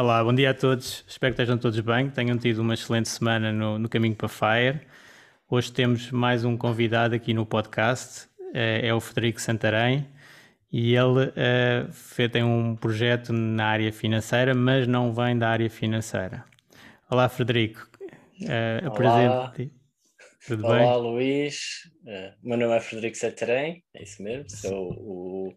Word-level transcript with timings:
Olá, 0.00 0.22
bom 0.22 0.32
dia 0.32 0.50
a 0.50 0.54
todos. 0.54 1.04
Espero 1.08 1.34
que 1.34 1.42
estejam 1.42 1.58
todos 1.58 1.80
bem, 1.80 2.08
que 2.08 2.14
tenham 2.14 2.38
tido 2.38 2.60
uma 2.60 2.74
excelente 2.74 3.08
semana 3.08 3.50
no, 3.50 3.80
no 3.80 3.88
caminho 3.88 4.14
para 4.14 4.28
Fire. 4.28 4.80
Hoje 5.50 5.72
temos 5.72 6.12
mais 6.12 6.44
um 6.44 6.56
convidado 6.56 7.16
aqui 7.16 7.34
no 7.34 7.44
podcast, 7.44 8.28
é, 8.54 8.86
é 8.86 8.94
o 8.94 9.00
Frederico 9.00 9.40
Santarém, 9.40 10.06
e 10.70 10.94
ele 10.94 11.32
é, 11.34 12.28
tem 12.28 12.44
um 12.44 12.76
projeto 12.76 13.32
na 13.32 13.66
área 13.66 13.92
financeira, 13.92 14.54
mas 14.54 14.86
não 14.86 15.12
vem 15.12 15.36
da 15.36 15.48
área 15.48 15.68
financeira. 15.68 16.44
Olá, 17.10 17.28
Frederico. 17.28 17.88
É, 18.48 18.80
apresente-te. 18.86 19.72
Tudo 20.46 20.64
Olá, 20.64 20.76
bem? 20.76 20.86
Olá, 20.86 20.96
Luís. 20.96 21.90
Uh, 22.04 22.48
meu 22.48 22.56
nome 22.56 22.76
é 22.76 22.78
Frederico 22.78 23.16
Santarém, 23.16 23.82
é 23.92 24.04
isso 24.04 24.22
mesmo. 24.22 24.48
Sou 24.48 24.92
o, 24.92 25.54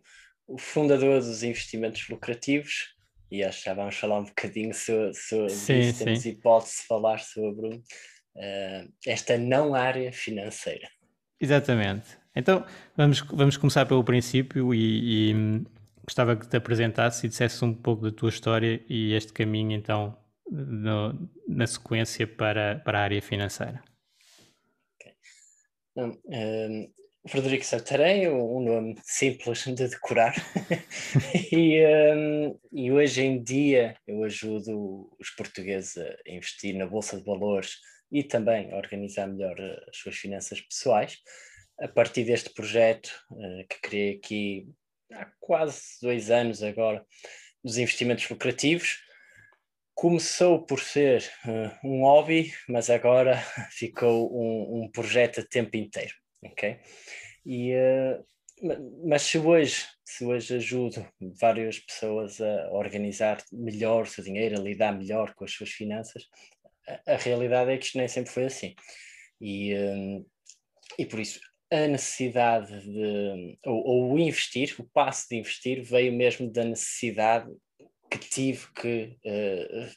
o 0.47 0.57
fundador 0.57 1.19
dos 1.19 1.43
investimentos 1.43 2.09
lucrativos 2.09 2.99
e 3.31 3.43
acho 3.43 3.59
que 3.59 3.65
já 3.65 3.73
vamos 3.73 3.95
falar 3.95 4.19
um 4.19 4.25
bocadinho 4.25 4.73
sobre, 4.73 5.13
sobre 5.13 5.49
sim, 5.49 5.79
isso, 5.79 6.03
temos 6.03 6.25
hipótese 6.25 6.81
de 6.81 6.87
falar 6.87 7.19
sobre 7.19 7.67
uh, 7.75 8.93
esta 9.07 9.37
não 9.37 9.73
área 9.73 10.11
financeira. 10.11 10.89
Exatamente. 11.39 12.19
Então 12.35 12.65
vamos, 12.95 13.21
vamos 13.21 13.57
começar 13.57 13.85
pelo 13.85 14.03
princípio 14.03 14.73
e, 14.73 15.29
e 15.29 15.33
hum, 15.33 15.65
gostava 16.05 16.35
que 16.35 16.47
te 16.47 16.57
apresentasses 16.57 17.23
e 17.23 17.27
dissesse 17.29 17.63
um 17.63 17.73
pouco 17.73 18.03
da 18.03 18.11
tua 18.11 18.29
história 18.29 18.83
e 18.89 19.13
este 19.13 19.31
caminho 19.31 19.71
então 19.71 20.17
no, 20.49 21.29
na 21.47 21.65
sequência 21.65 22.27
para, 22.27 22.79
para 22.83 22.99
a 22.99 23.03
área 23.03 23.21
financeira. 23.21 23.81
Então, 25.91 26.17
um, 26.25 26.93
Frederico 27.27 27.63
Santarém, 27.63 28.27
um 28.27 28.59
nome 28.61 28.95
simples 29.03 29.63
de 29.63 29.87
decorar. 29.87 30.33
e, 31.51 31.79
um, 32.15 32.59
e, 32.71 32.91
hoje 32.91 33.21
em 33.21 33.41
dia 33.41 33.95
eu 34.07 34.23
ajudo 34.23 35.07
os 35.19 35.29
portugueses 35.29 35.97
a 35.99 36.31
investir 36.31 36.75
na 36.75 36.87
Bolsa 36.87 37.17
de 37.17 37.23
Valores 37.23 37.77
e 38.11 38.23
também 38.23 38.73
a 38.73 38.77
organizar 38.77 39.27
melhor 39.27 39.55
eh, 39.59 39.85
as 39.87 39.97
suas 39.97 40.15
finanças 40.15 40.59
pessoais. 40.61 41.19
A 41.79 41.87
partir 41.87 42.23
deste 42.23 42.51
projeto 42.55 43.11
uh, 43.31 43.67
que 43.69 43.81
criei 43.81 44.15
aqui 44.15 44.67
há 45.13 45.27
quase 45.39 45.81
dois 46.01 46.31
anos 46.31 46.63
agora, 46.63 47.05
dos 47.63 47.77
investimentos 47.77 48.27
lucrativos, 48.29 48.99
começou 49.93 50.65
por 50.65 50.79
ser 50.79 51.23
uh, 51.45 51.87
um 51.87 52.01
hobby, 52.01 52.51
mas 52.67 52.89
agora 52.89 53.37
ficou 53.71 54.35
um, 54.35 54.83
um 54.83 54.91
projeto 54.91 55.41
a 55.41 55.45
tempo 55.45 55.77
inteiro 55.77 56.13
ok? 56.43 56.79
E, 57.45 57.73
uh, 57.73 58.25
mas 59.07 59.23
se 59.23 59.37
hoje, 59.37 59.85
se 60.05 60.23
hoje 60.25 60.55
ajudo 60.55 61.05
várias 61.39 61.79
pessoas 61.79 62.39
a 62.39 62.71
organizar 62.71 63.43
melhor 63.51 64.03
o 64.03 64.07
seu 64.07 64.23
dinheiro, 64.23 64.59
a 64.59 64.63
lidar 64.63 64.91
melhor 64.97 65.33
com 65.33 65.43
as 65.43 65.51
suas 65.51 65.71
finanças, 65.71 66.27
a, 66.87 67.13
a 67.13 67.17
realidade 67.17 67.71
é 67.71 67.77
que 67.77 67.85
isto 67.85 67.97
nem 67.97 68.07
sempre 68.07 68.31
foi 68.31 68.45
assim. 68.45 68.75
E, 69.39 69.75
um, 69.75 70.25
e 70.97 71.05
por 71.05 71.19
isso 71.19 71.39
a 71.71 71.87
necessidade 71.87 72.81
de, 72.81 73.57
ou, 73.65 74.11
o 74.11 74.19
investir, 74.19 74.75
o 74.77 74.83
passo 74.93 75.29
de 75.29 75.37
investir 75.37 75.81
veio 75.81 76.11
mesmo 76.11 76.51
da 76.51 76.65
necessidade 76.65 77.49
que 78.09 78.17
tive 78.17 78.67
que 78.73 79.17
uh, 79.25 79.89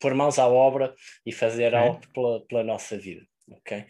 pôr 0.00 0.12
mãos 0.12 0.40
à 0.40 0.48
obra 0.48 0.92
e 1.24 1.30
fazer 1.30 1.72
algo 1.72 2.00
pela, 2.12 2.44
pela 2.46 2.64
nossa 2.64 2.98
vida, 2.98 3.24
ok? 3.48 3.86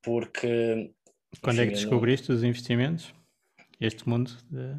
Porque 0.00 0.92
quando 1.40 1.62
é 1.62 1.66
que 1.66 1.72
descobriste 1.72 2.32
os 2.32 2.42
investimentos? 2.42 3.14
Este 3.80 4.08
mundo 4.08 4.30
de... 4.50 4.78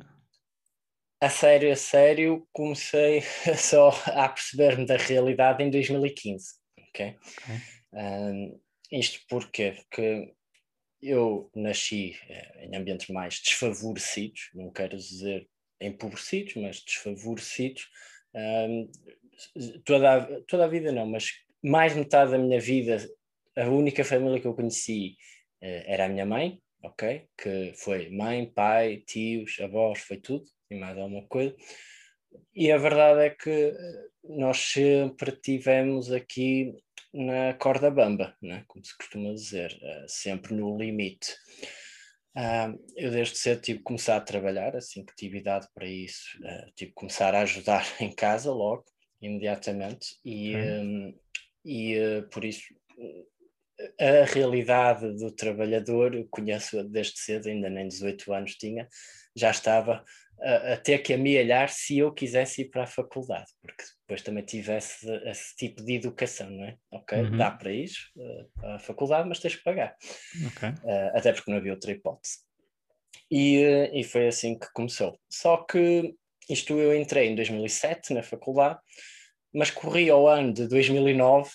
A 1.22 1.30
sério, 1.30 1.72
a 1.72 1.76
sério, 1.76 2.48
comecei 2.52 3.22
só 3.58 3.90
a 4.06 4.30
perceber-me 4.30 4.86
da 4.86 4.98
realidade 4.98 5.64
em 5.64 5.72
2015, 5.72 6.46
ok? 6.90 7.16
okay. 7.18 7.56
Um, 7.94 8.60
isto? 8.92 9.20
Porque 9.28 9.84
eu 11.02 11.50
nasci 11.56 12.16
eh, 12.30 12.66
em 12.66 12.76
ambientes 12.76 13.08
mais 13.10 13.40
desfavorecidos, 13.40 14.50
não 14.54 14.72
quero 14.72 14.98
dizer 14.98 15.48
empobrecidos, 15.80 16.56
mas 16.56 16.82
desfavorecidos. 16.82 17.88
Um, 18.34 18.92
toda, 19.86 20.16
a, 20.16 20.42
toda 20.44 20.66
a 20.66 20.68
vida 20.68 20.92
não, 20.92 21.06
mas 21.06 21.32
mais 21.64 21.96
metade 21.96 22.32
da 22.32 22.38
minha 22.38 22.60
vida, 22.60 22.98
a 23.56 23.68
única 23.70 24.04
família 24.04 24.40
que 24.40 24.48
eu 24.48 24.56
conheci 24.56 25.16
era 25.62 26.06
a 26.06 26.10
minha 26.10 26.26
mãe, 26.26 26.62
ok? 26.84 27.28
Que 27.38 27.74
foi 27.76 28.10
mãe, 28.10 28.46
pai, 28.46 29.04
tios, 29.06 29.60
avós, 29.60 30.00
foi 30.00 30.18
tudo 30.18 30.46
e 30.70 30.76
mais 30.76 30.98
alguma 30.98 31.26
coisa. 31.28 31.56
E 32.56 32.72
a 32.72 32.78
verdade 32.78 33.22
é 33.22 33.30
que 33.30 33.50
eh, 33.50 34.08
nós 34.24 34.58
sempre 34.58 35.32
tivemos 35.32 36.12
aqui 36.12 36.74
na 37.14 37.54
corda 37.54 37.90
bamba, 37.90 38.36
né? 38.42 38.64
como 38.68 38.84
se 38.84 38.96
costuma 38.98 39.34
dizer, 39.34 39.72
uh, 39.82 40.06
sempre 40.08 40.54
no 40.54 40.78
limite. 40.78 41.34
Uh, 42.36 42.78
eu 42.96 43.10
desde 43.10 43.38
cedo 43.38 43.62
tive 43.62 43.80
que 43.80 43.84
começar 43.86 44.18
a 44.18 44.22
trabalhar, 44.22 44.76
assim 44.76 45.04
que 45.04 45.16
tive 45.16 45.40
idade 45.40 45.68
para 45.74 45.88
isso, 45.88 46.38
tive 46.76 46.92
que 46.92 46.96
começar 46.96 47.34
a 47.34 47.42
ajudar 47.42 47.84
em 48.00 48.14
casa 48.14 48.52
logo, 48.52 48.84
imediatamente, 49.20 50.20
e, 50.24 50.56
um, 50.56 51.20
e 51.66 51.96
por 52.32 52.46
isso 52.46 52.62
a 54.00 54.26
realidade 54.26 55.14
do 55.14 55.32
trabalhador, 55.32 56.16
eu 56.16 56.28
conheço 56.30 56.84
desde 56.84 57.20
cedo, 57.20 57.48
ainda 57.48 57.70
nem 57.70 57.88
18 57.88 58.34
anos 58.34 58.56
tinha, 58.56 58.88
já 59.36 59.52
estava 59.52 60.04
a, 60.42 60.74
a, 60.74 60.78
ter 60.78 61.00
que 61.00 61.14
amealhar 61.14 61.70
se 61.70 61.98
eu 61.98 62.12
quisesse 62.12 62.62
ir 62.62 62.66
para 62.66 62.84
a 62.84 62.88
faculdade, 62.88 63.52
porque 63.62 63.84
depois 64.02 64.22
também 64.22 64.44
tivesse 64.44 65.08
esse 65.26 65.56
tipo 65.56 65.84
de 65.84 65.96
educação, 65.96 66.50
não 66.50 66.66
é? 66.66 66.76
Ok, 66.92 67.20
uhum. 67.20 67.38
dá 67.38 67.52
para 67.52 67.72
ir 67.72 67.90
uh, 68.16 68.66
à 68.66 68.80
faculdade, 68.80 69.28
mas 69.28 69.40
tens 69.40 69.56
que 69.56 69.64
pagar. 69.64 69.96
Okay. 70.56 70.70
Uh, 70.70 71.18
até 71.18 71.34
porque 71.34 71.50
não 71.50 71.58
havia 71.58 71.74
outra 71.74 71.92
hipótese. 71.92 72.40
E, 73.30 73.64
uh, 73.64 73.96
e 73.96 74.04
foi 74.04 74.28
assim 74.28 74.58
que 74.58 74.72
começou. 74.74 75.20
Só 75.30 75.58
que 75.58 76.16
isto 76.50 76.74
eu 76.80 76.96
entrei 76.96 77.30
em 77.30 77.36
2007 77.36 78.14
na 78.14 78.24
faculdade, 78.24 78.80
mas 79.54 79.72
corri 79.72 80.10
ao 80.10 80.28
ano 80.28 80.54
de 80.54 80.68
2009 80.68 81.50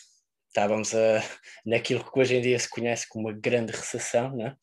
estávamos 0.53 0.95
a, 0.95 1.23
naquilo 1.65 2.05
que 2.05 2.19
hoje 2.19 2.37
em 2.37 2.43
dia 2.43 2.59
se 2.59 2.69
conhece 2.69 3.09
como 3.09 3.29
uma 3.29 3.35
grande 3.35 3.73
recessão, 3.73 4.37
né? 4.37 4.57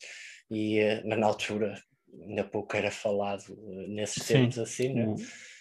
e, 0.49 0.79
eh, 0.79 1.03
mas 1.05 1.19
na 1.19 1.27
altura 1.27 1.75
ainda 2.27 2.43
pouco 2.43 2.75
era 2.75 2.91
falado 2.91 3.43
eh, 3.49 3.87
nesses 3.87 4.23
Sim, 4.23 4.33
termos 4.33 4.59
assim. 4.59 4.93
Né? 4.93 5.05
O, 5.05 5.15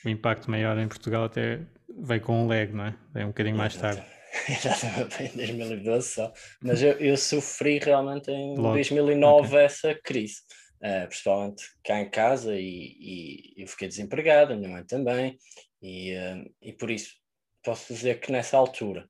o, 0.04 0.08
impacto 0.08 0.50
maior 0.50 0.78
em 0.78 0.88
Portugal 0.88 1.24
até 1.24 1.60
veio 1.88 2.20
com 2.20 2.44
um 2.44 2.46
leg, 2.46 2.72
não 2.72 2.86
é? 2.86 2.96
É 3.14 3.24
um 3.24 3.28
bocadinho 3.28 3.56
mais 3.56 3.76
tarde. 3.76 4.02
Exatamente, 4.48 5.22
em 5.42 5.56
2012 5.56 6.08
só. 6.08 6.32
Mas 6.62 6.82
eu, 6.82 6.92
eu 6.92 7.16
sofri 7.16 7.78
realmente 7.78 8.30
em 8.30 8.56
Logo. 8.56 8.74
2009 8.74 9.48
okay. 9.48 9.64
essa 9.64 9.94
crise. 9.94 10.36
Uh, 10.80 11.08
principalmente 11.08 11.64
cá 11.82 12.00
em 12.00 12.08
casa 12.08 12.54
e, 12.54 12.94
e, 13.00 13.62
eu 13.62 13.66
fiquei 13.66 13.88
desempregado, 13.88 14.52
a 14.52 14.56
minha 14.56 14.68
mãe 14.68 14.84
também, 14.84 15.36
e, 15.82 16.14
uh, 16.14 16.54
e 16.62 16.72
por 16.72 16.88
isso 16.88 17.16
posso 17.64 17.92
dizer 17.92 18.20
que 18.20 18.30
nessa 18.30 18.56
altura 18.56 19.08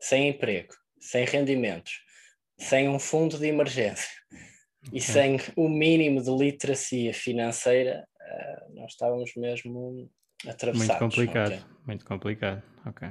sem 0.00 0.28
emprego, 0.28 0.74
sem 1.00 1.24
rendimentos, 1.24 2.00
sem 2.58 2.88
um 2.88 2.98
fundo 2.98 3.38
de 3.38 3.46
emergência 3.46 4.10
e 4.92 5.00
sem 5.00 5.38
o 5.56 5.68
mínimo 5.68 6.22
de 6.22 6.30
literacia 6.30 7.12
financeira, 7.12 8.06
uh, 8.20 8.74
nós 8.74 8.92
estávamos 8.92 9.32
mesmo 9.36 10.10
atravessados. 10.46 11.00
Muito 11.00 11.14
complicado, 11.14 11.52
okay? 11.52 11.64
muito 11.86 12.04
complicado, 12.04 12.62
ok. 12.86 13.08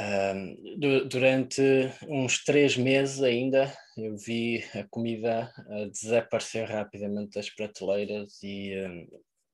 Um, 0.00 0.78
durante 1.06 1.62
uns 2.08 2.42
três 2.42 2.78
meses 2.78 3.22
ainda 3.22 3.70
eu 3.94 4.16
vi 4.16 4.64
a 4.74 4.84
comida 4.84 5.52
a 5.68 5.84
desaparecer 5.84 6.66
rapidamente 6.66 7.34
das 7.34 7.50
prateleiras 7.50 8.42
e 8.42 8.72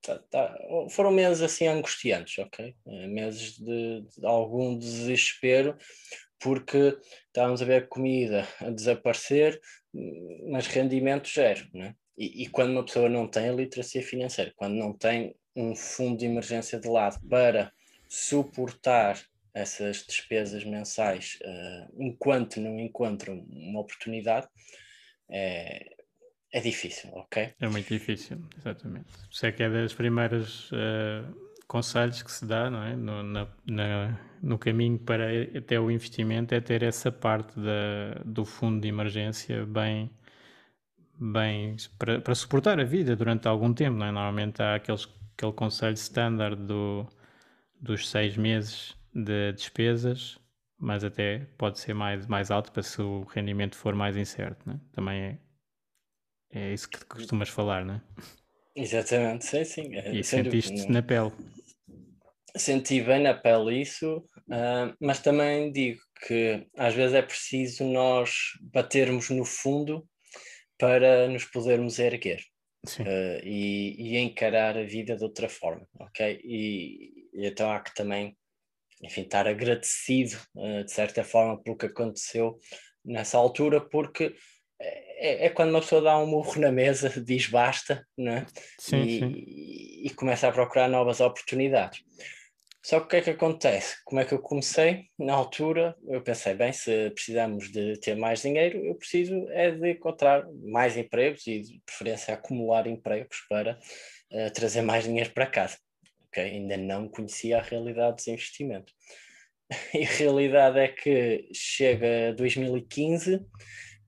tá, 0.00 0.17
tá, 0.31 0.56
foram 0.91 1.11
meses 1.11 1.43
assim 1.43 1.67
angustiantes, 1.67 2.38
ok? 2.38 2.73
Uh, 2.87 3.08
meses 3.08 3.58
de, 3.58 4.02
de, 4.02 4.25
algum 4.25 4.79
desespero 4.79 5.76
porque 6.40 6.96
estávamos 7.26 7.62
a 7.62 7.64
ver 7.64 7.82
a 7.82 7.87
comida 7.87 8.46
a 8.61 8.70
desaparecer, 8.70 9.61
mas 10.50 10.67
rendimento 10.67 11.29
zero, 11.29 11.67
né? 11.75 11.94
E, 12.17 12.44
e 12.44 12.49
quando 12.49 12.70
uma 12.70 12.85
pessoa 12.85 13.08
não 13.08 13.29
tem 13.29 13.49
a 13.49 13.52
literacia 13.52 14.02
financeira, 14.02 14.52
quando 14.56 14.75
não 14.75 14.93
tem 14.93 15.35
um 15.55 15.75
fundo 15.75 16.19
de 16.19 16.26
emergência 16.26 16.79
de 16.79 16.88
lado 16.88 17.20
para 17.29 17.73
suportar 18.08 19.20
essas 19.55 20.05
despesas 20.06 20.64
mensais 20.64 21.38
uh, 21.43 22.02
enquanto 22.02 22.61
não 22.61 22.79
encontram 22.79 23.44
uma 23.50 23.81
oportunidade, 23.81 24.49
é, 25.31 25.84
é 26.52 26.61
difícil, 26.61 27.11
ok? 27.12 27.52
É 27.61 27.69
muito 27.69 27.88
difícil, 27.88 28.38
exatamente. 28.56 29.06
Isso 29.31 29.44
é 29.46 29.52
que 29.52 29.62
é 29.62 29.69
das 29.69 29.93
primeiras 29.93 30.70
uh, 30.73 31.48
conselhos 31.69 32.23
que 32.23 32.32
se 32.32 32.47
dá, 32.47 32.70
não 32.70 32.82
é? 32.82 32.97
No, 32.97 33.23
na, 33.23 33.47
na, 33.67 34.19
no 34.43 34.59
caminho 34.59 34.99
para 34.99 35.26
até 35.56 35.79
o 35.79 35.91
investimento 35.91 36.55
é 36.55 36.61
ter 36.61 36.82
essa 36.82 37.12
parte 37.12 37.55
da, 37.61 38.23
do 38.25 38.44
fundo 38.44 38.81
de 38.81 38.88
emergência 38.88 39.65
bem, 39.67 40.11
bem 41.20 41.76
para, 41.99 42.20
para 42.20 42.35
suportar 42.35 42.81
a 42.81 42.85
vida 42.85 43.15
durante 43.15 43.47
algum 43.47 43.73
tempo, 43.73 43.99
não 43.99 44.06
é? 44.06 44.11
Normalmente 44.11 44.62
há 44.62 44.76
aqueles, 44.76 45.06
aquele 45.37 45.53
conselho 45.53 45.94
standard 45.94 46.56
do, 46.56 47.06
dos 47.79 48.09
seis 48.09 48.37
meses 48.37 48.97
de 49.15 49.53
despesas, 49.53 50.38
mas 50.79 51.05
até 51.05 51.47
pode 51.59 51.79
ser 51.79 51.93
mais, 51.93 52.26
mais 52.26 52.50
alto 52.50 52.73
para 52.73 52.82
se 52.82 53.03
o 53.03 53.25
rendimento 53.25 53.76
for 53.76 53.94
mais 53.94 54.17
incerto, 54.17 54.69
né? 54.69 54.81
também 54.93 55.23
é, 55.23 55.38
é 56.50 56.73
isso 56.73 56.88
que 56.88 57.05
costumas 57.05 57.50
falar, 57.50 57.85
não 57.85 57.94
é? 57.94 58.03
Exatamente, 58.75 59.44
sim, 59.44 59.65
sim. 59.65 59.94
É, 59.97 60.15
e 60.15 60.23
sentiste 60.23 60.91
na 60.91 61.03
pele. 61.03 61.32
Senti 62.56 63.00
bem 63.00 63.21
na 63.21 63.35
pele 63.35 63.83
isso, 63.83 64.19
uh, 64.19 64.95
mas 65.00 65.21
também 65.21 65.71
digo 65.71 66.00
que 66.27 66.67
às 66.77 66.95
vezes 66.95 67.15
é 67.15 67.23
preciso 67.23 67.85
nós 67.85 68.31
batermos 68.61 69.31
no 69.31 69.45
fundo 69.45 70.06
para 70.79 71.29
nos 71.29 71.45
podermos 71.45 71.99
erguer. 71.99 72.41
Uh, 73.00 73.45
e, 73.45 73.97
e, 73.99 74.19
encarar 74.19 74.79
a 74.79 74.85
vida 74.85 75.17
de 75.17 75.25
outra 75.25 75.49
forma, 75.49 75.87
ok? 75.99 76.41
E, 76.43 77.29
e 77.35 77.47
então 77.47 77.71
há 77.71 77.81
que 77.81 77.93
também 77.93 78.37
enfim, 79.03 79.23
estar 79.23 79.47
agradecido, 79.47 80.37
uh, 80.55 80.85
de 80.85 80.93
certa 80.93 81.23
forma, 81.25 81.61
pelo 81.62 81.77
que 81.77 81.87
aconteceu 81.87 82.59
nessa 83.05 83.37
altura, 83.37 83.81
porque 83.81 84.35
é, 84.81 85.47
é, 85.47 85.51
quando 85.51 85.71
uma 85.71 85.81
pessoa 85.81 86.01
dá 86.01 86.17
um 86.19 86.27
murro 86.27 86.61
na 86.61 86.71
mesa, 86.71 87.09
diz 87.21 87.49
basta, 87.49 88.06
né? 88.17 88.47
sim, 88.79 89.03
e, 89.03 89.19
sim. 89.19 89.33
e 90.05 90.11
começa 90.15 90.49
a 90.49 90.53
procurar 90.53 90.89
novas 90.89 91.21
oportunidades. 91.21 92.03
Só 92.85 93.01
que 93.01 93.07
o 93.07 93.09
que 93.09 93.17
é 93.17 93.21
que 93.23 93.31
acontece? 93.31 93.97
Como 94.05 94.21
é 94.21 94.25
que 94.25 94.33
eu 94.33 94.39
comecei? 94.39 95.07
Na 95.19 95.35
altura, 95.35 95.97
eu 96.07 96.23
pensei, 96.23 96.55
bem, 96.55 96.73
se 96.73 97.11
precisamos 97.11 97.71
de 97.71 97.99
ter 98.01 98.17
mais 98.17 98.41
dinheiro, 98.41 98.79
eu 98.85 98.95
preciso 98.95 99.49
é 99.51 99.71
de 99.71 99.91
encontrar 99.91 100.47
mais 100.63 100.97
empregos 100.97 101.47
e, 101.47 101.61
de 101.61 101.83
preferência, 101.85 102.33
acumular 102.35 102.87
empregos 102.87 103.45
para 103.49 103.79
uh, 104.33 104.51
trazer 104.53 104.83
mais 104.83 105.05
dinheiro 105.05 105.31
para 105.33 105.47
casa 105.47 105.77
okay? 106.29 106.45
ainda 106.45 106.77
não 106.77 107.09
conhecia 107.09 107.59
a 107.59 107.63
realidade 107.63 108.17
dos 108.17 108.29
investimentos. 108.29 108.95
E 109.93 110.03
a 110.03 110.11
realidade 110.11 110.79
é 110.79 110.89
que 110.89 111.51
chega 111.53 112.33
2015 112.35 113.45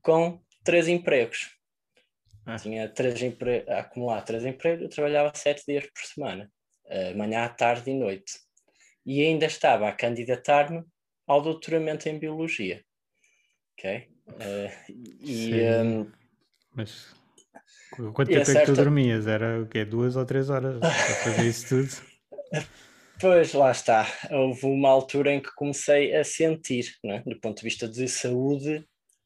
com 0.00 0.40
três 0.64 0.88
empregos. 0.88 1.54
Ah. 2.46 2.56
Tinha 2.56 2.88
três 2.88 3.20
empre... 3.22 3.64
a 3.68 3.80
acumular 3.80 4.22
três 4.22 4.46
empregos, 4.46 4.84
eu 4.84 4.88
trabalhava 4.88 5.32
sete 5.34 5.62
dias 5.68 5.84
por 5.84 6.02
semana, 6.02 6.50
uh, 6.86 7.18
manhã, 7.18 7.46
tarde 7.48 7.90
e 7.90 7.94
noite. 7.94 8.32
E 9.04 9.22
ainda 9.22 9.46
estava 9.46 9.88
a 9.88 9.92
candidatar-me 9.92 10.84
ao 11.26 11.40
doutoramento 11.42 12.08
em 12.08 12.18
Biologia. 12.18 12.84
Ok? 13.72 14.08
Uh, 14.28 14.92
e, 15.20 15.52
um, 15.82 16.10
Mas 16.74 17.14
quanto 18.14 18.28
tempo 18.30 18.50
é 18.50 18.60
que 18.60 18.66
tu 18.66 18.74
dormias? 18.74 19.26
Era 19.26 19.62
o 19.62 19.66
quê? 19.66 19.84
Duas 19.84 20.16
ou 20.16 20.24
três 20.24 20.50
horas 20.50 20.78
para 20.78 20.90
fazer 20.90 21.48
isso 21.48 21.68
tudo? 21.68 22.10
Pois, 23.20 23.52
lá 23.52 23.70
está. 23.70 24.06
Houve 24.30 24.64
uma 24.64 24.88
altura 24.88 25.30
em 25.30 25.42
que 25.42 25.54
comecei 25.54 26.16
a 26.16 26.24
sentir, 26.24 26.86
né? 27.04 27.22
do 27.26 27.38
ponto 27.38 27.58
de 27.58 27.64
vista 27.64 27.86
de 27.86 28.08
saúde, 28.08 28.82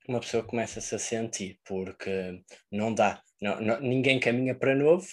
uma 0.08 0.18
pessoa 0.18 0.42
começa-se 0.42 0.94
a 0.96 0.98
sentir, 0.98 1.60
porque 1.64 2.42
não 2.72 2.92
dá. 2.92 3.22
Não, 3.40 3.60
não, 3.60 3.80
ninguém 3.80 4.18
caminha 4.18 4.52
para 4.52 4.74
novo 4.74 5.06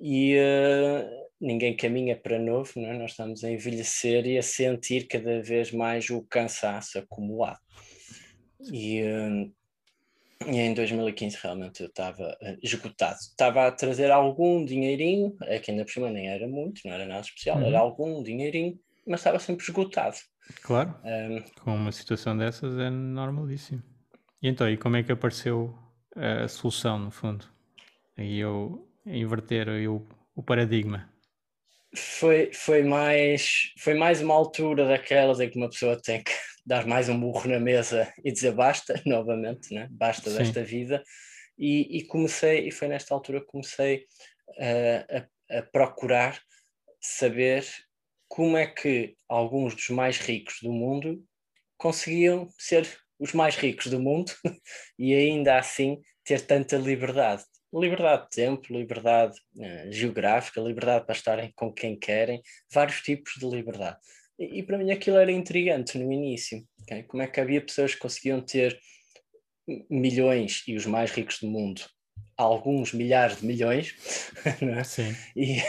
e 0.00 0.36
uh, 0.36 1.29
ninguém 1.40 1.74
caminha 1.74 2.16
para 2.16 2.38
novo, 2.38 2.72
né? 2.76 2.92
nós 2.92 3.12
estamos 3.12 3.42
a 3.42 3.50
envelhecer 3.50 4.26
e 4.26 4.36
a 4.36 4.42
sentir 4.42 5.06
cada 5.06 5.42
vez 5.42 5.72
mais 5.72 6.10
o 6.10 6.22
cansaço 6.22 6.98
acumulado. 6.98 7.58
E, 8.70 9.02
uh, 9.02 9.52
e 10.46 10.58
em 10.58 10.74
2015 10.74 11.38
realmente 11.42 11.82
eu 11.82 11.88
estava 11.88 12.36
uh, 12.42 12.58
esgotado. 12.62 13.18
Estava 13.18 13.66
a 13.66 13.72
trazer 13.72 14.10
algum 14.10 14.64
dinheirinho, 14.64 15.34
é 15.42 15.58
que 15.58 15.70
ainda 15.70 15.84
por 15.84 15.92
cima 15.92 16.10
nem 16.10 16.28
era 16.28 16.46
muito, 16.46 16.82
não 16.84 16.92
era 16.92 17.06
nada 17.06 17.22
especial, 17.22 17.58
uhum. 17.58 17.66
era 17.66 17.78
algum 17.78 18.22
dinheirinho, 18.22 18.78
mas 19.06 19.20
estava 19.20 19.38
sempre 19.38 19.64
esgotado. 19.64 20.16
Claro, 20.62 20.94
um, 21.04 21.42
com 21.62 21.74
uma 21.74 21.92
situação 21.92 22.36
dessas 22.36 22.76
é 22.78 22.90
normalíssimo. 22.90 23.82
E 24.42 24.48
então, 24.48 24.68
e 24.68 24.76
como 24.76 24.96
é 24.96 25.02
que 25.02 25.12
apareceu 25.12 25.74
a 26.16 26.48
solução, 26.48 26.98
no 26.98 27.10
fundo? 27.10 27.46
Aí 28.16 28.38
eu 28.38 28.88
inverter 29.06 29.68
o, 29.88 30.06
o 30.34 30.42
paradigma. 30.42 31.08
Foi, 31.94 32.52
foi, 32.52 32.82
mais, 32.82 33.72
foi 33.78 33.94
mais 33.94 34.20
uma 34.20 34.34
altura 34.34 34.86
daquelas 34.86 35.40
em 35.40 35.50
que 35.50 35.56
uma 35.56 35.68
pessoa 35.68 36.00
tem 36.00 36.22
que 36.22 36.32
dar 36.64 36.86
mais 36.86 37.08
um 37.08 37.18
burro 37.18 37.48
na 37.48 37.58
mesa 37.58 38.12
e 38.24 38.30
dizer 38.30 38.52
basta, 38.52 39.00
novamente, 39.06 39.74
né? 39.74 39.88
basta 39.90 40.30
Sim. 40.30 40.38
desta 40.38 40.62
vida. 40.62 41.02
E, 41.58 41.98
e, 41.98 42.06
comecei, 42.06 42.68
e 42.68 42.70
foi 42.70 42.88
nesta 42.88 43.12
altura 43.12 43.40
que 43.40 43.46
comecei 43.46 44.06
uh, 44.58 45.26
a, 45.50 45.58
a 45.58 45.62
procurar 45.62 46.40
saber 47.00 47.66
como 48.28 48.56
é 48.56 48.66
que 48.66 49.16
alguns 49.28 49.74
dos 49.74 49.88
mais 49.90 50.18
ricos 50.18 50.58
do 50.62 50.72
mundo 50.72 51.22
conseguiam 51.76 52.48
ser 52.58 52.86
os 53.18 53.32
mais 53.32 53.56
ricos 53.56 53.88
do 53.88 53.98
mundo 54.00 54.32
e 54.98 55.14
ainda 55.14 55.58
assim 55.58 56.00
ter 56.24 56.40
tanta 56.40 56.76
liberdade. 56.76 57.42
Liberdade 57.72 58.24
de 58.24 58.30
tempo, 58.30 58.72
liberdade 58.72 59.38
uh, 59.56 59.92
geográfica, 59.92 60.60
liberdade 60.60 61.06
para 61.06 61.14
estarem 61.14 61.52
com 61.54 61.72
quem 61.72 61.96
querem, 61.98 62.42
vários 62.72 63.00
tipos 63.00 63.34
de 63.38 63.46
liberdade. 63.46 63.98
E, 64.38 64.62
para 64.62 64.78
mim 64.78 64.90
aquilo 64.90 65.18
era 65.18 65.30
intrigante 65.30 65.98
no 65.98 66.10
início. 66.10 66.66
Okay? 66.82 67.02
Como 67.04 67.22
é 67.22 67.26
que 67.26 67.40
havia 67.40 67.60
pessoas 67.60 67.94
que 67.94 68.00
conseguiam 68.00 68.40
ter 68.40 68.80
milhões 69.88 70.64
e 70.66 70.74
os 70.74 70.86
mais 70.86 71.12
ricos 71.12 71.38
do 71.40 71.46
mundo, 71.46 71.82
alguns 72.36 72.92
milhares 72.92 73.40
de 73.40 73.46
milhões, 73.46 73.94
é? 74.62 75.14
E, 75.36 75.62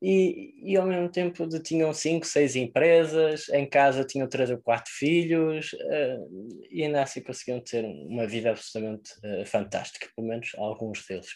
e, 0.00 0.54
e 0.62 0.76
ao 0.76 0.86
mesmo 0.86 1.08
tempo 1.10 1.46
de, 1.46 1.60
tinham 1.60 1.92
cinco, 1.92 2.26
seis 2.26 2.54
empresas, 2.54 3.48
em 3.48 3.68
casa 3.68 4.04
tinham 4.04 4.28
três 4.28 4.50
ou 4.50 4.58
quatro 4.58 4.92
filhos, 4.92 5.72
uh, 5.72 6.66
e 6.70 6.84
ainda 6.84 7.02
assim 7.02 7.22
conseguiam 7.22 7.60
ter 7.60 7.84
uma 7.84 8.26
vida 8.26 8.50
absolutamente 8.50 9.12
uh, 9.24 9.46
fantástica, 9.46 10.08
pelo 10.14 10.28
menos 10.28 10.52
alguns 10.56 11.04
deles. 11.06 11.28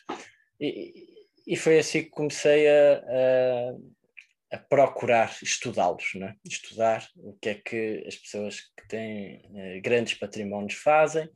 E, 0.61 1.07
e 1.47 1.57
foi 1.57 1.79
assim 1.79 2.05
que 2.05 2.11
comecei 2.11 2.69
a, 2.69 2.99
a 2.99 3.75
a 4.53 4.59
procurar 4.59 5.35
estudá-los, 5.43 6.11
né? 6.15 6.37
estudar 6.45 7.09
o 7.17 7.33
que 7.41 7.49
é 7.49 7.55
que 7.55 8.05
as 8.07 8.17
pessoas 8.17 8.61
que 8.61 8.87
têm 8.87 9.43
eh, 9.55 9.81
grandes 9.81 10.13
patrimónios 10.13 10.75
fazem, 10.75 11.27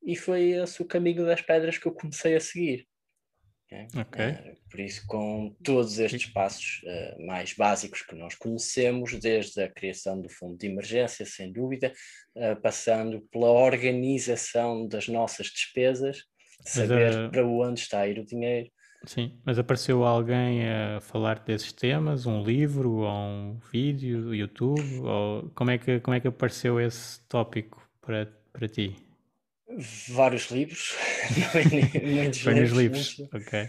e 0.00 0.14
foi 0.14 0.52
esse 0.52 0.80
o 0.80 0.86
caminho 0.86 1.26
das 1.26 1.42
pedras 1.42 1.76
que 1.76 1.86
eu 1.86 1.92
comecei 1.92 2.36
a 2.36 2.40
seguir. 2.40 2.86
Okay? 3.96 4.30
Uh, 4.30 4.56
por 4.70 4.80
isso, 4.80 5.06
com 5.06 5.54
todos 5.62 5.98
estes 5.98 6.26
passos 6.26 6.82
uh, 6.84 7.26
mais 7.26 7.52
básicos 7.54 8.02
que 8.02 8.14
nós 8.14 8.34
conhecemos, 8.34 9.18
desde 9.18 9.62
a 9.62 9.70
criação 9.70 10.20
do 10.20 10.28
fundo 10.28 10.56
de 10.56 10.66
emergência, 10.66 11.24
sem 11.24 11.52
dúvida, 11.52 11.92
uh, 12.36 12.60
passando 12.60 13.20
pela 13.30 13.50
organização 13.50 14.86
das 14.86 15.08
nossas 15.08 15.48
despesas, 15.48 16.24
saber 16.64 17.30
para 17.30 17.46
onde 17.46 17.80
está 17.80 18.00
a 18.00 18.08
ir 18.08 18.18
o 18.18 18.24
dinheiro, 18.24 18.70
Sim, 19.06 19.38
mas 19.44 19.58
apareceu 19.58 20.02
alguém 20.02 20.66
a 20.66 21.00
falar 21.00 21.38
desses 21.40 21.72
temas, 21.72 22.24
um 22.24 22.42
livro 22.42 22.90
ou 23.00 23.10
um 23.10 23.60
vídeo 23.70 24.22
do 24.22 24.34
YouTube? 24.34 25.00
Ou 25.00 25.50
como 25.54 25.70
é 25.70 25.78
que, 25.78 26.00
como 26.00 26.14
é 26.16 26.20
que 26.20 26.28
apareceu 26.28 26.80
esse 26.80 27.20
tópico 27.28 27.86
para, 28.00 28.26
para 28.52 28.66
ti? 28.66 28.96
Vários 30.08 30.50
livros, 30.50 30.94
muitos 32.02 32.40
livros. 32.40 33.18
livros. 33.18 33.20
ok. 33.32 33.62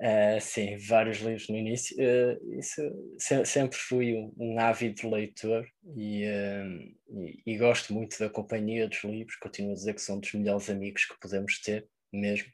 Uh, 0.00 0.40
sim, 0.42 0.76
vários 0.76 1.18
livros 1.18 1.48
no 1.48 1.56
início. 1.56 1.96
Uh, 1.96 2.58
isso, 2.58 2.82
se, 3.18 3.44
sempre 3.44 3.78
fui 3.78 4.14
um, 4.14 4.32
um, 4.36 4.58
ávido 4.58 5.08
leitor 5.08 5.66
e, 5.96 6.24
uh, 6.26 7.20
e, 7.20 7.42
e, 7.46 7.56
gosto 7.56 7.94
muito 7.94 8.18
da 8.18 8.28
companhia 8.28 8.88
dos 8.88 9.04
livros. 9.04 9.36
Continuo 9.36 9.72
a 9.72 9.74
dizer 9.74 9.94
que 9.94 10.02
são 10.02 10.18
dos 10.18 10.32
melhores 10.32 10.68
amigos 10.68 11.04
que 11.04 11.18
podemos 11.20 11.60
ter, 11.60 11.86
mesmo. 12.12 12.48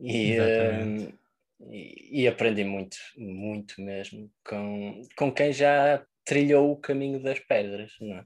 E, 0.00 0.36
e, 1.70 2.22
e 2.22 2.26
aprendi 2.26 2.64
muito, 2.64 2.96
muito 3.16 3.80
mesmo 3.80 4.28
com, 4.44 5.02
com 5.16 5.32
quem 5.32 5.52
já 5.52 6.04
trilhou 6.24 6.72
o 6.72 6.76
caminho 6.76 7.22
das 7.22 7.38
pedras, 7.38 7.92
não 8.00 8.16
é? 8.16 8.24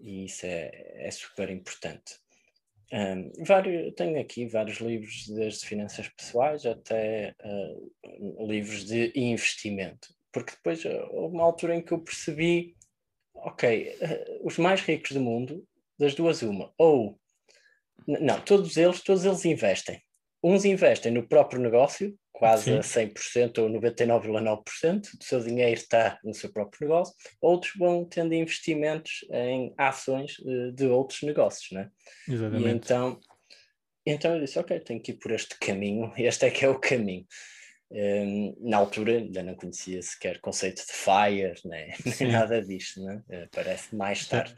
E 0.00 0.24
isso 0.24 0.46
é, 0.46 0.70
é 0.96 1.10
super 1.10 1.50
importante. 1.50 2.16
Um, 2.92 3.32
vários, 3.44 3.94
tenho 3.94 4.20
aqui 4.20 4.46
vários 4.46 4.78
livros, 4.78 5.26
desde 5.28 5.66
finanças 5.66 6.08
pessoais 6.08 6.64
até 6.64 7.34
uh, 7.42 8.46
livros 8.46 8.84
de 8.84 9.12
investimento, 9.16 10.14
porque 10.30 10.52
depois 10.52 10.84
uh, 10.84 11.08
houve 11.10 11.34
uma 11.34 11.44
altura 11.44 11.74
em 11.74 11.82
que 11.82 11.92
eu 11.92 11.98
percebi: 11.98 12.76
ok, 13.34 13.96
uh, 14.00 14.46
os 14.46 14.58
mais 14.58 14.80
ricos 14.82 15.12
do 15.12 15.20
mundo, 15.20 15.66
das 15.98 16.14
duas, 16.14 16.42
uma, 16.42 16.72
ou 16.78 17.18
não, 18.06 18.40
todos 18.40 18.76
eles, 18.76 19.00
todos 19.00 19.24
eles 19.24 19.44
investem. 19.44 20.00
Uns 20.46 20.66
investem 20.66 21.10
no 21.10 21.26
próprio 21.26 21.58
negócio, 21.58 22.14
quase 22.30 22.64
Sim. 22.64 22.76
a 22.76 22.80
100% 22.80 23.62
ou 23.62 23.70
99,9% 23.70 25.16
do 25.16 25.24
seu 25.24 25.40
dinheiro 25.40 25.72
está 25.72 26.18
no 26.22 26.34
seu 26.34 26.52
próprio 26.52 26.86
negócio, 26.86 27.14
outros 27.40 27.72
vão 27.78 28.04
tendo 28.04 28.34
investimentos 28.34 29.24
em 29.32 29.72
ações 29.78 30.36
eh, 30.46 30.70
de 30.72 30.84
outros 30.86 31.22
negócios, 31.22 31.70
né? 31.72 31.88
Exatamente. 32.28 32.66
E 32.66 32.70
então, 32.72 33.20
então 34.04 34.34
eu 34.34 34.40
disse, 34.42 34.58
ok, 34.58 34.78
tenho 34.80 35.00
que 35.00 35.12
ir 35.12 35.14
por 35.14 35.32
este 35.32 35.58
caminho, 35.58 36.12
este 36.18 36.44
é 36.44 36.50
que 36.50 36.66
é 36.66 36.68
o 36.68 36.78
caminho. 36.78 37.24
Um, 37.90 38.54
na 38.60 38.76
altura 38.76 39.12
ainda 39.12 39.42
não 39.42 39.54
conhecia 39.54 40.02
sequer 40.02 40.42
conceito 40.42 40.84
de 40.84 40.92
FIRE, 40.92 41.54
né? 41.64 41.94
nem 42.20 42.30
nada 42.30 42.60
disto, 42.60 43.02
né? 43.02 43.22
Uh, 43.30 43.48
parece 43.50 43.96
mais 43.96 44.26
tarde. 44.26 44.54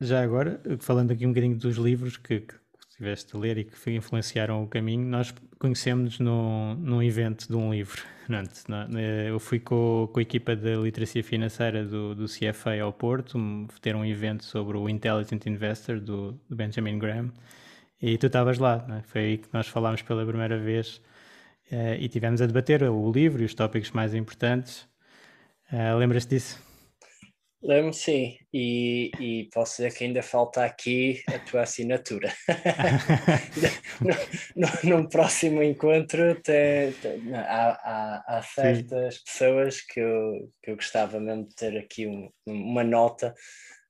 Já 0.00 0.22
agora, 0.22 0.62
falando 0.80 1.10
aqui 1.10 1.26
um 1.26 1.30
bocadinho 1.30 1.58
dos 1.58 1.76
livros 1.76 2.16
que, 2.16 2.40
que 2.40 2.59
estiveste 3.00 3.34
a 3.34 3.38
ler 3.38 3.58
e 3.58 3.64
que 3.64 3.90
influenciaram 3.90 4.62
o 4.62 4.68
caminho, 4.68 5.04
nós 5.04 5.34
conhecemos 5.58 6.18
num, 6.18 7.02
evento 7.02 7.48
de 7.48 7.56
um 7.56 7.72
livro. 7.72 8.02
Eu 9.26 9.40
fui 9.40 9.58
com, 9.58 10.08
com 10.12 10.18
a 10.18 10.22
equipa 10.22 10.54
da 10.54 10.76
literacia 10.76 11.24
financeira 11.24 11.84
do, 11.84 12.14
do 12.14 12.26
CFA 12.26 12.80
ao 12.80 12.92
Porto, 12.92 13.38
ter 13.80 13.96
um 13.96 14.04
evento 14.04 14.44
sobre 14.44 14.76
o 14.76 14.88
Intelligent 14.88 15.44
Investor 15.46 15.98
do, 15.98 16.32
do 16.48 16.54
Benjamin 16.54 16.98
Graham, 16.98 17.32
e 18.00 18.16
tu 18.16 18.26
estavas 18.26 18.58
lá, 18.58 18.86
é? 18.98 19.02
foi 19.02 19.20
aí 19.20 19.38
que 19.38 19.48
nós 19.52 19.66
falámos 19.66 20.02
pela 20.02 20.24
primeira 20.24 20.58
vez 20.58 21.02
eh, 21.70 21.98
e 22.00 22.08
tivemos 22.08 22.40
a 22.40 22.46
debater 22.46 22.82
o 22.82 23.12
livro 23.12 23.42
e 23.42 23.44
os 23.44 23.54
tópicos 23.54 23.90
mais 23.90 24.14
importantes. 24.14 24.88
Uh, 25.70 25.96
Lembras-te 25.98 26.30
disso? 26.30 26.69
Lembro, 27.62 27.92
sim, 27.92 28.38
e, 28.54 29.10
e 29.20 29.48
posso 29.52 29.76
dizer 29.76 29.94
que 29.94 30.04
ainda 30.04 30.22
falta 30.22 30.64
aqui 30.64 31.22
a 31.28 31.38
tua 31.38 31.62
assinatura. 31.62 32.32
no, 34.56 34.66
num 34.82 35.06
próximo 35.06 35.62
encontro 35.62 36.36
te, 36.36 36.92
te, 37.02 37.34
há, 37.34 37.78
há, 37.82 38.38
há, 38.38 38.42
certas 38.42 39.16
sim. 39.16 39.20
pessoas 39.26 39.82
que 39.82 40.00
eu, 40.00 40.50
que 40.62 40.70
eu 40.70 40.76
gostava 40.76 41.20
mesmo 41.20 41.48
de 41.48 41.54
ter 41.54 41.76
aqui 41.76 42.06
um, 42.06 42.30
uma 42.46 42.82
nota. 42.82 43.34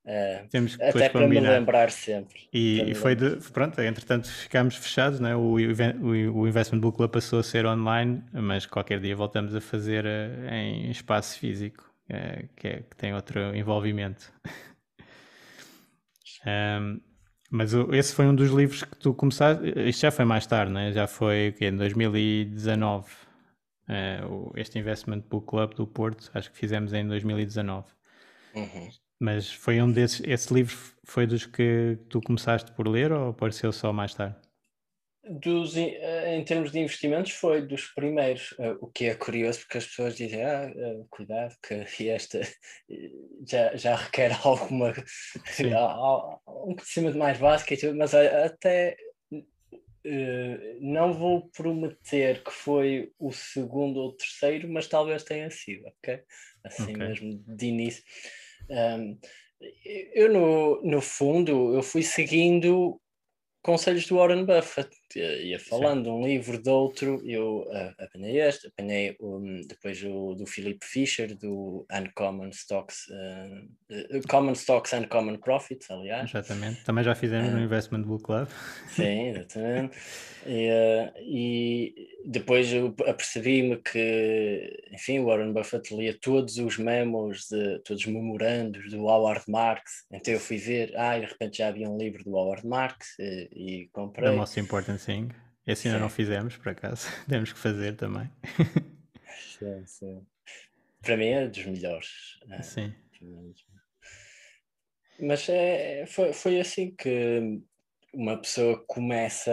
Uh, 0.04 0.48
Temos 0.48 0.74
que 0.74 0.82
até 0.82 1.08
para 1.08 1.20
combinar. 1.20 1.50
me 1.50 1.58
lembrar 1.58 1.92
sempre. 1.92 2.48
E, 2.52 2.90
e 2.90 2.94
foi 2.96 3.14
de, 3.14 3.36
pronto, 3.52 3.80
entretanto 3.80 4.28
ficámos 4.28 4.74
fechados, 4.74 5.20
né? 5.20 5.36
o, 5.36 5.54
o, 5.54 6.40
o 6.40 6.48
Investment 6.48 6.80
Book 6.80 6.96
Club 6.96 7.12
passou 7.12 7.38
a 7.38 7.44
ser 7.44 7.64
online, 7.66 8.20
mas 8.32 8.66
qualquer 8.66 8.98
dia 8.98 9.14
voltamos 9.14 9.54
a 9.54 9.60
fazer 9.60 10.04
uh, 10.04 10.52
em 10.52 10.90
espaço 10.90 11.38
físico 11.38 11.89
é, 12.10 12.48
que, 12.56 12.66
é, 12.66 12.82
que, 12.82 12.96
tem 12.96 13.14
outro 13.14 13.54
envolvimento. 13.54 14.32
um, 16.44 17.00
mas 17.50 17.72
o, 17.72 17.94
esse 17.94 18.14
foi 18.14 18.26
um 18.26 18.34
dos 18.34 18.50
livros 18.50 18.82
que 18.82 18.96
tu 18.96 19.14
começaste. 19.14 19.64
Isto 19.88 20.02
já 20.02 20.10
foi 20.10 20.24
mais 20.24 20.46
tarde, 20.46 20.72
né? 20.72 20.92
já 20.92 21.06
foi 21.06 21.54
em 21.60 21.76
2019. 21.76 23.08
Uh, 23.88 24.52
este 24.54 24.78
Investment 24.78 25.22
Book 25.28 25.48
Club 25.48 25.74
do 25.74 25.86
Porto, 25.86 26.30
acho 26.34 26.50
que 26.50 26.56
fizemos 26.56 26.92
em 26.92 27.06
2019. 27.06 27.86
Uhum. 28.54 28.88
Mas 29.20 29.52
foi 29.52 29.80
um 29.82 29.90
desses. 29.90 30.22
Esse 30.24 30.52
livro 30.54 30.76
foi 31.04 31.26
dos 31.26 31.46
que 31.46 31.98
tu 32.08 32.20
começaste 32.20 32.72
por 32.72 32.88
ler 32.88 33.12
ou 33.12 33.30
apareceu 33.30 33.72
só 33.72 33.92
mais 33.92 34.14
tarde? 34.14 34.36
Dos, 35.30 35.76
eh, 35.76 36.34
em 36.36 36.44
termos 36.44 36.72
de 36.72 36.80
investimentos, 36.80 37.30
foi 37.32 37.62
dos 37.62 37.86
primeiros, 37.94 38.52
eh, 38.58 38.76
o 38.80 38.88
que 38.88 39.04
é 39.04 39.14
curioso, 39.14 39.60
porque 39.60 39.78
as 39.78 39.86
pessoas 39.86 40.16
dizem: 40.16 40.42
ah, 40.44 40.72
eh, 40.74 41.04
cuidado, 41.08 41.54
que 41.62 42.08
esta 42.10 42.40
já, 43.46 43.76
já 43.76 43.94
requer 43.94 44.32
alguma, 44.44 44.92
um 46.48 46.74
conhecimento 46.74 47.16
mais 47.16 47.38
básico, 47.38 47.72
mas 47.94 48.12
até 48.14 48.96
não 50.80 51.12
vou 51.12 51.50
prometer 51.50 52.42
que 52.42 52.50
foi 52.50 53.12
o 53.18 53.30
segundo 53.32 54.00
ou 54.00 54.16
terceiro, 54.16 54.68
mas 54.68 54.88
talvez 54.88 55.22
tenha 55.22 55.50
sido, 55.50 55.86
ok? 55.86 56.22
Assim 56.64 56.94
okay. 56.94 56.96
mesmo 56.96 57.44
de 57.46 57.66
início. 57.66 58.02
Um, 58.70 59.18
eu, 60.14 60.32
no, 60.32 60.82
no 60.82 61.00
fundo, 61.02 61.74
eu 61.74 61.82
fui 61.82 62.02
seguindo 62.02 63.00
conselhos 63.62 64.06
do 64.06 64.16
Warren 64.16 64.44
Buffett. 64.44 64.90
Ia 65.18 65.58
falando 65.58 66.04
Sim. 66.04 66.10
um 66.10 66.24
livro 66.24 66.62
de 66.62 66.70
outro, 66.70 67.20
eu 67.24 67.66
uh, 67.68 67.94
apanhei 67.98 68.40
este, 68.40 68.68
apanhei 68.68 69.16
um, 69.20 69.60
depois 69.66 70.02
o 70.04 70.34
do 70.34 70.46
Philip 70.46 70.84
Fisher, 70.84 71.36
do 71.36 71.86
Uncommon 71.92 72.50
Stocks, 72.50 73.06
uh, 73.08 74.16
uh, 74.16 74.28
Common 74.28 74.54
Stocks 74.54 74.92
and 74.92 75.04
Common 75.04 75.38
Profits, 75.38 75.90
aliás. 75.90 76.30
Exatamente, 76.30 76.84
também 76.84 77.02
já 77.02 77.14
fizemos 77.14 77.52
no 77.52 77.60
Investment 77.60 78.02
Book 78.02 78.24
Club. 78.24 78.48
Sim, 78.94 79.28
exatamente. 79.30 79.96
e, 80.46 81.12
e, 81.18 81.94
depois 82.24 82.72
eu 82.72 82.94
apercebi-me 83.06 83.76
que, 83.78 84.88
enfim, 84.92 85.18
o 85.18 85.26
Warren 85.26 85.52
Buffett 85.52 85.94
lia 85.94 86.16
todos 86.20 86.58
os 86.58 86.78
memos, 86.78 87.48
de, 87.50 87.78
todos 87.80 88.04
os 88.04 88.12
memorandos 88.12 88.90
do 88.90 89.06
Howard 89.06 89.44
Marks, 89.48 90.04
então 90.12 90.34
eu 90.34 90.40
fui 90.40 90.58
ver, 90.58 90.92
ah, 90.96 91.18
de 91.18 91.26
repente 91.26 91.58
já 91.58 91.68
havia 91.68 91.88
um 91.88 91.96
livro 91.96 92.22
do 92.22 92.34
Howard 92.34 92.66
Marks 92.66 93.18
e, 93.18 93.48
e 93.52 93.88
comprei. 93.92 94.30
The 94.30 94.36
Most 94.36 94.60
Important 94.60 94.99
sim. 95.00 95.28
Esse 95.66 95.88
ainda 95.88 95.98
sim. 95.98 96.02
não 96.02 96.10
fizemos, 96.10 96.56
por 96.56 96.68
acaso. 96.70 97.08
Temos 97.28 97.52
que 97.52 97.58
fazer 97.58 97.96
também. 97.96 98.30
sim, 99.58 99.86
sim. 99.86 100.26
Para 101.02 101.16
mim 101.16 101.28
é 101.28 101.48
dos 101.48 101.64
melhores. 101.64 102.38
Né? 102.46 102.62
Sim. 102.62 102.94
Mas 105.18 105.48
é, 105.48 106.06
foi, 106.06 106.32
foi 106.32 106.60
assim 106.60 106.94
que 106.94 107.60
uma 108.12 108.40
pessoa 108.40 108.82
começa 108.86 109.52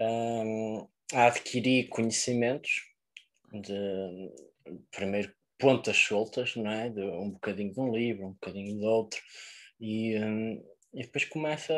um, 0.00 0.88
a 1.12 1.26
adquirir 1.26 1.88
conhecimentos 1.88 2.82
de 3.52 4.32
primeiro 4.90 5.32
pontas 5.58 5.96
soltas, 5.96 6.56
não 6.56 6.70
é? 6.70 6.90
De 6.90 7.02
um 7.02 7.30
bocadinho 7.30 7.72
de 7.72 7.80
um 7.80 7.94
livro, 7.94 8.26
um 8.26 8.32
bocadinho 8.32 8.78
de 8.78 8.84
outro, 8.84 9.20
e, 9.80 10.18
um, 10.18 10.62
e 10.92 11.02
depois 11.02 11.24
começa 11.24 11.74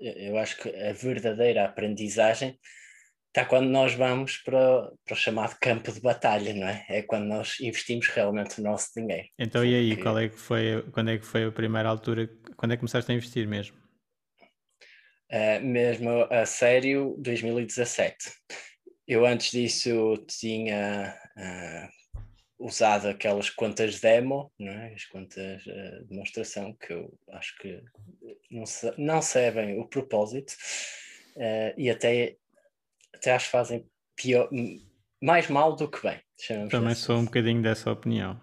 eu 0.00 0.38
acho 0.38 0.56
que 0.58 0.68
a 0.68 0.92
verdadeira 0.92 1.64
aprendizagem 1.64 2.58
está 3.28 3.44
quando 3.44 3.68
nós 3.68 3.94
vamos 3.94 4.38
para, 4.38 4.90
para 5.04 5.14
o 5.14 5.16
chamado 5.16 5.56
campo 5.60 5.92
de 5.92 6.00
batalha, 6.00 6.54
não 6.54 6.66
é? 6.66 6.84
É 6.88 7.02
quando 7.02 7.26
nós 7.26 7.60
investimos 7.60 8.08
realmente 8.08 8.60
o 8.60 8.64
nosso 8.64 8.88
dinheiro. 8.96 9.28
Então, 9.38 9.64
e 9.64 9.74
aí, 9.74 9.96
qual 9.96 10.18
é 10.18 10.28
que 10.28 10.36
foi, 10.36 10.82
quando 10.92 11.10
é 11.10 11.18
que 11.18 11.26
foi 11.26 11.44
a 11.44 11.52
primeira 11.52 11.88
altura, 11.88 12.28
quando 12.56 12.72
é 12.72 12.76
que 12.76 12.80
começaste 12.80 13.10
a 13.10 13.14
investir 13.14 13.46
mesmo? 13.46 13.76
Uh, 15.30 15.60
mesmo 15.62 16.10
a 16.30 16.46
sério, 16.46 17.14
2017. 17.18 18.16
Eu 19.06 19.26
antes 19.26 19.50
disso 19.50 20.16
tinha 20.26 21.14
uh, 21.36 21.97
usado 22.58 23.08
aquelas 23.08 23.50
contas 23.50 24.00
demo, 24.00 24.52
não 24.58 24.72
é? 24.72 24.92
as 24.92 25.04
contas 25.04 25.64
uh, 25.66 26.02
de 26.02 26.08
demonstração, 26.08 26.74
que 26.74 26.92
eu 26.92 27.12
acho 27.32 27.56
que 27.58 27.82
não, 28.50 28.64
não 28.96 29.22
servem 29.22 29.78
o 29.78 29.86
propósito 29.86 30.54
uh, 31.36 31.74
e 31.76 31.88
até, 31.88 32.36
até 33.14 33.32
acho 33.32 33.46
que 33.46 33.52
fazem 33.52 33.86
pior, 34.16 34.48
mais 35.22 35.48
mal 35.48 35.76
do 35.76 35.88
que 35.88 36.02
bem. 36.02 36.20
Também 36.68 36.92
assim. 36.92 37.02
sou 37.02 37.18
um 37.18 37.24
bocadinho 37.24 37.62
dessa 37.62 37.90
opinião. 37.90 38.40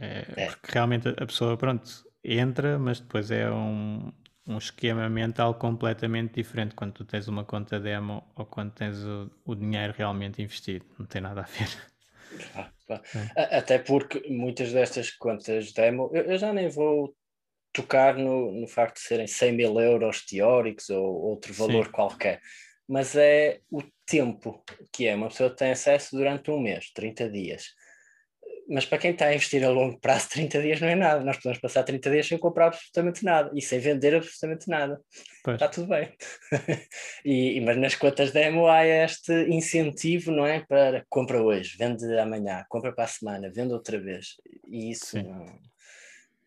É, 0.00 0.26
é. 0.36 0.46
Porque 0.46 0.72
realmente 0.72 1.08
a 1.08 1.26
pessoa, 1.26 1.56
pronto, 1.56 2.04
entra, 2.22 2.78
mas 2.78 3.00
depois 3.00 3.30
é 3.30 3.50
um, 3.50 4.12
um 4.46 4.58
esquema 4.58 5.08
mental 5.08 5.54
completamente 5.54 6.34
diferente 6.34 6.74
quando 6.74 6.92
tu 6.92 7.04
tens 7.04 7.28
uma 7.28 7.44
conta 7.44 7.80
demo 7.80 8.24
ou 8.34 8.44
quando 8.44 8.72
tens 8.72 8.98
o, 8.98 9.30
o 9.44 9.54
dinheiro 9.54 9.94
realmente 9.96 10.42
investido. 10.42 10.84
Não 10.98 11.06
tem 11.06 11.20
nada 11.20 11.42
a 11.42 11.44
ver. 11.44 11.68
Ah, 12.54 12.70
é. 12.94 13.56
Até 13.56 13.78
porque 13.78 14.28
muitas 14.28 14.72
destas 14.72 15.10
contas 15.10 15.72
demo, 15.72 16.10
eu, 16.12 16.24
eu 16.24 16.38
já 16.38 16.52
nem 16.52 16.68
vou 16.68 17.14
tocar 17.72 18.16
no, 18.16 18.52
no 18.52 18.66
facto 18.66 18.96
de 18.96 19.02
serem 19.02 19.26
100 19.26 19.52
mil 19.52 19.80
euros 19.80 20.24
teóricos 20.24 20.88
ou 20.88 21.04
outro 21.04 21.52
valor 21.52 21.86
Sim. 21.86 21.92
qualquer. 21.92 22.40
mas 22.88 23.14
é 23.16 23.60
o 23.70 23.82
tempo 24.06 24.62
que 24.92 25.06
é. 25.06 25.14
Uma 25.14 25.28
pessoa 25.28 25.50
tem 25.50 25.72
acesso 25.72 26.16
durante 26.16 26.50
um 26.50 26.60
mês, 26.60 26.90
30 26.92 27.28
dias. 27.28 27.74
Mas 28.68 28.84
para 28.84 28.98
quem 28.98 29.12
está 29.12 29.26
a 29.26 29.34
investir 29.34 29.64
a 29.64 29.70
longo 29.70 29.98
prazo, 30.00 30.28
30 30.30 30.62
dias 30.62 30.80
não 30.80 30.88
é 30.88 30.94
nada. 30.94 31.24
Nós 31.24 31.36
podemos 31.36 31.58
passar 31.58 31.82
30 31.82 32.10
dias 32.10 32.26
sem 32.26 32.38
comprar 32.38 32.68
absolutamente 32.68 33.24
nada 33.24 33.50
e 33.54 33.62
sem 33.62 33.78
vender 33.78 34.14
absolutamente 34.14 34.68
nada. 34.68 35.00
Pois. 35.44 35.54
Está 35.54 35.68
tudo 35.68 35.88
bem. 35.88 36.12
e, 37.24 37.60
mas 37.60 37.76
nas 37.76 37.94
contas 37.94 38.32
demo 38.32 38.66
há 38.66 38.84
este 38.84 39.32
incentivo, 39.48 40.30
não 40.30 40.46
é? 40.46 40.60
Para 40.60 41.04
compra 41.08 41.42
hoje, 41.42 41.76
vende 41.78 42.04
amanhã, 42.18 42.64
compra 42.68 42.92
para 42.92 43.04
a 43.04 43.08
semana, 43.08 43.50
vende 43.52 43.72
outra 43.72 44.00
vez. 44.00 44.34
E 44.68 44.90
isso 44.90 45.16
não, 45.22 45.46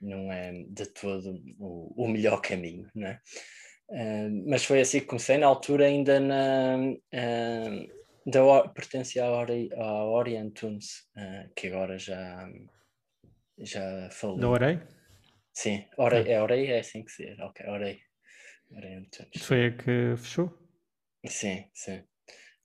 não 0.02 0.32
é 0.32 0.52
de 0.68 0.86
todo 0.88 1.42
o, 1.58 2.06
o 2.06 2.08
melhor 2.08 2.42
caminho, 2.42 2.90
não 2.94 3.08
é? 3.08 3.20
Uh, 3.90 4.44
mas 4.48 4.64
foi 4.66 4.82
assim 4.82 5.00
que 5.00 5.08
comecei, 5.08 5.38
na 5.38 5.48
altura 5.48 5.86
ainda 5.86 6.20
na, 6.20 6.78
uh, 6.78 7.99
da, 8.30 8.68
pertencia 8.70 9.26
à, 9.26 9.32
Ori, 9.32 9.70
à 9.74 10.06
Orient 10.06 10.52
Tunes, 10.52 11.08
uh, 11.18 11.54
que 11.56 11.68
agora 11.68 11.98
já, 11.98 12.50
já 13.58 14.10
falou. 14.12 14.38
Da 14.38 14.50
Orei? 14.50 14.80
Sim, 15.54 15.86
Orei, 15.98 16.32
é 16.32 16.42
Orei, 16.42 16.72
é 16.72 16.80
assim 16.80 17.04
que 17.04 17.12
se 17.12 17.26
diz, 17.26 17.40
ok, 17.40 17.68
Orei. 17.68 18.00
Orient 18.72 19.10
Tunes. 19.10 19.46
Foi 19.46 19.66
a 19.66 19.72
que 19.72 20.16
fechou? 20.18 20.58
Sim, 21.26 21.66
sim. 21.74 22.04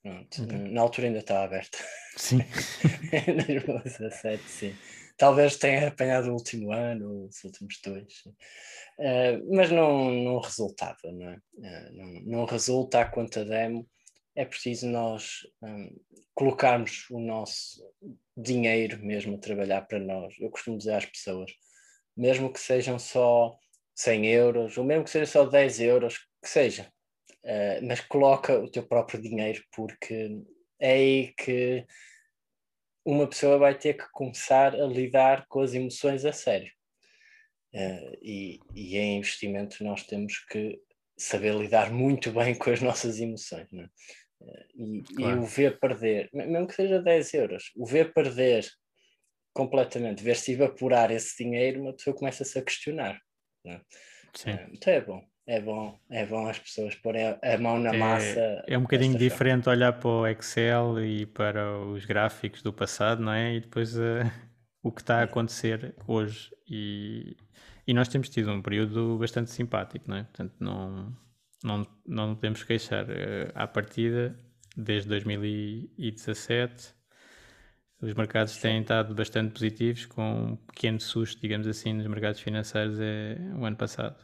Pronto. 0.01 0.43
Okay. 0.43 0.57
Na 0.71 0.81
altura 0.81 1.07
ainda 1.07 1.19
está 1.19 1.43
aberta. 1.43 1.79
Sim. 2.15 2.37
2017, 3.25 4.43
sim. 4.43 4.75
Talvez 5.17 5.57
tenha 5.57 5.87
apanhado 5.87 6.29
o 6.29 6.33
último 6.33 6.71
ano, 6.71 7.25
os 7.25 7.43
últimos 7.43 7.79
dois. 7.83 8.25
Uh, 8.99 9.55
mas 9.55 9.71
não, 9.71 10.11
não 10.11 10.39
resultava, 10.39 11.11
não 11.11 11.29
é? 11.29 11.35
Uh, 11.57 11.93
não, 11.93 12.21
não 12.21 12.45
resulta 12.45 13.01
a 13.01 13.05
conta 13.05 13.43
demo 13.43 13.89
é 14.35 14.43
preciso 14.43 14.87
nós 14.87 15.47
um, 15.61 15.95
colocarmos 16.33 17.09
o 17.09 17.19
nosso 17.19 17.81
dinheiro 18.35 18.99
mesmo 19.03 19.35
a 19.35 19.39
trabalhar 19.39 19.81
para 19.83 19.99
nós. 19.99 20.35
Eu 20.39 20.49
costumo 20.49 20.77
dizer 20.77 20.93
às 20.93 21.05
pessoas, 21.05 21.51
mesmo 22.15 22.51
que 22.51 22.59
sejam 22.59 22.99
só 22.99 23.57
100 23.95 24.25
euros, 24.27 24.77
ou 24.77 24.83
mesmo 24.83 25.05
que 25.05 25.09
seja 25.09 25.25
só 25.25 25.45
10 25.45 25.79
euros, 25.79 26.17
que 26.43 26.49
seja, 26.49 26.91
uh, 27.45 27.87
mas 27.87 28.01
coloca 28.01 28.59
o 28.59 28.69
teu 28.69 28.85
próprio 28.85 29.21
dinheiro, 29.21 29.63
porque 29.71 30.37
é 30.79 30.91
aí 30.91 31.33
que 31.37 31.85
uma 33.05 33.27
pessoa 33.27 33.57
vai 33.57 33.77
ter 33.77 33.93
que 33.93 34.05
começar 34.11 34.75
a 34.75 34.85
lidar 34.85 35.45
com 35.47 35.61
as 35.61 35.73
emoções 35.73 36.25
a 36.25 36.33
sério. 36.33 36.71
Uh, 37.73 38.17
e, 38.21 38.59
e 38.73 38.97
em 38.97 39.17
investimento 39.17 39.83
nós 39.83 40.03
temos 40.03 40.39
que 40.45 40.79
saber 41.17 41.55
lidar 41.55 41.91
muito 41.91 42.31
bem 42.31 42.55
com 42.59 42.69
as 42.69 42.81
nossas 42.81 43.19
emoções. 43.19 43.67
Não 43.71 43.83
é? 43.83 43.89
E, 44.75 45.01
claro. 45.15 45.37
e, 45.37 45.39
o 45.39 45.45
ver 45.45 45.79
perder, 45.79 46.29
mesmo 46.33 46.67
que 46.67 46.75
seja 46.75 47.01
10 47.01 47.33
euros, 47.33 47.71
o 47.75 47.85
ver 47.85 48.13
perder 48.13 48.65
completamente, 49.53 50.23
ver 50.23 50.35
se 50.35 50.51
evaporar 50.51 51.11
esse 51.11 51.41
dinheiro, 51.43 51.81
uma 51.81 51.93
pessoa 51.93 52.15
começa-se 52.15 52.59
a 52.59 52.61
questionar. 52.61 53.19
É? 53.65 53.79
Então 54.73 54.93
é 54.93 55.01
bom, 55.01 55.23
é 55.47 55.61
bom, 55.61 55.99
é 56.09 56.25
bom 56.25 56.47
as 56.47 56.59
pessoas 56.59 56.93
porem 56.95 57.25
a, 57.25 57.39
a 57.41 57.57
mão 57.57 57.79
na 57.79 57.95
é, 57.95 57.97
massa. 57.97 58.63
É 58.67 58.77
um 58.77 58.81
bocadinho 58.81 59.17
diferente 59.17 59.63
forma. 59.63 59.77
olhar 59.77 59.93
para 59.93 60.09
o 60.09 60.27
Excel 60.27 61.03
e 61.03 61.25
para 61.25 61.79
os 61.79 62.05
gráficos 62.05 62.61
do 62.61 62.73
passado, 62.73 63.23
não 63.23 63.31
é? 63.31 63.55
E 63.55 63.61
depois 63.61 63.97
uh, 63.97 64.01
o 64.83 64.91
que 64.91 65.01
está 65.01 65.21
a 65.21 65.23
acontecer 65.23 65.95
hoje. 66.05 66.51
E, 66.69 67.37
e 67.87 67.93
nós 67.93 68.09
temos 68.09 68.27
tido 68.29 68.51
um 68.51 68.61
período 68.61 69.17
bastante 69.17 69.51
simpático, 69.51 70.09
não 70.09 70.17
é? 70.17 70.23
Portanto, 70.23 70.53
não 70.59 71.15
não, 71.65 71.87
não 72.05 72.35
podemos 72.35 72.63
queixar. 72.63 73.05
Uh, 73.05 73.51
à 73.55 73.67
partida, 73.67 74.37
desde 74.77 75.09
2017, 75.09 76.93
os 78.01 78.13
mercados 78.13 78.57
têm 78.57 78.81
estado 78.81 79.15
bastante 79.15 79.51
positivos, 79.51 80.05
com 80.05 80.21
um 80.21 80.55
pequeno 80.57 80.99
susto, 80.99 81.41
digamos 81.41 81.67
assim, 81.67 81.93
nos 81.93 82.05
mercados 82.07 82.39
financeiros 82.39 82.99
é, 82.99 83.37
o 83.57 83.65
ano 83.65 83.77
passado. 83.77 84.23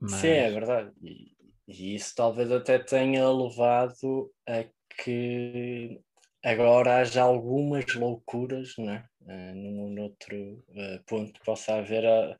Mas... 0.00 0.12
Sim, 0.12 0.28
é 0.28 0.50
verdade. 0.50 0.92
E, 1.02 1.32
e, 1.66 1.94
isso 1.94 2.14
talvez 2.14 2.50
até 2.52 2.78
tenha 2.78 3.28
levado 3.28 4.30
a 4.48 4.64
que 5.02 6.00
agora 6.44 6.98
haja 6.98 7.22
algumas 7.22 7.92
loucuras, 7.94 8.74
né? 8.78 9.04
Uh, 9.22 9.54
num 9.54 10.02
outro 10.02 10.36
uh, 10.36 11.02
ponto 11.06 11.40
possa 11.44 11.76
haver 11.76 12.04
a, 12.04 12.36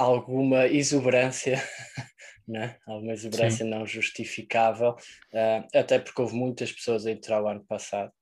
alguma 0.00 0.66
exuberância, 0.66 1.56
né? 2.48 2.76
alguma 2.86 3.12
exuberância 3.12 3.64
Sim. 3.64 3.70
não 3.70 3.86
justificável, 3.86 4.90
uh, 4.90 5.78
até 5.78 5.98
porque 5.98 6.20
houve 6.20 6.34
muitas 6.34 6.72
pessoas 6.72 7.06
a 7.06 7.10
entrar 7.10 7.42
o 7.42 7.48
ano 7.48 7.64
passado. 7.64 8.12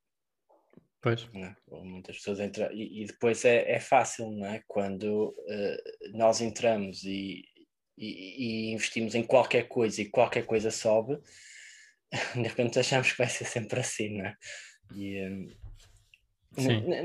Pois. 1.01 1.33
Né? 1.33 1.55
muitas 1.71 2.17
pessoas 2.17 2.41
entrar 2.41 2.75
e, 2.75 3.03
e, 3.03 3.07
depois 3.07 3.45
é, 3.45 3.71
é 3.71 3.79
fácil, 3.79 4.33
não 4.33 4.47
é? 4.47 4.61
Quando 4.67 5.29
uh, 5.29 6.17
nós 6.19 6.41
entramos 6.41 7.05
e, 7.05 7.45
e, 7.97 8.69
e, 8.69 8.73
investimos 8.73 9.15
em 9.15 9.23
qualquer 9.23 9.69
coisa 9.69 10.03
e 10.03 10.11
qualquer 10.11 10.45
coisa 10.45 10.73
sobe, 10.73 11.19
de 12.35 12.43
repente 12.43 12.81
achamos 12.81 13.13
que 13.13 13.19
vai 13.19 13.29
ser 13.29 13.45
sempre 13.45 13.79
assim, 13.79 14.19
não 14.19 14.27
é? 14.27 14.35
E, 14.93 15.23
um, 15.29 16.89
na, 16.89 17.03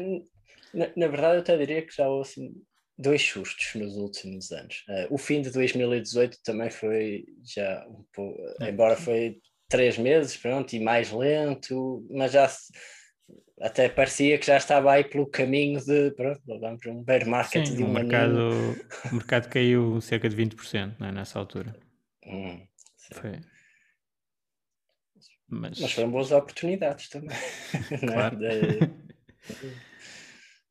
na, 0.73 0.93
na, 0.95 1.07
verdade, 1.07 1.35
eu 1.35 1.41
até 1.41 1.57
diria 1.57 1.85
que 1.85 1.95
já 1.95 2.09
houve 2.09 2.27
assim, 2.27 2.63
dois 2.97 3.21
sustos 3.21 3.75
nos 3.75 3.95
últimos 3.95 4.51
anos. 4.51 4.83
Uh, 4.87 5.13
o 5.13 5.17
fim 5.17 5.41
de 5.41 5.49
2018 5.49 6.37
também 6.43 6.69
foi 6.69 7.25
já 7.43 7.85
um 7.87 8.05
pouco, 8.13 8.39
é. 8.61 8.69
embora 8.69 8.95
foi 8.95 9.37
três 9.67 9.97
meses, 9.97 10.37
pronto, 10.37 10.73
e 10.73 10.79
mais 10.79 11.11
lento, 11.11 12.05
mas 12.11 12.31
já 12.31 12.47
até 13.59 13.89
parecia 13.89 14.37
que 14.37 14.45
já 14.45 14.57
estava 14.57 14.91
aí 14.91 15.03
pelo 15.03 15.25
caminho 15.25 15.83
de 15.83 16.11
pronto, 16.11 16.41
vamos 16.45 16.81
para 16.81 16.91
um 16.91 17.03
bear 17.03 17.27
market 17.27 17.65
Sim, 17.65 17.75
de 17.77 17.83
um 17.83 17.87
o 17.87 17.93
mercado, 17.93 18.49
o 19.11 19.15
mercado 19.15 19.49
caiu 19.49 19.99
cerca 20.01 20.29
de 20.29 20.35
20% 20.35 20.95
não 20.99 21.07
é, 21.07 21.11
nessa 21.11 21.39
altura. 21.39 21.75
Hum, 22.25 22.67
foi. 23.13 23.39
Mas... 25.47 25.79
mas 25.79 25.91
foram 25.91 26.11
boas 26.11 26.31
oportunidades 26.31 27.09
também. 27.09 27.37
Claro. 27.99 28.37
de... 28.37 28.45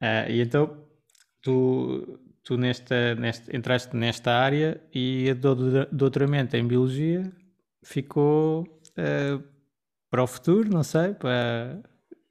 uh, 0.01 0.31
e 0.31 0.41
então 0.41 0.92
tu, 1.43 2.21
tu 2.43 2.57
nesta, 2.57 3.15
nesta, 3.17 3.55
entraste 3.55 3.97
nesta 3.97 4.33
área 4.33 4.81
e 4.95 5.31
a 5.31 5.35
do 5.35 5.87
doutoramento 5.87 6.57
em 6.57 6.67
Biologia 6.67 7.31
ficou 7.85 8.63
uh, 8.63 9.43
para 10.09 10.23
o 10.23 10.27
futuro, 10.27 10.71
não 10.71 10.83
sei, 10.83 11.15
para 11.15 11.83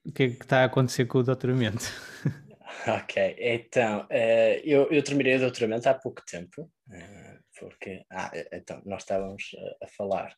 o 0.05 0.11
que 0.11 0.23
é 0.23 0.27
que 0.29 0.43
está 0.43 0.61
a 0.61 0.65
acontecer 0.65 1.05
com 1.05 1.19
o 1.19 1.23
doutoramento? 1.23 1.85
Ok, 2.87 3.35
então, 3.37 4.07
uh, 4.09 4.61
eu, 4.63 4.89
eu 4.89 5.03
terminei 5.03 5.35
o 5.35 5.39
doutoramento 5.39 5.87
há 5.87 5.93
pouco 5.93 6.23
tempo, 6.25 6.61
uh, 6.61 7.39
porque, 7.59 8.03
ah, 8.09 8.31
então, 8.51 8.81
nós 8.85 9.03
estávamos 9.03 9.51
a, 9.81 9.85
a 9.85 9.87
falar 9.89 10.33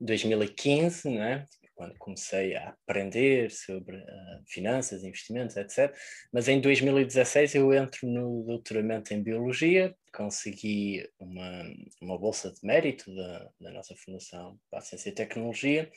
2015, 0.00 1.08
né? 1.08 1.46
Quando 1.76 1.96
comecei 1.98 2.56
a 2.56 2.70
aprender 2.70 3.50
sobre 3.50 3.96
uh, 3.96 4.42
finanças, 4.46 5.04
investimentos, 5.04 5.56
etc. 5.56 5.94
Mas 6.32 6.48
em 6.48 6.60
2016 6.60 7.54
eu 7.54 7.72
entro 7.72 8.08
no 8.08 8.42
doutoramento 8.44 9.14
em 9.14 9.22
Biologia, 9.22 9.94
consegui 10.12 11.08
uma, 11.20 11.62
uma 12.00 12.18
bolsa 12.18 12.50
de 12.50 12.58
mérito 12.64 13.14
da, 13.14 13.50
da 13.60 13.70
nossa 13.70 13.94
Fundação 13.94 14.58
para 14.70 14.80
a 14.80 14.82
Ciência 14.82 15.10
e 15.10 15.12
Tecnologia 15.12 15.92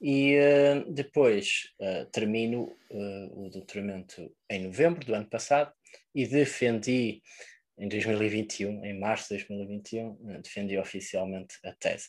e 0.00 0.38
uh, 0.38 0.92
depois 0.92 1.72
uh, 1.80 2.06
termino 2.06 2.72
o 2.88 3.50
doutoramento 3.50 4.32
em 4.48 4.62
novembro 4.62 5.04
do 5.04 5.14
ano 5.14 5.28
passado 5.28 5.72
e 6.14 6.26
defendi 6.26 7.20
em 7.78 7.88
2021, 7.88 8.84
em 8.84 8.98
março 8.98 9.36
de 9.36 9.44
2021, 9.44 10.40
defendi 10.40 10.78
oficialmente 10.78 11.56
a 11.64 11.72
tese. 11.72 12.08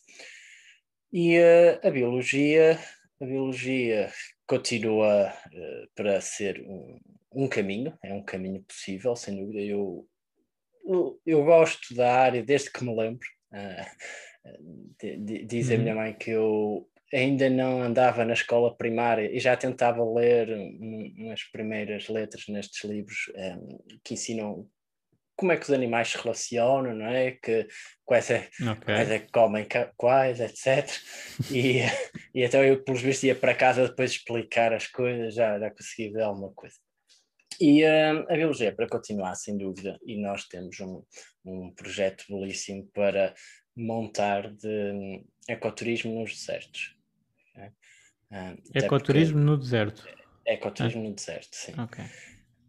E 1.12 1.38
uh, 1.40 1.88
a 1.88 1.90
biologia 1.90 2.80
a 3.22 3.26
biologia 3.26 4.12
continua 4.46 5.32
uh, 5.32 5.88
para 5.96 6.22
ser 6.22 6.62
um, 6.62 7.00
um, 7.32 7.48
caminho, 7.48 7.98
é 8.04 8.14
um 8.14 8.24
caminho 8.24 8.64
possível, 8.64 9.16
sem 9.16 9.38
dúvida. 9.38 9.62
Eu, 9.62 10.08
eu, 11.26 11.44
gosto 11.44 11.94
da 11.96 12.14
área 12.14 12.44
desde 12.44 12.72
que 12.72 12.84
me 12.84 12.96
lembro. 12.96 13.28
Uh, 13.52 14.48
de, 15.00 15.18
de, 15.18 15.46
diz 15.46 15.70
uhum. 15.70 15.76
a 15.76 15.78
minha 15.78 15.96
mãe 15.96 16.14
que 16.14 16.32
eu 16.32 16.88
ainda 17.14 17.50
não 17.50 17.82
andava 17.82 18.26
na 18.26 18.34
escola 18.34 18.76
primária 18.76 19.32
e 19.32 19.40
já 19.40 19.56
tentava 19.56 20.04
ler 20.04 20.50
um, 20.50 21.14
umas 21.18 21.44
primeiras 21.44 22.08
letras 22.10 22.48
nestes 22.48 22.84
livros 22.84 23.32
um, 23.36 23.40
eh, 23.40 23.58
que 24.04 24.14
ensinam 24.14 24.68
como 25.38 25.52
é 25.52 25.58
que 25.58 25.64
os 25.64 25.72
animais 25.72 26.10
se 26.10 26.18
relacionam, 26.18 26.96
não 26.96 27.06
é? 27.06 27.32
Que, 27.32 27.68
quais, 28.04 28.30
é, 28.32 28.50
okay. 28.60 28.96
quais 28.96 29.12
é 29.12 29.20
que 29.20 29.32
comem 29.32 29.68
quais, 29.96 30.40
etc. 30.40 30.90
E, 31.52 31.82
e 32.34 32.44
então 32.44 32.64
eu, 32.64 32.84
pelos 32.84 33.02
vistos, 33.02 33.24
ia 33.24 33.36
para 33.36 33.54
casa 33.54 33.88
depois 33.88 34.12
explicar 34.12 34.74
as 34.74 34.88
coisas, 34.88 35.36
já, 35.36 35.60
já 35.60 35.70
consegui 35.70 36.10
ver 36.10 36.24
alguma 36.24 36.52
coisa. 36.54 36.76
E 37.62 37.84
uh, 37.84 38.26
a 38.30 38.36
biologia 38.36 38.70
é 38.70 38.72
para 38.72 38.88
continuar, 38.88 39.36
sem 39.36 39.58
dúvida, 39.58 40.00
e 40.06 40.20
nós 40.20 40.46
temos 40.46 40.80
um, 40.80 41.04
um 41.46 41.72
projeto 41.74 42.26
belíssimo 42.28 42.88
para 42.94 43.34
montar 43.76 44.52
de 44.56 45.24
ecoturismo 45.48 46.20
nos 46.20 46.34
desertos. 46.34 46.96
Okay? 47.52 47.70
Um, 48.32 48.58
ecoturismo 48.74 49.40
no 49.40 49.56
deserto? 49.56 50.08
Ecoturismo 50.46 51.02
ah. 51.02 51.10
no 51.10 51.16
deserto, 51.16 51.56
sim. 51.56 51.74
Okay. 51.80 52.06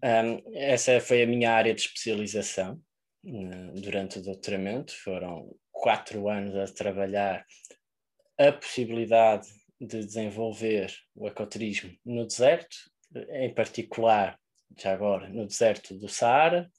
Um, 0.02 0.54
essa 0.54 1.00
foi 1.00 1.22
a 1.22 1.26
minha 1.26 1.50
área 1.50 1.74
de 1.74 1.80
especialização 1.80 2.80
uh, 3.24 3.80
durante 3.80 4.18
o 4.18 4.22
doutoramento. 4.22 4.94
Foram 5.02 5.54
quatro 5.72 6.28
anos 6.28 6.54
a 6.54 6.72
trabalhar 6.72 7.44
a 8.38 8.52
possibilidade 8.52 9.48
de 9.80 10.04
desenvolver 10.04 10.92
o 11.14 11.26
ecoturismo 11.26 11.92
no 12.04 12.26
deserto, 12.26 12.76
em 13.30 13.52
particular, 13.52 14.38
já 14.76 14.92
agora, 14.92 15.28
no 15.28 15.46
deserto 15.46 15.94
do 15.94 16.08
Saara 16.08 16.70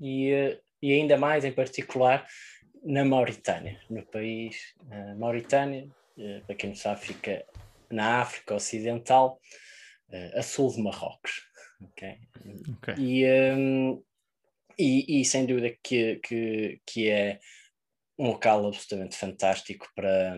e, 0.00 0.32
uh, 0.32 0.60
e 0.80 0.92
ainda 0.92 1.16
mais 1.16 1.44
em 1.44 1.52
particular 1.52 2.26
na 2.84 3.04
Mauritânia, 3.04 3.80
no 3.90 4.04
país 4.06 4.74
uh, 4.82 5.18
Mauritânia, 5.18 5.88
uh, 6.16 6.46
para 6.46 6.54
quem 6.54 6.70
não 6.70 6.76
sabe, 6.76 7.06
fica 7.06 7.44
na 7.90 8.20
África 8.20 8.54
Ocidental, 8.54 9.40
uh, 10.10 10.38
a 10.38 10.42
sul 10.42 10.72
de 10.72 10.80
Marrocos. 10.82 11.42
Okay? 11.80 12.18
okay. 12.76 12.94
E, 12.96 13.26
um, 13.54 14.02
e, 14.78 15.20
e, 15.20 15.24
sem 15.24 15.46
dúvida 15.46 15.76
que, 15.82 16.16
que, 16.16 16.80
que 16.86 17.08
é 17.08 17.38
um 18.18 18.28
local 18.28 18.66
absolutamente 18.66 19.16
fantástico 19.16 19.86
para, 19.94 20.36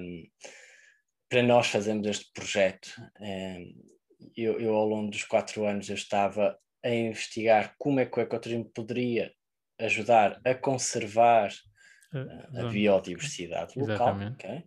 para 1.29 1.43
nós 1.43 1.67
fazermos 1.69 2.07
este 2.07 2.31
projeto. 2.33 2.91
Um, 3.21 3.91
eu, 4.37 4.61
eu, 4.61 4.75
ao 4.75 4.87
longo 4.87 5.11
dos 5.11 5.25
quatro 5.25 5.67
anos, 5.67 5.89
eu 5.89 5.95
estava 5.95 6.59
a 6.85 6.91
investigar 6.91 7.75
como 7.79 8.01
é 8.01 8.07
que 8.07 8.19
o 8.19 8.23
ecoturismo 8.23 8.71
poderia 8.75 9.33
ajudar 9.79 10.41
a 10.45 10.55
conservar 10.55 11.51
a, 12.13 12.61
a 12.61 12.69
biodiversidade 12.69 13.79
local, 13.79 14.17
okay? 14.33 14.65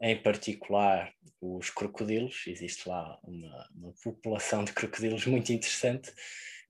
Em 0.00 0.16
particular 0.16 1.12
os 1.40 1.70
crocodilos, 1.70 2.44
existe 2.46 2.88
lá 2.88 3.18
uma, 3.22 3.68
uma 3.74 3.92
população 4.02 4.64
de 4.64 4.72
crocodilos 4.72 5.26
muito 5.26 5.52
interessante, 5.52 6.12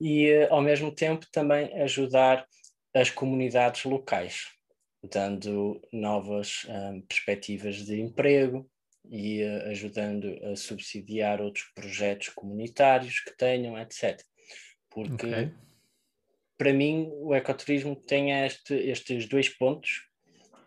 e 0.01 0.27
eh, 0.27 0.49
ao 0.51 0.63
mesmo 0.63 0.93
tempo 0.93 1.27
também 1.31 1.73
ajudar 1.83 2.47
as 2.95 3.11
comunidades 3.11 3.85
locais, 3.85 4.49
dando 5.03 5.81
novas 5.93 6.67
um, 6.69 7.01
perspectivas 7.03 7.77
de 7.77 8.01
emprego 8.01 8.69
e 9.09 9.43
uh, 9.43 9.69
ajudando 9.71 10.39
a 10.45 10.57
subsidiar 10.57 11.41
outros 11.41 11.67
projetos 11.75 12.29
comunitários 12.31 13.21
que 13.21 13.37
tenham, 13.37 13.79
etc. 13.79 14.21
Porque 14.91 15.27
okay. 15.27 15.53
para 16.59 16.73
mim 16.73 17.09
o 17.13 17.35
ecoturismo 17.35 17.95
tem 17.95 18.33
este, 18.45 18.75
estes 18.75 19.27
dois 19.27 19.49
pontos 19.49 20.10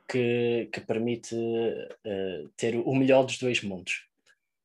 que, 0.07 0.69
que 0.71 0.81
permite 0.81 1.35
uh, 1.35 2.49
ter 2.55 2.75
o 2.75 2.95
melhor 2.95 3.23
dos 3.25 3.37
dois 3.37 3.61
mundos: 3.61 4.05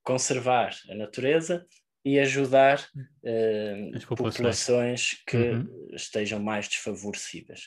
conservar 0.03 0.75
a 0.91 0.95
natureza 0.95 1.67
e 2.05 2.19
ajudar 2.19 2.81
uh, 2.97 4.07
populações. 4.07 4.07
populações 4.07 5.23
que 5.27 5.37
uhum. 5.37 5.89
estejam 5.93 6.41
mais 6.41 6.69
desfavorecidas. 6.69 7.63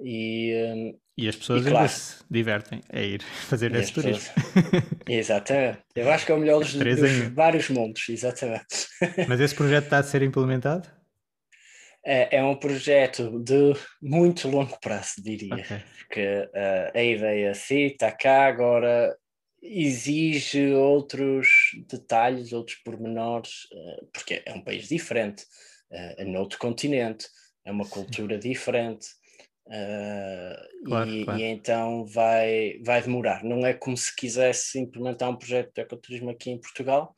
E, 0.00 0.54
um, 0.74 0.98
e 1.16 1.28
as 1.28 1.34
pessoas 1.34 1.66
e, 1.66 1.70
claro, 1.70 1.88
se 1.88 2.22
divertem 2.30 2.80
a 2.88 3.00
ir 3.00 3.20
fazer 3.48 3.74
esse 3.74 3.92
turismo. 3.92 4.32
Pessoas... 4.34 4.84
exatamente. 5.08 5.78
Eu 5.96 6.10
acho 6.10 6.24
que 6.24 6.32
é 6.32 6.34
o 6.34 6.38
melhor 6.38 6.60
dos, 6.60 6.74
dos 6.74 7.18
vários 7.34 7.68
mundos, 7.68 8.08
exatamente. 8.08 8.88
Mas 9.28 9.40
esse 9.40 9.54
projeto 9.54 9.84
está 9.84 9.98
a 9.98 10.02
ser 10.02 10.22
implementado? 10.22 10.88
É, 12.10 12.38
é 12.38 12.42
um 12.42 12.56
projeto 12.56 13.38
de 13.38 13.74
muito 14.00 14.48
longo 14.48 14.80
prazo, 14.80 15.22
diria. 15.22 15.56
Okay. 15.56 15.82
Porque 15.98 16.48
uh, 16.54 16.98
a 16.98 17.02
ideia 17.02 17.54
sim 17.54 17.82
está 17.82 18.10
cá, 18.10 18.46
agora 18.46 19.14
exige 19.62 20.72
outros 20.72 21.48
detalhes, 21.86 22.54
outros 22.54 22.78
pormenores, 22.78 23.64
uh, 23.74 24.08
porque 24.10 24.42
é 24.46 24.54
um 24.54 24.64
país 24.64 24.88
diferente, 24.88 25.42
uh, 25.92 26.14
é 26.16 26.24
noutro 26.24 26.58
continente, 26.58 27.26
é 27.62 27.70
uma 27.70 27.86
cultura 27.86 28.40
sim. 28.40 28.48
diferente. 28.48 29.06
Uh, 29.66 30.86
claro, 30.86 31.10
e, 31.10 31.24
claro. 31.26 31.40
e, 31.40 31.42
então 31.42 32.06
vai, 32.06 32.80
vai 32.86 33.02
demorar. 33.02 33.44
Não 33.44 33.66
é 33.66 33.74
como 33.74 33.98
se 33.98 34.16
quisesse 34.16 34.78
implementar 34.78 35.28
um 35.28 35.36
projeto 35.36 35.74
de 35.74 35.82
ecoturismo 35.82 36.30
aqui 36.30 36.52
em 36.52 36.58
Portugal, 36.58 37.14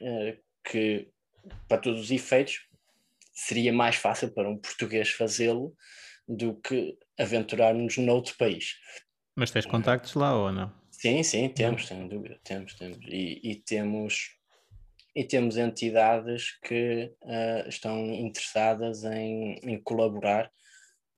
uh, 0.00 0.36
que 0.68 1.08
para 1.68 1.78
todos 1.78 2.00
os 2.00 2.10
efeitos 2.10 2.71
seria 3.46 3.72
mais 3.72 3.96
fácil 3.96 4.32
para 4.32 4.48
um 4.48 4.56
português 4.56 5.10
fazê-lo 5.10 5.74
do 6.26 6.54
que 6.54 6.96
aventurarmos 7.18 7.96
noutro 7.98 8.36
país. 8.36 8.76
Mas 9.36 9.50
tens 9.50 9.66
contactos 9.66 10.14
lá 10.14 10.34
ou 10.36 10.52
não? 10.52 10.72
Sim, 10.90 11.22
sim, 11.22 11.48
temos, 11.48 11.86
sem 11.86 12.06
dúvida, 12.06 12.38
temos, 12.44 12.74
temos. 12.74 12.98
E, 13.08 13.40
e 13.42 13.56
temos 13.56 14.30
e 15.14 15.24
temos 15.24 15.56
entidades 15.56 16.58
que 16.62 17.12
uh, 17.22 17.68
estão 17.68 18.02
interessadas 18.14 19.04
em, 19.04 19.58
em 19.62 19.82
colaborar 19.82 20.50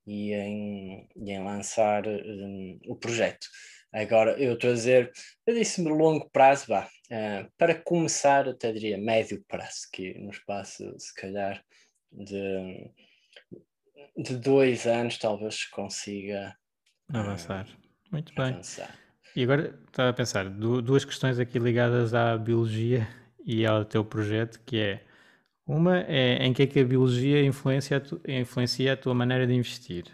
e 0.07 0.33
em, 0.33 1.09
e 1.17 1.31
em 1.31 1.45
lançar 1.45 2.07
um, 2.07 2.81
o 2.89 2.97
projeto. 2.97 3.47
Agora, 3.93 4.33
eu 4.33 4.55
estou 4.55 4.71
a 4.71 4.75
dizer, 4.75 5.13
eu 5.47 5.55
disse-me 5.55 5.89
longo 5.89 6.29
prazo, 6.31 6.67
vá, 6.67 6.87
uh, 6.87 7.49
para 7.57 7.75
começar, 7.75 8.49
até 8.49 8.73
diria 8.73 8.99
médio 8.99 9.45
prazo, 9.47 9.89
que 9.93 10.15
no 10.19 10.31
espaço, 10.31 10.93
se 10.99 11.15
calhar, 11.15 11.65
de, 12.15 12.91
de 14.17 14.37
dois 14.37 14.87
anos 14.87 15.19
talvez 15.19 15.65
consiga 15.67 16.57
avançar. 17.09 17.67
Muito 18.11 18.35
bem. 18.35 18.53
Avançar. 18.53 19.05
E 19.37 19.43
agora 19.43 19.79
estava 19.89 20.11
a 20.11 20.13
pensar, 20.13 20.49
duas 20.49 21.05
questões 21.05 21.41
aqui 21.41 21.59
ligadas 21.59 22.15
à 22.15 22.39
biologia 22.39 23.09
e 23.45 23.67
ao 23.67 23.85
teu 23.85 24.05
projeto, 24.05 24.61
que 24.65 24.79
é 24.79 25.05
uma 25.67 26.01
é 26.03 26.45
em 26.45 26.53
que 26.53 26.63
é 26.63 26.67
que 26.67 26.81
a 26.81 26.85
biologia 26.85 27.43
influencia 27.45 27.97
a, 27.97 28.01
tu, 28.01 28.21
influencia 28.29 28.93
a 28.93 28.97
tua 28.97 29.15
maneira 29.15 29.47
de 29.47 29.55
investir. 29.55 30.05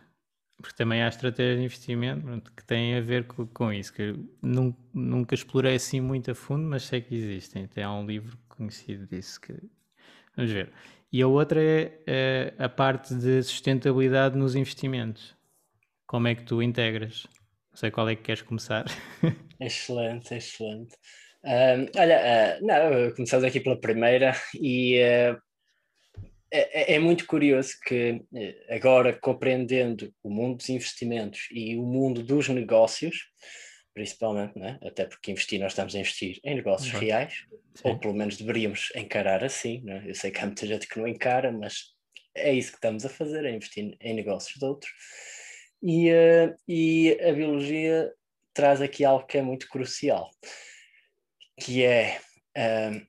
Porque 0.57 0.77
também 0.77 1.03
há 1.03 1.09
estratégias 1.09 1.59
de 1.59 1.65
investimento 1.65 2.53
que 2.53 2.63
têm 2.65 2.95
a 2.97 3.01
ver 3.01 3.27
com, 3.27 3.47
com 3.47 3.73
isso, 3.73 3.93
que 3.93 4.15
nunca, 4.43 4.79
nunca 4.93 5.35
explorei 5.35 5.75
assim 5.75 6.01
muito 6.01 6.31
a 6.31 6.35
fundo, 6.35 6.65
mas 6.65 6.83
sei 6.83 7.01
que 7.01 7.15
existem. 7.15 7.69
Há 7.83 7.93
um 7.93 8.07
livro 8.07 8.37
conhecido 8.49 9.07
disso 9.07 9.41
que 9.41 9.55
vamos 10.37 10.53
ver. 10.53 10.71
E 11.13 11.23
a 11.23 11.27
outra 11.27 11.61
é, 11.61 11.99
é 12.07 12.55
a 12.59 12.69
parte 12.69 13.15
de 13.15 13.43
sustentabilidade 13.43 14.37
nos 14.37 14.55
investimentos. 14.55 15.35
Como 16.07 16.29
é 16.29 16.35
que 16.35 16.45
tu 16.45 16.63
integras? 16.63 17.27
Não 17.71 17.77
sei 17.77 17.91
qual 17.91 18.09
é 18.09 18.15
que 18.15 18.23
queres 18.23 18.43
começar. 18.43 18.85
excelente, 19.61 20.35
excelente. 20.35 20.95
Olha, 21.97 22.59
uh, 22.61 22.67
não, 22.67 23.15
começamos 23.15 23.45
aqui 23.45 23.61
pela 23.61 23.81
primeira 23.81 24.35
e 24.55 25.01
uh, 25.01 25.41
é, 26.53 26.95
é, 26.95 26.99
muito 26.99 27.27
curioso 27.27 27.75
que 27.85 28.23
agora 28.69 29.13
compreendendo 29.13 30.13
o 30.23 30.31
mundo 30.31 30.59
dos 30.59 30.69
investimentos 30.69 31.49
e 31.53 31.77
o 31.77 31.83
mundo 31.83 32.23
dos 32.23 32.49
negócios, 32.49 33.29
principalmente, 33.95 34.59
né? 34.59 34.79
até 34.83 35.05
porque 35.05 35.31
investir, 35.31 35.61
nós 35.61 35.73
estamos 35.73 35.95
a 35.95 35.99
investir 35.99 36.41
em 36.45 36.55
negócios 36.55 36.93
uhum. 36.93 37.01
reais, 37.01 37.47
Sim. 37.75 37.89
ou 37.89 37.99
pelo 37.99 38.15
menos 38.15 38.37
deveríamos 38.37 38.93
encarar 38.95 39.45
assim. 39.45 39.81
Né? 39.83 40.05
Eu 40.07 40.15
sei 40.15 40.31
que 40.31 40.41
há 40.41 40.47
muita 40.47 40.67
gente 40.67 40.87
que 40.87 40.99
não 40.99 41.09
encara, 41.09 41.53
mas 41.53 41.95
é 42.35 42.53
isso 42.53 42.71
que 42.71 42.79
estamos 42.79 43.05
a 43.05 43.09
fazer, 43.09 43.45
é 43.45 43.51
investir 43.51 43.97
em 44.01 44.15
negócios 44.15 44.59
de 44.59 44.65
outros. 44.65 44.93
E, 45.83 46.11
uh, 46.11 46.55
e 46.69 47.19
a 47.23 47.33
biologia 47.33 48.13
traz 48.53 48.81
aqui 48.81 49.05
algo 49.05 49.27
que 49.27 49.39
é 49.39 49.43
muito 49.43 49.69
crucial, 49.69 50.31
que 51.59 51.83
é 51.85 52.21
uh, 52.57 53.07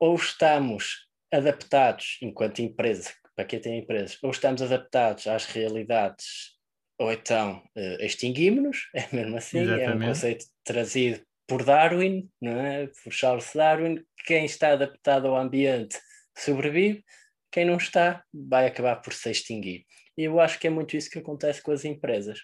ou 0.00 0.16
estamos 0.16 1.08
adaptados 1.32 2.18
enquanto 2.20 2.60
empresa, 2.60 3.12
para 3.34 3.44
quem 3.44 3.60
tem 3.60 3.78
empresas, 3.78 4.18
ou 4.22 4.30
estamos 4.30 4.60
adaptados 4.60 5.26
às 5.26 5.46
realidades 5.46 6.60
ou 6.98 7.12
então 7.12 7.62
uh, 7.76 8.04
extinguimos-nos, 8.04 8.88
é 8.94 9.08
mesmo 9.14 9.36
assim, 9.36 9.60
Exatamente. 9.60 9.90
é 9.90 9.94
um 9.94 10.08
conceito 10.08 10.44
trazido 10.64 11.20
por 11.46 11.64
Darwin, 11.64 12.30
não 12.40 12.60
é? 12.60 12.88
por 13.02 13.12
Charles 13.12 13.50
Darwin, 13.54 14.02
quem 14.26 14.44
está 14.44 14.72
adaptado 14.72 15.26
ao 15.26 15.36
ambiente 15.36 15.98
sobrevive, 16.36 17.04
quem 17.50 17.64
não 17.64 17.76
está 17.76 18.24
vai 18.32 18.66
acabar 18.66 18.96
por 18.96 19.12
se 19.12 19.30
extinguir. 19.30 19.84
E 20.16 20.24
eu 20.24 20.40
acho 20.40 20.58
que 20.58 20.66
é 20.66 20.70
muito 20.70 20.96
isso 20.96 21.10
que 21.10 21.18
acontece 21.18 21.62
com 21.62 21.72
as 21.72 21.84
empresas. 21.84 22.38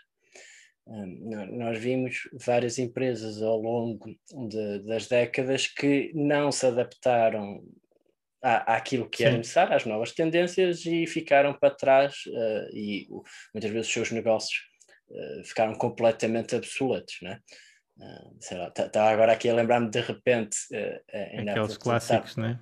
Um, 0.86 1.56
nós 1.58 1.78
vimos 1.78 2.28
várias 2.32 2.78
empresas 2.78 3.42
ao 3.42 3.58
longo 3.58 4.06
de, 4.48 4.78
das 4.84 5.06
décadas 5.06 5.66
que 5.66 6.10
não 6.14 6.50
se 6.50 6.66
adaptaram 6.66 7.62
à, 8.42 8.76
àquilo 8.76 9.08
que 9.08 9.18
Sim. 9.18 9.24
era 9.24 9.36
necessário, 9.36 9.74
às 9.74 9.84
novas 9.84 10.12
tendências 10.12 10.84
e 10.86 11.06
ficaram 11.06 11.52
para 11.54 11.74
trás 11.74 12.14
uh, 12.26 12.76
e 12.76 13.06
uh, 13.10 13.22
muitas 13.54 13.70
vezes 13.70 13.86
os 13.86 13.92
seus 13.92 14.10
negócios 14.10 14.60
uh, 15.10 15.44
ficaram 15.44 15.74
completamente 15.74 16.54
obsoletos, 16.54 17.16
né? 17.22 17.40
Uh, 17.96 18.36
sei 18.40 18.56
lá, 18.56 18.68
está 18.68 18.88
tá 18.88 19.10
agora 19.10 19.32
aqui 19.32 19.48
a 19.48 19.54
lembrar-me 19.54 19.90
de 19.90 20.00
repente 20.00 20.56
Aqueles 21.62 21.76
clássicos, 21.78 22.36
né? 22.36 22.60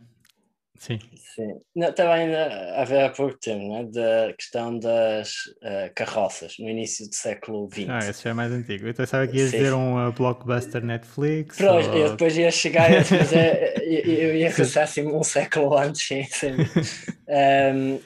Sim. 0.79 0.99
Sim. 1.35 1.61
Não, 1.75 1.93
também 1.93 2.35
a 2.35 2.85
ver 2.85 3.05
há 3.05 3.11
pouco 3.11 3.37
tempo, 3.39 3.69
né? 3.69 3.85
da 3.93 4.33
questão 4.35 4.79
das 4.79 5.31
uh, 5.63 5.93
carroças, 5.95 6.55
no 6.59 6.69
início 6.69 7.09
do 7.09 7.15
século 7.15 7.69
XX. 7.71 7.89
Ah, 7.89 7.99
esse 7.99 8.25
já 8.25 8.31
é 8.31 8.33
mais 8.33 8.53
antigo. 8.53 8.87
Eu 8.87 8.95
pensava 8.95 9.27
que 9.27 9.37
ias 9.37 9.51
dizer 9.51 9.75
um 9.75 10.09
uh, 10.09 10.13
blockbuster 10.13 10.83
Netflix. 10.83 11.57
Pronto, 11.57 11.89
ou... 11.89 11.97
eu 11.97 12.11
depois 12.11 12.37
ia 12.37 12.51
chegar 12.51 12.91
mas 12.91 13.33
é, 13.33 13.75
eu, 13.83 14.01
eu 14.05 14.37
ia 14.37 14.51
pensar 14.51 14.85
assim 14.85 15.07
um 15.07 15.23
século 15.23 15.77
antes, 15.77 16.07
sim. 16.07 16.25
sim. 16.25 16.53
um, 17.75 18.01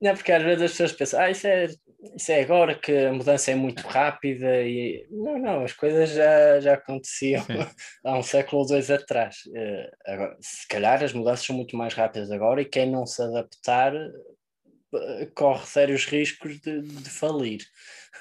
não, 0.00 0.14
porque 0.14 0.32
às 0.32 0.42
vezes 0.42 0.62
as 0.62 0.70
pessoas 0.72 0.92
pensam, 0.92 1.20
ah, 1.20 1.30
isso 1.30 1.46
é 1.46 1.68
isso 2.14 2.32
é 2.32 2.42
agora 2.42 2.74
que 2.74 2.92
a 2.92 3.12
mudança 3.12 3.50
é 3.50 3.54
muito 3.54 3.80
rápida 3.86 4.62
e 4.62 5.06
não, 5.10 5.38
não, 5.38 5.64
as 5.64 5.72
coisas 5.72 6.10
já, 6.10 6.60
já 6.60 6.74
aconteciam 6.74 7.44
há 8.04 8.18
um 8.18 8.22
século 8.22 8.62
ou 8.62 8.68
dois 8.68 8.90
atrás. 8.90 9.36
Uh, 9.46 9.96
agora, 10.06 10.36
se 10.40 10.68
calhar 10.68 11.02
as 11.02 11.12
mudanças 11.12 11.46
são 11.46 11.56
muito 11.56 11.76
mais 11.76 11.94
rápidas 11.94 12.30
agora 12.30 12.62
e 12.62 12.66
quem 12.66 12.90
não 12.90 13.06
se 13.06 13.22
adaptar 13.22 13.94
uh, 13.94 15.32
corre 15.34 15.66
sérios 15.66 16.04
riscos 16.06 16.60
de, 16.60 16.82
de 16.82 17.10
falir. 17.10 17.60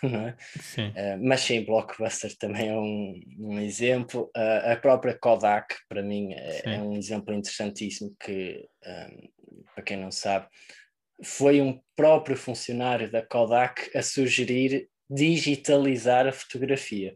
É? 0.04 0.36
Sim. 0.62 0.90
Uh, 0.90 1.18
mas 1.24 1.40
sim, 1.40 1.64
Blockbuster 1.64 2.38
também 2.38 2.68
é 2.68 2.74
um, 2.74 3.18
um 3.40 3.60
exemplo. 3.62 4.30
a 4.36 4.76
própria 4.76 5.18
Kodak, 5.18 5.74
para 5.88 6.04
mim, 6.04 6.34
é, 6.34 6.76
é 6.76 6.82
um 6.82 6.98
exemplo 6.98 7.34
interessantíssimo 7.34 8.14
que, 8.20 8.68
um, 8.86 9.64
para 9.74 9.84
quem 9.86 9.96
não 9.96 10.12
sabe, 10.12 10.48
foi 11.24 11.62
um 11.62 11.80
próprio 11.96 12.36
funcionário 12.36 13.12
da 13.12 13.22
Kodak 13.22 13.96
a 13.98 14.02
sugerir 14.02 14.90
digitalizar 15.10 16.28
a 16.28 16.32
fotografia. 16.32 17.16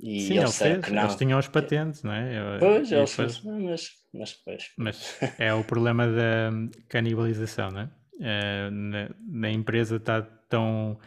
E 0.00 0.20
Sim, 0.20 0.38
ele 0.38 0.52
fez, 0.52 0.84
que 0.84 0.92
não. 0.92 1.02
eles 1.02 1.16
tinham 1.16 1.38
os 1.38 1.48
patentes, 1.48 2.02
não 2.04 2.12
é? 2.12 2.58
Pois, 2.60 2.92
eles 2.92 3.10
depois... 3.10 3.42
mas, 3.42 3.90
mas 4.14 4.32
depois. 4.32 4.70
Mas 4.76 5.18
é 5.38 5.52
o 5.52 5.64
problema 5.64 6.06
da 6.06 6.50
canibalização, 6.88 7.70
não 7.70 7.80
é? 7.80 7.90
é 8.20 8.70
na, 8.70 9.10
na, 9.26 9.50
empresa 9.50 9.96
está 9.96 10.22
tão 10.22 10.98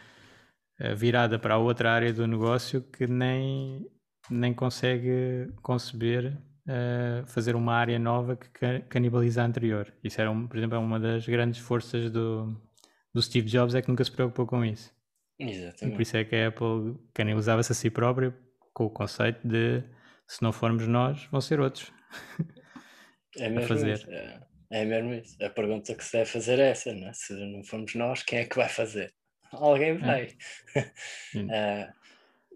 eh, 0.78 0.94
virada 0.94 1.38
para 1.38 1.54
a 1.54 1.58
outra 1.58 1.90
área 1.90 2.12
do 2.12 2.26
negócio 2.26 2.82
que 2.82 3.06
nem, 3.06 3.86
nem 4.28 4.52
consegue 4.52 5.50
conceber 5.62 6.36
uh, 6.68 7.26
fazer 7.26 7.54
uma 7.54 7.74
área 7.74 7.98
nova 7.98 8.36
que 8.36 8.80
canibaliza 8.88 9.42
a 9.42 9.46
anterior. 9.46 9.92
Isso 10.02 10.20
era, 10.20 10.30
um, 10.30 10.46
por 10.46 10.56
exemplo, 10.56 10.76
é 10.76 10.78
uma 10.78 10.98
das 11.00 11.26
grandes 11.26 11.60
forças 11.60 12.10
do, 12.10 12.60
do 13.12 13.22
Steve 13.22 13.48
Jobs, 13.48 13.74
é 13.74 13.82
que 13.82 13.88
nunca 13.88 14.04
se 14.04 14.12
preocupou 14.12 14.46
com 14.46 14.64
isso. 14.64 14.92
Exatamente. 15.38 15.86
E 15.86 15.90
por 15.90 16.02
isso 16.02 16.16
é 16.16 16.24
que 16.24 16.36
a 16.36 16.48
Apple 16.48 16.96
canibalizava-se 17.14 17.72
a 17.72 17.74
si 17.74 17.90
própria 17.90 18.36
com 18.72 18.86
o 18.86 18.90
conceito 18.90 19.46
de 19.46 19.82
se 20.26 20.42
não 20.42 20.52
formos 20.52 20.86
nós, 20.86 21.26
vão 21.26 21.40
ser 21.40 21.60
outros. 21.60 21.92
É 23.36 23.48
mesmo 23.50 23.68
fazer. 23.68 23.94
Isso. 23.94 24.10
É, 24.10 24.40
é 24.70 24.84
mesmo 24.84 25.12
isso. 25.14 25.36
A 25.44 25.50
pergunta 25.50 25.94
que 25.94 26.04
se 26.04 26.12
deve 26.12 26.30
fazer 26.30 26.58
é 26.58 26.70
essa, 26.70 26.92
não 26.92 27.08
é? 27.08 27.12
se 27.12 27.34
não 27.34 27.62
formos 27.64 27.94
nós, 27.94 28.22
quem 28.22 28.38
é 28.38 28.44
que 28.44 28.56
vai 28.56 28.68
fazer? 28.68 29.12
Alguém 29.52 29.90
é. 29.90 29.94
vai. 29.98 30.28
É. 30.76 31.90
uh, 31.90 31.92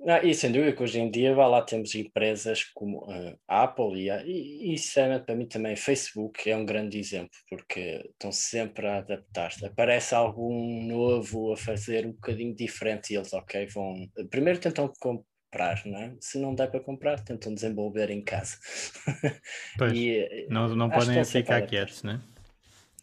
Não, 0.07 0.19
e 0.19 0.33
sem 0.33 0.53
dúvida 0.53 0.73
que 0.73 0.85
hoje 0.85 1.01
em 1.01 1.11
dia 1.11 1.35
lá 1.35 1.61
temos 1.62 1.92
empresas 1.97 2.62
como 2.62 2.99
uh, 3.11 3.37
a 3.49 3.64
Apple 3.64 4.05
e, 4.05 4.09
a, 4.09 4.23
e, 4.25 4.73
e 4.73 5.21
para 5.27 5.35
mim 5.35 5.47
também 5.47 5.75
Facebook 5.75 6.49
é 6.49 6.57
um 6.57 6.64
grande 6.64 6.97
exemplo 6.97 7.37
porque 7.51 8.09
estão 8.12 8.31
sempre 8.31 8.87
a 8.87 8.99
adaptar-se. 8.99 9.66
Aparece 9.66 10.14
algum 10.14 10.87
novo 10.87 11.53
a 11.53 11.57
fazer 11.57 12.07
um 12.07 12.12
bocadinho 12.12 12.55
diferente 12.55 13.12
e 13.12 13.16
eles, 13.16 13.33
ok, 13.33 13.66
vão. 13.66 14.09
Primeiro 14.31 14.61
tentam 14.61 14.92
comprar, 15.01 15.85
não 15.85 15.99
é? 15.99 16.14
Se 16.21 16.38
não 16.38 16.55
dá 16.55 16.69
para 16.69 16.79
comprar, 16.79 17.19
tentam 17.25 17.53
desenvolver 17.53 18.09
em 18.09 18.23
casa. 18.23 18.59
Pois, 19.77 19.92
e, 19.92 20.47
não, 20.49 20.69
não 20.69 20.88
podem 20.88 21.25
ficar 21.25 21.62
quietos, 21.62 22.05
né? 22.05 22.21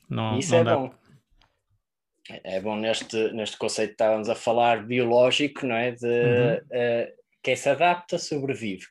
Não, 0.09 0.39
Isso 0.39 0.53
não 0.53 0.59
é 0.59 0.63
dá... 0.63 0.77
bom 0.77 1.02
é 2.29 2.61
bom 2.61 2.75
neste, 2.77 3.31
neste 3.33 3.57
conceito 3.57 3.89
que 3.89 3.93
estávamos 3.95 4.29
a 4.29 4.35
falar 4.35 4.85
biológico, 4.85 5.65
não 5.65 5.75
é? 5.75 5.91
De 5.91 6.05
uhum. 6.05 6.55
uh, 6.55 7.13
quem 7.41 7.55
se 7.55 7.69
adapta 7.69 8.17
sobrevive. 8.17 8.85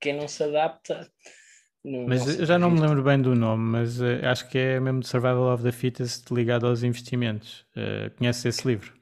Quem 0.00 0.16
não 0.16 0.26
se 0.26 0.42
adapta. 0.42 1.10
Não, 1.84 2.06
mas 2.08 2.26
não 2.26 2.34
eu 2.34 2.46
já 2.46 2.58
não 2.58 2.70
me 2.70 2.80
lembro 2.80 3.02
bem 3.02 3.20
do 3.20 3.34
nome, 3.34 3.62
mas 3.62 4.00
uh, 4.00 4.24
acho 4.24 4.48
que 4.48 4.58
é 4.58 4.80
mesmo 4.80 5.04
Survival 5.04 5.54
of 5.54 5.62
the 5.62 5.70
Fittest 5.70 6.32
ligado 6.32 6.66
aos 6.66 6.82
investimentos. 6.82 7.64
Uh, 7.76 8.10
conheces 8.16 8.44
esse 8.44 8.66
livro? 8.66 8.92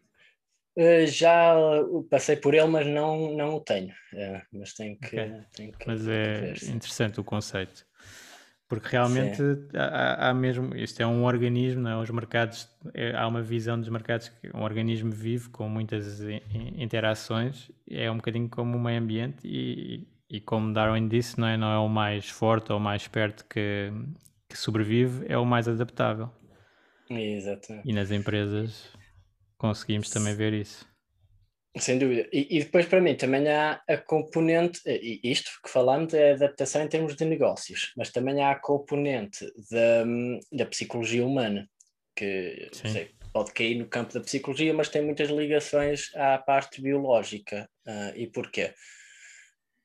Uh, 0.77 1.07
já 1.07 1.55
passei 2.11 2.37
por 2.37 2.53
ele, 2.53 2.67
mas 2.67 2.87
não, 2.87 3.35
não 3.35 3.55
o 3.55 3.61
tenho. 3.61 3.95
mas 4.53 4.75
tenho 4.75 4.99
que, 4.99 5.07
okay. 5.07 5.33
tenho 5.57 5.73
que. 5.73 5.87
Mas 5.87 6.07
é 6.07 6.53
interessante 6.69 7.19
o 7.19 7.25
conceito. 7.25 7.87
Porque 8.75 8.97
realmente 8.97 9.43
há, 9.75 10.31
há, 10.31 10.35
mesmo, 10.35 10.75
isto 10.77 11.01
é 11.01 11.07
um 11.07 11.25
organismo, 11.25 11.83
não 11.83 11.91
é? 11.91 11.97
os 12.03 12.11
mercados, 12.11 12.69
é, 12.93 13.15
há 13.15 13.27
uma 13.27 13.43
visão 13.43 13.79
dos 13.79 13.89
mercados 13.89 14.29
que 14.29 14.49
é 14.49 14.57
um 14.57 14.63
organismo 14.63 15.11
vivo 15.11 15.51
com 15.51 15.69
muitas 15.69 16.21
interações, 16.77 17.71
é 17.89 18.11
um 18.11 18.17
bocadinho 18.17 18.49
como 18.49 18.77
o 18.77 18.81
meio 18.81 19.01
ambiente 19.01 19.39
e, 19.45 20.07
e 20.29 20.41
como 20.41 20.73
Darwin 20.73 21.09
disse, 21.09 21.39
não 21.39 21.47
é, 21.47 21.57
não 21.57 21.73
é 21.73 21.79
o 21.79 21.89
mais 21.89 22.29
forte 22.29 22.73
ou 22.73 22.81
mais 22.81 23.07
perto 23.07 23.45
que, 23.49 23.93
que 24.49 24.57
sobrevive, 24.59 25.25
é 25.29 25.39
o 25.39 25.45
mais 25.45 25.69
adaptável. 25.69 26.31
Exatamente. 27.11 27.89
E 27.89 27.93
nas 27.93 28.11
empresas 28.11 28.91
conseguimos 29.57 30.11
também 30.11 30.35
ver 30.35 30.53
isso. 30.53 30.94
Sem 31.77 31.99
dúvida. 31.99 32.29
E, 32.33 32.57
e, 32.57 32.61
depois, 32.61 32.87
para 32.87 33.01
mim, 33.01 33.17
também 33.17 33.49
há 33.49 33.83
a 33.89 33.97
componente, 33.97 34.81
e 34.87 35.21
isto 35.25 35.51
que 35.63 35.69
falamos 35.69 36.15
é 36.15 36.33
adaptação 36.33 36.83
em 36.83 36.89
termos 36.89 37.17
de 37.17 37.25
negócios, 37.25 37.93
mas 37.97 38.11
também 38.11 38.41
há 38.41 38.53
a 38.53 38.61
componente 38.61 39.45
da, 39.71 40.05
da 40.53 40.67
psicologia 40.67 41.27
humana, 41.27 41.69
que 42.15 42.71
sei, 42.73 43.11
pode 43.33 43.53
cair 43.53 43.75
no 43.75 43.89
campo 43.89 44.15
da 44.15 44.21
psicologia, 44.21 44.73
mas 44.73 44.89
tem 44.89 45.03
muitas 45.03 45.29
ligações 45.29 46.15
à 46.15 46.39
parte 46.39 46.81
biológica. 46.81 47.69
Uh, 47.85 48.17
e 48.17 48.29
porquê? 48.29 48.73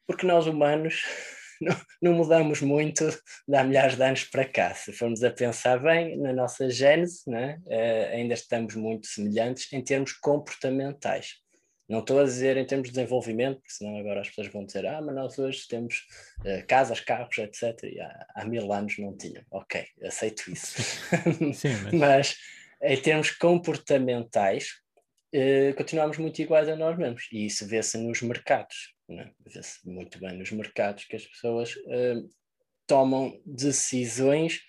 Porque 0.06 0.28
nós 0.28 0.46
humanos 0.46 1.02
não, 1.60 1.76
não, 2.00 2.14
mudamos 2.14 2.62
muito 2.62 3.10
de 3.48 3.56
há 3.58 3.64
milhares 3.64 3.96
de 3.96 4.04
anos 4.04 4.24
para 4.26 4.46
cá. 4.46 4.76
Se 4.76 4.94
formos 4.94 5.24
a 5.24 5.32
pensar 5.32 5.80
bem 5.80 6.16
na 6.20 6.32
nossa 6.32 6.70
gênese, 6.70 7.24
né? 7.26 7.60
Uh, 7.66 8.16
ainda 8.16 8.36
estamos 8.36 8.76
muito 8.76 9.08
semelhantes 9.08 9.74
em 9.74 9.84
termos 9.84 10.14
comportamentais. 10.14 11.40
Não 11.90 12.00
estou 12.00 12.20
a 12.20 12.24
dizer 12.24 12.56
em 12.56 12.66
termos 12.66 12.90
de 12.90 12.94
desenvolvimento, 12.94 13.62
porque 13.62 13.74
senão 13.74 13.98
agora 13.98 14.22
as 14.22 14.30
pessoas 14.30 14.48
vão 14.48 14.64
dizer, 14.64 14.86
ah, 14.86 15.02
mas 15.02 15.16
nós 15.16 15.40
hoje 15.40 15.68
temos 15.68 16.06
uh, 16.42 16.66
casas, 16.68 17.00
carros, 17.00 17.36
etc. 17.40 17.84
E 17.84 18.00
há, 18.00 18.28
há, 18.36 18.46
mil 18.46 18.72
anos 18.72 19.00
não 19.00 19.18
tinham. 19.18 19.44
Ok, 19.50 19.84
aceito 20.04 20.52
isso. 20.52 20.80
Sim, 21.56 21.74
mas... 21.86 21.94
mas... 22.00 22.38
em 22.84 23.02
termos 23.02 23.32
comportamentais, 23.32 24.68
uh, 25.34 25.74
continuamos 25.76 26.20
muito 26.20 26.40
iguais 26.40 26.70
a 26.70 26.76
nós 26.76 26.96
mesmos. 26.96 27.28
E 27.32 27.48
isso 27.48 27.68
vê-se 27.68 27.98
nos 27.98 28.22
mercados. 28.22 28.94
É? 29.10 29.28
Vê-se 29.48 29.80
muito 29.90 30.20
bem 30.20 30.38
nos 30.38 30.52
mercados 30.52 31.06
que 31.06 31.16
as 31.16 31.26
pessoas 31.26 31.76
uh, 31.76 32.30
tomam 32.86 33.42
decisões 33.44 34.62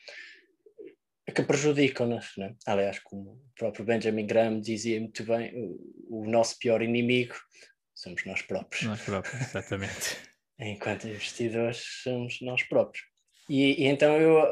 que 1.35 1.43
prejudicam-nos. 1.43 2.33
Né? 2.37 2.55
Aliás, 2.67 2.99
como 2.99 3.33
o 3.33 3.43
próprio 3.57 3.85
Benjamin 3.85 4.27
Graham 4.27 4.61
dizia 4.61 5.01
muito 5.01 5.25
bem, 5.25 5.53
o, 5.55 6.23
o 6.23 6.31
nosso 6.31 6.59
pior 6.59 6.83
inimigo 6.83 7.35
somos 7.95 8.25
nós 8.25 8.43
próprios. 8.43 8.85
Nós 8.85 9.01
próprios, 9.03 9.41
exatamente. 9.41 10.17
Enquanto 10.59 11.09
investidores, 11.09 11.83
somos 12.03 12.41
nós 12.41 12.63
próprios. 12.63 13.05
E, 13.49 13.83
e, 13.83 13.87
então 13.87 14.17
eu, 14.17 14.43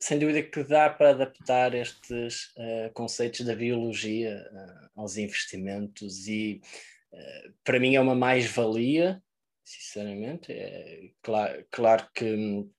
sem 0.00 0.18
dúvida 0.18 0.42
que 0.42 0.64
dá 0.64 0.90
para 0.90 1.10
adaptar 1.10 1.74
estes 1.74 2.46
uh, 2.56 2.92
conceitos 2.92 3.46
da 3.46 3.54
biologia 3.54 4.44
uh, 4.52 5.00
aos 5.00 5.16
investimentos 5.16 6.26
e 6.26 6.60
uh, 7.12 7.54
para 7.62 7.78
mim 7.78 7.94
é 7.94 8.00
uma 8.00 8.14
mais-valia, 8.14 9.22
sinceramente. 9.64 10.52
É, 10.52 11.10
claro, 11.22 11.66
claro 11.70 12.08
que 12.14 12.24
hum, 12.24 12.70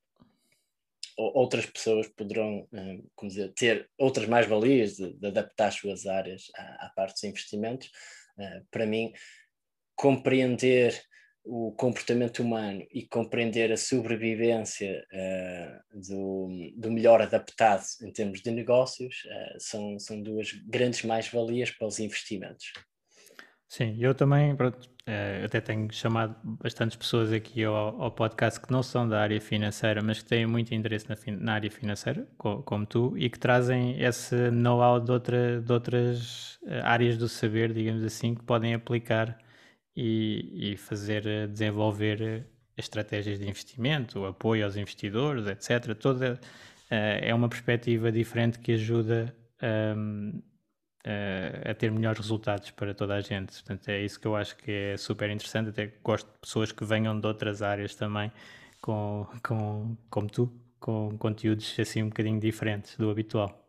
outras 1.18 1.66
pessoas 1.66 2.08
poderão 2.08 2.68
eh, 2.74 3.00
como 3.16 3.30
dizer, 3.30 3.54
ter 3.54 3.90
outras 3.98 4.28
mais-valias 4.28 4.96
de, 4.96 5.14
de, 5.14 5.28
adaptar 5.28 5.68
as 5.68 5.76
suas 5.76 6.06
áreas 6.06 6.44
à, 6.56 6.88
à 6.88 6.90
parte 6.96 7.14
dos 7.14 7.24
investimentos. 7.24 7.90
Eh, 8.40 8.62
para 8.72 8.86
mim, 8.86 9.14
compreender 9.96 11.02
o 11.46 11.74
comportamento 11.74 12.42
humano 12.42 12.86
e 12.92 13.06
compreender 13.06 13.72
a 13.72 13.78
sobrevivência 13.78 15.06
uh, 15.12 16.00
do, 16.00 16.48
do, 16.78 16.90
melhor 16.90 17.22
adaptado 17.22 17.84
em 18.02 18.12
termos 18.14 18.42
de 18.42 18.50
negócios 18.50 19.24
uh, 19.26 19.60
são, 19.60 20.00
são 20.00 20.22
duas 20.22 20.54
grandes 20.66 21.04
mais-valias 21.04 21.70
para 21.70 21.86
os 21.86 22.00
investimentos. 22.00 22.72
Sim, 23.68 23.98
eu 24.00 24.16
também 24.16 24.56
pronto, 24.56 24.90
eh, 25.06 25.44
até 25.46 25.60
tenho 25.60 25.92
chamado 25.92 26.36
bastantes 26.44 26.96
pessoas 26.96 27.34
aqui 27.34 27.64
ao, 27.64 28.02
ao, 28.02 28.12
podcast 28.12 28.60
que 28.62 28.72
não 28.72 28.82
são 28.82 29.08
da 29.08 29.22
área 29.22 29.42
financeira, 29.42 30.02
mas 30.02 30.20
que 30.24 30.30
têm 30.30 30.46
muito 30.46 30.74
interesse 30.74 31.08
na, 31.10 31.16
na 31.38 31.54
área 31.56 31.70
financeira, 31.70 32.26
co, 32.38 32.64
como 32.64 32.86
tu, 32.86 33.14
e 33.18 33.30
que 33.30 33.38
trazem 33.38 34.02
esse 34.02 34.50
know-how 34.52 35.02
de, 35.02 35.12
outra, 35.12 35.62
de 35.62 35.72
outras 35.74 36.58
eh, 36.66 36.80
áreas 36.84 37.18
do 37.18 37.28
saber, 37.28 37.74
digamos 37.74 38.04
assim, 38.04 38.34
que 38.34 38.44
podem 38.44 38.74
aplicar 38.74 39.38
e, 39.96 40.74
e 40.74 40.78
fazer 40.78 41.28
eh, 41.28 41.48
desenvolver 41.48 42.48
estratégias 42.78 43.40
de 43.40 43.48
investimento, 43.50 44.26
apoio 44.26 44.64
aos 44.66 44.78
investidores, 44.78 45.48
etc. 45.48 45.96
Toda 45.96 46.40
é 46.90 47.34
uma 47.34 47.50
perspectiva 47.50 48.12
diferente 48.12 48.60
que 48.60 48.74
ajuda 48.74 49.36
um, 49.98 50.42
a 51.66 51.74
ter 51.74 51.92
melhores 51.92 52.20
resultados 52.20 52.72
para 52.72 52.94
toda 52.94 53.16
a 53.16 53.22
gente. 53.22 53.54
Portanto, 53.54 53.90
é 53.90 54.02
isso 54.02 54.20
que 54.20 54.28
eu 54.28 54.36
acho 54.36 54.56
que 54.58 54.72
é 54.72 54.98
super 54.98 55.30
interessante. 55.30 55.70
Até 55.70 55.92
gosto 56.04 56.28
de 56.32 56.40
pessoas 56.40 56.72
que 56.72 56.86
venham 56.86 57.20
de 57.20 57.28
outras 57.28 57.62
áreas 57.62 57.94
também, 57.96 58.32
com, 58.82 59.28
com, 59.46 59.98
como 60.10 60.30
tu, 60.30 60.54
com 60.80 61.18
conteúdos 61.18 61.78
assim 61.80 62.04
um 62.04 62.10
bocadinho 62.10 62.40
diferentes 62.40 62.98
do 62.98 63.10
habitual. 63.10 63.60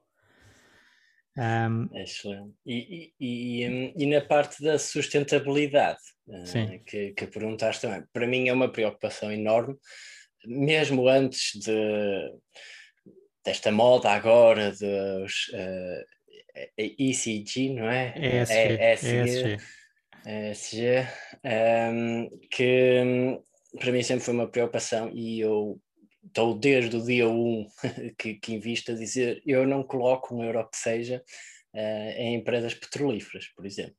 Um, 1.37 1.89
é 1.93 2.05
excelente. 2.05 2.55
E, 2.65 3.13
e, 3.19 3.65
e, 3.65 3.93
e, 3.97 4.07
na 4.07 4.21
parte 4.21 4.63
da 4.63 4.79
sustentabilidade, 4.79 5.99
uh, 6.29 6.85
que, 6.85 7.13
que 7.13 7.27
perguntaste 7.27 7.83
também, 7.83 8.05
para 8.13 8.27
mim 8.27 8.49
é 8.49 8.53
uma 8.53 8.71
preocupação 8.71 9.33
enorme, 9.33 9.77
mesmo 10.47 11.09
antes 11.09 11.59
de, 11.59 12.33
desta 13.45 13.73
moda 13.73 14.11
agora 14.11 14.71
dos 14.71 15.49
uh, 15.49 16.14
ECG, 16.77 17.71
não 17.75 17.89
é? 17.89 18.15
ESG. 18.17 18.79
ESG. 18.81 19.59
ESG 20.27 21.07
um, 21.45 22.31
que 22.51 23.41
para 23.79 23.93
mim 23.93 24.03
sempre 24.03 24.25
foi 24.25 24.35
uma 24.35 24.49
preocupação 24.49 25.11
e 25.13 25.41
eu 25.41 25.79
estou 26.27 26.59
desde 26.59 26.97
o 26.97 27.05
dia 27.05 27.29
1 27.29 27.67
que, 28.19 28.35
que 28.35 28.55
invisto 28.55 28.93
a 28.93 28.95
dizer 28.95 29.43
eu 29.47 29.67
não 29.67 29.83
coloco 29.83 30.35
um 30.35 30.43
euro 30.43 30.67
que 30.71 30.79
seja 30.79 31.23
uh, 31.75 32.11
em 32.17 32.37
empresas 32.37 32.75
petrolíferas, 32.75 33.49
por 33.55 33.67
exemplo. 33.67 33.95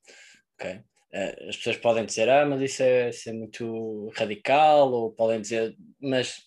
Okay? 0.56 0.78
Uh, 1.14 1.50
as 1.50 1.58
pessoas 1.58 1.78
podem 1.78 2.06
dizer, 2.06 2.28
ah, 2.30 2.46
mas 2.46 2.62
isso 2.62 2.82
é, 2.82 3.10
isso 3.10 3.30
é 3.30 3.34
muito 3.34 4.12
radical, 4.16 4.92
ou 4.92 5.14
podem 5.14 5.40
dizer, 5.40 5.76
mas 6.00 6.38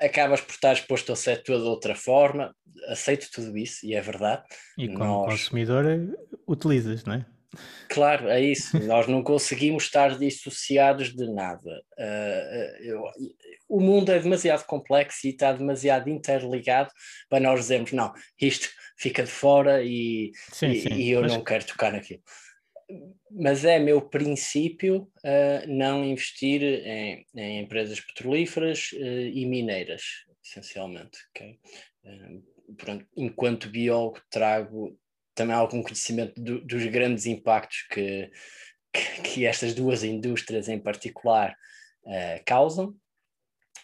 acabas 0.00 0.40
por 0.40 0.52
estar 0.52 0.72
exposto 0.72 1.10
ao 1.10 1.16
setor 1.16 1.58
de 1.58 1.68
outra 1.68 1.94
forma, 1.94 2.54
aceito 2.88 3.28
tudo 3.32 3.56
isso 3.56 3.84
e 3.84 3.94
é 3.94 4.00
verdade. 4.00 4.42
E 4.78 4.88
como 4.88 5.04
Nós... 5.04 5.32
consumidor 5.32 5.84
utilizas, 6.48 7.04
não 7.04 7.14
é? 7.14 7.26
Claro, 7.88 8.28
é 8.28 8.40
isso. 8.40 8.78
Nós 8.86 9.06
não 9.06 9.22
conseguimos 9.22 9.84
estar 9.84 10.16
dissociados 10.18 11.14
de 11.14 11.32
nada. 11.32 11.82
Uh, 11.98 12.82
eu, 12.82 13.02
o 13.68 13.80
mundo 13.80 14.10
é 14.10 14.18
demasiado 14.18 14.64
complexo 14.64 15.26
e 15.26 15.30
está 15.30 15.52
demasiado 15.52 16.08
interligado 16.08 16.90
para 17.28 17.40
nós 17.40 17.60
dizermos, 17.60 17.92
não, 17.92 18.12
isto 18.40 18.68
fica 18.96 19.22
de 19.22 19.30
fora 19.30 19.82
e, 19.82 20.30
sim, 20.52 20.70
e, 20.70 20.80
sim. 20.80 20.94
e 20.94 21.10
eu 21.10 21.22
Mas... 21.22 21.32
não 21.32 21.42
quero 21.42 21.66
tocar 21.66 21.92
naquilo. 21.92 22.22
Mas 23.30 23.64
é 23.64 23.78
meu 23.78 24.02
princípio 24.02 25.10
uh, 25.24 25.66
não 25.68 26.04
investir 26.04 26.62
em, 26.62 27.26
em 27.34 27.60
empresas 27.60 28.00
petrolíferas 28.00 28.90
uh, 28.92 28.96
e 28.96 29.46
mineiras, 29.46 30.02
essencialmente. 30.44 31.18
Okay? 31.30 31.58
Pronto, 32.76 33.06
enquanto 33.16 33.68
biólogo 33.68 34.20
trago 34.30 34.98
também 35.34 35.54
algum 35.54 35.82
conhecimento 35.82 36.40
do, 36.40 36.60
dos 36.64 36.84
grandes 36.86 37.26
impactos 37.26 37.86
que, 37.90 38.30
que, 38.92 39.22
que, 39.22 39.46
estas 39.46 39.74
duas 39.74 40.04
indústrias 40.04 40.68
em 40.68 40.78
particular 40.78 41.56
uh, 42.04 42.42
causam 42.44 42.94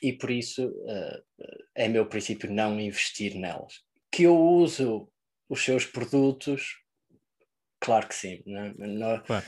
e 0.02 0.12
por 0.12 0.30
isso 0.30 0.66
uh, 0.66 1.46
é 1.74 1.88
meu 1.88 2.06
princípio 2.06 2.52
não 2.52 2.78
investir 2.78 3.34
nelas. 3.34 3.82
Que 4.10 4.24
eu 4.24 4.36
uso 4.36 5.10
os 5.48 5.64
seus 5.64 5.84
produtos, 5.84 6.76
claro 7.87 8.09
que 8.09 8.14
sim. 8.14 8.42
Não, 8.44 8.75
não, 8.77 9.18
claro. 9.20 9.44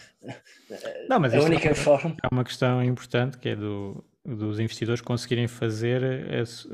não 1.09 1.21
mas 1.21 1.35
a 1.35 1.41
única 1.41 1.69
é, 1.69 1.75
forma... 1.75 2.17
é 2.23 2.29
uma 2.33 2.45
questão 2.45 2.83
importante 2.83 3.37
que 3.37 3.49
é 3.49 3.57
do, 3.57 4.05
dos 4.25 4.61
investidores 4.61 5.01
conseguirem 5.01 5.49
fazer 5.49 6.33
esse, 6.33 6.69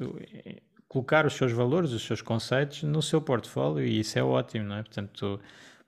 colocar 0.87 1.25
os 1.25 1.33
seus 1.33 1.53
valores, 1.53 1.93
os 1.93 2.05
seus 2.05 2.21
conceitos 2.21 2.83
no 2.83 3.01
seu 3.01 3.21
portfólio 3.21 3.85
e 3.85 4.01
isso 4.01 4.19
é 4.19 4.23
ótimo, 4.23 4.67
não 4.67 4.77
é? 4.77 4.83
Portanto, 4.83 5.41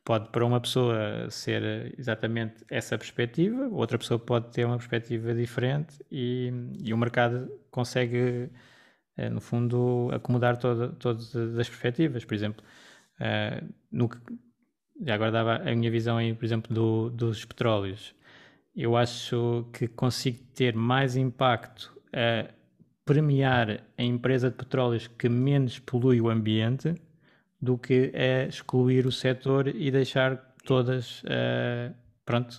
pode 0.03 0.31
para 0.31 0.47
uma 0.47 0.61
pessoa 0.61 1.29
ser 1.29 1.95
exatamente 1.99 2.65
essa 2.71 2.97
perspectiva, 2.97 3.69
outra 3.69 3.99
pessoa 3.99 4.19
pode 4.19 4.51
ter 4.53 4.65
uma 4.65 4.79
perspectiva 4.79 5.35
diferente 5.35 6.03
e, 6.11 6.51
e 6.83 6.95
o 6.95 6.97
mercado 6.97 7.51
consegue, 7.71 8.49
eh, 9.17 9.29
no 9.29 9.43
fundo, 9.43 10.09
acomodar 10.13 10.57
toda, 10.57 10.89
todas 10.89 11.37
as 11.37 11.69
perspectivas. 11.69 12.25
Por 12.25 12.35
exemplo, 12.35 12.65
no, 13.91 14.09
já 15.05 15.15
agora 15.15 15.31
dava 15.31 15.57
a 15.57 15.75
minha 15.75 15.91
visão 15.91 16.17
aí, 16.17 16.33
por 16.35 16.45
exemplo, 16.45 16.75
do, 16.75 17.11
dos 17.11 17.45
petróleos. 17.45 18.15
Eu 18.75 18.97
acho 18.97 19.67
que 19.73 19.89
consigo 19.89 20.39
ter 20.55 20.75
mais 20.75 21.17
impacto 21.17 21.95
a 22.13 22.51
premiar 23.05 23.81
a 23.97 24.03
empresa 24.03 24.51
de 24.51 24.57
petróleos 24.57 25.07
que 25.07 25.29
menos 25.29 25.79
polui 25.79 26.21
o 26.21 26.29
ambiente 26.29 26.95
do 27.61 27.79
que 27.79 28.11
é 28.13 28.47
excluir 28.47 29.07
o 29.07 29.13
setor 29.13 29.69
e 29.69 29.91
deixar 29.91 30.55
todas, 30.65 31.23
uh, 31.23 31.95
pronto, 32.25 32.59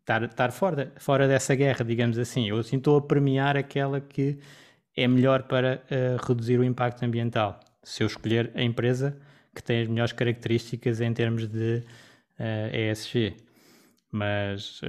estar, 0.00 0.22
estar 0.22 0.52
fora, 0.52 0.92
fora 0.96 1.28
dessa 1.28 1.54
guerra, 1.54 1.84
digamos 1.84 2.18
assim. 2.18 2.48
Eu 2.48 2.58
assim 2.58 2.76
estou 2.76 2.96
a 2.96 3.02
premiar 3.02 3.56
aquela 3.56 4.00
que 4.00 4.38
é 4.96 5.06
melhor 5.06 5.42
para 5.42 5.82
uh, 5.90 6.26
reduzir 6.26 6.58
o 6.58 6.64
impacto 6.64 7.02
ambiental. 7.02 7.60
Se 7.82 8.02
eu 8.02 8.06
escolher 8.06 8.50
a 8.54 8.62
empresa 8.62 9.16
que 9.56 9.62
tem 9.62 9.82
as 9.82 9.88
melhores 9.88 10.12
características 10.12 11.00
em 11.00 11.12
termos 11.12 11.48
de 11.48 11.82
ESG. 12.72 13.34
Mas 14.12 14.80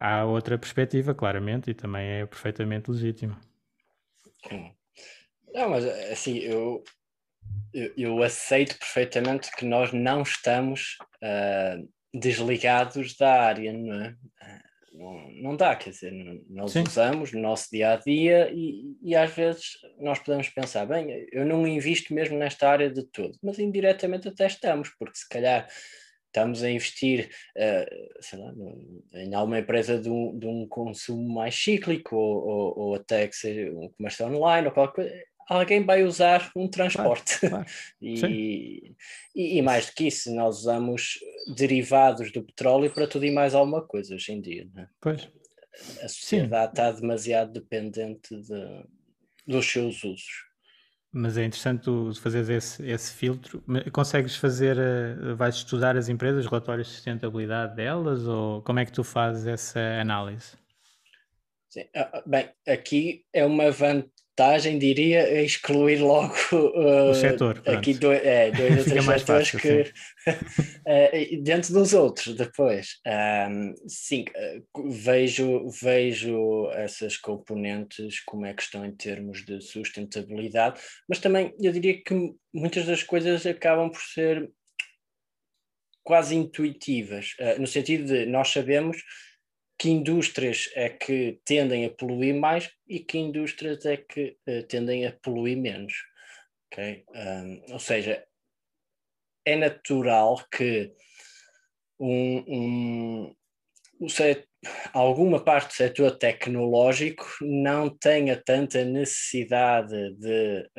há 0.00 0.24
outra 0.24 0.56
perspectiva, 0.56 1.14
claramente, 1.14 1.70
e 1.70 1.74
também 1.74 2.08
é 2.08 2.26
perfeitamente 2.26 2.90
legítima. 2.90 3.38
Não, 5.52 5.70
mas 5.70 5.84
assim, 6.12 6.38
eu, 6.38 6.82
eu, 7.72 7.92
eu, 7.96 8.22
aceito 8.22 8.78
perfeitamente 8.78 9.50
que 9.56 9.64
nós 9.64 9.92
não 9.92 10.22
estamos 10.22 10.96
uh, 11.22 11.88
desligados 12.14 13.16
da 13.16 13.42
área, 13.42 13.72
não 13.72 14.02
é? 14.02 14.14
Não, 14.98 15.30
não 15.30 15.56
dá, 15.56 15.76
quer 15.76 15.90
dizer, 15.90 16.12
nós 16.50 16.72
Sim. 16.72 16.82
usamos 16.82 17.32
no 17.32 17.40
nosso 17.40 17.70
dia 17.70 17.92
a 17.92 17.96
dia 17.96 18.50
e, 18.52 18.96
e 19.00 19.14
às 19.14 19.32
vezes 19.32 19.78
nós 20.00 20.18
podemos 20.18 20.48
pensar, 20.48 20.86
bem, 20.86 21.24
eu 21.30 21.46
não 21.46 21.64
invisto 21.64 22.12
mesmo 22.12 22.36
nesta 22.36 22.68
área 22.68 22.90
de 22.90 23.04
tudo, 23.04 23.38
mas 23.40 23.60
indiretamente 23.60 24.26
até 24.26 24.48
estamos, 24.48 24.88
porque 24.98 25.16
se 25.16 25.28
calhar 25.28 25.68
estamos 26.26 26.64
a 26.64 26.70
investir 26.70 27.30
uh, 27.56 28.38
lá, 28.38 28.52
em 29.22 29.34
alguma 29.34 29.60
empresa 29.60 30.00
de 30.00 30.10
um, 30.10 30.36
de 30.36 30.48
um 30.48 30.66
consumo 30.66 31.32
mais 31.32 31.54
cíclico 31.54 32.16
ou, 32.16 32.48
ou, 32.48 32.78
ou, 32.78 32.94
até 32.96 33.28
que 33.28 33.36
seja 33.36 33.70
um 33.70 33.88
comércio 33.90 34.26
online 34.26 34.66
ou 34.66 34.72
qualquer 34.72 34.94
coisa, 34.94 35.24
alguém 35.48 35.84
vai 35.84 36.04
usar 36.04 36.50
um 36.54 36.68
transporte. 36.68 37.40
Claro, 37.40 37.64
claro. 37.64 37.70
e, 38.00 38.94
e, 39.34 39.58
e, 39.58 39.62
mais 39.62 39.86
do 39.86 39.92
que 39.92 40.06
isso, 40.06 40.32
nós 40.34 40.58
usamos 40.58 41.18
derivados 41.56 42.30
do 42.30 42.42
petróleo 42.42 42.92
para 42.92 43.06
tudo 43.06 43.24
e 43.24 43.30
mais 43.30 43.54
alguma 43.54 43.82
coisa 43.82 44.14
hoje 44.14 44.32
em 44.32 44.40
dia. 44.40 44.68
É? 44.76 44.86
Pois. 45.00 45.28
A 46.02 46.08
sociedade 46.08 46.76
Sim. 46.76 46.82
está 46.82 46.92
demasiado 46.92 47.52
dependente 47.52 48.34
de, 48.36 48.84
dos 49.46 49.66
seus 49.66 50.04
usos. 50.04 50.48
Mas 51.10 51.38
é 51.38 51.44
interessante 51.44 51.84
tu 51.84 52.12
fazeres 52.20 52.48
esse, 52.50 52.86
esse 52.86 53.14
filtro. 53.14 53.64
Consegues 53.92 54.36
fazer, 54.36 54.76
eh, 54.76 55.34
vais 55.34 55.54
estudar 55.54 55.96
as 55.96 56.08
empresas, 56.08 56.44
relatórios 56.44 56.88
de 56.88 56.94
sustentabilidade 56.94 57.74
delas, 57.74 58.26
ou 58.26 58.60
como 58.62 58.78
é 58.78 58.84
que 58.84 58.92
tu 58.92 59.02
fazes 59.02 59.46
essa 59.46 59.80
análise? 60.00 60.52
Sim. 61.70 61.84
Ah, 61.94 62.10
ah, 62.12 62.22
bem, 62.26 62.50
aqui 62.66 63.24
é 63.32 63.44
uma 63.44 63.70
vantagem 63.70 64.17
vantagem, 64.38 64.78
diria, 64.78 65.20
é 65.20 65.42
excluir 65.42 66.00
logo 66.00 66.34
uh, 66.52 67.10
o 67.10 67.14
setor. 67.14 67.60
Aqui 67.66 67.94
dois, 67.94 68.24
é, 68.24 68.50
dois 68.52 68.78
ou 68.78 68.84
três 68.84 69.04
setores 69.04 69.22
fácil, 69.22 69.58
que 69.58 69.92
uh, 70.28 71.42
dentro 71.42 71.74
dos 71.74 71.92
outros 71.92 72.36
depois. 72.36 73.00
Um, 73.06 73.74
sim, 73.88 74.24
uh, 74.76 74.88
vejo, 74.88 75.68
vejo 75.82 76.70
essas 76.72 77.16
componentes 77.16 78.20
como 78.20 78.46
é 78.46 78.54
que 78.54 78.62
estão 78.62 78.84
em 78.84 78.92
termos 78.92 79.44
de 79.44 79.60
sustentabilidade, 79.60 80.80
mas 81.08 81.18
também 81.18 81.52
eu 81.60 81.72
diria 81.72 82.00
que 82.00 82.14
muitas 82.54 82.86
das 82.86 83.02
coisas 83.02 83.44
acabam 83.44 83.90
por 83.90 84.00
ser 84.00 84.48
quase 86.04 86.34
intuitivas, 86.34 87.34
no 87.58 87.66
sentido 87.66 88.06
de 88.06 88.24
nós 88.24 88.48
sabemos 88.48 88.96
que 89.78 89.88
indústrias 89.90 90.68
é 90.74 90.88
que 90.88 91.40
tendem 91.44 91.84
a 91.86 91.90
poluir 91.90 92.34
mais 92.34 92.70
e 92.88 92.98
que 92.98 93.16
indústrias 93.16 93.86
é 93.86 93.96
que 93.96 94.36
uh, 94.48 94.62
tendem 94.64 95.06
a 95.06 95.12
poluir 95.12 95.56
menos. 95.56 95.94
Okay? 96.66 97.04
Um, 97.14 97.72
ou 97.72 97.78
seja, 97.78 98.24
é 99.44 99.56
natural 99.56 100.44
que 100.50 100.92
um, 101.98 102.44
um, 102.48 103.34
um 104.00 104.08
set, 104.08 104.46
alguma 104.92 105.42
parte 105.42 105.68
do 105.68 105.74
setor 105.74 106.18
tecnológico 106.18 107.24
não 107.40 107.88
tenha 107.88 108.36
tanta 108.36 108.84
necessidade 108.84 110.14
de, 110.16 110.70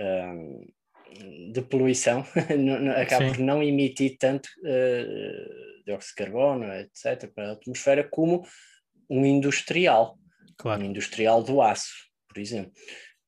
de 1.52 1.62
poluição, 1.64 2.24
acaba 2.96 3.26
Sim. 3.26 3.32
por 3.34 3.40
não 3.40 3.64
emitir 3.64 4.18
tanto 4.20 4.48
uh, 4.60 5.84
dióxido 5.86 6.10
de 6.10 6.16
carbono, 6.16 6.66
etc., 6.74 7.32
para 7.34 7.50
a 7.50 7.52
atmosfera, 7.54 8.04
como 8.04 8.44
um 9.10 9.26
industrial, 9.26 10.18
claro. 10.58 10.82
um 10.82 10.86
industrial 10.86 11.44
do 11.44 11.62
aço, 11.62 11.94
por 12.28 12.40
exemplo. 12.40 12.72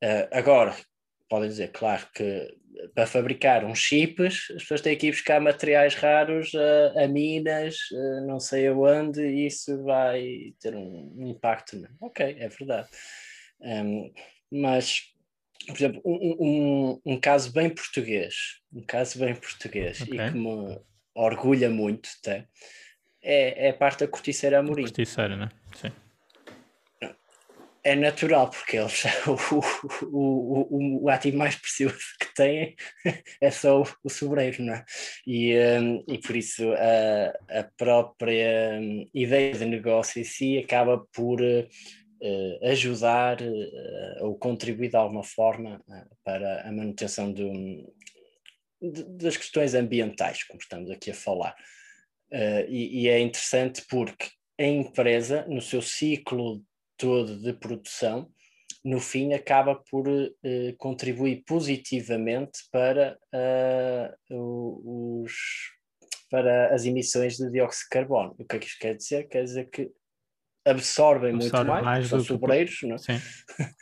Uh, 0.03 0.27
agora, 0.31 0.75
podem 1.29 1.49
dizer, 1.49 1.71
claro 1.71 2.07
que 2.13 2.47
para 2.93 3.05
fabricar 3.05 3.65
uns 3.65 3.79
chips, 3.79 4.51
as 4.55 4.61
pessoas 4.63 4.81
têm 4.81 4.97
que 4.97 5.07
ir 5.07 5.11
buscar 5.11 5.39
materiais 5.39 5.95
raros 5.95 6.51
a, 6.55 7.03
a 7.03 7.07
Minas, 7.07 7.75
a 7.93 8.21
não 8.21 8.39
sei 8.39 8.67
aonde, 8.67 9.21
e 9.21 9.47
isso 9.47 9.83
vai 9.83 10.53
ter 10.59 10.75
um 10.75 11.27
impacto. 11.27 11.77
Não? 11.77 11.89
Ok, 12.01 12.35
é 12.37 12.47
verdade. 12.47 12.87
Um, 13.61 14.11
mas, 14.51 15.01
por 15.67 15.75
exemplo, 15.75 16.01
um, 16.05 16.35
um, 16.39 17.13
um, 17.13 17.19
caso 17.19 17.51
bem 17.51 17.69
português, 17.69 18.35
um 18.73 18.83
caso 18.83 19.19
bem 19.19 19.35
português 19.35 20.01
okay. 20.01 20.19
e 20.19 20.31
que 20.31 20.37
me 20.37 20.79
orgulha 21.13 21.69
muito 21.69 22.09
até, 22.19 22.47
é, 23.21 23.67
é 23.67 23.69
a 23.69 23.73
parte 23.73 23.99
da 23.99 24.07
corticeira 24.07 24.59
amorim. 24.59 24.83
Corticeira, 24.83 25.35
né? 25.35 25.49
Sim 25.75 25.91
é 27.83 27.95
natural, 27.95 28.49
porque 28.49 28.77
eles, 28.77 29.03
o, 29.27 30.05
o, 30.05 30.67
o, 30.69 31.03
o, 31.03 31.09
ativo 31.09 31.37
mais 31.37 31.55
precioso 31.55 31.97
que 32.19 32.33
têm 32.33 32.75
é 33.41 33.51
só 33.51 33.81
o, 33.81 33.87
o 34.03 34.09
sobreiro, 34.09 34.63
não 34.63 34.73
é? 34.73 34.85
E, 35.25 35.55
um, 35.79 36.03
e 36.07 36.17
por 36.17 36.35
isso 36.35 36.63
a, 36.73 37.59
a 37.59 37.63
própria 37.77 38.79
hum, 38.79 39.09
ideia 39.13 39.53
de 39.53 39.65
negócio 39.65 40.21
em 40.21 40.23
si 40.23 40.59
acaba 40.59 41.05
por 41.13 41.41
uh, 41.41 42.69
ajudar 42.69 43.41
uh, 43.41 44.25
ou 44.25 44.37
contribuir 44.37 44.89
de 44.89 44.97
alguma 44.97 45.23
forma 45.23 45.81
uh, 45.87 46.15
para 46.23 46.67
a 46.67 46.71
manutenção 46.71 47.31
do, 47.31 47.51
de, 48.79 49.03
das 49.17 49.37
questões 49.37 49.73
ambientais, 49.73 50.43
como 50.43 50.59
estamos 50.59 50.91
aqui 50.91 51.09
a 51.09 51.15
falar. 51.15 51.55
E, 52.33 53.01
e 53.01 53.09
é 53.09 53.19
interessante 53.19 53.83
porque 53.89 54.29
a 54.59 54.63
empresa, 54.63 55.45
no 55.47 55.61
seu 55.61 55.81
ciclo 55.81 56.63
todo 56.97 57.37
de 57.39 57.53
produção, 57.53 58.31
no 58.83 58.99
fim 58.99 59.33
acaba 59.33 59.75
por 59.75 60.07
uh, 60.07 60.31
contribuir 60.77 61.43
positivamente 61.45 62.59
para, 62.71 63.17
uh, 63.33 65.21
os, 65.23 65.33
para 66.29 66.73
as 66.73 66.85
emissões 66.85 67.37
de 67.37 67.49
dióxido 67.49 67.83
de 67.83 67.89
carbono. 67.89 68.35
O 68.37 68.45
que 68.45 68.55
é 68.55 68.59
que 68.59 68.67
isto 68.67 68.79
quer 68.79 68.95
dizer? 68.95 69.27
Quer 69.27 69.43
dizer 69.43 69.69
que 69.69 69.91
absorvem 70.65 71.35
Absorve 71.35 71.57
muito 71.57 71.67
mais, 71.67 71.85
mais 71.85 72.07
são 72.07 72.19
sobreiros, 72.23 72.79
que... 72.79 72.87
não? 72.87 72.95
É? 72.95 73.21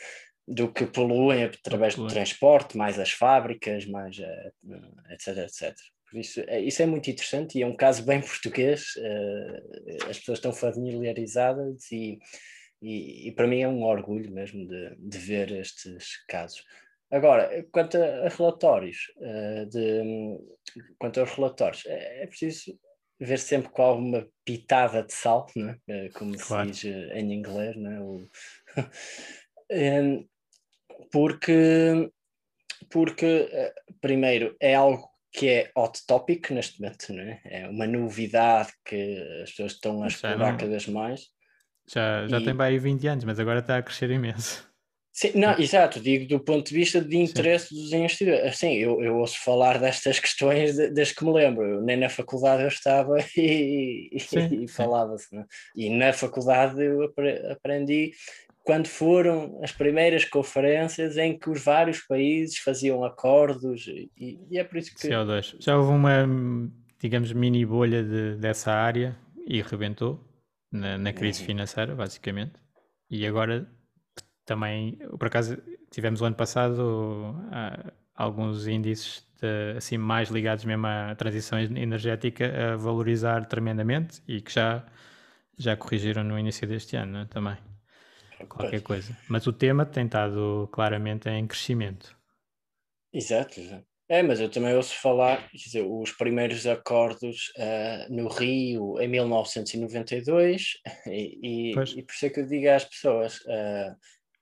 do 0.48 0.72
que 0.74 0.86
poluem 0.86 1.44
através 1.44 1.96
do 1.96 2.08
transporte, 2.08 2.76
mais 2.76 2.98
as 2.98 3.12
fábricas, 3.12 3.86
mais 3.86 4.18
uh, 4.18 5.12
etc, 5.12 5.38
etc. 5.38 5.76
Por 6.12 6.20
isso, 6.20 6.42
isso 6.42 6.82
é 6.82 6.86
muito 6.86 7.10
interessante 7.10 7.58
e 7.58 7.62
é 7.62 7.68
um 7.68 7.76
caso 7.76 8.04
bem 8.04 8.20
português, 8.22 8.94
as 10.10 10.20
pessoas 10.20 10.40
estão 10.40 10.52
familiarizadas 10.52 11.92
e 11.92 12.20
e, 12.82 13.28
e, 13.28 13.32
para 13.34 13.48
mim 13.48 13.62
é 13.62 13.68
um 13.68 13.84
orgulho 13.84 14.32
mesmo 14.32 14.66
de, 14.66 14.96
de 14.98 15.18
ver 15.18 15.52
estes 15.52 16.24
casos. 16.28 16.64
Agora, 17.12 17.66
quanto 17.72 17.98
a, 17.98 18.30
relatórios, 18.30 19.12
uh, 19.18 19.66
de, 19.66 20.40
quanto 20.98 21.20
aos 21.20 21.32
relatórios, 21.32 21.86
é, 21.86 22.24
é, 22.24 22.28
preciso 22.28 22.80
ver 23.20 23.40
sempre 23.40 23.70
com 23.70 23.82
alguma 23.82 24.28
pitada 24.46 25.04
de 25.04 25.14
sal, 25.14 25.48
né? 25.56 25.78
como 26.14 26.38
claro. 26.38 26.74
se 26.74 26.90
diz 26.90 27.12
em 27.12 27.34
inglês, 27.34 27.76
né? 27.76 28.00
O, 28.00 28.26
porque, 31.12 32.10
porque, 32.90 33.50
primeiro, 34.00 34.56
é 34.62 34.76
algo 34.76 35.10
que 35.32 35.48
é 35.48 35.72
hot 35.76 36.06
topic 36.08 36.50
neste 36.52 36.82
momento, 36.82 37.14
né? 37.14 37.40
é 37.46 37.68
uma 37.68 37.86
novidade 37.86 38.72
que 38.86 39.42
as 39.44 39.52
pessoas 39.52 39.74
estão 39.74 40.04
a 40.04 40.08
explorar 40.08 40.58
cada 40.58 40.72
vez 40.72 40.88
mais. 40.88 41.28
Já, 41.88 42.28
já 42.28 42.40
e... 42.40 42.44
tem 42.44 42.56
bem 42.56 42.78
20 42.78 43.08
anos, 43.08 43.24
mas 43.26 43.40
agora 43.40 43.60
está 43.60 43.78
a 43.78 43.84
crescer 43.84 44.10
imenso. 44.12 44.70
Sim, 45.12 45.32
não, 45.36 45.60
exato, 45.60 46.00
digo 46.00 46.26
do 46.30 46.40
ponto 46.40 46.70
de 46.70 46.74
vista 46.74 47.02
de 47.02 47.18
interesse 47.18 47.68
Sim. 47.68 47.76
dos 47.76 47.92
investidores. 47.92 48.46
Assim, 48.46 48.76
eu, 48.76 49.04
eu 49.04 49.18
ouço 49.18 49.44
falar 49.44 49.78
destas 49.78 50.18
questões 50.18 50.78
desde 50.78 51.14
que 51.14 51.26
me 51.26 51.34
lembro. 51.34 51.66
Eu, 51.66 51.82
nem 51.82 51.98
na 51.98 52.08
faculdade 52.08 52.62
eu 52.62 52.70
estava 52.70 53.18
e, 53.36 54.10
e, 54.14 54.64
e 54.64 54.68
falava-se. 54.70 55.36
Né? 55.36 55.44
E 55.76 55.90
na 55.90 56.14
faculdade 56.14 56.82
eu 56.82 57.12
aprendi 57.52 58.14
quando 58.70 58.86
foram 58.86 59.60
as 59.64 59.72
primeiras 59.72 60.24
conferências 60.24 61.18
em 61.18 61.36
que 61.36 61.50
os 61.50 61.64
vários 61.64 62.02
países 62.02 62.60
faziam 62.60 63.04
acordos 63.04 63.88
e, 63.88 64.12
e 64.48 64.60
é 64.60 64.64
por 64.64 64.78
isso 64.78 64.94
que... 64.94 65.08
CO2. 65.08 65.56
Já 65.60 65.76
houve 65.76 65.92
uma, 65.92 66.28
digamos, 67.00 67.34
mini 67.34 67.66
bolha 67.66 68.04
de, 68.04 68.36
dessa 68.36 68.72
área 68.72 69.18
e 69.48 69.60
rebentou 69.64 70.24
na, 70.72 71.00
na 71.00 71.12
crise 71.12 71.40
uhum. 71.40 71.48
financeira, 71.48 71.96
basicamente. 71.96 72.54
E 73.10 73.26
agora 73.26 73.68
também, 74.46 75.00
por 75.18 75.26
acaso, 75.26 75.58
tivemos 75.90 76.22
o 76.22 76.26
ano 76.26 76.36
passado 76.36 76.78
uh, 76.78 77.92
alguns 78.14 78.68
índices 78.68 79.28
de, 79.42 79.78
assim 79.78 79.98
mais 79.98 80.30
ligados 80.30 80.64
mesmo 80.64 80.86
à 80.86 81.16
transição 81.16 81.58
energética 81.58 82.74
a 82.74 82.76
valorizar 82.76 83.48
tremendamente 83.48 84.22
e 84.28 84.42
que 84.42 84.54
já, 84.54 84.86
já 85.58 85.76
corrigiram 85.76 86.24
no 86.24 86.38
início 86.38 86.68
deste 86.68 86.96
ano 86.96 87.14
né, 87.14 87.28
também. 87.32 87.58
Qualquer 88.48 88.82
coisa. 88.82 89.18
Mas 89.28 89.48
o 89.48 89.54
tema 89.54 89.86
tem 89.86 90.06
estado 90.06 90.70
claramente 90.72 91.30
em 91.30 91.46
crescimento. 91.46 92.18
Exato, 93.14 93.60
exato. 93.60 93.90
É, 94.12 94.24
mas 94.24 94.40
eu 94.40 94.50
também 94.50 94.74
ouço 94.74 94.96
falar, 94.96 95.48
quer 95.52 95.58
dizer, 95.58 95.86
os 95.88 96.12
primeiros 96.12 96.66
acordos 96.66 97.54
uh, 97.58 98.12
no 98.12 98.28
Rio 98.28 99.00
em 99.00 99.08
1992, 99.08 100.80
e, 101.06 101.40
e, 101.44 101.70
e, 101.72 102.04
por 102.04 102.12
isso 102.12 102.26
é 102.26 102.30
que 102.32 102.40
eu 102.40 102.48
digo 102.48 102.70
às 102.72 102.86
pessoas: 102.86 103.38
uh, 103.42 103.96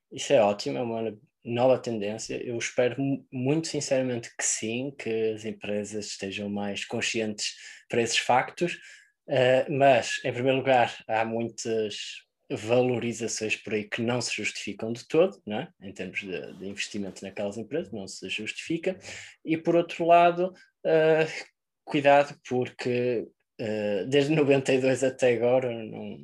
isso 0.10 0.32
é 0.32 0.41
ótimo, 0.41 0.78
é 0.78 0.82
uma 0.82 1.18
nova 1.43 1.78
tendência. 1.78 2.41
Eu 2.41 2.58
espero 2.58 2.95
muito 3.30 3.68
sinceramente 3.68 4.30
que 4.38 4.43
sim, 4.43 4.93
que 4.98 5.34
as 5.34 5.43
empresas 5.43 6.08
estejam 6.08 6.50
mais 6.50 6.86
conscientes 6.86 7.54
para 7.89 8.02
esses 8.02 8.20
factos, 8.20 8.74
uh, 9.28 9.70
mas, 9.70 10.22
em 10.24 10.32
primeiro 10.32 10.60
lugar, 10.60 10.95
há 11.10 11.26
muitas 11.26 12.26
valorizações 12.50 13.56
por 13.56 13.74
aí 13.74 13.84
que 13.84 14.02
não 14.02 14.22
se 14.22 14.34
justificam 14.34 14.93
de 14.93 15.06
todo, 15.08 15.41
não 15.45 15.60
é? 15.60 15.70
em 15.82 15.91
termos 15.91 16.20
de, 16.20 16.54
de, 16.54 16.68
investimento 16.68 17.24
naquelas 17.24 17.58
empresas, 17.58 17.91
não 17.91 18.08
se 18.08 18.30
justifica. 18.30 18.98
E 19.43 19.58
por 19.58 19.76
outro 19.76 20.06
lado, 20.06 20.54
uh, 20.86 21.45
cuidado, 21.84 22.39
porque 22.48 23.28
uh, 23.60 24.08
desde 24.08 24.34
92 24.34 25.04
até 25.04 25.34
agora 25.34 25.72
não, 25.72 26.18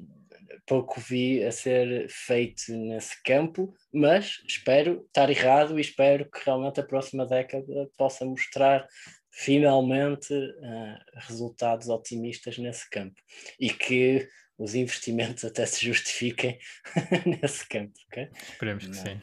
pouco 0.65 0.99
vi 1.01 1.43
a 1.43 1.51
ser 1.51 2.07
feito 2.09 2.71
nesse 2.71 3.21
campo, 3.23 3.73
mas 3.91 4.41
espero 4.47 5.03
estar 5.07 5.29
errado 5.29 5.77
e 5.77 5.81
espero 5.81 6.29
que 6.29 6.45
realmente 6.45 6.79
a 6.79 6.85
próxima 6.85 7.25
década 7.25 7.89
possa 7.97 8.25
mostrar 8.25 8.87
finalmente 9.29 10.33
uh, 10.33 10.97
resultados 11.15 11.89
otimistas 11.89 12.57
nesse 12.57 12.89
campo 12.89 13.19
e 13.59 13.69
que 13.69 14.27
os 14.57 14.75
investimentos 14.75 15.43
até 15.45 15.65
se 15.65 15.85
justifiquem 15.85 16.57
nesse 17.41 17.67
campo. 17.67 17.93
Okay? 18.07 18.29
Esperemos 18.51 18.85
que 18.85 18.95
Não. 18.95 19.01
sim. 19.01 19.21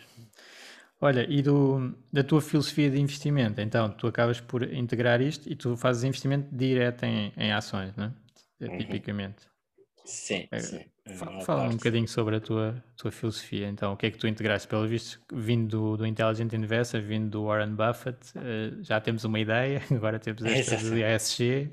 Olha, 1.03 1.25
e 1.29 1.41
do, 1.41 1.97
da 2.13 2.23
tua 2.23 2.43
filosofia 2.43 2.91
de 2.91 3.01
investimento, 3.01 3.59
então, 3.61 3.91
tu 3.91 4.07
acabas 4.07 4.39
por 4.39 4.63
integrar 4.63 5.23
isto 5.23 5.51
e 5.51 5.57
tu 5.57 5.75
fazes 5.75 6.05
investimento 6.05 6.55
direto 6.55 7.05
em, 7.05 7.33
em 7.39 7.53
ações, 7.53 7.97
não 7.97 8.05
é? 8.05 8.67
Uhum. 8.67 8.77
Tipicamente. 8.77 9.49
Sim, 10.05 10.47
é, 10.51 10.59
sim. 10.59 10.85
Fala, 11.17 11.41
fala 11.41 11.63
um 11.65 11.77
bocadinho 11.77 12.07
sobre 12.07 12.37
a 12.37 12.41
tua, 12.41 12.85
tua 12.97 13.11
filosofia, 13.11 13.67
então, 13.69 13.95
o 13.95 13.97
que 13.97 14.07
é 14.07 14.11
que 14.11 14.19
tu 14.19 14.29
integraste? 14.29 14.69
Pelo 14.69 14.87
visto, 14.87 15.21
vindo 15.33 15.69
do, 15.69 15.97
do 15.97 16.07
Intelligent 16.07 16.53
Investor, 16.53 17.01
vindo 17.01 17.31
do 17.31 17.45
Warren 17.47 17.75
Buffett, 17.75 18.19
uh, 18.37 18.83
já 18.83 19.01
temos 19.01 19.25
uma 19.25 19.41
ideia, 19.41 19.83
agora 19.91 20.19
temos 20.19 20.45
esta 20.45 20.77
do 20.77 20.97
ESG. 20.97 21.73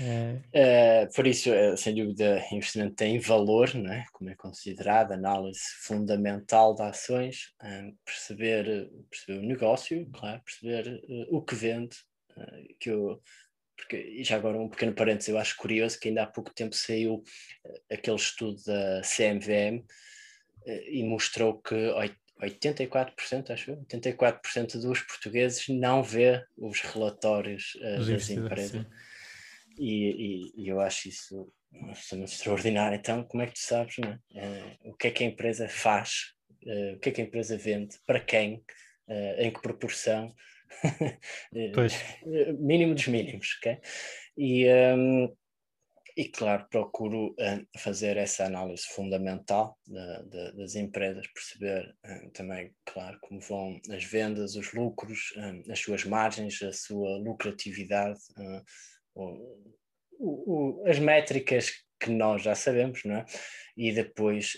É. 0.00 1.06
Uh, 1.06 1.14
por 1.14 1.26
isso, 1.26 1.50
uh, 1.50 1.76
sem 1.76 1.94
dúvida, 1.94 2.44
investimento 2.50 2.94
tem 2.94 3.18
valor, 3.18 3.70
é? 3.90 4.04
como 4.12 4.30
é 4.30 4.34
considerado, 4.34 5.12
análise 5.12 5.60
fundamental 5.82 6.74
de 6.74 6.82
ações, 6.82 7.52
uh, 7.62 7.96
perceber, 8.04 8.90
perceber 9.10 9.38
o 9.38 9.46
negócio, 9.46 10.08
claro, 10.12 10.42
perceber 10.42 11.00
o 11.30 11.42
que 11.42 11.54
vende, 11.54 11.96
que 12.80 12.90
eu, 12.90 13.22
porque, 13.76 14.22
já 14.24 14.36
agora 14.36 14.58
um 14.58 14.68
pequeno 14.68 14.92
parênteses, 14.92 15.28
eu 15.28 15.38
acho 15.38 15.56
curioso 15.56 15.98
que 15.98 16.08
ainda 16.08 16.24
há 16.24 16.26
pouco 16.26 16.52
tempo 16.52 16.74
saiu 16.74 17.22
aquele 17.90 18.16
estudo 18.16 18.60
da 18.64 19.02
CMVM 19.02 19.84
e 20.88 21.04
mostrou 21.04 21.60
que 21.60 21.74
84%, 22.40 23.50
acho 23.50 23.70
eu, 23.72 23.76
84% 23.84 24.80
dos 24.80 25.00
portugueses 25.00 25.68
não 25.68 26.02
vê 26.02 26.44
os 26.56 26.80
relatórios 26.80 27.78
das 28.08 28.30
empresas. 28.30 28.82
Sim 28.82 28.86
e, 29.78 30.52
e, 30.56 30.64
e 30.64 30.68
eu 30.68 30.80
acho 30.80 31.08
isso 31.08 31.52
absolutamente 31.82 32.34
extraordinário. 32.34 32.96
Então, 32.96 33.24
como 33.24 33.42
é 33.42 33.46
que 33.46 33.54
tu 33.54 33.60
sabes 33.60 33.96
é? 33.98 34.46
uh, 34.46 34.90
o 34.90 34.94
que 34.94 35.08
é 35.08 35.10
que 35.10 35.24
a 35.24 35.26
empresa 35.26 35.68
faz, 35.68 36.34
uh, 36.64 36.94
o 36.94 36.98
que 37.00 37.08
é 37.08 37.12
que 37.12 37.20
a 37.20 37.24
empresa 37.24 37.56
vende, 37.56 37.96
para 38.06 38.20
quem, 38.20 38.64
uh, 39.08 39.40
em 39.40 39.52
que 39.52 39.60
proporção? 39.60 40.34
mínimo 42.58 42.94
dos 42.94 43.06
mínimos, 43.06 43.58
ok? 43.58 43.78
E, 44.36 44.66
um, 44.96 45.32
e 46.16 46.28
claro, 46.28 46.66
procuro 46.70 47.34
fazer 47.78 48.16
essa 48.16 48.44
análise 48.44 48.84
fundamental 48.84 49.76
das 50.54 50.74
empresas, 50.74 51.26
perceber 51.28 51.94
também, 52.32 52.72
claro, 52.84 53.18
como 53.20 53.40
vão 53.40 53.80
as 53.90 54.04
vendas, 54.04 54.54
os 54.54 54.72
lucros, 54.72 55.32
as 55.70 55.80
suas 55.80 56.04
margens, 56.04 56.62
a 56.62 56.72
sua 56.72 57.18
lucratividade, 57.18 58.20
o, 59.14 59.74
o, 60.18 60.84
as 60.86 60.98
métricas 60.98 61.70
que 62.00 62.10
nós 62.10 62.42
já 62.42 62.54
sabemos, 62.54 63.02
não 63.04 63.16
é? 63.16 63.24
E 63.76 63.92
depois 63.92 64.56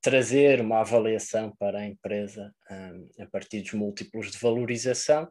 trazer 0.00 0.60
uma 0.60 0.80
avaliação 0.80 1.54
para 1.56 1.80
a 1.80 1.86
empresa 1.86 2.54
a 3.18 3.26
partir 3.26 3.62
dos 3.62 3.72
múltiplos 3.72 4.30
de 4.30 4.38
valorização 4.38 5.28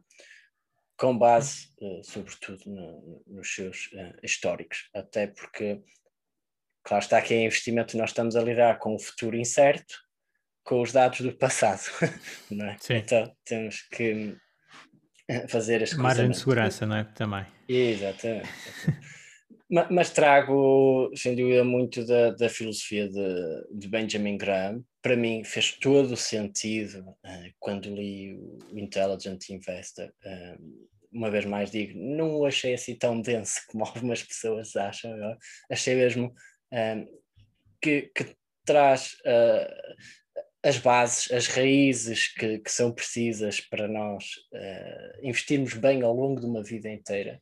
com 0.96 1.16
base, 1.16 1.68
uh, 1.80 2.02
sobretudo, 2.04 2.62
no, 2.66 3.22
nos 3.26 3.54
seus 3.54 3.86
uh, 3.92 4.14
históricos, 4.22 4.88
até 4.94 5.26
porque, 5.26 5.82
claro 6.82 7.02
está 7.02 7.20
que 7.20 7.34
é 7.34 7.44
investimento, 7.44 7.96
nós 7.96 8.10
estamos 8.10 8.36
a 8.36 8.42
lidar 8.42 8.78
com 8.78 8.94
o 8.94 8.98
futuro 8.98 9.36
incerto, 9.36 9.94
com 10.62 10.80
os 10.80 10.92
dados 10.92 11.20
do 11.20 11.36
passado, 11.36 11.82
não 12.50 12.66
é? 12.66 12.76
Então 12.90 13.36
temos 13.44 13.82
que 13.88 14.02
eh, 14.02 14.36
fazer 15.48 15.82
as 15.82 15.90
coisas. 15.90 15.98
Margem 15.98 16.30
de 16.30 16.38
segurança, 16.38 16.86
não 16.86 16.96
é? 16.96 17.04
Também. 17.04 17.46
Exatamente. 17.68 18.48
mas, 19.70 19.90
mas, 19.90 20.10
trago, 20.10 21.10
sem 21.14 21.34
dúvida, 21.34 21.64
muito 21.64 22.04
da, 22.06 22.30
da 22.30 22.48
filosofia 22.48 23.08
de, 23.08 23.66
de 23.72 23.88
Benjamin 23.88 24.36
Graham. 24.36 24.84
Para 25.02 25.16
mim, 25.16 25.44
fez 25.44 25.72
todo 25.72 26.12
o 26.12 26.16
sentido 26.16 27.00
uh, 27.00 27.52
quando 27.58 27.94
li 27.94 28.34
o 28.34 28.78
Intelligent 28.78 29.48
Investor. 29.50 30.10
Uh, 30.24 30.94
uma 31.12 31.30
vez 31.30 31.44
mais 31.44 31.70
digo, 31.70 31.96
não 31.96 32.36
o 32.36 32.46
achei 32.46 32.74
assim 32.74 32.96
tão 32.96 33.20
denso 33.20 33.60
como 33.70 33.84
algumas 33.84 34.22
pessoas 34.22 34.74
acham. 34.76 35.12
Achei 35.70 35.94
mesmo 35.94 36.34
uh, 36.72 37.20
que, 37.80 38.10
que, 38.14 38.34
traz 38.66 39.14
as 40.64 40.78
bases, 40.78 41.30
as 41.30 41.46
raízes 41.46 42.28
que, 42.28 42.58
que 42.58 42.70
são 42.70 42.92
precisas 42.92 43.60
para 43.60 43.86
nós 43.86 44.24
investirmos 45.22 45.74
bem 45.74 46.02
ao 46.02 46.14
longo 46.14 46.40
de 46.40 46.46
uma 46.46 46.62
vida 46.62 46.88
inteira. 46.88 47.40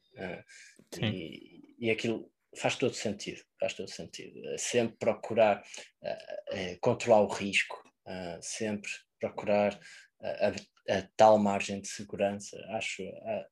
e, 1.01 1.63
e 1.79 1.91
aquilo 1.91 2.33
faz 2.57 2.77
todo 2.77 2.95
sentido, 2.95 3.41
faz 3.59 3.75
todo 3.75 3.91
sentido. 3.91 4.47
É 4.51 4.59
sempre 4.59 4.97
procurar 4.99 5.63
uh, 6.03 6.55
uh, 6.57 6.79
controlar 6.81 7.23
o 7.23 7.29
risco, 7.29 7.77
uh, 8.07 8.39
sempre 8.41 8.91
procurar 9.19 9.79
a, 10.21 10.49
a, 10.49 11.09
tal 11.17 11.39
margem 11.39 11.81
de 11.81 11.89
segurança. 11.89 12.57
Acho, 12.71 13.03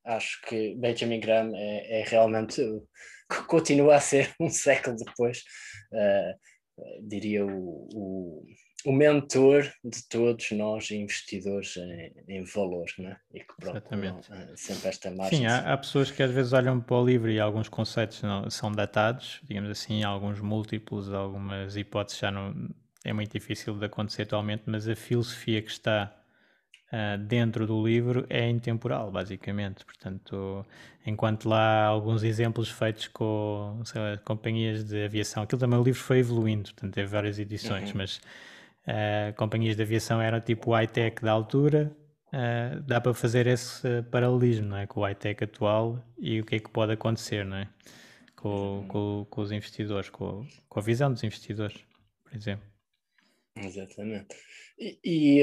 acho 0.04 0.40
que 0.42 0.74
Benjamin 0.76 1.20
Graham 1.20 1.52
é, 1.54 2.00
é 2.00 2.04
realmente, 2.04 2.62
continua 3.48 3.96
a 3.96 4.00
ser 4.00 4.34
um 4.38 4.50
século 4.50 4.96
depois, 4.96 5.42
diria 7.02 7.44
o, 7.44 7.88
o 7.92 8.46
o 8.84 8.92
mentor 8.92 9.70
de 9.84 10.02
todos 10.08 10.50
nós 10.52 10.90
investidores 10.90 11.76
em, 11.76 12.12
em 12.28 12.44
valores, 12.44 12.94
né? 12.98 13.16
E 13.32 13.40
que 13.40 13.54
procuram 13.58 14.18
uh, 14.18 14.56
sempre 14.56 14.88
esta 14.88 15.10
margem. 15.10 15.40
Sim, 15.40 15.46
há, 15.46 15.72
há, 15.72 15.76
pessoas 15.76 16.10
que 16.10 16.22
às 16.22 16.30
vezes 16.30 16.52
olham 16.52 16.80
para 16.80 16.96
o 16.96 17.04
livro 17.04 17.30
e 17.30 17.38
alguns 17.38 17.68
conceitos 17.68 18.22
não, 18.22 18.48
são 18.50 18.70
datados, 18.72 19.40
digamos 19.42 19.70
assim, 19.70 20.02
alguns 20.02 20.40
múltiplos, 20.40 21.12
algumas 21.12 21.76
hipóteses 21.76 22.20
já 22.20 22.30
não 22.30 22.54
é 23.04 23.12
muito 23.12 23.32
difícil 23.32 23.74
de 23.78 23.86
acontecer 23.86 24.22
atualmente, 24.22 24.64
mas 24.66 24.86
a 24.86 24.94
filosofia 24.94 25.62
que 25.62 25.70
está 25.70 26.12
uh, 26.92 27.18
dentro 27.18 27.66
do 27.66 27.84
livro 27.86 28.26
é 28.28 28.48
intemporal, 28.48 29.10
basicamente. 29.10 29.84
Portanto, 29.84 30.64
enquanto 31.06 31.48
lá 31.48 31.84
há 31.84 31.86
alguns 31.86 32.22
exemplos 32.22 32.68
feitos 32.68 33.08
com 33.08 33.82
lá, 33.94 34.16
companhias 34.24 34.84
de 34.84 35.04
aviação, 35.04 35.42
aquilo 35.42 35.60
também 35.60 35.78
o 35.78 35.82
livro 35.82 36.00
foi 36.00 36.18
evoluindo, 36.18 36.64
portanto 36.64 36.94
teve 36.94 37.08
várias 37.08 37.38
edições, 37.38 37.90
uhum. 37.90 37.98
mas 37.98 38.20
uh, 38.90 39.34
companhias 39.36 39.76
de 39.76 39.82
aviação 39.82 40.20
eram 40.20 40.40
tipo 40.40 40.70
o 40.70 40.74
high-tech 40.74 41.22
da 41.22 41.32
altura, 41.32 41.90
uh, 42.28 42.80
dá 42.82 43.00
para 43.00 43.14
fazer 43.14 43.46
esse 43.46 44.02
paralelismo 44.10 44.68
não 44.68 44.76
é? 44.76 44.86
com 44.86 45.00
o 45.00 45.02
high-tech 45.02 45.44
atual 45.44 45.98
e 46.18 46.40
o 46.40 46.44
que 46.44 46.56
é 46.56 46.58
que 46.58 46.68
pode 46.68 46.92
acontecer 46.92 47.44
não 47.44 47.56
é? 47.56 47.68
com, 48.36 48.84
com, 48.88 49.26
com 49.28 49.40
os 49.40 49.52
investidores, 49.52 50.08
com, 50.08 50.46
com 50.68 50.80
a 50.80 50.82
visão 50.82 51.12
dos 51.12 51.22
investidores, 51.22 51.76
por 52.24 52.34
exemplo. 52.34 52.69
Exatamente. 53.56 54.36
E, 54.78 54.98
e, 55.04 55.42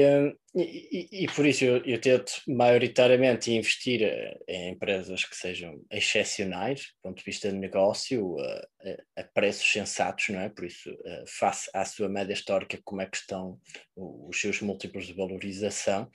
e, 0.54 1.24
e, 1.24 1.26
por 1.28 1.46
isso 1.46 1.64
eu, 1.64 1.84
eu, 1.84 2.00
tento 2.00 2.32
maioritariamente 2.48 3.52
investir 3.52 4.02
eh, 4.02 4.38
em 4.48 4.70
empresas 4.70 5.24
que 5.24 5.36
sejam 5.36 5.80
excepcionais, 5.90 6.80
do 6.80 7.02
ponto 7.02 7.18
de 7.18 7.24
vista 7.24 7.50
de 7.50 7.56
negócio, 7.56 8.36
a, 8.40 9.20
a 9.20 9.24
preços 9.24 9.70
sensatos, 9.70 10.30
não 10.30 10.40
é? 10.40 10.48
Por 10.48 10.64
isso, 10.64 10.90
eh, 11.04 11.24
face 11.28 11.70
à 11.74 11.84
sua 11.84 12.08
média 12.08 12.32
histórica, 12.32 12.80
como 12.82 13.02
é 13.02 13.06
que 13.06 13.18
estão 13.18 13.60
os 13.94 14.40
seus 14.40 14.60
múltiplos 14.60 15.06
de 15.06 15.12
valorização, 15.12 16.10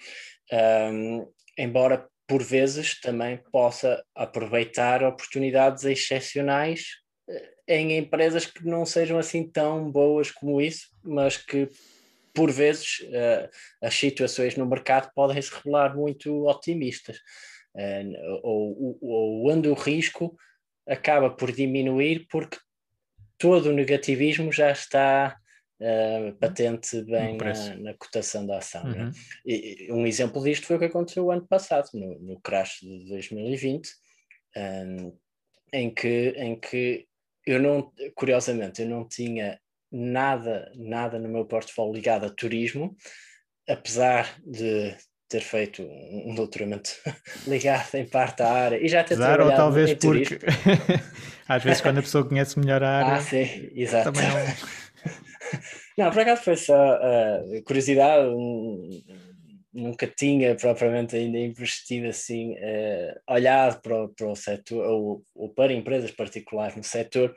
um, 0.91 1.31
embora 1.57 2.09
por 2.27 2.41
vezes 2.41 2.99
também 2.99 3.37
possa 3.51 4.03
aproveitar 4.15 5.03
oportunidades 5.03 5.83
excepcionais 5.85 6.85
eh, 7.29 7.53
em 7.67 7.97
empresas 7.97 8.45
que 8.45 8.65
não 8.65 8.85
sejam 8.85 9.17
assim 9.17 9.49
tão 9.49 9.91
boas 9.91 10.31
como 10.31 10.59
isso, 10.59 10.92
mas 11.03 11.37
que 11.37 11.69
por 12.33 12.51
vezes 12.51 12.99
uh, 13.01 13.49
as 13.81 13.93
situações 13.93 14.55
no 14.55 14.65
mercado 14.65 15.11
podem 15.13 15.41
se 15.41 15.53
revelar 15.53 15.95
muito 15.95 16.45
otimistas, 16.47 17.17
uh, 17.75 18.39
ou, 18.43 18.97
ou 19.01 19.51
onde 19.51 19.69
o 19.69 19.73
risco 19.73 20.35
acaba 20.87 21.29
por 21.29 21.51
diminuir 21.51 22.27
porque 22.29 22.57
todo 23.37 23.67
o 23.67 23.73
negativismo 23.73 24.51
já 24.51 24.71
está 24.71 25.37
uh, 25.79 26.35
patente 26.37 27.01
bem 27.03 27.37
na, 27.37 27.75
na, 27.75 27.93
cotação 27.93 28.45
da 28.45 28.57
ação. 28.57 28.83
Né? 28.83 28.97
Uhum. 28.97 29.05
Né? 29.05 29.11
E, 29.45 29.87
um 29.91 30.05
exemplo 30.05 30.43
disto 30.43 30.65
foi 30.65 30.77
o 30.77 30.79
que 30.79 30.85
aconteceu 30.85 31.25
o 31.25 31.31
ano 31.31 31.47
passado, 31.47 31.89
no, 31.93 32.19
no 32.19 32.39
crash 32.41 32.79
de 32.81 33.07
2020, 33.09 33.89
um, 34.55 35.17
em, 35.71 35.93
que, 35.93 36.33
em 36.37 36.59
que 36.59 37.05
eu 37.45 37.61
não, 37.61 37.91
curiosamente, 38.15 38.81
eu 38.81 38.89
não 38.89 39.07
tinha 39.07 39.59
nada, 39.93 40.71
nada 40.75 41.19
no 41.19 41.29
meu 41.29 41.45
portfólio 41.45 41.93
ligado 41.93 42.25
a 42.25 42.29
turismo, 42.29 42.97
apesar 43.69 44.27
de 44.43 44.95
ter 45.29 45.41
feito 45.41 45.83
um 45.83 46.33
doutoramento 46.33 46.89
ligado 47.47 47.93
em 47.95 48.05
parte 48.05 48.41
à 48.41 48.51
área 48.51 48.77
e 48.83 48.87
já 48.87 49.03
ter 49.03 49.13
apesar, 49.13 49.35
trabalhado 49.35 49.61
ou 49.61 49.67
talvez 49.67 49.91
em 49.91 49.95
porque 49.95 50.39
às 51.47 51.63
vezes 51.63 51.81
quando 51.81 51.99
a 51.99 52.01
pessoa 52.01 52.27
conhece 52.27 52.59
melhor 52.59 52.83
a 52.83 52.89
área 52.89 53.13
ah 53.15 53.21
sim, 53.21 53.71
exato. 53.75 54.11
também 54.11 54.27
não... 54.29 54.83
Não, 55.95 56.09
por 56.09 56.21
acaso 56.21 56.41
foi 56.41 56.57
só 56.57 56.95
uh, 56.95 57.63
curiosidade 57.65 58.27
um, 58.27 58.89
nunca 59.71 60.07
tinha 60.07 60.55
propriamente 60.55 61.15
ainda 61.15 61.37
investido 61.37 62.07
assim, 62.07 62.53
uh, 62.53 63.13
olhado 63.29 63.79
para, 63.79 64.07
para 64.07 64.27
o 64.27 64.35
setor 64.35 64.83
ou, 64.83 65.23
ou 65.35 65.49
para 65.49 65.71
empresas 65.71 66.09
particulares 66.09 66.75
no 66.75 66.83
setor 66.83 67.31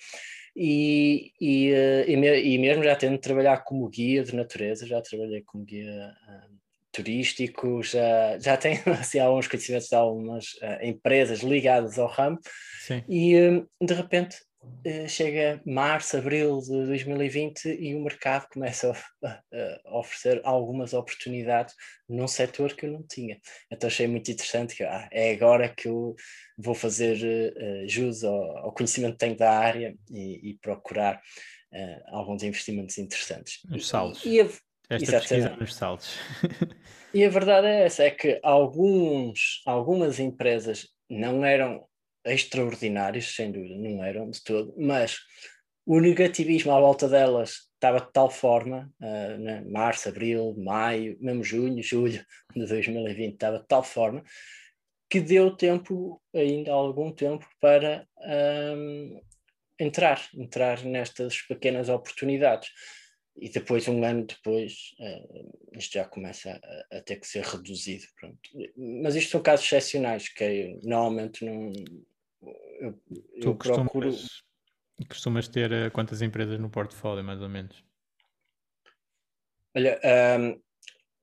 e, 0.57 1.33
e, 1.39 1.71
uh, 1.73 2.11
e, 2.11 2.17
me, 2.17 2.59
mesmo 2.59 2.83
já 2.83 2.97
tendo 2.97 3.17
de 3.17 3.21
trabalhar 3.21 3.59
como 3.59 3.89
guia 3.91 4.25
de 4.25 4.35
natureza, 4.35 4.87
já 4.87 5.03
trabalhei 5.03 5.43
como 5.43 5.65
guia 5.65 6.15
uh, 6.27 6.57
turístico, 6.91 7.83
já, 7.83 8.39
já 8.39 8.57
tenho 8.57 8.81
assim, 8.99 9.19
alguns 9.19 9.47
conhecimentos 9.47 9.89
de 9.89 9.95
algumas 9.95 10.55
uh, 10.55 10.83
empresas 10.83 11.41
ligadas 11.41 11.99
ao 11.99 12.09
ramo 12.09 12.39
Sim. 12.87 13.05
e 13.07 13.65
de 13.83 13.95
repente 13.95 14.39
chega 15.09 15.61
março, 15.67 16.17
abril 16.17 16.61
de 16.61 16.87
2020 16.87 17.67
e 17.69 17.95
o 17.95 18.03
mercado 18.03 18.47
começa 18.53 18.93
a, 19.25 19.41
oferecer 19.99 20.41
algumas 20.45 20.93
oportunidades 20.93 21.75
num 22.09 22.29
setor 22.29 22.75
que 22.75 22.87
eu 22.87 22.93
não 22.93 23.03
tinha. 23.03 23.41
Então 23.71 23.89
achei 23.89 24.07
muito 24.07 24.31
interessante 24.31 24.77
que 24.77 24.85
ah, 24.85 25.09
é 25.11 25.33
agora 25.33 25.69
que 25.69 25.89
eu 25.89 26.15
vou 26.57 26.75
fazer 26.75 27.17
uh, 27.17 27.89
jus 27.89 28.23
ao, 28.23 28.59
ao, 28.59 28.73
conhecimento 28.73 29.13
que 29.13 29.19
tenho 29.19 29.37
da 29.37 29.51
área 29.51 29.97
e, 30.11 30.51
e 30.51 30.59
procurar 30.61 31.17
uh, 31.17 32.17
alguns 32.17 32.43
investimentos 32.43 32.97
interessantes. 32.99 33.61
Os 33.71 33.89
saltos. 33.89 34.25
E, 34.25 34.37
e 34.37 34.41
a, 34.41 34.49
Esta 34.91 35.21
pesquisa 35.21 35.57
nos 35.57 35.75
saltos. 35.75 36.17
e 37.13 37.25
a 37.25 37.29
verdade 37.29 37.67
é 37.67 37.85
essa, 37.85 38.05
é 38.05 38.11
que 38.11 38.39
alguns, 38.43 39.63
algumas 39.67 40.21
empresas 40.21 40.89
não 41.09 41.45
eram 41.45 41.85
extraordinários, 42.27 43.35
sem 43.35 43.53
dúvida, 43.53 43.77
não 43.77 44.05
eram 44.05 44.31
de 44.31 44.43
todo, 44.43 44.75
mas 44.77 45.19
o 45.85 46.01
negativismo 46.01 46.73
à 46.73 46.81
volta 46.81 47.09
delas 47.09 47.69
estava 47.75 48.01
de 48.01 48.13
tal 48.13 48.31
forma, 48.31 48.93
uh, 49.01 49.39
né, 49.39 49.65
março, 49.71 50.09
abril, 50.09 50.55
maio, 50.59 51.17
mesmo 51.21 51.45
junho, 51.45 51.83
julho 51.83 52.25
de 52.55 52.67
2020, 52.67 53.35
estava 53.35 53.59
de 53.61 53.67
tal 53.67 53.85
forma 53.85 54.25
que 55.09 55.21
deu 55.21 55.57
tempo, 55.57 56.21
ainda 56.35 56.73
algum 56.73 57.13
tempo, 57.13 57.47
para 57.61 58.07
um, 58.77 59.21
entrar, 59.79 60.29
entrar 60.35 60.85
nestas 60.85 61.43
pequenas 61.43 61.89
oportunidades. 61.89 62.71
E 63.37 63.51
depois, 63.51 63.87
um 63.87 64.03
ano 64.03 64.27
depois, 64.27 64.95
uh, 64.99 65.79
isto 65.79 65.93
já 65.93 66.05
começa 66.07 66.59
a, 66.91 66.97
a, 66.97 67.03
ter 67.03 67.17
que 67.17 67.27
ser 67.27 67.45
reduzido. 67.45 68.05
Pronto. 68.19 68.39
Mas 69.03 69.15
isto 69.15 69.31
são 69.31 69.43
casos 69.43 69.67
excepcionais, 69.67 70.29
que 70.29 70.79
normalmente 70.83 71.45
não. 71.45 71.71
Eu, 72.79 73.01
eu 73.35 73.55
procuro. 73.55 74.11
Costumas 75.09 75.47
ter 75.47 75.71
uh, 75.71 75.91
quantas 75.91 76.23
empresas 76.23 76.59
no 76.59 76.71
portfólio, 76.71 77.23
mais 77.23 77.43
ou 77.43 77.49
menos? 77.49 77.85
Olha, 79.77 80.01
um, 80.41 80.59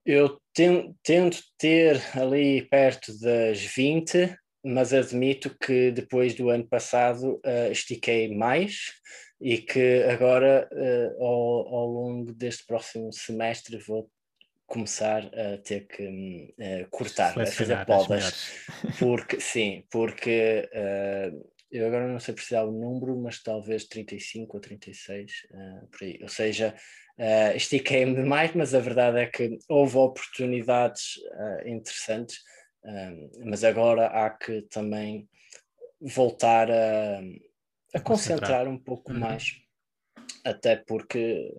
eu 0.06 0.40
tento 0.54 1.42
ter 1.58 2.00
ali 2.16 2.68
perto 2.70 3.18
das 3.20 3.60
20, 3.62 4.38
mas 4.64 4.94
admito 4.94 5.56
que 5.58 5.92
depois 5.92 6.36
do 6.36 6.50
ano 6.50 6.68
passado 6.68 7.42
uh, 7.44 7.72
estiquei 7.72 8.36
mais 8.36 8.92
e 9.42 9.58
que 9.58 10.04
agora, 10.04 10.70
uh, 10.72 11.24
ao, 11.24 11.76
ao, 11.76 11.88
longo 11.88 12.32
deste 12.32 12.66
próximo 12.66 13.12
semestre, 13.12 13.78
vou 13.78 14.10
começar 14.74 15.26
a 15.26 15.58
ter 15.58 15.88
que 15.88 16.54
uh, 16.58 16.90
cortar, 16.90 17.40
a 17.40 17.46
fazer 17.46 17.86
podas. 17.86 18.66
Porque, 19.00 19.40
sim, 19.40 19.84
porque 19.92 20.70
eu 21.72 21.88
agora 21.88 22.08
não 22.08 22.20
sei 22.20 22.34
precisar 22.34 22.64
o 22.64 22.72
número, 22.72 23.16
mas 23.16 23.42
talvez 23.42 23.86
35 23.86 24.58
ou 24.58 24.62
36, 24.62 25.32
por 25.92 26.04
aí. 26.04 26.20
Ou 26.22 26.30
seja, 26.30 26.76
Uh, 27.18 27.56
estiquei-me 27.56 28.16
demais, 28.16 28.56
mas 28.56 28.74
a 28.74 28.80
verdade 28.80 29.20
é 29.20 29.28
que 29.28 29.60
houve 29.70 29.98
oportunidades 29.98 31.18
uh, 31.18 31.68
interessantes, 31.68 32.38
uh, 32.84 33.46
mas 33.46 33.64
agora 33.64 34.08
há 34.08 34.32
que 34.32 34.64
também 34.64 35.30
voltar 36.02 36.72
a, 36.72 37.22
a 37.94 38.00
concentrar 38.00 38.68
um 38.68 38.80
pouco 38.80 39.12
uhum. 39.14 39.20
mais, 39.20 39.62
até 40.44 40.76
porque 40.76 41.54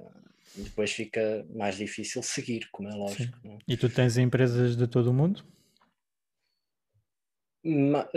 depois 0.56 0.92
fica 0.92 1.46
mais 1.54 1.76
difícil 1.76 2.22
seguir, 2.22 2.68
como 2.70 2.88
é 2.88 2.94
lógico. 2.94 3.36
É? 3.44 3.58
E 3.66 3.76
tu 3.76 3.88
tens 3.88 4.16
empresas 4.16 4.76
de 4.76 4.86
todo 4.86 5.10
o 5.10 5.14
mundo? 5.14 5.44
Ma, 7.64 8.08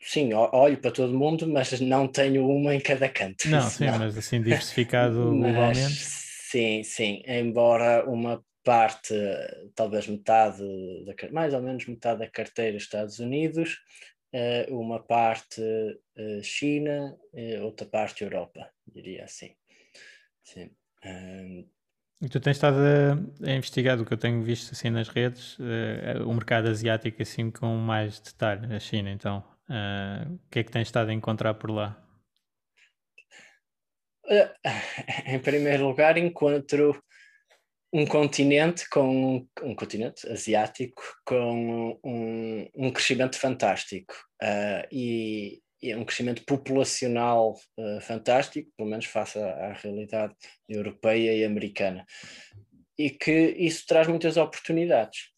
sim, 0.00 0.32
olho 0.32 0.78
para 0.78 0.92
todo 0.92 1.12
o 1.12 1.18
mundo, 1.18 1.48
mas 1.48 1.80
não 1.80 2.06
tenho 2.06 2.48
uma 2.48 2.74
em 2.74 2.80
cada 2.80 3.08
canto. 3.08 3.48
Não, 3.48 3.60
sim, 3.68 3.86
não. 3.86 3.98
mas 3.98 4.16
assim 4.16 4.40
diversificado 4.40 5.16
mas, 5.34 5.52
globalmente. 5.52 6.26
Sim, 6.48 6.82
sim, 6.84 7.22
embora 7.26 8.08
uma 8.08 8.42
parte, 8.62 9.14
talvez 9.74 10.06
metade, 10.06 10.62
da, 11.04 11.14
mais 11.30 11.54
ou 11.54 11.62
menos 11.62 11.86
metade 11.86 12.20
da 12.20 12.28
carteira 12.28 12.76
Estados 12.76 13.18
Unidos, 13.18 13.78
eh, 14.32 14.66
uma 14.70 15.02
parte 15.02 15.62
eh, 16.16 16.40
China, 16.42 17.16
outra 17.62 17.86
parte 17.86 18.24
Europa, 18.24 18.68
diria 18.86 19.24
assim. 19.24 19.54
Sim. 20.42 20.70
E 21.04 22.28
tu 22.28 22.40
tens 22.40 22.56
estado 22.56 22.78
a, 22.78 23.48
a, 23.48 23.54
investigar, 23.54 24.00
o 24.00 24.04
que 24.04 24.12
eu 24.12 24.18
tenho 24.18 24.42
visto 24.42 24.72
assim 24.72 24.88
nas 24.88 25.08
redes, 25.08 25.58
uh, 25.58 26.26
o 26.26 26.32
mercado 26.32 26.68
asiático 26.68 27.20
assim 27.20 27.50
com 27.50 27.76
mais 27.76 28.20
detalhe, 28.20 28.74
a 28.74 28.80
China, 28.80 29.10
então. 29.10 29.44
Uh, 29.68 30.34
o 30.34 30.50
que 30.50 30.60
é 30.60 30.64
que 30.64 30.70
tens 30.70 30.88
estado 30.88 31.10
a 31.10 31.14
encontrar 31.14 31.54
por 31.54 31.70
lá? 31.70 32.02
em 35.26 35.38
primeiro 35.38 35.86
lugar, 35.86 36.16
encontro 36.16 37.00
um 37.92 38.04
continente 38.06 38.88
com 38.90 39.46
um 39.62 39.74
continente 39.74 40.28
asiático 40.28 41.02
com 41.24 41.98
um, 42.04 42.68
um 42.74 42.90
crescimento 42.90 43.38
fantástico 43.38 44.14
uh, 44.42 44.86
e, 44.90 45.62
e, 45.82 45.94
um 45.94 46.04
crescimento 46.04 46.44
populacional 46.44 47.54
uh, 47.78 48.00
fantástico, 48.00 48.70
pelo 48.76 48.88
menos 48.88 49.06
face 49.06 49.38
à, 49.38 49.68
à, 49.68 49.72
realidade 49.72 50.34
europeia 50.68 51.32
e 51.32 51.44
americana, 51.44 52.04
e 52.98 53.10
que 53.10 53.54
isso 53.58 53.84
traz 53.86 54.08
muitas 54.08 54.36
oportunidades. 54.36 55.30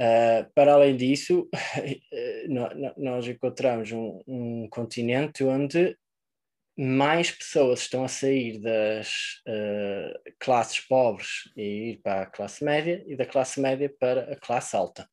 Uh, 0.00 0.48
para 0.54 0.74
além 0.74 0.96
disso, 0.96 1.48
nós 2.96 3.26
encontramos 3.26 3.90
um, 3.90 4.22
um 4.26 4.68
continente 4.70 5.42
onde 5.42 5.96
mais 6.78 7.32
pessoas 7.32 7.80
estão 7.80 8.04
a 8.04 8.08
sair 8.08 8.60
das 8.60 9.42
uh, 9.48 10.32
classes 10.38 10.78
pobres 10.78 11.50
e 11.56 11.90
ir 11.90 12.00
para 12.00 12.22
a 12.22 12.26
classe 12.26 12.64
média 12.64 13.04
e 13.08 13.16
da 13.16 13.26
classe 13.26 13.60
média 13.60 13.92
para 13.98 14.32
a 14.32 14.36
classe 14.36 14.76
alta. 14.76 15.08